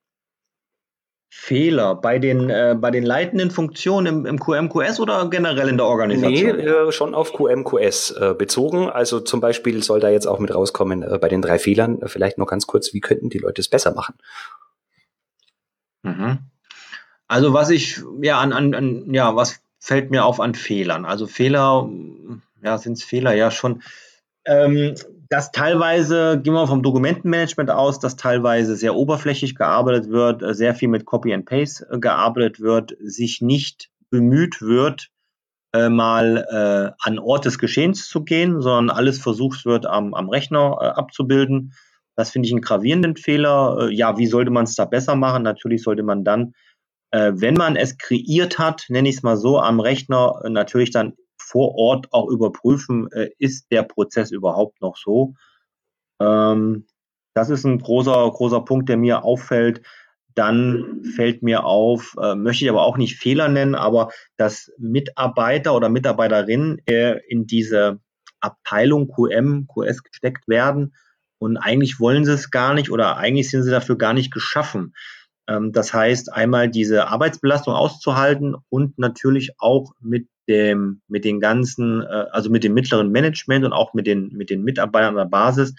Fehler 1.31 1.95
bei 1.95 2.19
den, 2.19 2.49
äh, 2.49 2.75
bei 2.79 2.91
den 2.91 3.05
leitenden 3.05 3.51
Funktionen 3.51 4.07
im, 4.07 4.27
im 4.27 4.39
QMQS 4.41 4.99
oder 4.99 5.29
generell 5.29 5.69
in 5.69 5.77
der 5.77 5.87
Organisation? 5.87 6.57
Nee, 6.57 6.63
äh, 6.63 6.93
schon 6.93 7.15
auf 7.15 7.33
QMQS 7.33 8.13
äh, 8.13 8.35
bezogen. 8.37 8.89
Also 8.89 9.21
zum 9.21 9.41
Beispiel 9.41 9.83
soll 9.83 10.01
da 10.01 10.09
jetzt 10.09 10.27
auch 10.27 10.39
mit 10.39 10.55
rauskommen 10.55 11.03
äh, 11.03 11.19
bei 11.19 11.29
den 11.29 11.43
drei 11.43 11.59
Fehlern. 11.59 12.01
Äh, 12.01 12.09
vielleicht 12.09 12.39
noch 12.39 12.47
ganz 12.47 12.67
kurz, 12.67 12.95
wie 12.95 13.01
könnten 13.01 13.29
die 13.29 13.39
Leute 13.39 13.61
es 13.61 13.69
besser 13.69 13.93
machen? 13.93 14.15
Mhm. 16.03 16.39
Also 17.27 17.53
was 17.53 17.69
ich, 17.69 18.01
ja, 18.23 18.41
an, 18.41 18.55
an, 18.55 18.75
an, 18.75 19.13
ja, 19.13 19.37
was 19.37 19.61
fällt 19.79 20.11
mir 20.11 20.25
auf 20.25 20.41
an 20.41 20.55
Fehlern? 20.55 21.05
Also 21.05 21.27
Fehler, 21.27 21.91
ja, 22.63 22.79
sind 22.79 22.95
es 22.95 23.05
Fehler, 23.05 23.35
ja 23.35 23.51
schon. 23.51 23.83
Ähm, 24.47 24.95
dass 25.29 25.53
teilweise, 25.53 26.41
gehen 26.43 26.55
wir 26.55 26.67
vom 26.67 26.83
Dokumentenmanagement 26.83 27.71
aus, 27.71 27.99
dass 27.99 28.17
teilweise 28.17 28.77
sehr 28.77 28.95
oberflächlich 28.95 29.55
gearbeitet 29.55 30.11
wird, 30.11 30.43
äh, 30.43 30.55
sehr 30.55 30.75
viel 30.75 30.89
mit 30.89 31.05
Copy 31.05 31.35
and 31.35 31.45
Paste 31.45 31.87
äh, 31.91 31.99
gearbeitet 31.99 32.61
wird, 32.61 32.97
sich 33.01 33.43
nicht 33.43 33.91
bemüht 34.11 34.63
wird, 34.63 35.11
äh, 35.75 35.91
mal 35.91 36.47
äh, 36.51 37.07
an 37.07 37.19
Ort 37.19 37.45
des 37.45 37.59
Geschehens 37.59 38.09
zu 38.09 38.25
gehen, 38.25 38.63
sondern 38.63 38.97
alles 38.97 39.19
versucht 39.19 39.67
wird, 39.67 39.85
am, 39.85 40.15
am 40.15 40.31
Rechner 40.31 40.79
äh, 40.81 40.87
abzubilden. 40.87 41.75
Das 42.17 42.31
finde 42.31 42.47
ich 42.47 42.53
einen 42.53 42.63
gravierenden 42.63 43.17
Fehler. 43.17 43.77
Äh, 43.81 43.95
ja, 43.95 44.17
wie 44.17 44.27
sollte 44.27 44.51
man 44.51 44.65
es 44.65 44.77
da 44.77 44.87
besser 44.87 45.15
machen? 45.15 45.43
Natürlich 45.43 45.83
sollte 45.83 46.03
man 46.03 46.25
dann, 46.25 46.55
wenn 47.11 47.55
man 47.55 47.77
es 47.77 47.97
kreiert 47.97 48.59
hat, 48.59 48.85
nenne 48.91 49.09
ich 49.09 49.17
es 49.17 49.23
mal 49.23 49.39
so, 49.39 49.59
am 49.59 49.81
Rechner 49.81 50.43
natürlich 50.51 50.91
dann 50.91 51.15
vor 51.49 51.75
Ort 51.77 52.13
auch 52.13 52.29
überprüfen, 52.29 53.11
äh, 53.13 53.31
ist 53.39 53.71
der 53.71 53.83
Prozess 53.83 54.31
überhaupt 54.31 54.81
noch 54.81 54.97
so. 54.97 55.35
Ähm, 56.21 56.87
das 57.35 57.51
ist 57.51 57.65
ein 57.65 57.79
großer, 57.79 58.31
großer 58.31 58.61
Punkt, 58.63 58.89
der 58.89 58.97
mir 58.97 59.25
auffällt. 59.25 59.83
Dann 60.35 61.03
fällt 61.17 61.43
mir 61.43 61.65
auf, 61.65 62.15
äh, 62.21 62.35
möchte 62.35 62.65
ich 62.65 62.71
aber 62.71 62.83
auch 62.83 62.97
nicht 62.97 63.17
Fehler 63.17 63.49
nennen, 63.49 63.75
aber 63.75 64.11
dass 64.37 64.71
Mitarbeiter 64.79 65.75
oder 65.75 65.89
Mitarbeiterinnen 65.89 66.81
äh, 66.87 67.19
in 67.29 67.47
diese 67.47 68.01
Abteilung 68.41 69.09
QM, 69.09 69.67
QS 69.67 70.03
gesteckt 70.03 70.47
werden 70.49 70.95
und 71.39 71.57
eigentlich 71.57 71.99
wollen 71.99 72.25
sie 72.25 72.33
es 72.33 72.51
gar 72.51 72.75
nicht 72.75 72.91
oder 72.91 73.17
eigentlich 73.17 73.51
sind 73.51 73.63
sie 73.63 73.71
dafür 73.71 73.97
gar 73.97 74.13
nicht 74.13 74.33
geschaffen. 74.33 74.95
Ähm, 75.49 75.73
das 75.73 75.93
heißt, 75.93 76.33
einmal 76.33 76.69
diese 76.69 77.09
Arbeitsbelastung 77.09 77.75
auszuhalten 77.75 78.55
und 78.69 78.99
natürlich 78.99 79.53
auch 79.59 79.93
mit 80.01 80.29
dem, 80.49 81.03
mit 81.09 81.25
den 81.25 81.41
ganzen, 81.41 82.03
äh, 82.03 82.27
also 82.33 82.51
mit 82.51 82.65
dem 82.65 82.75
mittleren 82.75 83.11
Management 83.11 83.65
und 83.65 83.73
auch 83.73 83.95
mit 83.95 84.07
den, 84.07 84.33
mit 84.33 84.51
den 84.51 84.63
Mitarbeitern 84.63 85.11
an 85.11 85.25
der 85.25 85.31
Basis 85.31 85.75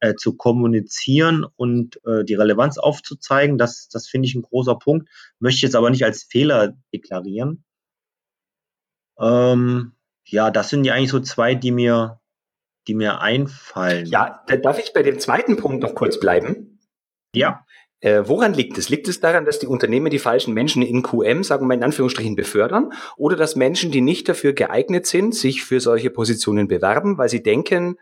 äh, 0.00 0.14
zu 0.14 0.36
kommunizieren 0.36 1.44
und 1.56 2.00
äh, 2.06 2.24
die 2.24 2.34
Relevanz 2.34 2.78
aufzuzeigen. 2.78 3.58
Das, 3.58 3.88
das 3.88 4.08
finde 4.08 4.26
ich 4.26 4.34
ein 4.34 4.42
großer 4.42 4.76
Punkt. 4.76 5.08
Möchte 5.38 5.56
ich 5.56 5.62
jetzt 5.62 5.76
aber 5.76 5.90
nicht 5.90 6.04
als 6.04 6.24
Fehler 6.24 6.74
deklarieren. 6.92 7.64
Ähm, 9.18 9.92
ja, 10.24 10.50
das 10.50 10.68
sind 10.68 10.84
ja 10.84 10.94
eigentlich 10.94 11.10
so 11.10 11.20
zwei, 11.20 11.54
die 11.54 11.70
mir, 11.70 12.20
die 12.86 12.94
mir 12.94 13.20
einfallen. 13.20 14.06
Ja, 14.06 14.44
darf 14.62 14.78
ich 14.78 14.92
bei 14.92 15.02
dem 15.02 15.18
zweiten 15.18 15.56
Punkt 15.56 15.82
noch 15.82 15.94
kurz 15.94 16.20
bleiben? 16.20 16.80
Ja. 17.34 17.64
Äh, 18.00 18.22
woran 18.26 18.54
liegt 18.54 18.78
es? 18.78 18.88
Liegt 18.88 19.08
es 19.08 19.20
daran, 19.20 19.44
dass 19.44 19.58
die 19.58 19.66
Unternehmen 19.66 20.10
die 20.10 20.20
falschen 20.20 20.54
Menschen 20.54 20.82
in 20.82 21.02
QM, 21.02 21.42
sagen 21.42 21.64
wir 21.64 21.68
mal 21.68 21.74
in 21.74 21.82
Anführungsstrichen, 21.82 22.36
befördern? 22.36 22.92
Oder 23.16 23.36
dass 23.36 23.56
Menschen, 23.56 23.90
die 23.90 24.00
nicht 24.00 24.28
dafür 24.28 24.52
geeignet 24.52 25.06
sind, 25.06 25.34
sich 25.34 25.64
für 25.64 25.80
solche 25.80 26.10
Positionen 26.10 26.68
bewerben, 26.68 27.18
weil 27.18 27.28
sie 27.28 27.42
denken, 27.42 27.98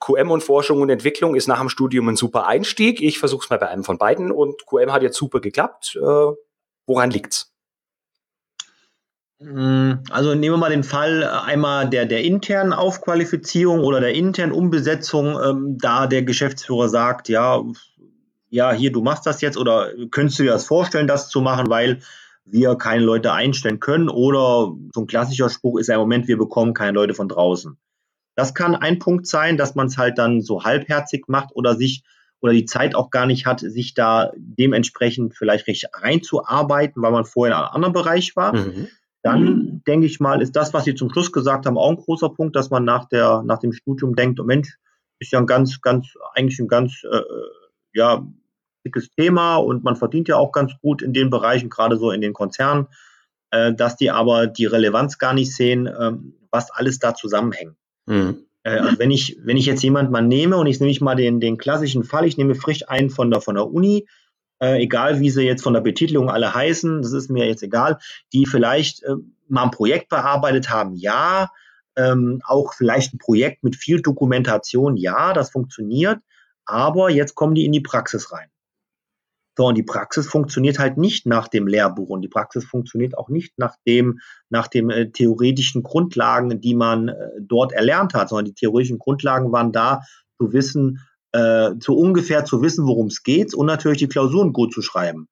QM 0.00 0.30
und 0.30 0.42
Forschung 0.42 0.80
und 0.80 0.90
Entwicklung 0.90 1.34
ist 1.36 1.46
nach 1.46 1.60
dem 1.60 1.68
Studium 1.68 2.08
ein 2.08 2.16
super 2.16 2.46
Einstieg. 2.46 3.00
Ich 3.02 3.18
versuche 3.18 3.44
es 3.44 3.50
mal 3.50 3.58
bei 3.58 3.68
einem 3.68 3.84
von 3.84 3.98
beiden 3.98 4.30
und 4.30 4.66
QM 4.66 4.92
hat 4.92 5.02
jetzt 5.02 5.16
super 5.16 5.40
geklappt. 5.40 5.96
Äh, 6.00 6.32
woran 6.86 7.10
liegt's? 7.10 7.52
Hm, 9.38 10.02
also 10.10 10.34
nehmen 10.34 10.54
wir 10.54 10.58
mal 10.58 10.70
den 10.70 10.82
Fall 10.82 11.22
äh, 11.22 11.26
einmal 11.26 11.90
der, 11.90 12.06
der 12.06 12.24
internen 12.24 12.72
Aufqualifizierung 12.72 13.80
oder 13.80 14.00
der 14.00 14.14
internen 14.14 14.52
Umbesetzung, 14.52 15.38
ähm, 15.42 15.76
da 15.78 16.06
der 16.06 16.22
Geschäftsführer 16.22 16.88
sagt, 16.88 17.28
ja, 17.28 17.62
ja, 18.48 18.72
hier, 18.72 18.92
du 18.92 19.02
machst 19.02 19.26
das 19.26 19.40
jetzt 19.40 19.56
oder 19.56 19.92
könntest 20.10 20.38
du 20.38 20.44
dir 20.44 20.52
das 20.52 20.66
vorstellen, 20.66 21.06
das 21.06 21.28
zu 21.28 21.40
machen, 21.40 21.68
weil 21.68 22.00
wir 22.44 22.76
keine 22.76 23.04
Leute 23.04 23.32
einstellen 23.32 23.80
können 23.80 24.08
oder 24.08 24.72
so 24.94 25.00
ein 25.00 25.06
klassischer 25.06 25.50
Spruch 25.50 25.78
ist 25.78 25.88
ja 25.88 25.94
im 25.94 26.00
Moment, 26.00 26.28
wir 26.28 26.38
bekommen 26.38 26.74
keine 26.74 26.92
Leute 26.92 27.14
von 27.14 27.28
draußen. 27.28 27.76
Das 28.36 28.54
kann 28.54 28.76
ein 28.76 28.98
Punkt 28.98 29.26
sein, 29.26 29.56
dass 29.56 29.74
man 29.74 29.88
es 29.88 29.98
halt 29.98 30.18
dann 30.18 30.42
so 30.42 30.62
halbherzig 30.62 31.24
macht 31.26 31.50
oder 31.54 31.74
sich 31.74 32.04
oder 32.40 32.52
die 32.52 32.66
Zeit 32.66 32.94
auch 32.94 33.10
gar 33.10 33.26
nicht 33.26 33.46
hat, 33.46 33.60
sich 33.60 33.94
da 33.94 34.30
dementsprechend 34.36 35.34
vielleicht 35.34 35.66
recht 35.66 35.86
reinzuarbeiten, 35.94 37.02
weil 37.02 37.12
man 37.12 37.24
vorher 37.24 37.56
in 37.56 37.62
einem 37.62 37.74
anderen 37.74 37.94
Bereich 37.94 38.36
war. 38.36 38.54
Mhm. 38.54 38.88
Dann 39.22 39.82
denke 39.86 40.06
ich 40.06 40.20
mal, 40.20 40.40
ist 40.40 40.54
das, 40.54 40.72
was 40.72 40.84
Sie 40.84 40.94
zum 40.94 41.10
Schluss 41.10 41.32
gesagt 41.32 41.66
haben, 41.66 41.78
auch 41.78 41.90
ein 41.90 41.96
großer 41.96 42.28
Punkt, 42.28 42.54
dass 42.54 42.70
man 42.70 42.84
nach 42.84 43.08
der 43.08 43.42
nach 43.44 43.58
dem 43.58 43.72
Studium 43.72 44.14
denkt, 44.14 44.38
oh 44.38 44.44
Mensch, 44.44 44.76
ist 45.18 45.32
ja 45.32 45.40
ein 45.40 45.46
ganz 45.46 45.80
ganz 45.80 46.14
eigentlich 46.34 46.60
ein 46.60 46.68
ganz 46.68 47.02
äh, 47.10 47.22
ja, 47.96 48.26
dickes 48.84 49.10
Thema 49.10 49.56
und 49.56 49.82
man 49.82 49.96
verdient 49.96 50.28
ja 50.28 50.36
auch 50.36 50.52
ganz 50.52 50.72
gut 50.80 51.02
in 51.02 51.12
den 51.12 51.30
Bereichen, 51.30 51.70
gerade 51.70 51.96
so 51.96 52.12
in 52.12 52.20
den 52.20 52.32
Konzernen, 52.32 52.86
äh, 53.50 53.72
dass 53.74 53.96
die 53.96 54.10
aber 54.10 54.46
die 54.46 54.66
Relevanz 54.66 55.18
gar 55.18 55.34
nicht 55.34 55.54
sehen, 55.54 55.88
ähm, 56.00 56.34
was 56.50 56.70
alles 56.70 56.98
da 56.98 57.14
zusammenhängt. 57.14 57.74
Mhm. 58.06 58.46
Äh, 58.62 58.78
also 58.78 58.98
wenn 58.98 59.10
ich, 59.10 59.38
wenn 59.42 59.56
ich 59.56 59.66
jetzt 59.66 59.82
jemand 59.82 60.10
mal 60.10 60.22
nehme 60.22 60.56
und 60.56 60.66
ich 60.66 60.78
nehme 60.78 60.92
ich 60.92 61.00
mal 61.00 61.16
den, 61.16 61.40
den 61.40 61.58
klassischen 61.58 62.04
Fall, 62.04 62.26
ich 62.26 62.36
nehme 62.36 62.54
frisch 62.54 62.88
einen 62.88 63.10
von 63.10 63.30
der, 63.30 63.40
von 63.40 63.56
der 63.56 63.66
Uni, 63.66 64.06
äh, 64.60 64.82
egal 64.82 65.20
wie 65.20 65.30
sie 65.30 65.42
jetzt 65.42 65.62
von 65.62 65.74
der 65.74 65.80
Betitelung 65.80 66.30
alle 66.30 66.54
heißen, 66.54 67.02
das 67.02 67.12
ist 67.12 67.30
mir 67.30 67.46
jetzt 67.46 67.62
egal, 67.62 67.98
die 68.32 68.46
vielleicht 68.46 69.02
äh, 69.02 69.14
mal 69.48 69.64
ein 69.64 69.70
Projekt 69.70 70.08
bearbeitet 70.08 70.70
haben, 70.70 70.94
ja, 70.94 71.50
ähm, 71.96 72.42
auch 72.46 72.74
vielleicht 72.74 73.14
ein 73.14 73.18
Projekt 73.18 73.64
mit 73.64 73.76
viel 73.76 74.02
Dokumentation, 74.02 74.96
ja, 74.96 75.32
das 75.32 75.50
funktioniert, 75.50 76.18
aber 76.66 77.10
jetzt 77.10 77.34
kommen 77.34 77.54
die 77.54 77.64
in 77.64 77.72
die 77.72 77.80
Praxis 77.80 78.32
rein. 78.32 78.48
So, 79.56 79.66
und 79.66 79.74
die 79.74 79.82
Praxis 79.82 80.26
funktioniert 80.26 80.78
halt 80.78 80.98
nicht 80.98 81.24
nach 81.24 81.48
dem 81.48 81.66
Lehrbuch 81.66 82.10
und 82.10 82.20
die 82.20 82.28
Praxis 82.28 82.64
funktioniert 82.64 83.16
auch 83.16 83.30
nicht 83.30 83.58
nach 83.58 83.76
dem, 83.86 84.20
nach 84.50 84.68
dem 84.68 84.90
äh, 84.90 85.10
theoretischen 85.10 85.82
Grundlagen, 85.82 86.60
die 86.60 86.74
man 86.74 87.08
äh, 87.08 87.14
dort 87.40 87.72
erlernt 87.72 88.12
hat, 88.12 88.28
sondern 88.28 88.44
die 88.44 88.54
theoretischen 88.54 88.98
Grundlagen 88.98 89.52
waren 89.52 89.72
da, 89.72 90.02
zu 90.38 90.52
wissen, 90.52 91.00
äh, 91.32 91.70
zu 91.80 91.96
ungefähr 91.96 92.44
zu 92.44 92.60
wissen, 92.60 92.86
worum 92.86 93.06
es 93.06 93.22
geht 93.22 93.54
und 93.54 93.66
natürlich 93.66 93.98
die 93.98 94.08
Klausuren 94.08 94.52
gut 94.52 94.74
zu 94.74 94.82
schreiben. 94.82 95.28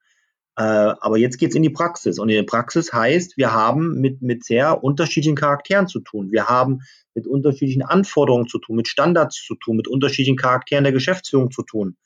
Äh, 0.56 0.62
aber 0.62 1.18
jetzt 1.18 1.38
geht's 1.38 1.56
in 1.56 1.62
die 1.62 1.70
Praxis 1.70 2.18
und 2.18 2.28
in 2.28 2.36
der 2.36 2.44
Praxis 2.44 2.92
heißt, 2.92 3.36
wir 3.36 3.52
haben 3.52 4.00
mit, 4.00 4.22
mit 4.22 4.44
sehr 4.44 4.84
unterschiedlichen 4.84 5.34
Charakteren 5.34 5.88
zu 5.88 6.00
tun. 6.00 6.30
Wir 6.30 6.46
haben 6.46 6.80
mit 7.14 7.26
unterschiedlichen 7.26 7.82
Anforderungen 7.82 8.46
zu 8.46 8.58
tun, 8.58 8.76
mit 8.76 8.88
Standards 8.88 9.42
zu 9.44 9.56
tun, 9.56 9.76
mit 9.76 9.88
unterschiedlichen 9.88 10.36
Charakteren 10.36 10.84
der 10.84 10.92
Geschäftsführung 10.92 11.50
zu 11.50 11.62
tun. 11.62 11.96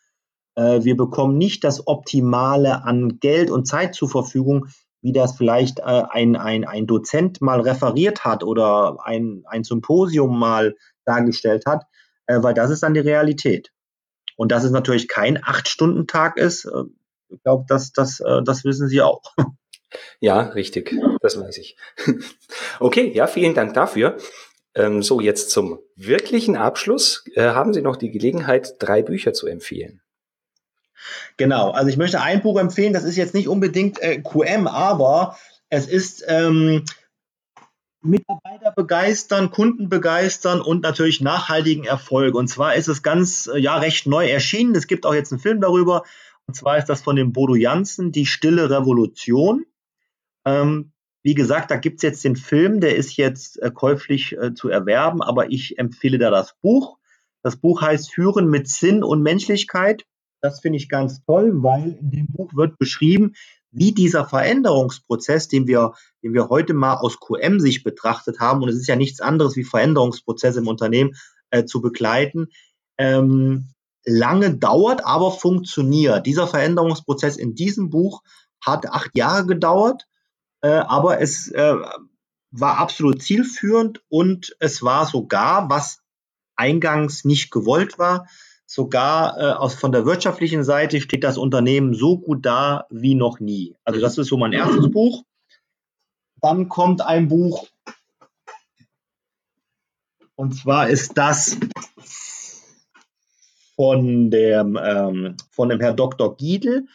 Äh, 0.54 0.82
wir 0.82 0.96
bekommen 0.96 1.36
nicht 1.36 1.62
das 1.62 1.86
Optimale 1.86 2.84
an 2.84 3.18
Geld 3.20 3.50
und 3.50 3.66
Zeit 3.66 3.94
zur 3.94 4.08
Verfügung, 4.08 4.68
wie 5.02 5.12
das 5.12 5.36
vielleicht 5.36 5.80
äh, 5.80 6.02
ein, 6.10 6.34
ein, 6.36 6.64
ein 6.64 6.86
Dozent 6.86 7.40
mal 7.42 7.60
referiert 7.60 8.24
hat 8.24 8.42
oder 8.42 8.98
ein, 9.04 9.42
ein 9.46 9.62
Symposium 9.62 10.38
mal 10.38 10.74
dargestellt 11.04 11.64
hat, 11.66 11.84
äh, 12.26 12.42
weil 12.42 12.54
das 12.54 12.70
ist 12.70 12.82
dann 12.82 12.94
die 12.94 13.00
Realität. 13.00 13.72
Und 14.36 14.52
dass 14.52 14.64
es 14.64 14.70
natürlich 14.70 15.08
kein 15.08 15.42
Acht-Stunden-Tag 15.42 16.36
ist, 16.36 16.64
äh, 16.64 16.84
ich 17.28 17.42
glaube, 17.42 17.64
das, 17.68 17.92
das, 17.92 18.20
äh, 18.20 18.42
das 18.44 18.64
wissen 18.64 18.88
Sie 18.88 19.02
auch. 19.02 19.22
Ja, 20.20 20.40
richtig, 20.40 20.94
das 21.22 21.40
weiß 21.40 21.56
ich. 21.56 21.78
Okay, 22.78 23.10
ja, 23.14 23.26
vielen 23.26 23.54
Dank 23.54 23.72
dafür. 23.72 24.18
Ähm, 24.74 25.02
so, 25.02 25.18
jetzt 25.18 25.50
zum 25.50 25.78
wirklichen 25.96 26.56
Abschluss. 26.56 27.24
Äh, 27.34 27.52
haben 27.52 27.72
Sie 27.72 27.80
noch 27.80 27.96
die 27.96 28.10
Gelegenheit, 28.10 28.74
drei 28.80 29.00
Bücher 29.00 29.32
zu 29.32 29.46
empfehlen? 29.46 30.02
Genau, 31.38 31.70
also 31.70 31.88
ich 31.88 31.96
möchte 31.96 32.20
ein 32.20 32.42
Buch 32.42 32.58
empfehlen, 32.58 32.92
das 32.92 33.04
ist 33.04 33.16
jetzt 33.16 33.32
nicht 33.32 33.48
unbedingt 33.48 33.98
äh, 34.02 34.20
QM, 34.20 34.66
aber 34.66 35.38
es 35.70 35.86
ist 35.86 36.22
ähm, 36.28 36.84
Mitarbeiter 38.00 38.72
begeistern, 38.74 39.50
Kunden 39.50 39.88
begeistern 39.88 40.60
und 40.60 40.82
natürlich 40.82 41.20
nachhaltigen 41.20 41.84
Erfolg. 41.84 42.34
Und 42.34 42.48
zwar 42.48 42.74
ist 42.74 42.88
es 42.88 43.02
ganz, 43.02 43.50
ja, 43.56 43.76
recht 43.78 44.06
neu 44.06 44.28
erschienen. 44.28 44.74
Es 44.74 44.86
gibt 44.86 45.04
auch 45.04 45.14
jetzt 45.14 45.32
einen 45.32 45.40
Film 45.40 45.60
darüber. 45.60 46.04
Und 46.48 46.54
zwar 46.54 46.78
ist 46.78 46.88
das 46.88 47.02
von 47.02 47.14
dem 47.14 47.32
Bodo 47.32 47.54
Jansen, 47.54 48.10
Die 48.10 48.24
Stille 48.24 48.70
Revolution. 48.70 49.66
Ähm, 50.46 50.92
wie 51.22 51.34
gesagt, 51.34 51.70
da 51.70 51.76
gibt 51.76 51.96
es 51.96 52.02
jetzt 52.02 52.24
den 52.24 52.36
Film, 52.36 52.80
der 52.80 52.96
ist 52.96 53.18
jetzt 53.18 53.60
äh, 53.60 53.70
käuflich 53.70 54.32
äh, 54.32 54.54
zu 54.54 54.70
erwerben, 54.70 55.20
aber 55.22 55.52
ich 55.52 55.78
empfehle 55.78 56.16
da 56.16 56.30
das 56.30 56.56
Buch. 56.62 56.96
Das 57.42 57.56
Buch 57.56 57.82
heißt 57.82 58.14
Führen 58.14 58.48
mit 58.48 58.66
Sinn 58.66 59.02
und 59.02 59.22
Menschlichkeit. 59.22 60.06
Das 60.40 60.60
finde 60.60 60.78
ich 60.78 60.88
ganz 60.88 61.22
toll, 61.26 61.62
weil 61.62 61.98
in 62.00 62.10
dem 62.10 62.26
Buch 62.28 62.54
wird 62.54 62.78
beschrieben, 62.78 63.34
wie 63.70 63.92
dieser 63.92 64.24
Veränderungsprozess, 64.24 65.48
den 65.48 65.66
wir, 65.66 65.92
den 66.22 66.32
wir 66.32 66.48
heute 66.48 66.72
mal 66.72 66.94
aus 66.94 67.20
QM-Sicht 67.20 67.84
betrachtet 67.84 68.40
haben, 68.40 68.62
und 68.62 68.70
es 68.70 68.76
ist 68.76 68.86
ja 68.86 68.96
nichts 68.96 69.20
anderes 69.20 69.54
wie 69.56 69.64
Veränderungsprozesse 69.64 70.60
im 70.60 70.66
Unternehmen 70.66 71.14
äh, 71.50 71.64
zu 71.64 71.82
begleiten, 71.82 72.46
ähm, 72.96 73.68
lange 74.04 74.56
dauert, 74.56 75.04
aber 75.04 75.30
funktioniert. 75.30 76.26
Dieser 76.26 76.46
Veränderungsprozess 76.46 77.36
in 77.36 77.54
diesem 77.54 77.90
Buch 77.90 78.22
hat 78.60 78.88
acht 78.88 79.16
Jahre 79.16 79.46
gedauert, 79.46 80.06
äh, 80.62 80.68
aber 80.68 81.20
es 81.20 81.48
äh, 81.52 81.76
war 82.50 82.78
absolut 82.78 83.22
zielführend 83.22 84.02
und 84.08 84.56
es 84.60 84.82
war 84.82 85.06
sogar, 85.06 85.68
was 85.68 86.00
eingangs 86.56 87.24
nicht 87.24 87.50
gewollt 87.50 87.98
war, 87.98 88.26
sogar 88.66 89.38
äh, 89.38 89.52
aus 89.52 89.74
von 89.74 89.92
der 89.92 90.04
wirtschaftlichen 90.04 90.64
Seite 90.64 91.00
steht 91.00 91.24
das 91.24 91.38
Unternehmen 91.38 91.94
so 91.94 92.18
gut 92.18 92.44
da 92.44 92.86
wie 92.90 93.14
noch 93.14 93.40
nie. 93.40 93.76
Also 93.84 94.00
das 94.00 94.18
ist 94.18 94.28
so 94.28 94.36
mein 94.36 94.52
erstes 94.52 94.90
Buch. 94.92 95.24
Dann 96.40 96.68
kommt 96.68 97.00
ein 97.00 97.28
Buch 97.28 97.66
und 100.38 100.54
zwar 100.54 100.88
ist 100.88 101.18
das 101.18 101.56
von 103.78 104.28
dem 104.32 104.76
ähm, 104.82 105.36
von 105.52 105.68
dem 105.68 105.78
Herr 105.78 105.92
Dr. 105.92 106.36
Giedel 106.36 106.88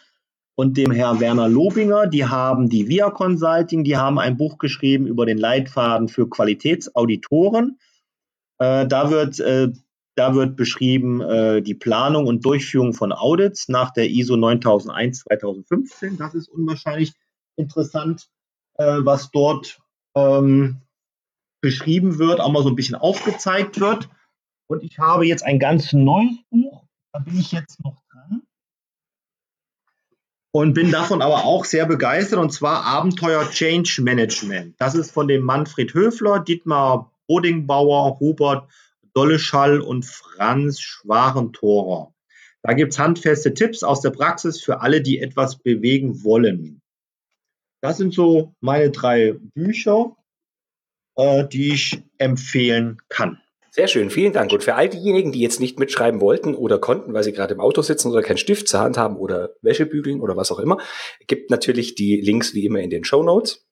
und 0.56 0.76
dem 0.76 0.92
Herr 0.92 1.22
Werner 1.22 1.48
Lobinger. 1.48 2.08
Die 2.08 2.26
haben 2.26 2.68
die 2.68 2.90
Via 2.90 3.10
Consulting, 3.10 3.86
die 3.86 3.96
haben 3.96 4.20
ein 4.20 4.36
Buch 4.36 4.58
geschrieben 4.58 5.08
über 5.08 5.26
den 5.26 5.38
Leitfaden 5.38 6.10
für 6.10 6.30
Qualitätsauditoren. 6.30 7.80
Äh, 8.60 8.86
da 8.86 9.10
wird 9.12 9.40
äh, 9.40 9.72
da 10.16 10.36
wird 10.36 10.58
beschrieben 10.58 11.22
äh, 11.22 11.62
die 11.62 11.74
Planung 11.74 12.28
und 12.28 12.44
Durchführung 12.44 12.94
von 12.94 13.14
Audits 13.14 13.70
nach 13.70 13.92
der 13.92 14.10
ISO 14.10 14.36
9001 14.36 15.20
2015. 15.22 16.18
Das 16.18 16.36
ist 16.36 16.50
unwahrscheinlich 16.50 17.14
interessant, 17.56 18.28
äh, 18.74 18.98
was 19.00 19.32
dort 19.32 19.80
ähm, 20.16 20.82
beschrieben 21.62 22.20
wird, 22.20 22.42
auch 22.42 22.52
mal 22.52 22.62
so 22.62 22.68
ein 22.68 22.76
bisschen 22.76 22.96
aufgezeigt 22.96 23.80
wird. 23.80 24.10
Und 24.68 24.84
ich 24.84 25.00
habe 25.00 25.26
jetzt 25.26 25.44
ein 25.44 25.60
ganz 25.60 25.94
neues 25.94 26.38
Buch, 26.50 26.84
da 27.12 27.20
bin 27.20 27.40
ich 27.40 27.52
jetzt 27.52 27.84
noch 27.84 28.02
dran. 28.12 28.42
Und 30.52 30.74
bin 30.74 30.92
davon 30.92 31.22
aber 31.22 31.46
auch 31.46 31.66
sehr 31.66 31.86
begeistert, 31.86 32.40
und 32.40 32.52
zwar 32.52 32.86
Abenteuer 32.86 33.50
Change 33.50 34.02
Management. 34.02 34.76
Das 34.80 34.96
ist 34.96 35.12
von 35.12 35.28
dem 35.28 35.44
Manfred 35.44 35.94
Höfler, 35.94 36.40
Dietmar 36.40 37.12
Bodingbauer, 37.28 38.20
Hubert 38.20 38.70
Dolleschall 39.14 39.80
und 39.80 40.06
Franz 40.06 40.80
Schwarentorer. 40.80 42.14
Da 42.64 42.74
gibt's 42.74 42.98
handfeste 42.98 43.54
Tipps 43.54 43.84
aus 43.84 44.02
der 44.02 44.10
Praxis 44.10 44.62
für 44.62 44.82
alle, 44.82 45.02
die 45.02 45.20
etwas 45.20 45.58
bewegen 45.58 46.24
wollen. 46.24 46.82
Das 47.82 47.98
sind 47.98 48.14
so 48.14 48.56
meine 48.62 48.90
drei 48.90 49.34
Bücher, 49.34 50.16
äh, 51.16 51.46
die 51.48 51.74
ich 51.74 52.02
empfehlen 52.18 53.02
kann. 53.10 53.43
Sehr 53.76 53.88
schön, 53.88 54.12
vielen 54.12 54.34
Dank. 54.34 54.52
Und 54.54 54.64
für 54.64 54.76
all 54.76 54.88
diejenigen, 54.88 55.32
die 55.32 55.40
jetzt 55.40 55.60
nicht 55.60 55.80
mitschreiben 55.80 56.22
wollten 56.22 56.54
oder 56.54 56.78
konnten, 56.78 57.12
weil 57.16 57.24
sie 57.24 57.34
gerade 57.34 57.56
im 57.56 57.60
Auto 57.60 57.82
sitzen 57.82 58.12
oder 58.12 58.22
keinen 58.22 58.38
Stift 58.38 58.68
zur 58.68 58.82
Hand 58.82 59.00
haben 59.00 59.18
oder 59.18 59.56
Wäsche 59.64 59.88
bügeln 59.88 60.22
oder 60.22 60.38
was 60.38 60.52
auch 60.52 60.60
immer, 60.60 60.78
gibt 61.26 61.50
natürlich 61.50 61.96
die 61.96 62.22
Links 62.22 62.54
wie 62.54 62.68
immer 62.68 62.82
in 62.82 62.92
den 62.92 63.04
Show 63.04 63.24
Notes. 63.24 63.66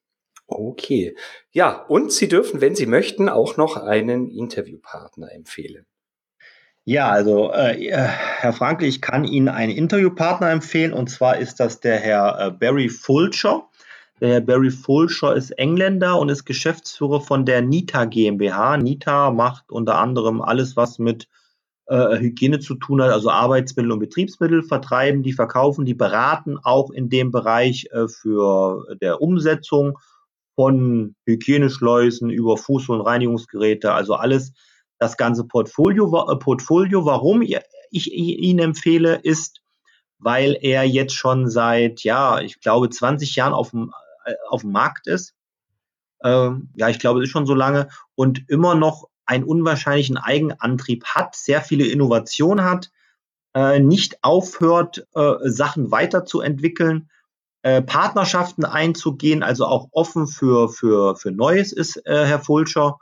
Okay. 0.47 1.15
Ja, 1.51 1.85
und 1.87 2.11
Sie 2.11 2.27
dürfen, 2.27 2.61
wenn 2.61 2.73
Sie 2.73 2.87
möchten, 2.87 3.29
auch 3.29 3.57
noch 3.57 3.77
einen 3.77 4.31
Interviewpartner 4.31 5.31
empfehlen. 5.31 5.85
Ja, 6.83 7.11
also 7.11 7.51
äh, 7.53 7.77
Herr 7.91 8.53
Frankl, 8.53 8.85
ich 8.85 9.03
kann 9.03 9.23
Ihnen 9.23 9.49
einen 9.49 9.71
Interviewpartner 9.71 10.49
empfehlen 10.49 10.93
und 10.93 11.11
zwar 11.11 11.37
ist 11.37 11.59
das 11.59 11.79
der 11.79 11.97
Herr 11.97 12.39
äh, 12.39 12.49
Barry 12.49 12.89
Fulcher. 12.89 13.69
Der 14.21 14.29
Herr 14.29 14.41
Barry 14.41 14.69
Fulcher 14.69 15.35
ist 15.35 15.49
Engländer 15.57 16.19
und 16.19 16.29
ist 16.29 16.45
Geschäftsführer 16.45 17.21
von 17.21 17.43
der 17.43 17.63
Nita 17.63 18.05
GmbH. 18.05 18.77
Nita 18.77 19.31
macht 19.31 19.71
unter 19.71 19.97
anderem 19.97 20.41
alles, 20.41 20.77
was 20.77 20.99
mit 20.99 21.27
äh, 21.87 22.19
Hygiene 22.19 22.59
zu 22.59 22.75
tun 22.75 23.01
hat, 23.01 23.11
also 23.11 23.31
Arbeitsmittel 23.31 23.91
und 23.91 23.99
Betriebsmittel 23.99 24.61
vertreiben, 24.61 25.23
die 25.23 25.33
verkaufen, 25.33 25.85
die 25.85 25.95
beraten 25.95 26.59
auch 26.61 26.91
in 26.91 27.09
dem 27.09 27.31
Bereich 27.31 27.87
äh, 27.91 28.07
für 28.07 28.95
der 29.01 29.21
Umsetzung 29.21 29.97
von 30.55 31.15
Hygieneschleusen 31.25 32.29
über 32.29 32.53
Fuß- 32.53 32.91
und 32.91 33.01
Reinigungsgeräte, 33.01 33.91
also 33.91 34.13
alles 34.13 34.53
das 34.99 35.17
ganze 35.17 35.45
Portfolio. 35.45 36.31
Äh, 36.31 36.35
Portfolio. 36.37 37.05
Warum 37.05 37.41
ich 37.41 38.13
ihn 38.13 38.59
empfehle, 38.59 39.15
ist, 39.15 39.61
weil 40.19 40.55
er 40.61 40.83
jetzt 40.83 41.15
schon 41.15 41.49
seit, 41.49 42.03
ja, 42.03 42.39
ich 42.39 42.61
glaube, 42.61 42.89
20 42.89 43.35
Jahren 43.35 43.53
auf 43.53 43.71
dem, 43.71 43.89
äh, 43.89 44.00
auf 44.49 44.61
dem 44.61 44.71
Markt 44.71 45.07
ist. 45.07 45.33
Ähm, 46.23 46.69
ja, 46.75 46.89
ich 46.89 46.99
glaube, 46.99 47.19
es 47.19 47.25
ist 47.25 47.31
schon 47.31 47.45
so 47.45 47.53
lange 47.53 47.89
und 48.15 48.47
immer 48.49 48.75
noch 48.75 49.09
einen 49.25 49.43
unwahrscheinlichen 49.43 50.17
Eigenantrieb 50.17 51.05
hat, 51.05 51.35
sehr 51.35 51.61
viele 51.61 51.85
Innovationen 51.87 52.65
hat, 52.65 52.91
äh, 53.55 53.79
nicht 53.79 54.23
aufhört, 54.23 55.07
äh, 55.15 55.33
Sachen 55.43 55.91
weiterzuentwickeln 55.91 57.09
äh, 57.63 57.81
Partnerschaften 57.81 58.65
einzugehen, 58.65 59.43
also 59.43 59.65
auch 59.65 59.87
offen 59.91 60.27
für, 60.27 60.69
für, 60.69 61.15
für 61.15 61.31
Neues 61.31 61.71
ist, 61.71 61.97
äh, 62.05 62.25
Herr 62.25 62.39
Fulscher. 62.39 62.97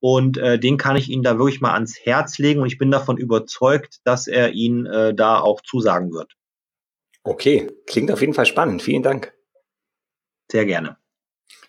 Und 0.00 0.38
äh, 0.38 0.58
den 0.58 0.76
kann 0.76 0.96
ich 0.96 1.08
Ihnen 1.08 1.24
da 1.24 1.38
wirklich 1.38 1.60
mal 1.60 1.74
ans 1.74 1.98
Herz 2.00 2.38
legen 2.38 2.60
und 2.60 2.68
ich 2.68 2.78
bin 2.78 2.90
davon 2.90 3.16
überzeugt, 3.16 3.98
dass 4.04 4.28
er 4.28 4.52
Ihnen 4.52 4.86
äh, 4.86 5.12
da 5.12 5.40
auch 5.40 5.60
zusagen 5.60 6.12
wird. 6.12 6.32
Okay, 7.24 7.70
klingt 7.86 8.10
auf 8.12 8.20
jeden 8.20 8.32
Fall 8.32 8.46
spannend. 8.46 8.80
Vielen 8.80 9.02
Dank. 9.02 9.37
Sehr 10.50 10.64
gerne. 10.64 10.96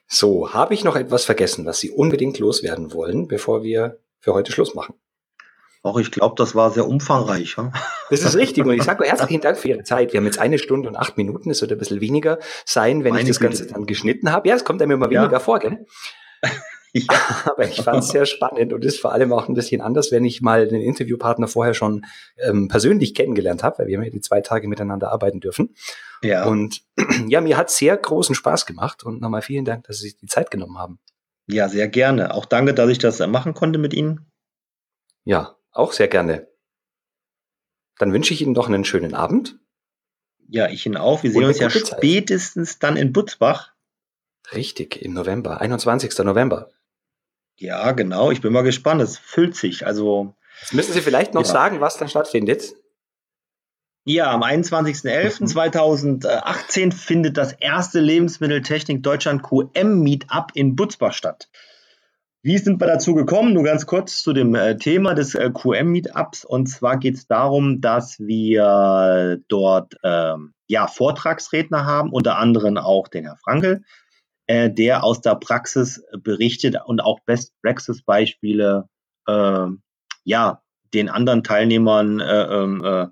So, 0.08 0.54
habe 0.54 0.74
ich 0.74 0.84
noch 0.84 0.96
etwas 0.96 1.26
vergessen, 1.26 1.66
was 1.66 1.80
Sie 1.80 1.92
unbedingt 1.92 2.40
loswerden 2.40 2.94
wollen, 2.94 3.28
bevor 3.28 3.64
wir 3.64 4.00
für 4.20 4.34
heute 4.34 4.52
Schluss 4.52 4.74
machen? 4.74 4.96
Auch 5.82 5.98
ich 5.98 6.12
glaube, 6.12 6.36
das 6.38 6.56
war 6.56 6.72
sehr 6.72 6.88
umfangreich. 6.88 7.56
Ja? 7.58 7.72
Das 8.10 8.22
ist 8.22 8.36
richtig. 8.36 8.66
Und 8.66 8.74
ich 8.74 8.84
sage 8.84 9.04
herzlichen 9.08 9.42
Dank 9.42 9.58
für 9.58 9.70
Ihre 9.70 9.84
Zeit. 9.84 10.12
Wir 10.12 10.20
haben 10.20 10.26
jetzt 10.26 10.40
eine 10.40 10.58
Stunde 10.58 10.90
und 10.90 10.98
acht 10.98 11.18
Minuten. 11.18 11.50
Es 11.52 11.62
wird 11.62 11.72
ein 11.72 11.78
bisschen 11.78 12.02
weniger 12.02 12.40
sein, 12.66 13.04
wenn 13.04 13.12
Meine 13.12 13.22
ich 13.22 13.28
das 13.30 13.40
Ganze 13.40 13.68
dann 13.68 13.86
geschnitten 13.86 14.32
habe. 14.32 14.50
Ja, 14.50 14.56
es 14.56 14.66
kommt 14.66 14.82
einem 14.82 14.92
immer 14.92 15.10
weniger 15.10 15.32
ja. 15.32 15.40
vor, 15.40 15.60
gell? 15.60 15.86
Ja. 16.94 17.46
Aber 17.46 17.68
ich 17.68 17.82
fand 17.82 18.00
es 18.00 18.10
sehr 18.10 18.26
spannend 18.26 18.74
und 18.74 18.84
ist 18.84 19.00
vor 19.00 19.12
allem 19.12 19.32
auch 19.32 19.48
ein 19.48 19.54
bisschen 19.54 19.82
anders, 19.82 20.12
wenn 20.12 20.26
ich 20.26 20.42
mal 20.42 20.68
den 20.68 20.82
Interviewpartner 20.82 21.48
vorher 21.48 21.74
schon 21.74 22.06
ähm, 22.38 22.68
persönlich 22.68 23.14
kennengelernt 23.14 23.64
habe, 23.64 23.80
weil 23.80 23.88
wir 23.88 23.98
haben 23.98 24.06
ja 24.06 24.10
die 24.10 24.22
zwei 24.22 24.42
Tage 24.42 24.68
miteinander 24.68 25.12
arbeiten 25.12 25.40
dürfen. 25.40 25.76
Ja. 26.24 26.46
Und 26.46 26.82
ja, 27.28 27.42
mir 27.42 27.58
hat 27.58 27.70
sehr 27.70 27.96
großen 27.96 28.36
Spaß 28.36 28.66
gemacht 28.66 29.04
und 29.04 29.22
nochmal 29.22 29.42
vielen 29.42 29.66
Dank, 29.66 29.86
dass 29.86 29.98
Sie 29.98 30.06
sich 30.06 30.18
die 30.18 30.26
Zeit 30.26 30.52
genommen 30.52 30.78
haben. 30.78 31.00
Ja, 31.48 31.70
sehr 31.70 31.88
gerne. 31.88 32.34
Auch 32.34 32.46
danke, 32.46 32.74
dass 32.74 32.90
ich 32.90 33.00
das 33.00 33.20
machen 33.20 33.54
konnte 33.54 33.80
mit 33.80 33.94
Ihnen. 33.94 34.32
Ja, 35.26 35.58
auch 35.72 35.94
sehr 35.94 36.08
gerne. 36.08 36.48
Dann 37.98 38.14
wünsche 38.14 38.34
ich 38.34 38.42
Ihnen 38.42 38.54
noch 38.54 38.68
einen 38.68 38.86
schönen 38.86 39.14
Abend. 39.14 39.60
Ja, 40.48 40.70
ich 40.70 40.86
Ihnen 40.86 40.98
auch. 40.98 41.24
Wir 41.24 41.32
sehen 41.32 41.44
uns 41.44 41.60
ja 41.60 41.70
spätestens 41.70 42.74
Zeit. 42.74 42.84
dann 42.84 42.98
in 42.98 43.14
Butzbach. 43.14 43.74
Richtig, 44.54 45.02
im 45.02 45.14
November, 45.14 45.62
21. 45.62 46.18
November. 46.20 46.72
Ja, 47.60 47.92
genau. 47.92 48.32
Ich 48.32 48.42
bin 48.42 48.52
mal 48.54 48.64
gespannt. 48.64 49.02
Es 49.02 49.18
füllt 49.18 49.56
sich. 49.56 49.86
Also. 49.86 50.34
Jetzt 50.62 50.74
müssen 50.74 50.94
Sie 50.94 51.02
vielleicht 51.02 51.34
noch 51.34 51.46
ja. 51.46 51.52
sagen, 51.52 51.82
was 51.82 51.98
dann 51.98 52.08
stattfindet. 52.10 52.74
Ja, 54.06 54.32
am 54.32 54.44
21.11.2018 54.44 56.86
mhm. 56.86 56.92
findet 56.92 57.38
das 57.38 57.54
erste 57.54 58.00
Lebensmitteltechnik 58.00 59.04
Deutschland 59.04 59.44
QM 59.44 60.00
Meetup 60.00 60.52
in 60.56 60.76
Butzbach 60.76 61.14
statt. 61.14 61.48
Wie 62.42 62.58
sind 62.58 62.82
wir 62.82 62.88
dazu 62.88 63.14
gekommen? 63.14 63.54
Nur 63.54 63.66
ganz 63.66 63.86
kurz 63.86 64.24
zu 64.24 64.32
dem 64.32 64.56
äh, 64.56 64.78
Thema 64.78 65.14
des 65.14 65.36
äh, 65.36 65.52
QM-Meetups. 65.54 66.46
Und 66.46 66.68
zwar 66.68 66.96
geht 66.98 67.16
es 67.16 67.28
darum, 67.28 67.82
dass 67.82 68.18
wir 68.20 69.40
dort 69.50 69.96
ähm, 70.04 70.54
ja, 70.68 70.88
Vortragsredner 70.88 71.86
haben, 71.86 72.14
unter 72.14 72.38
anderem 72.38 72.78
auch 72.78 73.10
den 73.10 73.26
Herr 73.26 73.36
Frankel. 73.36 73.84
Äh, 74.50 74.72
der 74.72 75.04
aus 75.04 75.22
der 75.22 75.36
Praxis 75.36 76.04
berichtet 76.24 76.76
und 76.84 77.02
auch 77.02 77.20
Best 77.20 77.54
Praxis 77.62 78.02
Beispiele 78.02 78.90
äh, 79.28 79.68
ja 80.24 80.62
den 80.92 81.08
anderen 81.08 81.44
Teilnehmern 81.44 82.20
äh, 82.20 82.44
ähm, 82.46 82.84
äh, 82.84 83.08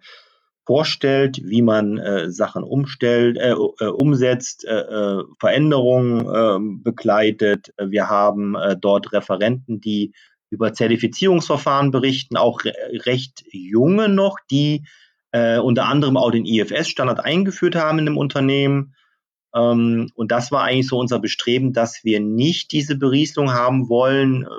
vorstellt, 0.65 1.39
wie 1.43 1.61
man 1.61 1.99
äh, 1.99 2.31
Sachen 2.31 2.64
umstellt, 2.64 3.38
äh, 3.38 3.51
äh, 3.51 3.85
umsetzt, 3.85 4.65
äh, 4.65 4.80
äh 4.80 5.23
Veränderungen 5.39 6.22
äh, 6.26 6.81
begleitet. 6.84 7.72
Wir 7.80 8.09
haben 8.09 8.55
äh, 8.55 8.76
dort 8.76 9.14
Referenten, 9.14 9.80
die 9.80 10.14
über 10.49 10.73
Zertifizierungsverfahren 10.73 11.91
berichten, 11.91 12.35
auch 12.35 12.65
re 12.65 12.73
recht 13.05 13.43
junge 13.51 14.09
noch, 14.09 14.39
die 14.49 14.88
äh, 15.31 15.59
unter 15.59 15.85
anderem 15.85 16.18
auch 16.18 16.31
den 16.31 16.45
IFS-Standard 16.45 17.23
eingeführt 17.23 17.76
haben 17.76 17.99
in 17.99 18.05
dem 18.05 18.18
Unternehmen. 18.18 18.95
Ähm, 19.56 20.10
und 20.15 20.32
das 20.32 20.52
war 20.52 20.64
eigentlich 20.64 20.88
so 20.88 20.98
unser 20.98 21.19
Bestreben, 21.19 21.74
dass 21.74 22.03
wir 22.03 22.19
nicht 22.19 22.72
diese 22.72 22.98
Berieselung 22.98 23.52
haben 23.53 23.90
wollen, 23.90 24.44
äh, 24.44 24.49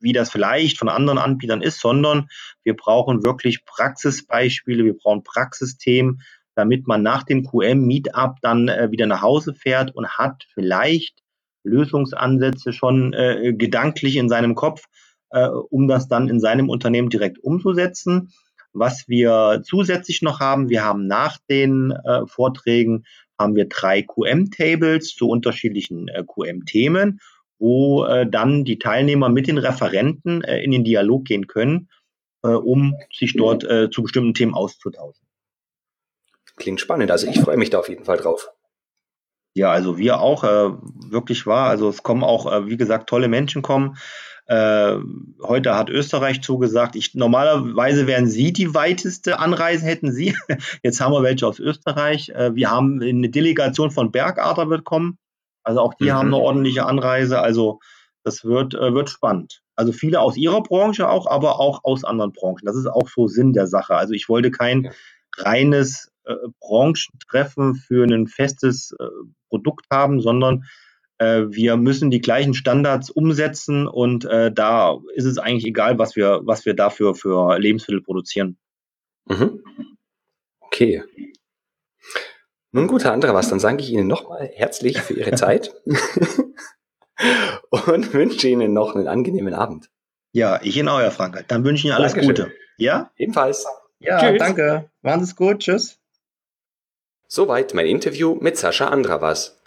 wie 0.00 0.12
das 0.12 0.30
vielleicht 0.30 0.78
von 0.78 0.88
anderen 0.88 1.18
Anbietern 1.18 1.62
ist, 1.62 1.80
sondern 1.80 2.28
wir 2.62 2.76
brauchen 2.76 3.24
wirklich 3.24 3.64
Praxisbeispiele, 3.64 4.84
wir 4.84 4.96
brauchen 4.96 5.24
Praxisthemen, 5.24 6.20
damit 6.54 6.86
man 6.86 7.02
nach 7.02 7.22
dem 7.22 7.44
QM-Meetup 7.44 8.36
dann 8.40 8.68
äh, 8.68 8.90
wieder 8.90 9.06
nach 9.06 9.22
Hause 9.22 9.54
fährt 9.54 9.94
und 9.94 10.08
hat 10.08 10.46
vielleicht 10.54 11.22
Lösungsansätze 11.64 12.72
schon 12.72 13.12
äh, 13.12 13.52
gedanklich 13.56 14.16
in 14.16 14.28
seinem 14.28 14.54
Kopf, 14.54 14.84
äh, 15.30 15.48
um 15.48 15.88
das 15.88 16.08
dann 16.08 16.28
in 16.28 16.40
seinem 16.40 16.68
Unternehmen 16.68 17.10
direkt 17.10 17.38
umzusetzen. 17.38 18.32
Was 18.72 19.08
wir 19.08 19.62
zusätzlich 19.64 20.22
noch 20.22 20.40
haben, 20.40 20.68
wir 20.68 20.84
haben 20.84 21.06
nach 21.06 21.38
den 21.48 21.90
äh, 21.90 22.26
Vorträgen 22.26 23.04
haben 23.38 23.54
wir 23.54 23.68
drei 23.68 24.02
QM-Tables 24.02 25.14
zu 25.14 25.28
unterschiedlichen 25.28 26.08
äh, 26.08 26.24
QM-Themen, 26.24 27.20
wo 27.58 28.04
äh, 28.04 28.28
dann 28.28 28.64
die 28.64 28.78
Teilnehmer 28.78 29.28
mit 29.28 29.46
den 29.46 29.58
Referenten 29.58 30.42
äh, 30.42 30.62
in 30.62 30.70
den 30.70 30.84
Dialog 30.84 31.24
gehen 31.24 31.46
können, 31.46 31.88
äh, 32.42 32.48
um 32.48 32.94
sich 33.12 33.34
dort 33.34 33.64
äh, 33.64 33.90
zu 33.90 34.02
bestimmten 34.02 34.34
Themen 34.34 34.54
auszutauschen. 34.54 35.26
Klingt 36.56 36.80
spannend, 36.80 37.10
also 37.10 37.26
ich 37.26 37.40
freue 37.40 37.56
mich 37.56 37.70
da 37.70 37.78
auf 37.78 37.88
jeden 37.88 38.04
Fall 38.04 38.16
drauf. 38.16 38.48
Ja, 39.54 39.70
also 39.70 39.98
wir 39.98 40.20
auch, 40.20 40.44
äh, 40.44 40.70
wirklich 41.10 41.46
wahr. 41.46 41.68
Also 41.68 41.88
es 41.88 42.02
kommen 42.02 42.22
auch, 42.22 42.66
wie 42.66 42.76
gesagt, 42.76 43.08
tolle 43.08 43.28
Menschen 43.28 43.62
kommen. 43.62 43.96
Äh, 44.46 44.98
heute 45.42 45.74
hat 45.74 45.90
Österreich 45.90 46.40
zugesagt. 46.40 46.94
Ich, 46.94 47.14
normalerweise 47.14 48.06
wären 48.06 48.28
Sie 48.28 48.52
die 48.52 48.74
weiteste 48.74 49.40
Anreise, 49.40 49.84
hätten 49.84 50.12
Sie. 50.12 50.36
Jetzt 50.82 51.00
haben 51.00 51.12
wir 51.12 51.22
welche 51.22 51.46
aus 51.46 51.58
Österreich. 51.58 52.28
Äh, 52.28 52.54
wir 52.54 52.70
haben 52.70 53.02
eine 53.02 53.28
Delegation 53.28 53.90
von 53.90 54.12
Bergarter 54.12 54.70
wird 54.70 54.84
kommen. 54.84 55.18
Also 55.64 55.80
auch 55.80 55.94
die 55.94 56.04
mhm. 56.04 56.12
haben 56.12 56.26
eine 56.28 56.36
ordentliche 56.36 56.86
Anreise. 56.86 57.40
Also 57.40 57.80
das 58.22 58.44
wird, 58.44 58.74
äh, 58.74 58.94
wird 58.94 59.10
spannend. 59.10 59.62
Also 59.74 59.92
viele 59.92 60.20
aus 60.20 60.36
ihrer 60.36 60.62
Branche 60.62 61.08
auch, 61.08 61.26
aber 61.26 61.58
auch 61.58 61.82
aus 61.82 62.04
anderen 62.04 62.32
Branchen. 62.32 62.64
Das 62.64 62.76
ist 62.76 62.86
auch 62.86 63.08
so 63.08 63.26
Sinn 63.26 63.52
der 63.52 63.66
Sache. 63.66 63.96
Also 63.96 64.14
ich 64.14 64.28
wollte 64.28 64.52
kein 64.52 64.84
ja. 64.84 64.90
reines 65.38 66.12
äh, 66.24 66.34
Branchentreffen 66.60 67.74
für 67.74 68.04
ein 68.04 68.28
festes 68.28 68.94
äh, 68.98 69.06
Produkt 69.48 69.86
haben, 69.90 70.20
sondern 70.20 70.64
wir 71.24 71.76
müssen 71.76 72.10
die 72.10 72.20
gleichen 72.20 72.54
Standards 72.54 73.10
umsetzen 73.10 73.86
und 73.86 74.24
äh, 74.24 74.52
da 74.52 74.98
ist 75.14 75.24
es 75.24 75.38
eigentlich 75.38 75.66
egal, 75.66 75.98
was 75.98 76.16
wir, 76.16 76.40
was 76.44 76.66
wir 76.66 76.74
dafür 76.74 77.14
für 77.14 77.58
Lebensmittel 77.58 78.02
produzieren. 78.02 78.58
Mhm. 79.26 79.62
Okay. 80.60 81.02
Nun 82.72 82.86
gut, 82.88 83.04
Herr 83.04 83.12
Andreas, 83.12 83.48
dann 83.48 83.58
danke 83.58 83.82
ich 83.82 83.90
Ihnen 83.90 84.06
nochmal 84.06 84.50
herzlich 84.52 85.00
für 85.00 85.14
Ihre 85.14 85.32
Zeit 85.32 85.74
und 87.70 88.12
wünsche 88.12 88.48
Ihnen 88.48 88.74
noch 88.74 88.94
einen 88.94 89.08
angenehmen 89.08 89.54
Abend. 89.54 89.90
Ja, 90.32 90.60
ich 90.62 90.76
Ihnen 90.76 90.88
auch, 90.88 91.00
Herr 91.00 91.10
Frank. 91.10 91.42
Dann 91.48 91.64
wünsche 91.64 91.80
ich 91.80 91.84
Ihnen 91.86 91.94
alles 91.94 92.12
Dankeschön. 92.12 92.34
Gute. 92.34 92.52
Ja? 92.76 93.10
Ebenfalls. 93.16 93.64
Ja, 93.98 94.20
Tschüss. 94.20 94.38
danke. 94.38 94.90
Machen 95.00 95.20
Sie 95.20 95.30
es 95.30 95.36
gut. 95.36 95.60
Tschüss. 95.60 95.98
Soweit 97.28 97.72
mein 97.72 97.86
Interview 97.86 98.34
mit 98.34 98.58
Sascha 98.58 98.88
Andravas. 98.88 99.58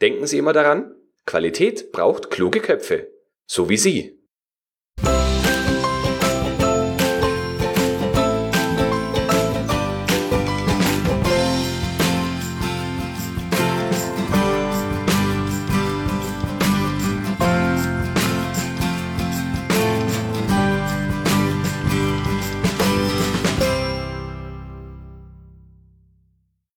Denken 0.00 0.28
Sie 0.28 0.38
immer 0.38 0.52
daran, 0.52 0.94
Qualität 1.24 1.90
braucht 1.90 2.30
kluge 2.30 2.60
Köpfe, 2.60 3.08
so 3.44 3.68
wie 3.68 3.76
Sie. 3.76 4.15